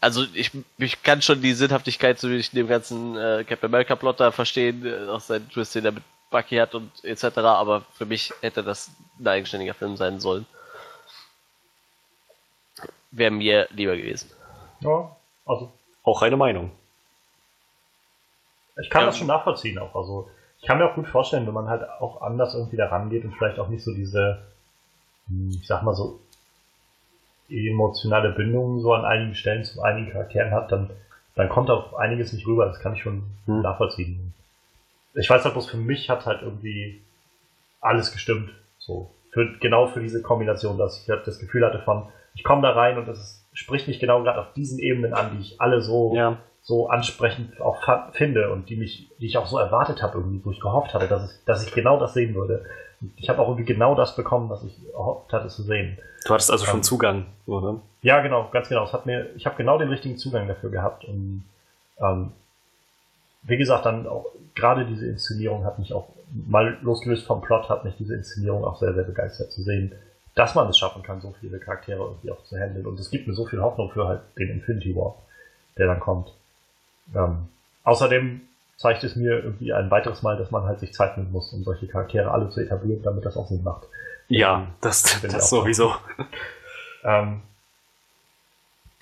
[0.00, 4.30] also ich, ich kann schon die Sinnhaftigkeit zwischen dem ganzen äh, Captain America Plot da
[4.30, 8.32] verstehen, äh, auch seinen Twist, den er mit Bucky hat und etc., aber für mich
[8.40, 10.46] hätte das ein eigenständiger Film sein sollen.
[13.10, 14.30] Wäre mir lieber gewesen.
[14.80, 15.14] Ja,
[15.46, 15.70] also
[16.04, 16.72] Auch eine Meinung.
[18.80, 19.06] Ich kann Ja.
[19.06, 19.94] das schon nachvollziehen auch.
[19.94, 20.28] Also
[20.60, 23.34] ich kann mir auch gut vorstellen, wenn man halt auch anders irgendwie da rangeht und
[23.36, 24.42] vielleicht auch nicht so diese,
[25.28, 26.18] hm, ich sag mal so,
[27.52, 30.90] emotionale Bindung so an einigen Stellen zu einigen Charakteren hat, dann,
[31.34, 32.66] dann kommt auch einiges nicht rüber.
[32.66, 33.62] Das kann ich schon Hm.
[33.62, 34.32] nachvollziehen.
[35.14, 37.02] Ich weiß halt bloß, für mich hat halt irgendwie
[37.80, 38.50] alles gestimmt.
[38.78, 39.10] So.
[39.32, 42.70] Für, genau für diese Kombination, dass ich halt das Gefühl hatte von, ich komme da
[42.70, 45.80] rein und das ist, spricht mich genau gerade auf diesen Ebenen an, die ich alle
[45.82, 46.38] so Ja.
[46.64, 50.50] so ansprechend auch finde und die mich, die ich auch so erwartet habe, irgendwie, wo
[50.52, 52.64] ich gehofft hatte, dass ich, dass ich genau das sehen würde.
[53.16, 55.98] Ich habe auch irgendwie genau das bekommen, was ich erhofft hatte zu sehen.
[56.24, 56.82] Du hattest also schon Ähm.
[56.82, 57.26] Zugang.
[57.46, 57.80] So, ne?
[58.02, 58.84] Ja, genau, ganz genau.
[58.84, 61.44] Es hat mir, ich habe genau den richtigen Zugang dafür gehabt und
[62.00, 62.32] ähm,
[63.42, 66.08] wie gesagt, dann auch gerade diese Inszenierung hat mich auch
[66.46, 69.92] mal losgelöst vom Plot hat mich diese Inszenierung auch sehr sehr begeistert zu sehen,
[70.34, 73.26] dass man es schaffen kann, so viele Charaktere irgendwie auch zu handeln und es gibt
[73.26, 75.16] mir so viel Hoffnung für halt den Infinity War,
[75.76, 76.32] der dann kommt.
[77.14, 77.48] Ähm,
[77.84, 78.42] außerdem
[78.76, 81.62] zeigt es mir irgendwie ein weiteres Mal, dass man halt sich Zeit nehmen muss, um
[81.64, 83.84] solche Charaktere alle zu etablieren, damit das auch Sinn macht.
[84.28, 85.60] Ja, das, das auch.
[85.62, 85.94] sowieso.
[87.04, 87.42] Ähm,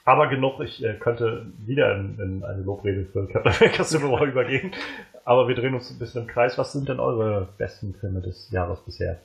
[0.05, 4.23] aber genug, ich äh, könnte wieder in, in eine Lobrede für Captain America Civil War
[4.25, 4.73] übergehen.
[5.25, 6.59] Aber wir drehen uns ein bisschen im Kreis.
[6.59, 9.19] Was sind denn eure besten Filme des Jahres bisher?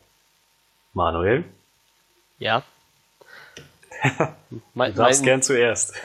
[0.93, 1.43] Manuel,
[2.37, 2.63] Ja.
[4.73, 5.93] mein, du darfst mein- gern zuerst.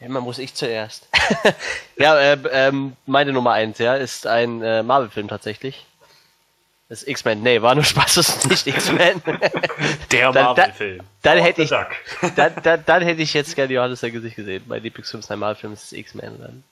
[0.00, 1.08] Immer muss ich zuerst.
[1.96, 5.84] ja, äh, ähm, meine Nummer eins, ja, ist ein äh, Marvel-Film tatsächlich.
[6.88, 7.42] Das ist X-Men.
[7.42, 9.20] Nee, war nur Spaß, das ist nicht X-Men.
[10.12, 11.00] Der Dann- Marvel-Film.
[11.22, 11.70] dann hätte ich,
[12.36, 14.62] dann, dann, dann hätte ich jetzt gerne Johannes sein Gesicht gesehen.
[14.68, 16.38] Mein Lieblingsfilm ist ein Marvel-Film, ist X-Men.
[16.40, 16.64] Dann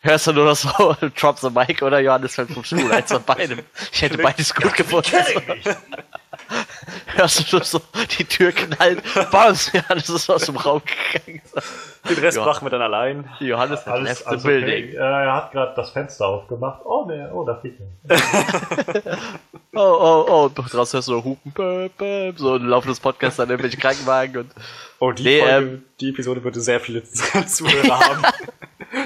[0.00, 3.24] hörst du nur noch so, Drop the Mic oder Johannes fällt vom Stuhl, eins von
[3.24, 3.58] beidem.
[3.92, 5.10] Ich hätte beides gut gefunden.
[7.16, 7.80] Hörst du nur so,
[8.18, 11.42] die Tür knallt, bams, Johannes ist aus dem Raum gegangen.
[12.08, 13.28] Den Rest machen wir dann allein.
[13.40, 14.84] Johannes hat Alles, left the alles building.
[14.90, 14.96] okay.
[14.96, 16.80] Äh, er hat gerade das Fenster aufgemacht.
[16.84, 18.18] Oh, ne, oh, da fliegt er.
[19.78, 23.38] Oh, oh, oh, und draußen hörst du so Hupen, bäm, bäm, so ein laufendes Podcast
[23.40, 24.50] an irgendwelche Krankenwagen und
[25.00, 27.02] Oh, die, Nee, Folge, ähm, die Episode würde sehr viele
[27.46, 28.22] Zuhörer haben.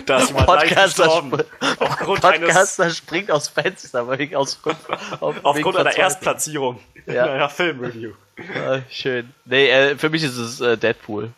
[0.07, 1.43] Da ist jemand Podcaster, gestorben.
[1.79, 4.61] Aufgrund eines, Podcaster springt aus Fenster, weil aus,
[5.21, 5.97] auf, aufgrund einer.
[5.97, 7.27] Erstplatzierung Ja.
[7.27, 8.13] in einer Filmreview.
[8.55, 9.33] Ah, schön.
[9.45, 11.31] Nee, äh, für mich ist es äh, Deadpool.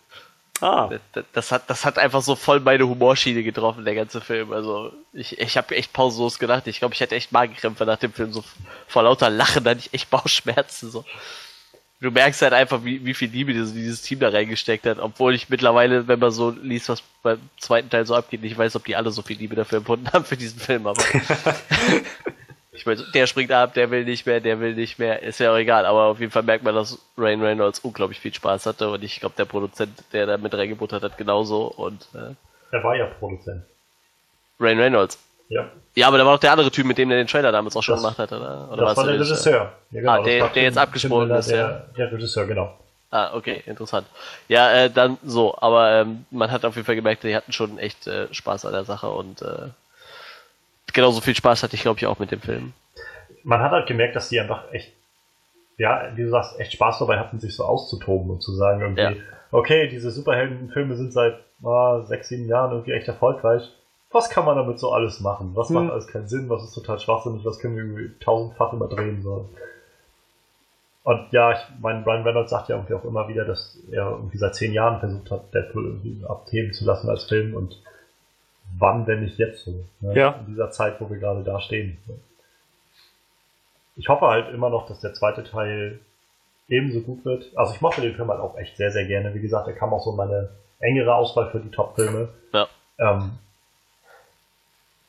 [0.60, 4.52] Ah, Das, das, hat, das hat einfach so voll meine Humorschiene getroffen, der ganze Film.
[4.52, 6.68] Also ich, ich habe echt pausenlos gedacht.
[6.68, 8.32] Ich glaube, ich hätte echt Magenkrämpfe nach dem Film.
[8.32, 8.44] So
[8.86, 10.90] vor lauter Lachen hatte ich echt Bauchschmerzen.
[10.92, 11.04] So.
[12.02, 14.98] Du merkst halt einfach, wie, wie viel Liebe dieses, dieses Team da reingesteckt hat.
[14.98, 18.74] Obwohl ich mittlerweile, wenn man so liest, was beim zweiten Teil so abgeht, nicht weiß,
[18.74, 20.88] ob die alle so viel Liebe dafür empfunden haben für diesen Film.
[20.88, 21.00] Aber
[22.72, 25.22] ich meine, der springt ab, der will nicht mehr, der will nicht mehr.
[25.22, 25.86] Ist ja auch egal.
[25.86, 28.90] Aber auf jeden Fall merkt man, dass Ryan Reynolds unglaublich viel Spaß hatte.
[28.90, 31.66] Und ich glaube, der Produzent, der da mit reingebuttert hat, genauso.
[31.66, 32.34] Und äh,
[32.72, 33.62] Er war ja Produzent.
[34.58, 35.20] Rain Reynolds.
[35.52, 35.68] Ja.
[35.94, 37.82] Ja, aber da war doch der andere Typ, mit dem der den Trailer damals auch
[37.82, 38.68] schon Das- gemacht hat, oder?
[38.72, 39.72] oder das war der Regisseur.
[39.90, 40.78] Ja, genau, Ah, der- der jetzt
[41.10, 42.78] Miller, ist, der, der Regisseur, genau.
[43.10, 44.06] Ah, okay, interessant.
[44.48, 47.78] Ja, äh, dann so, aber ähm, man hat auf jeden Fall gemerkt, die hatten schon
[47.78, 49.68] echt äh, Spaß an der Sache und äh,
[50.94, 52.72] genauso viel Spaß hatte ich, glaube ich, auch mit dem Film.
[53.44, 54.92] Man hat halt gemerkt, dass die einfach echt,
[55.76, 59.02] ja, wie du sagst, echt Spaß dabei hatten, sich so auszutoben und zu sagen irgendwie,
[59.02, 59.12] Ja.
[59.50, 61.34] okay, diese Superheldenfilme sind seit
[61.64, 63.68] ah, sechs, sieben Jahren irgendwie echt erfolgreich.
[64.12, 65.52] Was kann man damit so alles machen?
[65.55, 65.74] Was Hm.
[65.76, 66.48] macht alles keinen Sinn?
[66.48, 67.44] Was ist total schwachsinnig?
[67.44, 69.22] Was können wir irgendwie tausendfach überdrehen?
[69.22, 69.48] So.
[71.05, 74.39] Und ja, ich meine, Ryan Reynolds sagt ja irgendwie auch immer wieder, dass er irgendwie
[74.39, 77.80] seit zehn Jahren versucht hat, Deadpool irgendwie abheben zu lassen als Film und
[78.78, 79.84] wann, wenn nicht jetzt so?
[80.01, 80.14] Ne?
[80.14, 80.32] Ja.
[80.40, 81.98] In dieser Zeit, wo wir gerade da stehen.
[83.97, 85.98] Ich hoffe halt immer noch, dass der zweite Teil
[86.68, 87.51] ebenso gut wird.
[87.56, 89.34] Also ich mochte den Film halt auch echt sehr, sehr gerne.
[89.34, 92.28] Wie gesagt, er kam auch so in meine engere Auswahl für die Top-Filme.
[92.52, 92.68] Ja.
[92.98, 93.32] Ähm,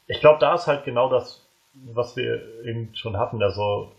[0.08, 3.42] ich glaube, da ist halt genau das, was wir eben schon hatten.
[3.42, 3.92] Also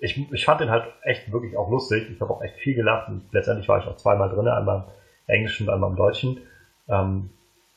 [0.00, 2.10] ich, ich fand den halt echt wirklich auch lustig.
[2.10, 4.84] Ich habe auch echt viel gelacht und letztendlich war ich auch zweimal drin, einmal
[5.28, 6.40] im Englischen und einmal im Deutschen.
[6.88, 7.30] Ähm,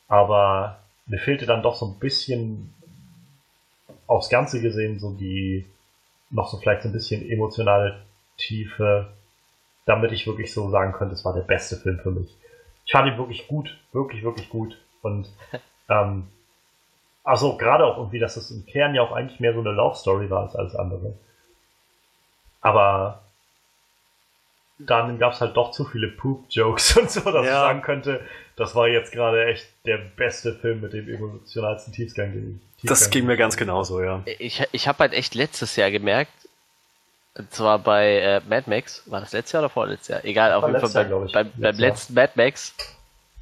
[0.08, 2.74] aber mir fehlte dann doch so ein bisschen
[4.06, 5.64] aufs Ganze gesehen so die
[6.30, 8.02] noch so vielleicht so ein bisschen emotionale
[8.36, 9.08] Tiefe,
[9.84, 12.34] damit ich wirklich so sagen könnte, es war der beste Film für mich.
[12.84, 14.76] Ich fand ihn wirklich gut, wirklich, wirklich gut.
[15.02, 15.30] Und
[15.88, 16.28] ähm,
[17.26, 19.96] also gerade auch irgendwie, dass es im Kern ja auch eigentlich mehr so eine Love
[19.96, 21.12] Story war als alles andere.
[22.60, 23.22] Aber
[24.78, 27.60] dann gab es halt doch zu viele Poop-Jokes und so, dass ich Ja.
[27.60, 28.20] sagen könnte,
[28.56, 32.32] das war jetzt gerade echt der beste Film mit dem emotionalsten Tiefgang.
[32.32, 34.22] den ich- Das Tiefgang- ging mir ganz genauso, ja.
[34.38, 36.32] Ich, ich habe halt echt letztes Jahr gemerkt,
[37.38, 40.24] und zwar bei äh, Mad Max, war das letztes Jahr oder vorletztes Jahr?
[40.24, 41.32] Egal, auf jeden Fall letztes Jahr, beim, ich.
[41.32, 42.74] beim, beim letzten Mad Max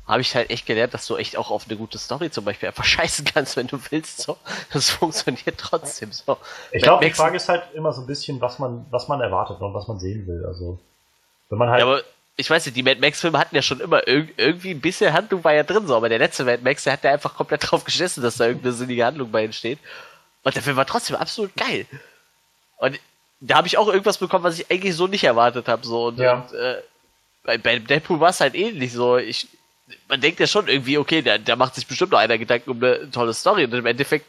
[0.06, 2.68] habe ich halt echt gelernt, dass du echt auch auf eine gute Story zum Beispiel
[2.68, 4.20] einfach scheißen kannst, wenn du willst.
[4.22, 4.36] So.
[4.72, 6.36] Das funktioniert trotzdem so.
[6.72, 9.60] Ich glaube, die Frage ist halt immer so ein bisschen, was man, was man erwartet
[9.60, 10.44] und was man sehen will.
[10.47, 10.78] Also,
[11.48, 11.81] wenn man halt.
[11.81, 12.02] Ja, aber
[12.36, 15.44] ich weiß nicht, die Mad Max-Filme hatten ja schon immer irg irgendwie ein bisschen Handlung
[15.44, 17.85] war ja drin, so, aber der letzte Mad Max, der hat ja einfach komplett drauf
[17.85, 19.78] geschissen, dass da irgendeine sinnige Handlung bei entsteht.
[20.43, 21.86] Und der Film war trotzdem absolut geil.
[22.78, 22.98] Und
[23.40, 25.86] da habe ich auch irgendwas bekommen, was ich eigentlich so nicht erwartet habe.
[25.86, 26.06] So.
[26.09, 26.40] Und, Ja.
[26.40, 26.82] und äh,
[27.44, 29.16] bei, bei Deadpool war es halt ähnlich so.
[29.16, 29.48] Ich,
[30.09, 32.82] man denkt ja schon irgendwie, okay, da, da macht sich bestimmt noch einer Gedanken um
[32.82, 33.65] eine tolle Story.
[33.65, 34.27] Und im Endeffekt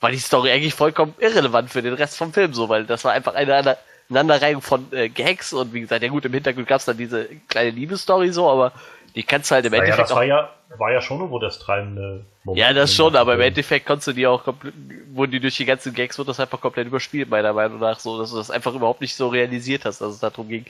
[0.00, 3.12] war die Story eigentlich vollkommen irrelevant für den Rest vom Film, so, weil das war
[3.12, 3.76] einfach eine
[4.08, 7.26] Aneinanderreihung von äh, Gags und wie gesagt, ja gut, im Hintergrund gab es dann diese
[7.48, 8.72] kleine Liebesstory so, aber
[9.14, 11.38] die kannst du halt im naja, Endeffekt das auch war ja, war ja schon irgendwo
[11.38, 12.60] das treibende Moment.
[12.60, 13.40] ja, das schon, aber im.
[13.40, 14.74] Endeffekt konntest du die auch komplett,
[15.12, 18.18] wurden die durch die ganzen Gags, wird das einfach komplett überspielt, meiner Meinung nach, so,
[18.18, 20.64] dass du das einfach überhaupt nicht so realisiert hast, dass es darum ging.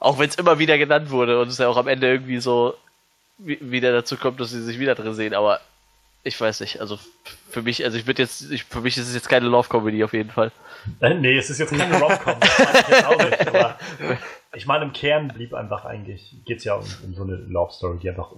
[0.00, 2.74] Auch wenn es immer wieder genannt wurde und es ja auch am Ende irgendwie so
[3.38, 5.60] wieder dazu kommt, dass sie sich wieder drin sehen, aber
[6.24, 7.06] ich weiß nicht, also f-
[7.50, 10.12] für mich, also ich würde jetzt, ich, für mich ist es jetzt keine Love-Comedy auf
[10.12, 10.50] jeden Fall.
[11.00, 12.34] Äh, Nee, es ist jetzt keine Rom-Com.
[12.42, 13.78] ich jetzt auch nicht, aber
[14.54, 18.10] ich meine, im Kern blieb einfach eigentlich, geht's ja um, um so eine Love-Story, die
[18.10, 18.30] einfach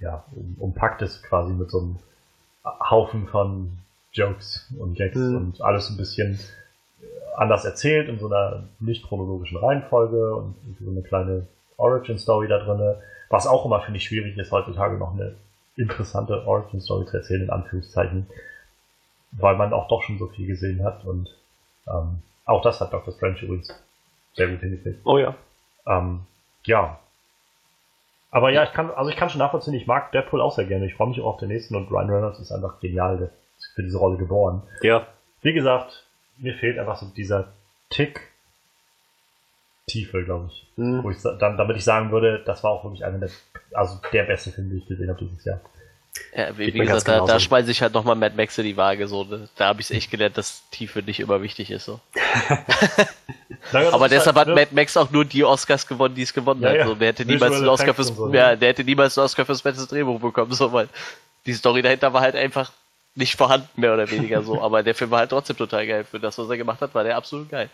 [0.00, 1.98] ja, um, umpackt ist quasi mit so einem
[2.64, 3.78] Haufen von
[4.12, 5.36] Jokes und Gags Mhm.
[5.36, 6.38] und alles ein bisschen
[7.36, 11.46] anders erzählt in so einer nicht chronologischen Reihenfolge und so eine kleine
[11.76, 13.00] Origin-Story da drinne,
[13.30, 15.36] was auch immer, finde ich, schwierig ist, heutzutage noch eine
[15.76, 18.26] interessante Origin-Story zu erzählen, in Anführungszeichen,
[19.32, 21.28] weil man auch doch schon so viel gesehen hat und
[21.86, 23.12] ähm, auch das hat Dr.
[23.12, 23.74] Strange übrigens
[24.34, 25.00] sehr gut hingekriegt.
[25.04, 25.34] Oh ja.
[25.86, 26.20] Ähm,
[26.64, 26.98] ja.
[28.30, 30.86] Aber ja, ich kann, also ich kann schon nachvollziehen, ich mag Deadpool auch sehr gerne.
[30.86, 33.30] Ich freue mich auch auf den nächsten und Ryan Reynolds ist einfach genial,
[33.74, 34.62] für diese Rolle geboren.
[34.82, 35.06] Ja.
[35.42, 36.06] Wie gesagt,
[36.36, 37.52] mir fehlt einfach so dieser
[37.90, 38.27] Tick
[39.88, 40.66] Tiefe, glaube ich.
[40.76, 41.02] Hm.
[41.02, 43.30] Wo ich dann, damit ich sagen würde, das war auch wirklich einer der,
[43.72, 45.60] also der beste Film, den ich gesehen habe dieses Jahr.
[46.34, 49.06] Ja, wie, wie gesagt, da, da schmeiße ich halt nochmal Mad Max in die Waage,
[49.06, 49.48] so, ne?
[49.56, 52.00] da habe ich es echt gelernt, dass Tiefe nicht immer wichtig ist, so.
[53.72, 56.32] Naja, Aber deshalb hat halt, ne, Mad Max auch nur die Oscars gewonnen, die es
[56.32, 56.86] gewonnen Ja, hat.
[56.86, 58.36] So, der hätte niemals einen Oscar fürs, so, ne?
[58.36, 60.88] ja, der hätte niemals einen Oscar fürs beste Drehbuch bekommen, so, weil
[61.44, 62.72] die Story dahinter war halt einfach
[63.14, 64.60] nicht vorhanden, mehr oder weniger so.
[64.62, 66.04] Aber der Film war halt trotzdem total geil.
[66.04, 67.68] Für das, was er gemacht hat, war der absolut geil.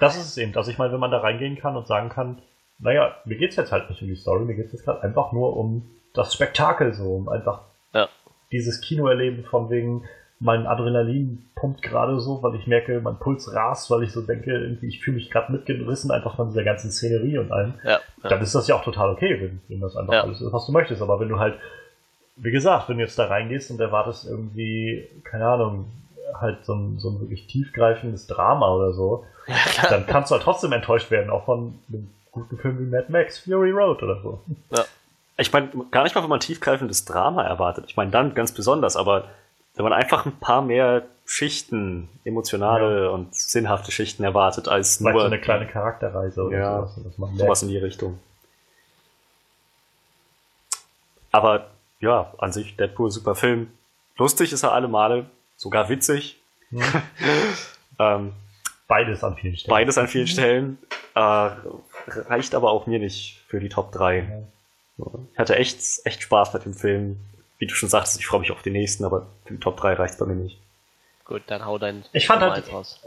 [0.00, 0.54] Das ist es eben.
[0.56, 2.40] Also ich meine, wenn man da reingehen kann und sagen kann,
[2.78, 5.56] naja, mir geht's jetzt halt nicht um die Story, mir geht's jetzt gerade einfach nur
[5.56, 7.60] um das Spektakel so, um einfach
[7.92, 8.08] Ja.
[8.50, 10.04] dieses Kinoerleben von wegen,
[10.42, 14.50] mein Adrenalin pumpt gerade so, weil ich merke, mein Puls rast, weil ich so denke,
[14.52, 17.74] irgendwie, ich fühle mich gerade mitgerissen, einfach von dieser ganzen Szenerie und allem.
[17.84, 18.28] Ja, ja.
[18.30, 20.22] Dann ist das ja auch total okay, wenn, wenn das einfach Ja.
[20.22, 21.02] alles ist, was du möchtest.
[21.02, 21.58] Aber wenn du halt,
[22.36, 25.84] wie gesagt, wenn du jetzt da reingehst und erwartest irgendwie, keine Ahnung,
[26.38, 29.24] halt so ein, so ein wirklich tiefgreifendes Drama oder so,
[29.88, 33.38] dann kannst du halt trotzdem enttäuscht werden, auch von einem guten Film wie Mad Max,
[33.38, 34.40] Fury Road oder so.
[34.70, 34.84] ja.
[35.36, 37.84] ich meine, gar nicht mal, wenn man tiefgreifendes Drama erwartet.
[37.88, 39.28] Ich meine, dann ganz besonders, aber
[39.74, 43.10] wenn man einfach ein paar mehr Schichten, emotionale ja.
[43.10, 47.62] und sinnhafte Schichten erwartet, als Vielleicht nur so eine kleine Charakterreise oder ja, sowas, sowas
[47.62, 48.18] in die Richtung.
[51.32, 51.68] Aber
[52.00, 53.68] ja, an sich Deadpool super Film.
[54.16, 55.26] Lustig ist er alle Male,
[55.60, 56.40] sogar witzig.
[56.70, 56.84] Ja.
[57.98, 58.32] ähm,
[58.88, 59.70] beides an vielen Stellen.
[59.70, 60.78] Beides an vielen Stellen.
[61.14, 61.20] Äh,
[62.06, 64.42] reicht aber auch mir nicht für die Top 3.
[65.32, 67.20] Ich hatte echt, echt Spaß mit dem Film.
[67.58, 69.94] Wie du schon sagtest, ich freue mich auf den nächsten, aber für die Top 3
[69.94, 70.58] reicht es bei mir nicht.
[71.26, 73.04] Gut, dann hau dein Ich fand halt, raus.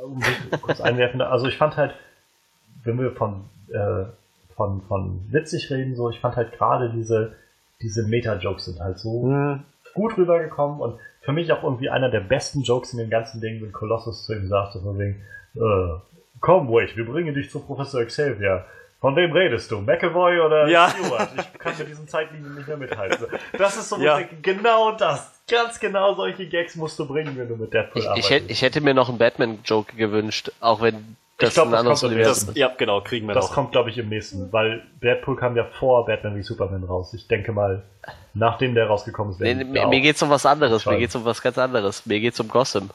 [0.61, 1.95] kurz einwerfen, also ich fand halt,
[2.84, 4.05] wenn wir von, äh,
[4.55, 7.35] von, von witzig reden, so, ich fand halt gerade diese,
[7.81, 9.63] diese Meta-Jokes sind halt so mhm.
[9.95, 13.61] gut rübergekommen und für mich auch irgendwie einer der besten Jokes in dem ganzen Ding,
[13.61, 15.21] wenn Colossus zu ihm sagte, von wegen,
[15.55, 15.99] äh,
[16.41, 18.65] komm, Wade, wir bringen dich zu Professor Xavier.
[18.99, 19.81] Von wem redest du?
[19.81, 20.89] McAvoy oder ja.
[20.89, 21.29] Stewart?
[21.35, 23.27] Ich kann mit diesen Zeitlinien nicht mehr mithalten.
[23.57, 24.21] Das ist so ja.
[24.41, 25.41] genau das.
[25.49, 28.29] Ganz genau solche Gags musst du bringen, wenn du mit Deadpool ich, arbeitest.
[28.29, 31.76] Ich hätte, ich hätte mir noch einen Batman-Joke gewünscht, auch wenn das ich glaub, ein
[31.76, 32.57] anderes Universum ist.
[32.57, 33.53] Ja, genau, kriegen wir Das noch.
[33.53, 37.14] kommt, glaube ich, im nächsten, weil Deadpool kam ja vor Batman wie Superman raus.
[37.14, 37.84] Ich denke mal,
[38.34, 39.40] nachdem der rausgekommen ist.
[39.40, 42.06] Nee, mir, mir geht's um was anderes, mir geht's um was ganz anderes.
[42.06, 42.90] Mir geht's um Gotham.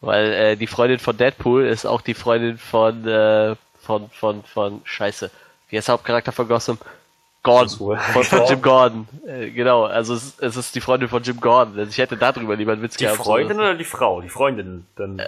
[0.00, 4.80] Weil äh, die Freundin von Deadpool ist auch die Freundin von, äh, von, von, von,
[4.84, 5.30] scheiße.
[5.68, 6.78] Wie heißt der Hauptcharakter von Gotham?
[7.44, 7.98] Gordon.
[7.98, 9.08] Von, von Jim Gordon.
[9.26, 11.78] Äh, genau, also es, es, ist die Freundin von Jim Gordon.
[11.78, 13.20] Also ich hätte darüber lieber einen Witz die gehabt.
[13.20, 14.20] Die Freundin oder die Frau?
[14.20, 14.86] Die Freundin.
[14.96, 15.18] Dann.
[15.18, 15.26] Äh,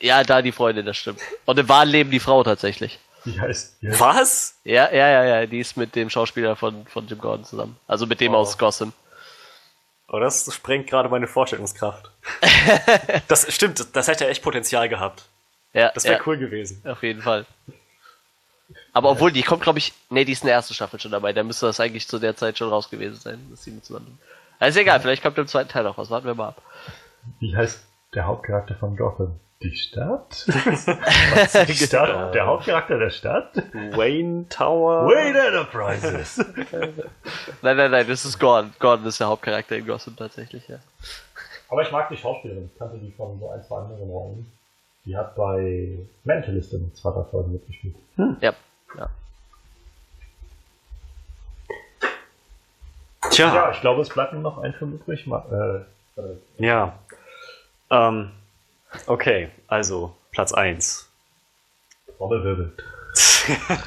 [0.00, 1.20] ja, da die Freundin, das stimmt.
[1.44, 2.98] Und im wahren Leben die Frau tatsächlich.
[3.24, 4.60] Die heißt, die heißt Was?
[4.64, 5.46] Ja, ja, ja, ja.
[5.46, 7.76] Die ist mit dem Schauspieler von, von Jim Gordon zusammen.
[7.86, 8.38] Also mit dem oh.
[8.38, 8.92] aus Gotham.
[10.08, 12.10] Oh, das sprengt gerade meine Vorstellungskraft.
[13.28, 15.24] das stimmt, das hätte echt Potenzial gehabt.
[15.72, 16.82] Ja, das wäre ja, cool gewesen.
[16.84, 17.46] Auf jeden Fall.
[18.92, 21.32] Aber obwohl, die kommt, glaube ich, nee, die ist in der ersten Staffel schon dabei.
[21.32, 24.18] Da müsste das eigentlich zu der Zeit schon raus gewesen sein, dass sie mit zusammen.
[24.58, 26.10] Also ist egal, vielleicht kommt im zweiten Teil noch was.
[26.10, 26.62] Warten wir mal ab.
[27.38, 29.38] Wie heißt der Hauptcharakter von Gotham?
[29.62, 30.46] Die Stadt?
[31.68, 32.34] Die Stadt?
[32.34, 33.62] Der Hauptcharakter der Stadt?
[33.94, 35.06] Wayne Tower?
[35.06, 36.38] Wayne Enterprises!
[37.62, 38.72] nein, nein, nein, das ist Gordon.
[38.78, 40.78] Gordon ist der Hauptcharakter in Gotham tatsächlich, ja.
[41.68, 42.70] Aber ich mag die Schauspielerin.
[42.72, 44.50] Ich kannte die von so ein, zwei anderen Rollen.
[45.04, 47.96] Die hat bei Mentalist in zweiter Folge mitgespielt.
[48.16, 48.38] Hm.
[48.40, 48.54] Ja.
[48.96, 49.10] ja.
[53.30, 53.54] Tja.
[53.54, 55.26] Ja, ich glaube, es bleibt nur noch ein Film übrig.
[55.26, 55.76] Äh,
[56.18, 56.98] äh, ja.
[57.90, 58.30] Ähm,
[59.06, 61.08] okay, also Platz 1.
[62.18, 62.72] Wirbel.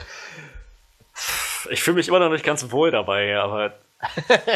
[1.70, 3.74] ich fühle mich immer noch nicht ganz wohl dabei, aber.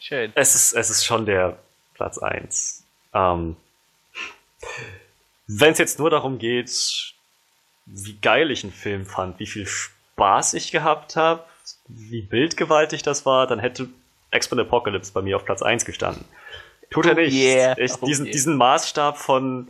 [0.00, 0.32] Schön.
[0.34, 1.58] Es ist, es ist schon der
[1.94, 2.84] Platz 1.
[3.14, 3.56] Ähm,
[5.46, 7.14] Wenn es jetzt nur darum geht,
[7.86, 11.44] wie geil ich einen Film fand, wie viel Spaß ich gehabt habe,
[11.88, 13.88] wie bildgewaltig das war, dann hätte
[14.32, 16.24] X-Men Apocalypse bei mir auf Platz 1 gestanden.
[16.90, 17.32] Tut er oh nicht.
[17.32, 17.78] Yeah.
[17.78, 18.32] Ich, oh diesen, yeah.
[18.32, 19.68] diesen Maßstab von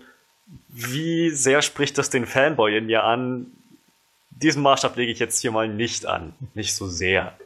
[0.69, 3.47] wie sehr spricht das den Fanboy in mir an,
[4.31, 6.33] diesen Maßstab lege ich jetzt hier mal nicht an.
[6.55, 7.37] Nicht so sehr.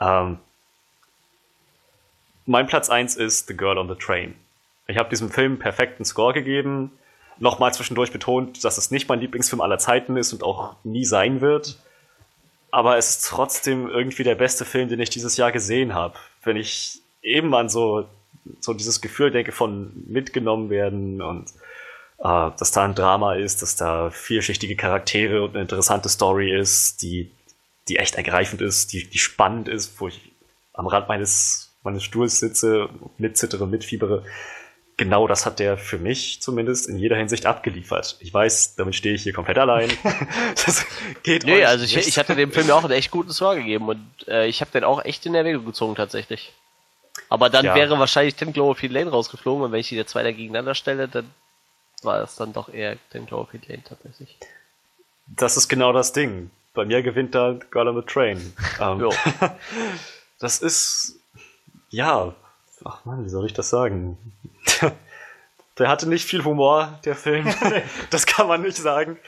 [0.00, 0.38] Ähm,
[2.46, 4.34] mein Platz 1 ist The Girl on the Train.
[4.86, 6.92] Ich habe diesem Film perfekten Score gegeben.
[7.38, 11.40] Nochmal zwischendurch betont, dass es nicht mein Lieblingsfilm aller Zeiten ist und auch nie sein
[11.40, 11.78] wird.
[12.70, 16.14] Aber es ist trotzdem irgendwie der beste Film, den ich dieses Jahr gesehen habe.
[16.42, 18.08] Wenn ich eben an so,
[18.60, 21.50] so dieses Gefühl denke von mitgenommen werden und
[22.18, 27.02] äh, dass da ein Drama ist, dass da vielschichtige Charaktere und eine interessante Story ist,
[27.02, 27.32] die,
[27.88, 30.32] die echt ergreifend ist, die, die spannend ist, wo ich
[30.72, 32.88] am Rand meines, meines Stuhls sitze,
[33.18, 34.24] mitzittere, mitfiebere.
[34.96, 38.18] Genau das hat der für mich zumindest in jeder Hinsicht abgeliefert.
[38.20, 39.90] Ich weiß, damit stehe ich hier komplett allein.
[40.66, 40.86] das
[41.22, 43.88] geht Nee, also ich, ich, hatte dem Film ja auch einen echt guten Score gegeben
[43.88, 46.52] und äh, ich habe den auch echt in Erwägung gezogen tatsächlich.
[47.32, 47.74] Aber dann ja.
[47.74, 51.30] wäre wahrscheinlich Tim Cloverfield Lane rausgeflogen und wenn ich die zwei da gegeneinander stelle, dann
[52.02, 54.36] war es dann doch eher den Cloverfield Lane tatsächlich.
[55.28, 56.50] Das ist genau das Ding.
[56.74, 58.52] Bei mir gewinnt da Girl on the Train.
[58.78, 59.10] Um, ähm,
[60.40, 61.20] das ist,
[61.88, 62.34] ja,
[62.84, 64.18] ach man, wie soll ich das sagen?
[65.78, 67.48] der hatte nicht viel Humor, der Film.
[68.10, 69.18] das kann man nicht sagen.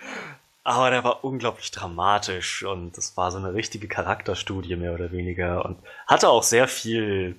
[0.63, 5.65] Aber der war unglaublich dramatisch und das war so eine richtige Charakterstudie mehr oder weniger
[5.65, 7.39] und hatte auch sehr viel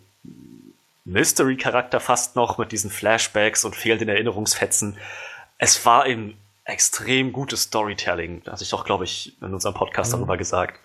[1.05, 4.97] Mystery-Charakter fast noch mit diesen Flashbacks und fehlenden Erinnerungsfetzen.
[5.57, 8.41] Es war ein extrem gutes Storytelling.
[8.47, 10.17] Hatte ich doch, glaube ich, in unserem Podcast mhm.
[10.17, 10.79] darüber gesagt.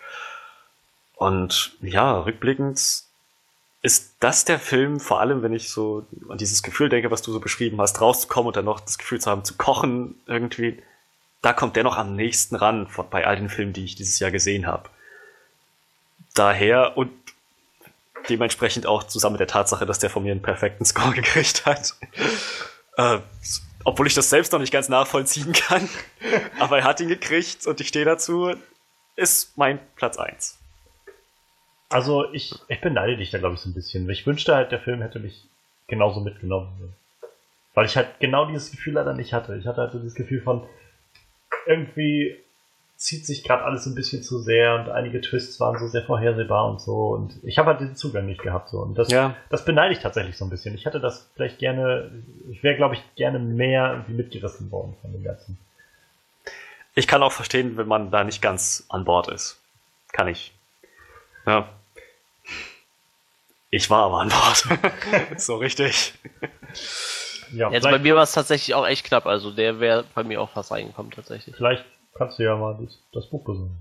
[1.16, 3.04] Und ja, rückblickend
[3.82, 7.32] ist das der Film, vor allem wenn ich so an dieses Gefühl denke, was du
[7.32, 10.82] so beschrieben hast, rauszukommen und dann noch das Gefühl zu haben, zu kochen irgendwie,
[11.40, 14.30] da kommt der noch am nächsten ran bei all den Filmen, die ich dieses Jahr
[14.30, 14.90] gesehen habe.
[16.34, 17.10] daher und
[18.30, 21.94] dementsprechend auch zusammen mit der Tatsache, dass der von mir einen perfekten Score gekriegt hat.
[22.96, 23.18] Äh,
[23.84, 25.88] obwohl ich das selbst noch nicht ganz nachvollziehen kann.
[26.58, 28.54] Aber er hat ihn gekriegt und ich stehe dazu.
[29.16, 30.58] Ist mein Platz 1.
[31.88, 34.08] Also ich, ich beneide dich da, glaube ich, so ein bisschen.
[34.08, 35.44] Ich wünschte halt, der Film hätte mich
[35.88, 36.94] genauso mitgenommen.
[37.74, 39.56] Weil ich halt genau dieses Gefühl leider nicht hatte.
[39.56, 40.66] Ich hatte halt so dieses Gefühl von,
[41.66, 42.38] irgendwie
[43.00, 46.70] zieht sich gerade alles ein bisschen zu sehr und einige Twists waren so sehr vorhersehbar
[46.70, 47.08] und so.
[47.08, 48.68] Und ich habe halt diesen Zugang nicht gehabt.
[48.68, 48.78] So.
[48.80, 49.34] Und das, Ja.
[49.48, 50.74] das beneide ich tatsächlich so ein bisschen.
[50.74, 52.10] Ich hätte das vielleicht gerne,
[52.50, 55.58] ich wäre, glaube ich, gerne mehr irgendwie mitgerissen worden von dem Ganzen.
[56.94, 59.58] Ich kann auch verstehen, wenn man da nicht ganz an Bord ist.
[60.12, 60.52] Kann ich.
[61.46, 61.70] Ja.
[63.70, 65.38] Ich war aber an Bord.
[65.40, 66.12] so richtig.
[67.54, 70.42] Ja, Jetzt bei mir war es tatsächlich auch echt knapp, also der wäre bei mir
[70.42, 71.56] auch fast reingekommen tatsächlich.
[71.56, 73.76] vielleicht kannst du ja mal das, das Buch besuchen.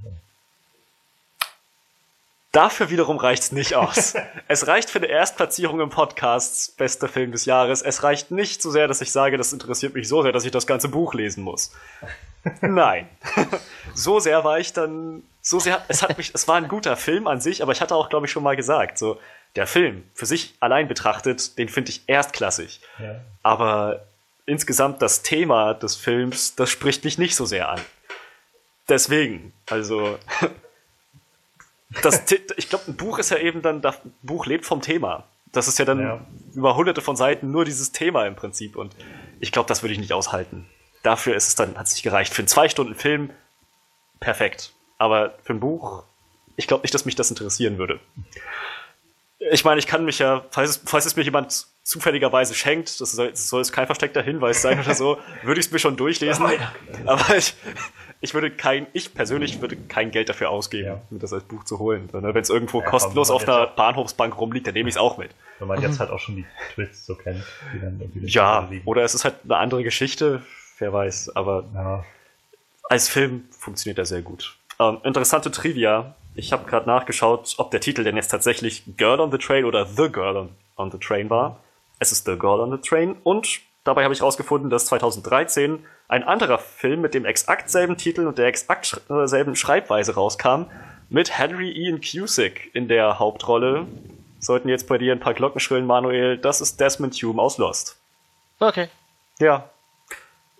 [2.51, 4.15] Dafür wiederum reicht's nicht aus.
[4.47, 7.83] es reicht für eine Erstplatzierung im Podcast, bester Film des Jahres.
[7.83, 10.51] Es reicht nicht so sehr, dass ich sage, das interessiert mich so sehr, dass ich
[10.51, 11.71] das ganze Buch lesen muss.
[12.61, 13.07] Nein.
[13.93, 17.27] so sehr war ich dann, so sehr, es hat mich, es war ein guter Film
[17.27, 19.19] an sich, aber ich hatte auch, glaube ich, schon mal gesagt, so,
[19.55, 22.81] der Film für sich allein betrachtet, den finde ich erstklassig.
[22.97, 23.21] Ja.
[23.43, 24.05] Aber
[24.47, 27.79] insgesamt das Thema des Films, das spricht mich nicht so sehr an.
[28.89, 30.17] Deswegen, also
[32.01, 32.23] das,
[32.57, 35.25] ich glaube, ein Buch ist ja eben dann, das Buch lebt vom Thema.
[35.51, 36.21] Das ist ja dann Ja.
[36.53, 38.75] über hunderte von Seiten nur dieses Thema im Prinzip.
[38.75, 38.95] Und
[39.39, 40.67] ich glaube, das würde ich nicht aushalten.
[41.03, 42.33] Dafür ist es dann, hat es nicht gereicht.
[42.33, 43.29] Für einen zwei Stunden Film
[44.19, 44.73] perfekt.
[44.97, 46.03] Aber für ein Buch,
[46.55, 47.99] ich glaube nicht, dass mich das interessieren würde.
[49.51, 53.13] Ich meine, ich kann mich ja, falls es, falls es mir jemand zufälligerweise schenkt, das
[53.13, 55.95] soll, das soll jetzt kein versteckter Hinweis sein oder so, würde ich es mir schon
[55.95, 56.45] durchlesen.
[57.05, 57.55] Aber ich,
[58.21, 61.01] ich würde kein, ich persönlich würde kein Geld dafür ausgeben, Ja.
[61.09, 62.09] mir das als Buch zu holen.
[62.11, 65.31] Wenn es irgendwo Ja, kostenlos auf einer Bahnhofsbank rumliegt, dann nehme ich es auch mit.
[65.59, 69.03] Wenn man jetzt halt auch schon die Twists so kennt, die dann irgendwie Ja, oder
[69.03, 70.41] es ist halt eine andere Geschichte,
[70.79, 71.35] wer weiß.
[71.35, 72.05] Aber Ja.
[72.89, 74.57] als Film funktioniert er sehr gut.
[74.79, 76.15] Ähm, interessante Trivia.
[76.35, 79.85] Ich habe gerade nachgeschaut, ob der Titel denn jetzt tatsächlich Girl on the Train oder
[79.85, 81.59] The Girl on, on the Train war.
[81.99, 83.59] Es ist The Girl on the Train und
[83.89, 88.37] dabei habe ich herausgefunden, dass 2013 ein anderer Film mit dem exakt selben Titel und
[88.37, 90.65] der exakt äh, selben Schreibweise rauskam,
[91.09, 93.87] mit Henry Ian Cusick in der Hauptrolle.
[94.39, 97.97] Sollten jetzt bei dir ein paar Glocken schrillen, Manuel, das ist Desmond Hume aus Lost.
[98.59, 98.87] Okay,
[99.39, 99.69] Ja,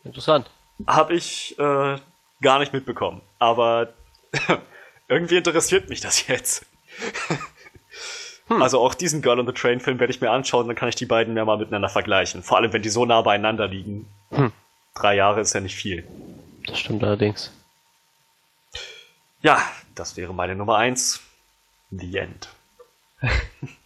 [0.04, 0.50] interessant.
[0.88, 1.98] habe ich äh,
[2.42, 3.22] gar nicht mitbekommen.
[3.38, 3.94] Aber
[5.08, 6.66] irgendwie interessiert mich das jetzt.
[8.50, 10.96] Also auch diesen Girl on the Train Film werde ich mir anschauen, dann kann ich
[10.96, 12.42] die beiden ja mal miteinander vergleichen.
[12.44, 14.08] Vor allem, wenn die so nah beieinander liegen.
[14.96, 16.08] Drei Jahre ist ja nicht viel.
[16.66, 17.52] Das stimmt allerdings.
[19.42, 19.62] Ja,
[19.96, 21.22] das wäre meine Nummer eins.
[21.92, 22.50] The End.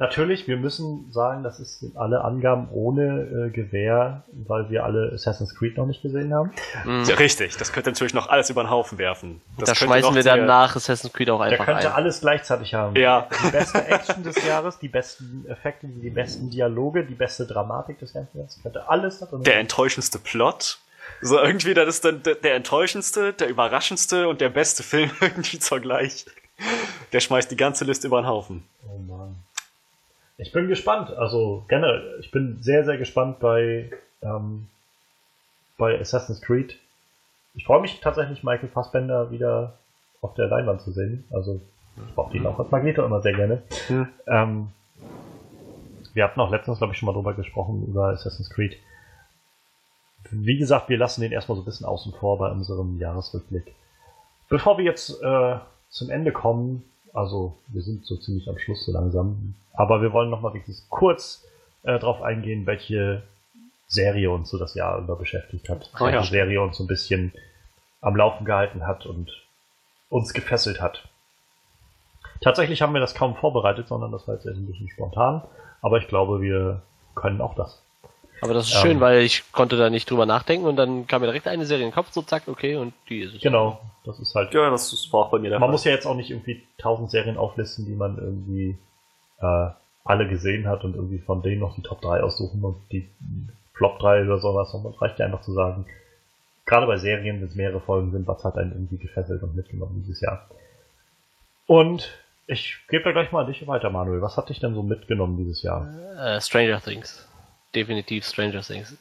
[0.00, 5.12] Natürlich, wir müssen sagen, das ist sind alle Angaben ohne äh, Gewehr, weil wir alle
[5.14, 6.50] Assassin's Creed noch nicht gesehen haben.
[6.86, 9.40] Ja, richtig, das könnte natürlich noch alles über den Haufen werfen.
[9.58, 11.92] Das da schmeißen wir dann der- nach Assassin's Creed auch Der einfach könnte ein.
[11.94, 12.96] alles gleichzeitig haben.
[12.96, 13.28] Ja.
[13.46, 18.12] Die beste Action des Jahres, die besten Effekte, die besten Dialoge, die beste Dramatik des
[18.14, 18.58] ganzen Jahres.
[18.62, 19.60] Könnte alles da drin der sein.
[19.60, 20.78] enttäuschendste Plot.
[21.20, 25.58] So irgendwie, das ist dann der, der enttäuschendste, der überraschendste und der beste Film irgendwie
[25.58, 26.24] zugleich.
[27.12, 28.64] Der schmeißt die ganze Liste über den Haufen.
[28.86, 29.36] Oh Mann.
[30.40, 31.10] Ich bin gespannt.
[31.10, 33.90] Also generell, ich bin sehr, sehr gespannt bei,
[34.22, 34.68] ähm,
[35.76, 36.78] bei Assassin's Creed.
[37.54, 39.74] Ich freue mich tatsächlich, Michael Fassbender wieder
[40.22, 41.24] auf der Leinwand zu sehen.
[41.30, 41.60] Also
[41.96, 43.62] ich brauche ihn auch als Magneto immer sehr gerne.
[43.88, 44.08] Hm.
[44.26, 44.68] Ähm,
[46.14, 48.76] wir hatten auch letztens, glaube ich, schon mal drüber gesprochen, über Assassin's Creed.
[50.30, 53.74] Wie gesagt, wir lassen den erstmal so ein bisschen außen vor bei unserem Jahresrückblick.
[54.48, 55.58] Bevor wir jetzt äh,
[55.90, 60.30] zum Ende kommen, also wir sind so ziemlich am Schluss so langsam, aber wir wollen
[60.30, 61.44] nochmal wirklich kurz
[61.82, 63.22] äh, drauf eingehen, welche
[63.86, 65.90] Serie uns so das Jahr über beschäftigt hat.
[65.98, 66.12] Oh ja.
[66.12, 67.32] welche Serie uns so ein bisschen
[68.00, 69.30] am Laufen gehalten hat und
[70.08, 71.08] uns gefesselt hat.
[72.40, 75.42] Tatsächlich haben wir das kaum vorbereitet, sondern das war jetzt ein bisschen spontan,
[75.82, 76.82] aber ich glaube, wir
[77.14, 77.82] können auch das.
[78.42, 78.80] Aber das ist Ähm.
[78.80, 81.84] schön, weil ich konnte da nicht drüber nachdenken und dann kam mir direkt eine Serie
[81.84, 83.42] in den Kopf, so zack, okay, und die ist es.
[83.42, 85.72] Genau, das ist halt Ja, das ist- war auch bei mir der Man Fall.
[85.72, 88.78] muss ja jetzt auch nicht irgendwie tausend Serien auflisten, die man irgendwie
[89.42, 89.70] äh,
[90.04, 93.08] alle gesehen hat und irgendwie von denen noch die Top 3 aussuchen und die
[93.74, 94.72] Flop 3 oder sowas.
[94.74, 95.86] Es reicht ja einfach zu sagen,
[96.66, 100.02] gerade bei Serien, wenn es mehrere Folgen sind, was hat einen irgendwie gefesselt und mitgenommen
[100.02, 100.46] dieses Jahr.
[101.66, 102.08] Und
[102.46, 104.22] ich gebe da gleich mal an dich weiter, Manuel.
[104.22, 105.86] Was hat dich denn so mitgenommen dieses Jahr?
[106.18, 107.26] Äh, Stranger Things.
[107.74, 108.96] Definitiv Stranger Things.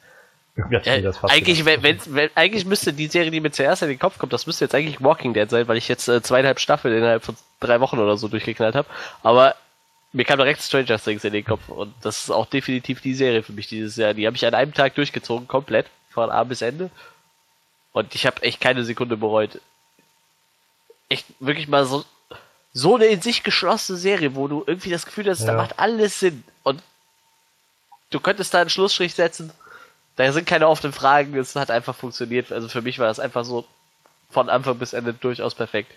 [0.56, 3.90] Mir Äh, das fast eigentlich, wenn, wenn, eigentlich müsste die Serie, die mir zuerst in
[3.90, 6.60] den Kopf kommt, das müsste jetzt eigentlich Walking Dead sein, weil ich jetzt äh, zweieinhalb
[6.60, 8.88] Staffeln innerhalb von drei Wochen oder so durchgeknallt habe.
[9.24, 9.56] Aber
[10.12, 13.44] mir kam direkt Stranger Things in den Kopf und das ist auch definitiv die Serie
[13.44, 14.14] für mich dieses Jahr.
[14.14, 16.90] Die habe ich an einem Tag durchgezogen, komplett, von A bis Ende.
[17.92, 19.60] Und ich habe echt keine Sekunde bereut.
[21.10, 22.06] Echt wirklich mal so,
[22.74, 25.48] so eine in sich geschlossene Serie, wo du irgendwie das Gefühl hast, ja.
[25.48, 26.44] da macht alles Sinn.
[28.10, 29.52] Du könntest da einen Schlussstrich setzen.
[30.16, 32.52] Da sind keine offenen Fragen, es hat einfach funktioniert.
[32.52, 33.66] Also für mich war das einfach so
[34.30, 35.92] von Anfang bis Ende durchaus perfekt.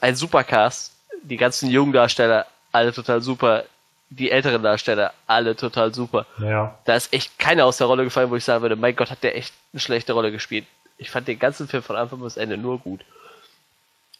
[0.00, 0.92] Ein Supercast,
[1.22, 3.64] die ganzen jungen Darsteller, alle total super.
[4.10, 6.26] Die älteren Darsteller, alle total super.
[6.38, 6.76] Ja.
[6.84, 9.22] Da ist echt keiner aus der Rolle gefallen, wo ich sagen würde, mein Gott, hat
[9.22, 10.66] der echt eine schlechte Rolle gespielt.
[10.98, 13.02] Ich fand den ganzen Film von Anfang bis Ende nur gut.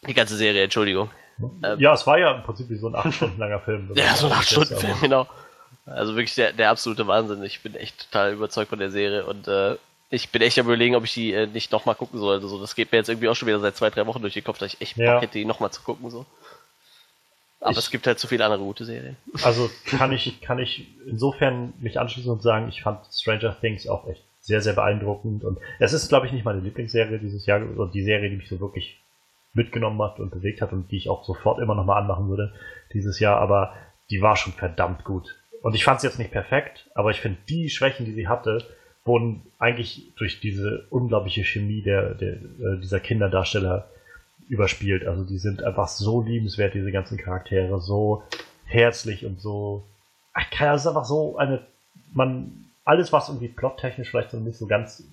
[0.07, 1.11] Die ganze Serie, Entschuldigung.
[1.63, 3.91] Ähm, ja, es war ja im Prinzip wie so ein 8 Stunden langer Film.
[3.93, 5.27] ja, so ein 8 Stunden Film, genau.
[5.95, 7.43] Also wirklich der, der absolute Wahnsinn.
[7.43, 9.75] Ich bin echt total überzeugt von der Serie und äh,
[10.09, 12.47] ich bin echt am überlegen, ob ich die äh, nicht nochmal gucken sollte.
[12.47, 14.43] So, das geht mir jetzt irgendwie auch schon wieder seit zwei, drei Wochen durch den
[14.43, 15.13] Kopf, dass ich echt ja.
[15.13, 16.09] Bock hätte, die nochmal zu gucken.
[16.09, 16.25] So.
[17.61, 19.15] Aber ich, es gibt halt zu viele andere gute Serien.
[19.43, 24.07] Also kann ich, kann ich insofern mich anschließen und sagen, ich fand Stranger Things auch
[24.07, 25.43] echt sehr, sehr beeindruckend.
[25.43, 28.49] Und es ist, glaube ich, nicht meine Lieblingsserie dieses Jahr, oder die Serie, die mich
[28.49, 28.99] so wirklich
[29.53, 32.53] mitgenommen hat und bewegt hat und die ich auch sofort immer nochmal anmachen würde
[32.93, 33.73] dieses Jahr, aber
[34.09, 35.35] die war schon verdammt gut.
[35.61, 38.65] Und ich fand es jetzt nicht perfekt, aber ich finde, die Schwächen, die sie hatte,
[39.05, 43.89] wurden eigentlich durch diese unglaubliche Chemie der, der, äh, dieser Kinderdarsteller
[44.47, 45.05] überspielt.
[45.05, 48.23] Also die sind einfach so liebenswert, diese ganzen Charaktere, so
[48.65, 49.85] herzlich und so.
[50.33, 51.65] Ach, das ist einfach so eine.
[52.13, 55.03] Man, alles, was irgendwie plottechnisch vielleicht so nicht so ganz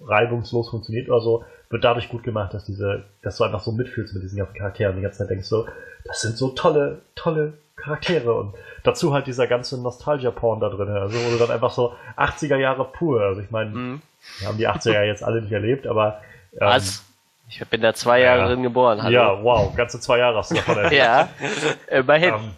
[0.00, 4.14] reibungslos funktioniert oder so, wird dadurch gut gemacht, dass diese, dass du einfach so mitfühlst
[4.14, 4.96] mit diesen ganzen Charakteren.
[4.96, 5.66] Die ganze Zeit denkst so,
[6.04, 10.88] das sind so tolle, tolle Charaktere und dazu halt dieser ganze Nostalgia-Porn da drin.
[10.88, 13.22] Also wo du dann einfach so 80er Jahre pur.
[13.22, 14.02] Also ich meine, mhm.
[14.38, 16.20] wir haben die 80er jetzt alle nicht erlebt, aber
[16.52, 17.04] ähm, Was?
[17.48, 19.02] Ich bin da zwei Jahre ja, drin geboren.
[19.02, 19.12] Hallo.
[19.12, 20.94] Ja, wow, ganze zwei Jahre hast du davon erlebt.
[20.94, 21.28] ja,
[21.88, 22.34] immerhin.
[22.34, 22.50] Ähm,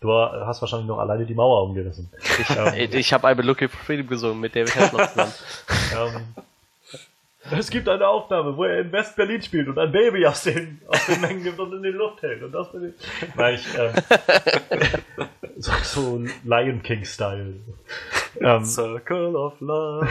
[0.00, 2.10] du hast wahrscheinlich noch alleine die Mauer umgerissen.
[2.38, 5.32] Ich, ähm, ich habe einmal Looking for Freedom gesungen mit David Hasselhoff zusammen.
[5.96, 6.44] ähm,
[7.58, 11.06] es gibt eine Aufnahme, wo er in West-Berlin spielt und ein Baby aus den, aus
[11.06, 12.42] den Mengen gibt und in die Luft hält.
[12.42, 12.68] Und das.
[13.34, 13.94] Nein, ich, ähm,
[15.58, 17.54] so, so Lion King-Style.
[18.40, 20.08] Ähm, Circle of Love.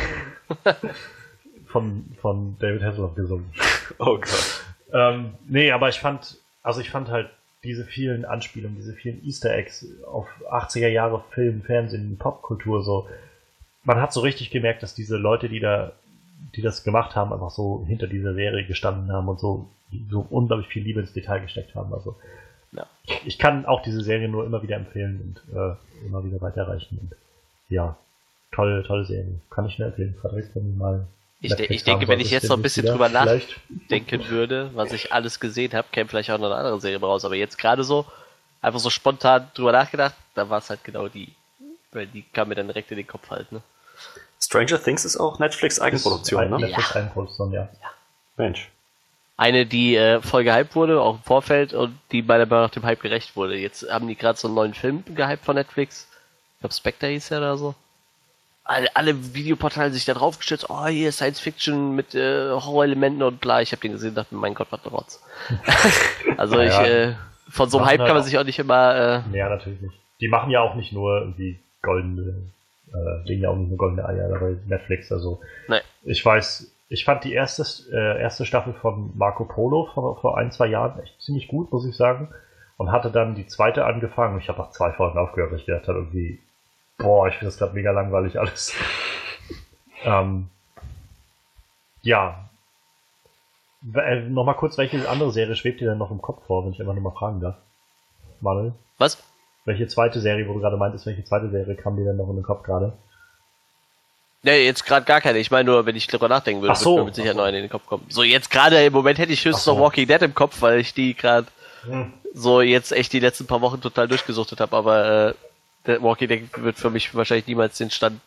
[1.67, 3.53] Von, von David Hasselhoff gesungen.
[3.99, 4.63] Oh Gott.
[4.91, 7.29] Ähm, nee, aber ich fand, also ich fand halt
[7.63, 13.07] diese vielen Anspielungen, diese vielen Easter Eggs auf 80er Jahre Film, Fernsehen, Popkultur so.
[13.83, 15.93] Man hat so richtig gemerkt, dass diese Leute, die da
[16.55, 19.69] die das gemacht haben, einfach so hinter dieser Serie gestanden haben und so,
[20.09, 21.93] so unglaublich viel Liebe ins Detail gesteckt haben.
[21.93, 22.15] Also
[22.71, 22.85] ja.
[23.25, 26.97] ich kann auch diese Serie nur immer wieder empfehlen und äh, immer wieder weiterreichen.
[26.99, 27.15] Und
[27.69, 27.97] ja,
[28.51, 29.39] tolle, tolle Serie.
[29.49, 30.15] Kann ich nur empfehlen.
[30.19, 31.07] Frederik, wenn mal
[31.41, 35.13] ich, de ich denke, wenn ich jetzt noch ein bisschen drüber nachdenken würde, was ich
[35.13, 37.23] alles gesehen habe, käme vielleicht auch noch eine andere Serie raus.
[37.23, 38.05] Aber jetzt gerade so,
[38.61, 41.33] einfach so spontan drüber nachgedacht, da war es halt genau die.
[41.91, 43.61] Weil die kam mir dann direkt in den Kopf halt, ne?
[44.41, 46.59] Stranger Things ist auch Netflix Eigenproduktion, ne?
[46.59, 47.61] Netflix Eigenproduktion, ja.
[47.61, 47.89] ja.
[48.37, 48.69] Mensch.
[49.37, 52.83] Eine, die äh, voll gehypt wurde, auch im Vorfeld, und die meiner Meinung nach dem
[52.83, 53.55] Hype gerecht wurde.
[53.55, 56.07] Jetzt haben die gerade so einen neuen Film gehypt von Netflix.
[56.55, 57.75] Ich glaube, Spectre hieß ja oder so.
[58.69, 63.41] Alle, alle Videoportale sich da drauf gestürzt, oh, hier Science Fiction mit äh, Horrorelementen und
[63.41, 63.61] bla.
[63.61, 65.23] Ich habe den gesehen und dachte, mein Gott, was ein Rotz.
[66.37, 67.15] also ja, ich, äh,
[67.49, 69.23] von so einem Hype kann man sich auch nicht immer...
[69.33, 69.95] Äh, ja, natürlich nicht.
[70.21, 72.51] Die machen ja auch nicht nur irgendwie goldene
[72.93, 75.11] äh, legen ja auch nicht eine goldene Eier dabei Netflix.
[75.11, 75.79] Also nee.
[76.03, 80.51] ich weiß, ich fand die erste, äh, erste Staffel von Marco Polo vor, vor ein,
[80.51, 82.29] zwei Jahren echt ziemlich gut, muss ich sagen.
[82.77, 84.39] Und hatte dann die zweite angefangen.
[84.39, 86.39] Ich habe nach zwei Folgen aufgehört, weil ich gedacht habe, irgendwie,
[86.99, 88.73] boah, ich finde das gerade mega langweilig alles.
[90.03, 90.49] ähm,
[92.03, 92.49] ja.
[93.95, 96.79] Äh, Nochmal kurz, welche andere Serie schwebt dir denn noch im Kopf vor, wenn ich
[96.79, 97.55] einfach nur mal fragen darf?
[98.41, 98.73] Manuel?
[98.97, 99.17] Was?
[99.65, 102.35] Welche zweite Serie, wo du gerade meintest, welche zweite Serie kam dir denn noch in
[102.35, 102.93] den Kopf gerade?
[104.41, 105.39] Ne, jetzt gerade gar keine.
[105.39, 107.57] Ich meine nur, wenn ich drüber nachdenken würde, so, würde mir mit Sicherheit noch eine
[107.57, 108.05] in den Kopf kommen.
[108.07, 109.73] So, jetzt gerade im Moment hätte ich höchstens so.
[109.73, 111.47] noch Walking Dead im Kopf, weil ich die gerade
[111.83, 112.13] hm.
[112.33, 115.33] so jetzt echt die letzten paar Wochen total durchgesuchtet habe, aber äh,
[115.85, 118.19] Walking Dead wird für mich wahrscheinlich niemals den Stand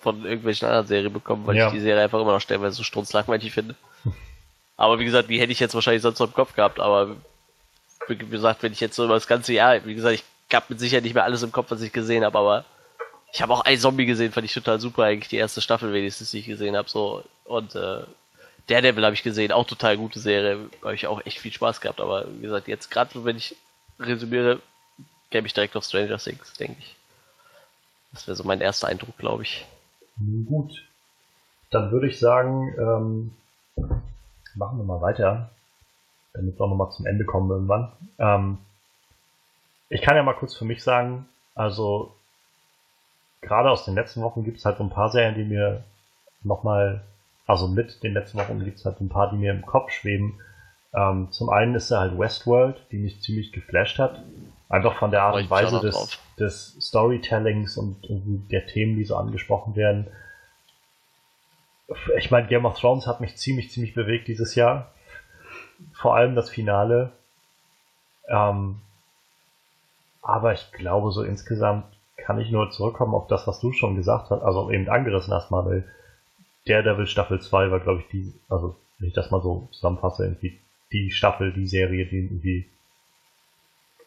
[0.00, 1.66] von irgendwelchen anderen Serien bekommen, weil ja.
[1.66, 3.74] ich die Serie einfach immer noch stellenweise so strunzlangweilig finde.
[4.76, 7.16] aber wie gesagt, die hätte ich jetzt wahrscheinlich sonst noch im Kopf gehabt, aber
[8.08, 10.78] wie gesagt, wenn ich jetzt so über das ganze Jahr, wie gesagt, ich gab mit
[10.78, 12.64] Sicherheit nicht mehr alles im Kopf, was ich gesehen habe, aber
[13.32, 16.30] ich habe auch ein Zombie gesehen, fand ich total super, eigentlich die erste Staffel wenigstens,
[16.30, 18.02] die ich gesehen habe, so und äh,
[18.68, 22.00] Daredevil habe ich gesehen, auch total gute Serie, habe ich auch echt viel Spaß gehabt,
[22.00, 23.56] aber wie gesagt, jetzt gerade wenn ich
[23.98, 24.60] resümiere,
[25.30, 26.96] käme ich direkt auf Stranger Things, denke ich.
[28.12, 29.66] Das wäre so mein erster Eindruck, glaube ich.
[30.46, 30.84] Gut.
[31.70, 33.34] Dann würde ich sagen, ähm,
[34.54, 35.50] machen wir mal weiter.
[36.32, 37.92] damit wir auch nochmal zum Ende kommen irgendwann.
[38.18, 38.58] Ähm,
[39.88, 42.14] ich kann ja mal kurz für mich sagen, also
[43.40, 45.84] gerade aus den letzten Wochen gibt es halt so ein paar Serien, die mir
[46.42, 47.02] nochmal,
[47.46, 50.40] also mit den letzten Wochen gibt es halt ein paar, die mir im Kopf schweben.
[50.94, 54.22] Ähm, zum einen ist er halt Westworld, die mich ziemlich geflasht hat.
[54.68, 57.96] Einfach von der Art und Weise des, des Storytellings und
[58.50, 60.08] der Themen, die so angesprochen werden.
[62.18, 64.92] Ich meine, Game of Thrones hat mich ziemlich, ziemlich bewegt dieses Jahr.
[65.92, 67.12] Vor allem das Finale.
[68.28, 68.80] Ähm,
[70.20, 71.84] aber ich glaube, so insgesamt
[72.16, 75.52] kann ich nur zurückkommen auf das, was du schon gesagt hast, also eben angerissen hast,
[75.52, 75.84] Manuel.
[76.66, 80.58] Daredevil Staffel 2 war, glaube ich, die, also wenn ich das mal so zusammenfasse, irgendwie
[80.92, 82.66] die Staffel, die Serie, die irgendwie.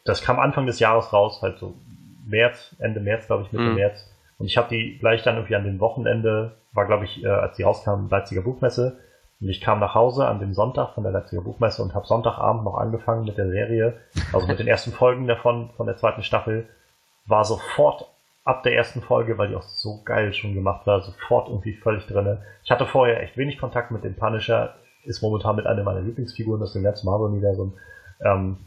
[0.05, 1.73] Das kam Anfang des Jahres raus, halt so
[2.25, 3.75] März, Ende März, glaube ich, Mitte mhm.
[3.75, 4.09] März.
[4.37, 7.57] Und ich habe die gleich dann irgendwie an dem Wochenende, war glaube ich, äh, als
[7.57, 8.97] die rauskam, Leipziger Buchmesse.
[9.41, 12.63] Und ich kam nach Hause an dem Sonntag von der Leipziger Buchmesse und habe Sonntagabend
[12.63, 13.97] noch angefangen mit der Serie,
[14.33, 16.67] also mit den ersten Folgen davon, von der zweiten Staffel
[17.25, 18.05] war sofort
[18.43, 22.05] ab der ersten Folge, weil die auch so geil schon gemacht war, sofort irgendwie völlig
[22.07, 22.41] drinne.
[22.63, 26.61] Ich hatte vorher echt wenig Kontakt mit dem Punisher, ist momentan mit einer meiner Lieblingsfiguren
[26.61, 27.73] aus dem ganzen Marvel-Universum.
[28.25, 28.57] Ähm,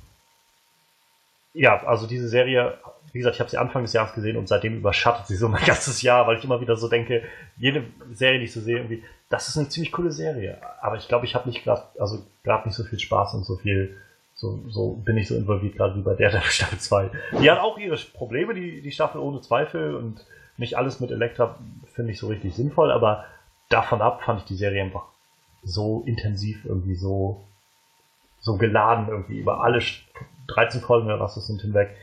[1.55, 2.79] ja, also diese Serie,
[3.13, 5.65] wie gesagt, ich habe sie Anfang des Jahres gesehen und seitdem überschattet sie so mein
[5.67, 7.23] ganzes Jahr, weil ich immer wieder so denke,
[7.57, 10.59] jede Serie, die ich so sehe, irgendwie, das ist eine ziemlich coole Serie.
[10.81, 13.57] Aber ich glaube, ich habe nicht gerade, also gerade nicht so viel Spaß und so
[13.57, 13.97] viel
[14.35, 17.11] so, so bin ich so involviert gerade wie bei der, der Staffel 2.
[17.41, 21.59] Die hat auch ihre Probleme, die, die Staffel ohne Zweifel und nicht alles mit Elektra
[21.95, 23.25] finde ich so richtig sinnvoll, aber
[23.69, 25.05] davon ab fand ich die Serie einfach
[25.63, 27.45] so intensiv, irgendwie so,
[28.41, 29.81] so geladen irgendwie über alle
[30.49, 31.97] 13 Folgen oder was das sind hinweg.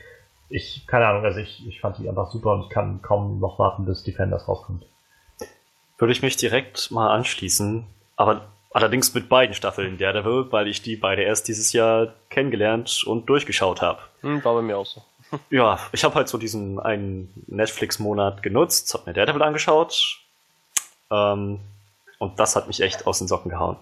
[0.48, 3.58] Ich, keine Ahnung, also ich, ich fand die einfach super und ich kann kaum noch
[3.58, 4.84] warten, bis Defenders rauskommt.
[5.98, 7.86] Würde ich mich direkt mal anschließen,
[8.16, 13.26] aber Allerdings mit beiden Staffeln Daredevil, weil ich die beide erst dieses Jahr kennengelernt und
[13.26, 13.98] durchgeschaut habe.
[14.20, 15.02] Hm, war bei mir auch so.
[15.50, 20.20] ja, ich habe halt so diesen einen Netflix-Monat genutzt, habe mir Daredevil angeschaut.
[21.10, 21.58] Ähm,
[22.18, 23.76] und das hat mich echt aus den Socken gehauen.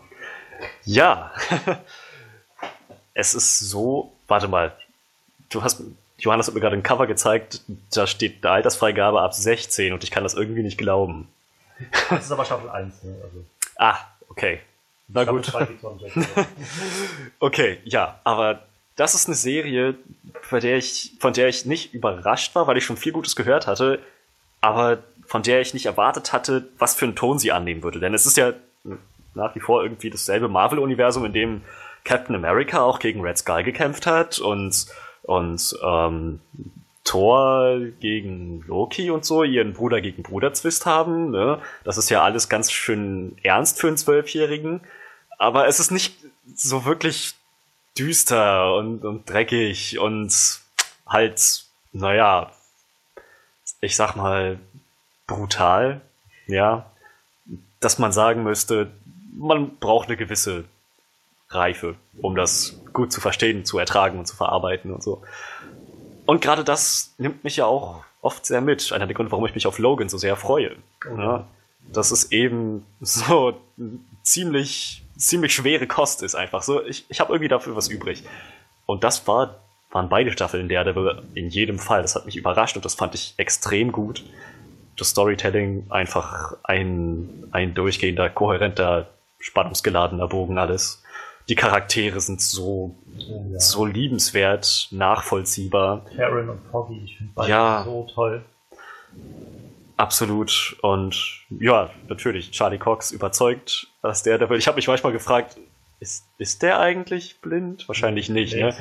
[0.84, 1.32] Ja,
[3.14, 4.12] es ist so.
[4.28, 4.76] Warte mal,
[5.48, 5.82] du hast.
[6.18, 7.62] Johannes hat mir gerade ein Cover gezeigt,
[7.94, 11.28] da steht eine Altersfreigabe ab 16 und ich kann das irgendwie nicht glauben.
[12.10, 13.14] Das ist aber Staffel 1, ne?
[13.22, 13.44] Also.
[13.76, 13.98] Ah,
[14.28, 14.60] okay.
[15.06, 15.52] Na gut.
[17.38, 18.64] okay, ja, aber
[18.96, 19.94] das ist eine Serie,
[20.50, 23.68] bei der ich, von der ich nicht überrascht war, weil ich schon viel Gutes gehört
[23.68, 24.00] hatte,
[24.60, 28.00] aber von der ich nicht erwartet hatte, was für einen Ton sie annehmen würde.
[28.00, 28.54] Denn es ist ja
[29.34, 31.62] nach wie vor irgendwie dasselbe Marvel-Universum, in dem
[32.08, 34.86] Captain America auch gegen Red Skull gekämpft hat und,
[35.22, 36.40] und ähm,
[37.04, 41.30] Thor gegen Loki und so, ihren Bruder gegen Bruder Zwist haben.
[41.30, 41.60] Ne?
[41.84, 44.80] Das ist ja alles ganz schön ernst für einen Zwölfjährigen
[45.38, 46.16] aber es ist nicht
[46.54, 47.34] so wirklich
[47.96, 50.60] düster und, und dreckig und
[51.06, 52.50] halt, naja,
[53.80, 54.58] ich sag mal,
[55.26, 56.00] brutal,
[56.46, 56.90] ja,
[57.80, 58.90] dass man sagen müsste,
[59.32, 60.64] man braucht eine gewisse
[61.50, 65.22] Reife, um das gut zu verstehen, zu ertragen und zu verarbeiten und so.
[66.26, 68.92] Und gerade das nimmt mich ja auch oft sehr mit.
[68.92, 70.76] Einer der Gründe, warum ich mich auf Logan so sehr freue.
[71.08, 71.20] Mhm.
[71.20, 71.48] Ja,
[71.90, 73.54] das ist eben so
[74.22, 76.82] ziemlich ziemlich schwere Kost ist einfach so.
[76.84, 78.22] Ich, ich habe irgendwie dafür was übrig.
[78.86, 79.56] Und das war,
[79.90, 82.02] waren beide Staffeln der, der in jedem Fall.
[82.02, 84.24] Das hat mich überrascht und das fand ich extrem gut.
[84.96, 91.02] Das Storytelling einfach ein, ein durchgehender, kohärenter, spannungsgeladener Bogen alles.
[91.48, 93.58] Die Charaktere sind so, ja.
[93.58, 96.04] so liebenswert, nachvollziehbar.
[96.16, 97.82] Karen und Foggy, ich finde beide ja.
[97.84, 98.44] so toll.
[99.96, 100.76] Absolut.
[100.82, 104.58] Und ja, natürlich, Charlie Cox überzeugt, dass der der will.
[104.58, 105.56] Ich habe mich manchmal gefragt,
[106.00, 107.88] ist, ist der eigentlich blind?
[107.88, 108.74] Wahrscheinlich nicht, nee, ne?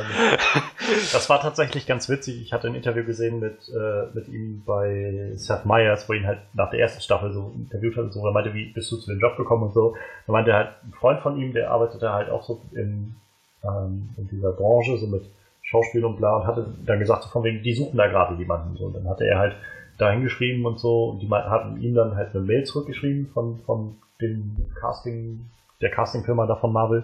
[1.11, 2.41] Das war tatsächlich ganz witzig.
[2.41, 6.39] Ich hatte ein Interview gesehen mit, äh, mit ihm bei Seth Meyers, wo ihn halt
[6.53, 8.25] nach der ersten Staffel so interviewt hat und so.
[8.25, 9.95] Er meinte, wie bist du zu dem Job gekommen und so.
[10.27, 13.15] Da meinte er halt, ein Freund von ihm, der arbeitete halt auch so in,
[13.63, 15.23] ähm, in dieser Branche, so mit
[15.63, 18.77] Schauspiel und bla, und hatte dann gesagt, so von wegen, die suchen da gerade jemanden.
[18.77, 18.85] So.
[18.85, 19.55] Und dann hatte er halt
[19.97, 21.05] da hingeschrieben und so.
[21.05, 25.45] Und die hatten ihm dann halt eine Mail zurückgeschrieben von, von dem Casting,
[25.81, 27.03] der Castingfirma da von Marvel.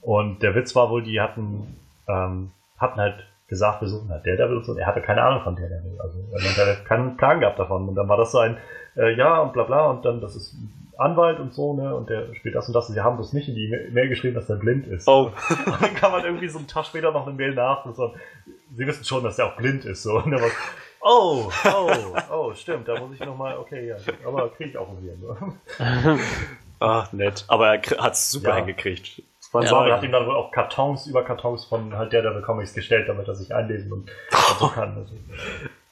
[0.00, 1.76] Und der Witz war wohl, die hatten,
[2.08, 4.76] ähm, hatten halt gesagt, wir suchen halt Daredevil und so.
[4.76, 5.98] Er hatte keine Ahnung von Daredevil.
[6.00, 7.88] Also er hat keinen Plan gehabt davon.
[7.88, 8.56] Und dann war das so ein,
[8.96, 10.56] äh, ja und bla bla und dann, das ist
[10.98, 12.88] Anwalt und so, ne, und der spielt das und das.
[12.88, 15.08] Und sie haben das nicht in die Mail geschrieben, dass er blind ist.
[15.08, 15.30] Oh.
[15.66, 18.14] Und dann kann man irgendwie so einen Tag später noch eine Mail nach und so.
[18.74, 20.16] Sie wissen schon, dass er auch blind ist, so.
[20.18, 20.50] Und dann war,
[21.04, 21.90] Oh, oh,
[22.32, 25.16] oh, stimmt, da muss ich nochmal, okay, ja, aber kriege ich auch hier.
[26.82, 27.44] Ach, nett.
[27.46, 28.56] Aber er hat es super ja.
[28.56, 29.22] hingekriegt.
[29.52, 29.86] man ja.
[29.86, 33.28] Er hat ihm dann wohl auch Kartons über Kartons von halt Daredevil Comics gestellt, damit
[33.28, 34.96] er sich einlesen und, und so kann.
[34.96, 35.14] Also.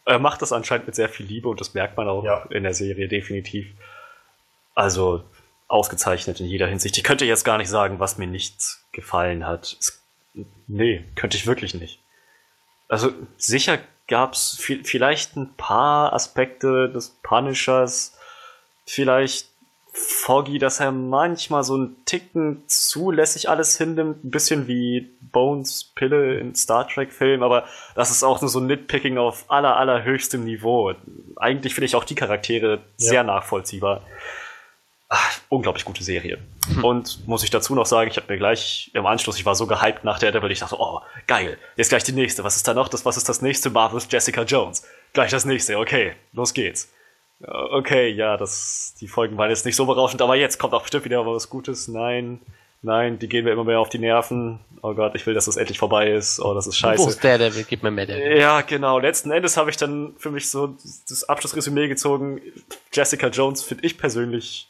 [0.05, 2.45] Er macht das anscheinend mit sehr viel Liebe und das merkt man auch ja.
[2.51, 3.69] in der Serie definitiv.
[4.75, 5.23] Also
[5.69, 6.97] ausgezeichnet in jeder Hinsicht.
[6.97, 8.57] Ich könnte jetzt gar nicht sagen, was mir nicht
[8.91, 9.77] gefallen hat.
[9.79, 10.03] Es,
[10.67, 12.01] nee, könnte ich wirklich nicht.
[12.89, 13.79] Also sicher
[14.09, 18.19] gab es vielleicht ein paar Aspekte des Punishers,
[18.85, 19.47] vielleicht
[19.93, 26.39] Foggy, dass er manchmal so einen Ticken zulässig alles hinnimmt, ein bisschen wie Bones Pille
[26.39, 30.45] in Star Trek Film, aber das ist auch nur so ein Nitpicking auf aller allerhöchstem
[30.45, 30.95] Niveau.
[31.37, 32.81] Eigentlich finde ich auch die Charaktere ja.
[32.97, 34.03] sehr nachvollziehbar.
[35.09, 36.39] Ach, unglaublich gute Serie.
[36.73, 36.85] Hm.
[36.85, 39.67] Und muss ich dazu noch sagen, ich habe mir gleich im Anschluss, ich war so
[39.67, 42.45] gehypt nach der Devil, ich dachte, oh, geil, jetzt gleich die nächste.
[42.45, 42.89] Was ist da noch?
[42.89, 43.71] Das, was ist das nächste?
[43.71, 44.87] Marvel's Jessica Jones.
[45.13, 46.93] Gleich das nächste, okay, los geht's.
[47.43, 51.07] Okay, ja, das, die Folgen waren jetzt nicht so berauschend, aber jetzt kommt auch bestimmt
[51.07, 51.89] wieder was Gutes.
[51.89, 52.41] Nein,
[52.83, 54.61] nein, die gehen mir immer mehr auf die Nerven.
[54.83, 56.41] Oh Gott, ich will, dass das endlich vorbei ist.
[56.41, 57.03] Oh, das ist scheiße.
[57.03, 57.65] Wo ist der Devil?
[57.69, 58.39] Gib mir mehr Devil.
[58.39, 58.99] Ja, genau.
[58.99, 60.77] Letzten Endes habe ich dann für mich so
[61.09, 62.41] das Abschlussresümee gezogen.
[62.93, 64.70] Jessica Jones finde ich persönlich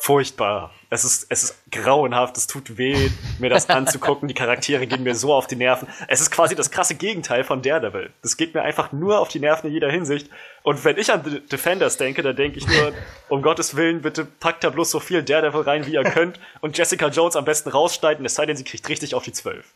[0.00, 0.72] furchtbar.
[0.88, 4.28] Es ist, es ist grauenhaft, es tut weh, mir das anzugucken.
[4.28, 5.86] Die Charaktere gehen mir so auf die Nerven.
[6.08, 8.10] Es ist quasi das krasse Gegenteil von Daredevil.
[8.22, 10.30] Das geht mir einfach nur auf die Nerven in jeder Hinsicht.
[10.62, 12.92] Und wenn ich an The Defenders denke, dann denke ich nur,
[13.28, 16.40] um Gottes Willen, bitte packt da bloß so viel Daredevil rein, wie ihr könnt.
[16.62, 19.66] Und Jessica Jones am besten rausschneiden, es sei denn, sie kriegt richtig auf die Zwölf.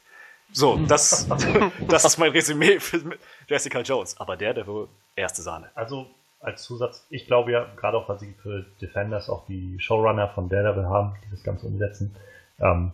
[0.53, 1.29] So, das,
[1.89, 4.19] das ist mein Resümee für Jessica Jones.
[4.19, 5.71] Aber Daredevil, erste Sahne.
[5.75, 6.07] Also,
[6.45, 10.49] als Zusatz, ich glaube ja, gerade auch, weil sie für Defenders auch die Showrunner von
[10.49, 12.15] Daredevil haben, die das Ganze umsetzen.
[12.61, 12.93] Ähm,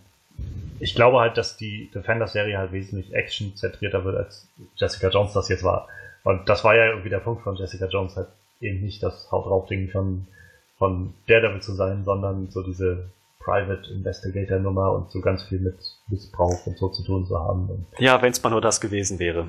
[0.78, 5.64] ich glaube halt, dass die Defenders-Serie halt wesentlich actionzentrierter wird, als Jessica Jones das jetzt
[5.64, 5.88] war.
[6.24, 8.28] Und das war ja irgendwie der Punkt von Jessica Jones, halt
[8.60, 10.26] eben nicht das Haut drauf Ding von,
[10.78, 15.76] von Daredevil zu sein, sondern so diese Private Investigator Nummer und so ganz viel mit
[16.08, 17.86] Missbrauch und so zu tun zu haben.
[17.98, 19.48] Ja, wenn es mal nur das gewesen wäre.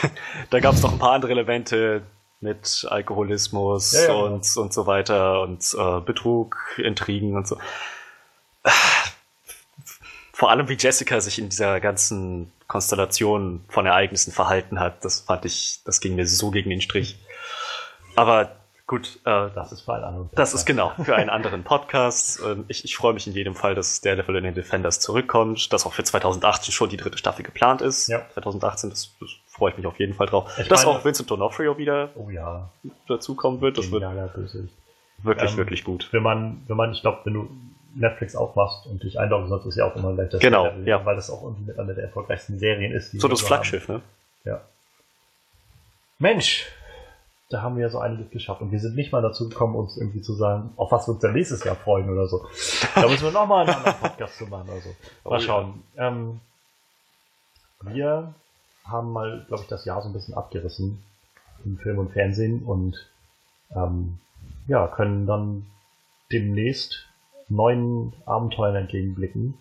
[0.50, 2.02] da gab es noch ein paar andere Elemente,
[2.40, 4.12] mit Alkoholismus ja, ja.
[4.12, 7.58] Und, und so weiter und äh, Betrug, Intrigen und so.
[10.32, 15.44] Vor allem wie Jessica sich in dieser ganzen Konstellation von Ereignissen verhalten hat, das fand
[15.44, 17.18] ich, das ging mir so gegen den Strich.
[18.16, 18.55] Aber
[18.86, 20.52] gut, äh, das ist für einen anderen Podcast.
[20.52, 22.40] Das ist genau für einen anderen Podcast.
[22.46, 25.86] Ähm, ich, ich freue mich in jedem Fall, dass Daredevil in den Defenders zurückkommt, dass
[25.86, 28.08] auch für 2018 schon die dritte Staffel geplant ist.
[28.08, 28.22] Ja.
[28.34, 30.50] 2018, das, das freue ich mich auf jeden Fall drauf.
[30.58, 32.68] Ich dass meine, auch Vincent D'Onofrio wieder oh ja.
[33.08, 33.78] dazukommen wird.
[33.78, 34.02] Das wird
[35.22, 36.08] wirklich, ähm, wirklich gut.
[36.12, 37.48] Wenn man, wenn man, ich glaube, wenn du
[37.94, 41.04] Netflix aufmachst und dich einloggen sollst, ist ja auch immer leicht, das genau, ja.
[41.04, 43.12] weil das auch irgendwie mit einer der erfolgreichsten Serien ist.
[43.18, 44.02] so das Flaggschiff, haben.
[44.44, 44.52] ne?
[44.52, 44.60] Ja.
[46.18, 46.66] Mensch,
[47.48, 49.96] da haben wir ja so einiges geschafft und wir sind nicht mal dazu gekommen, uns
[49.96, 52.44] irgendwie zu sagen, auf was wir uns dann nächstes Jahr freuen oder so.
[52.94, 54.68] Da müssen wir nochmal einen anderen Podcast zu machen.
[54.70, 54.88] Also.
[55.24, 55.82] Mal oh, schauen.
[55.94, 56.08] Ja.
[56.08, 56.40] Ähm,
[57.82, 58.34] wir
[58.84, 61.02] haben mal, glaube ich, das Jahr so ein bisschen abgerissen
[61.64, 62.96] im Film und Fernsehen und
[63.74, 64.18] ähm,
[64.66, 65.66] ja, können dann
[66.32, 67.06] demnächst
[67.48, 69.54] neuen Abenteuern entgegenblicken.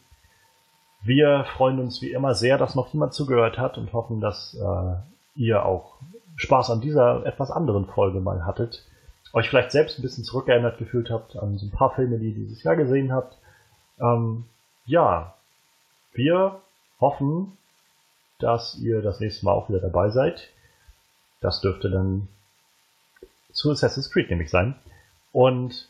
[1.04, 4.96] Wir freuen uns wie immer sehr, dass noch jemand zugehört hat und hoffen, dass äh,
[5.36, 5.98] ihr auch
[6.36, 8.84] Spaß an dieser etwas anderen Folge mal hattet.
[9.34, 12.36] Euch vielleicht selbst ein bisschen zurückerinnert gefühlt habt an so ein paar Filme, die ihr
[12.36, 13.38] dieses Jahr gesehen habt.
[14.00, 14.46] Ähm,
[14.86, 15.36] ja,
[16.14, 16.62] wir
[17.00, 17.58] hoffen,
[18.40, 20.50] dass ihr das nächste Mal auch wieder dabei seid.
[21.42, 22.28] Das dürfte dann
[23.52, 24.76] zu Assassin's Creed nämlich sein.
[25.32, 25.90] Und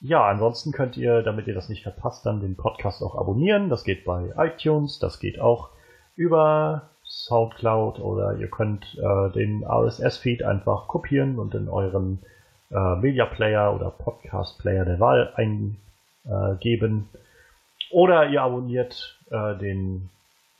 [0.00, 3.70] ja, ansonsten könnt ihr, damit ihr das nicht verpasst, dann den Podcast auch abonnieren.
[3.70, 5.70] Das geht bei iTunes, das geht auch
[6.16, 12.20] über Soundcloud oder ihr könnt äh, den RSS-Feed einfach kopieren und in euren
[12.70, 17.08] äh, Media Player oder Podcast Player der Wahl eingeben.
[17.90, 20.10] Oder ihr abonniert äh, den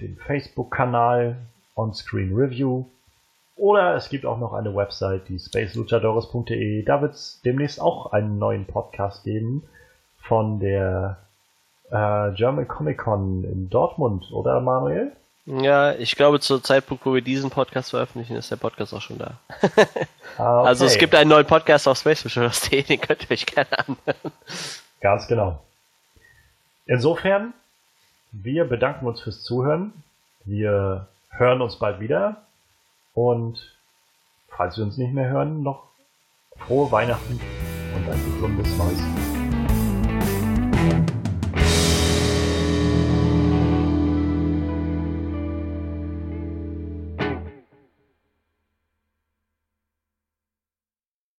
[0.00, 1.36] den Facebook-Kanal
[1.74, 2.84] Onscreen Review.
[3.56, 6.82] Oder es gibt auch noch eine Website, die spaceluchadores.de.
[6.82, 9.62] Da wird es demnächst auch einen neuen Podcast geben
[10.18, 11.18] von der
[11.90, 15.12] äh, German Comic Con in Dortmund, oder Manuel?
[15.46, 19.18] Ja, ich glaube, zur Zeitpunkt, wo wir diesen Podcast veröffentlichen, ist der Podcast auch schon
[19.18, 19.38] da.
[20.38, 20.68] ah, okay.
[20.68, 24.32] Also es gibt einen neuen Podcast auf spaceluchadores.de, den könnt ihr euch gerne anhören.
[25.00, 25.62] Ganz genau.
[26.86, 27.52] Insofern
[28.42, 29.92] wir bedanken uns fürs Zuhören.
[30.44, 32.42] Wir hören uns bald wieder.
[33.14, 33.76] Und
[34.48, 35.84] falls wir uns nicht mehr hören, noch
[36.56, 37.40] frohe Weihnachten
[37.94, 39.33] und ein gesundes neues.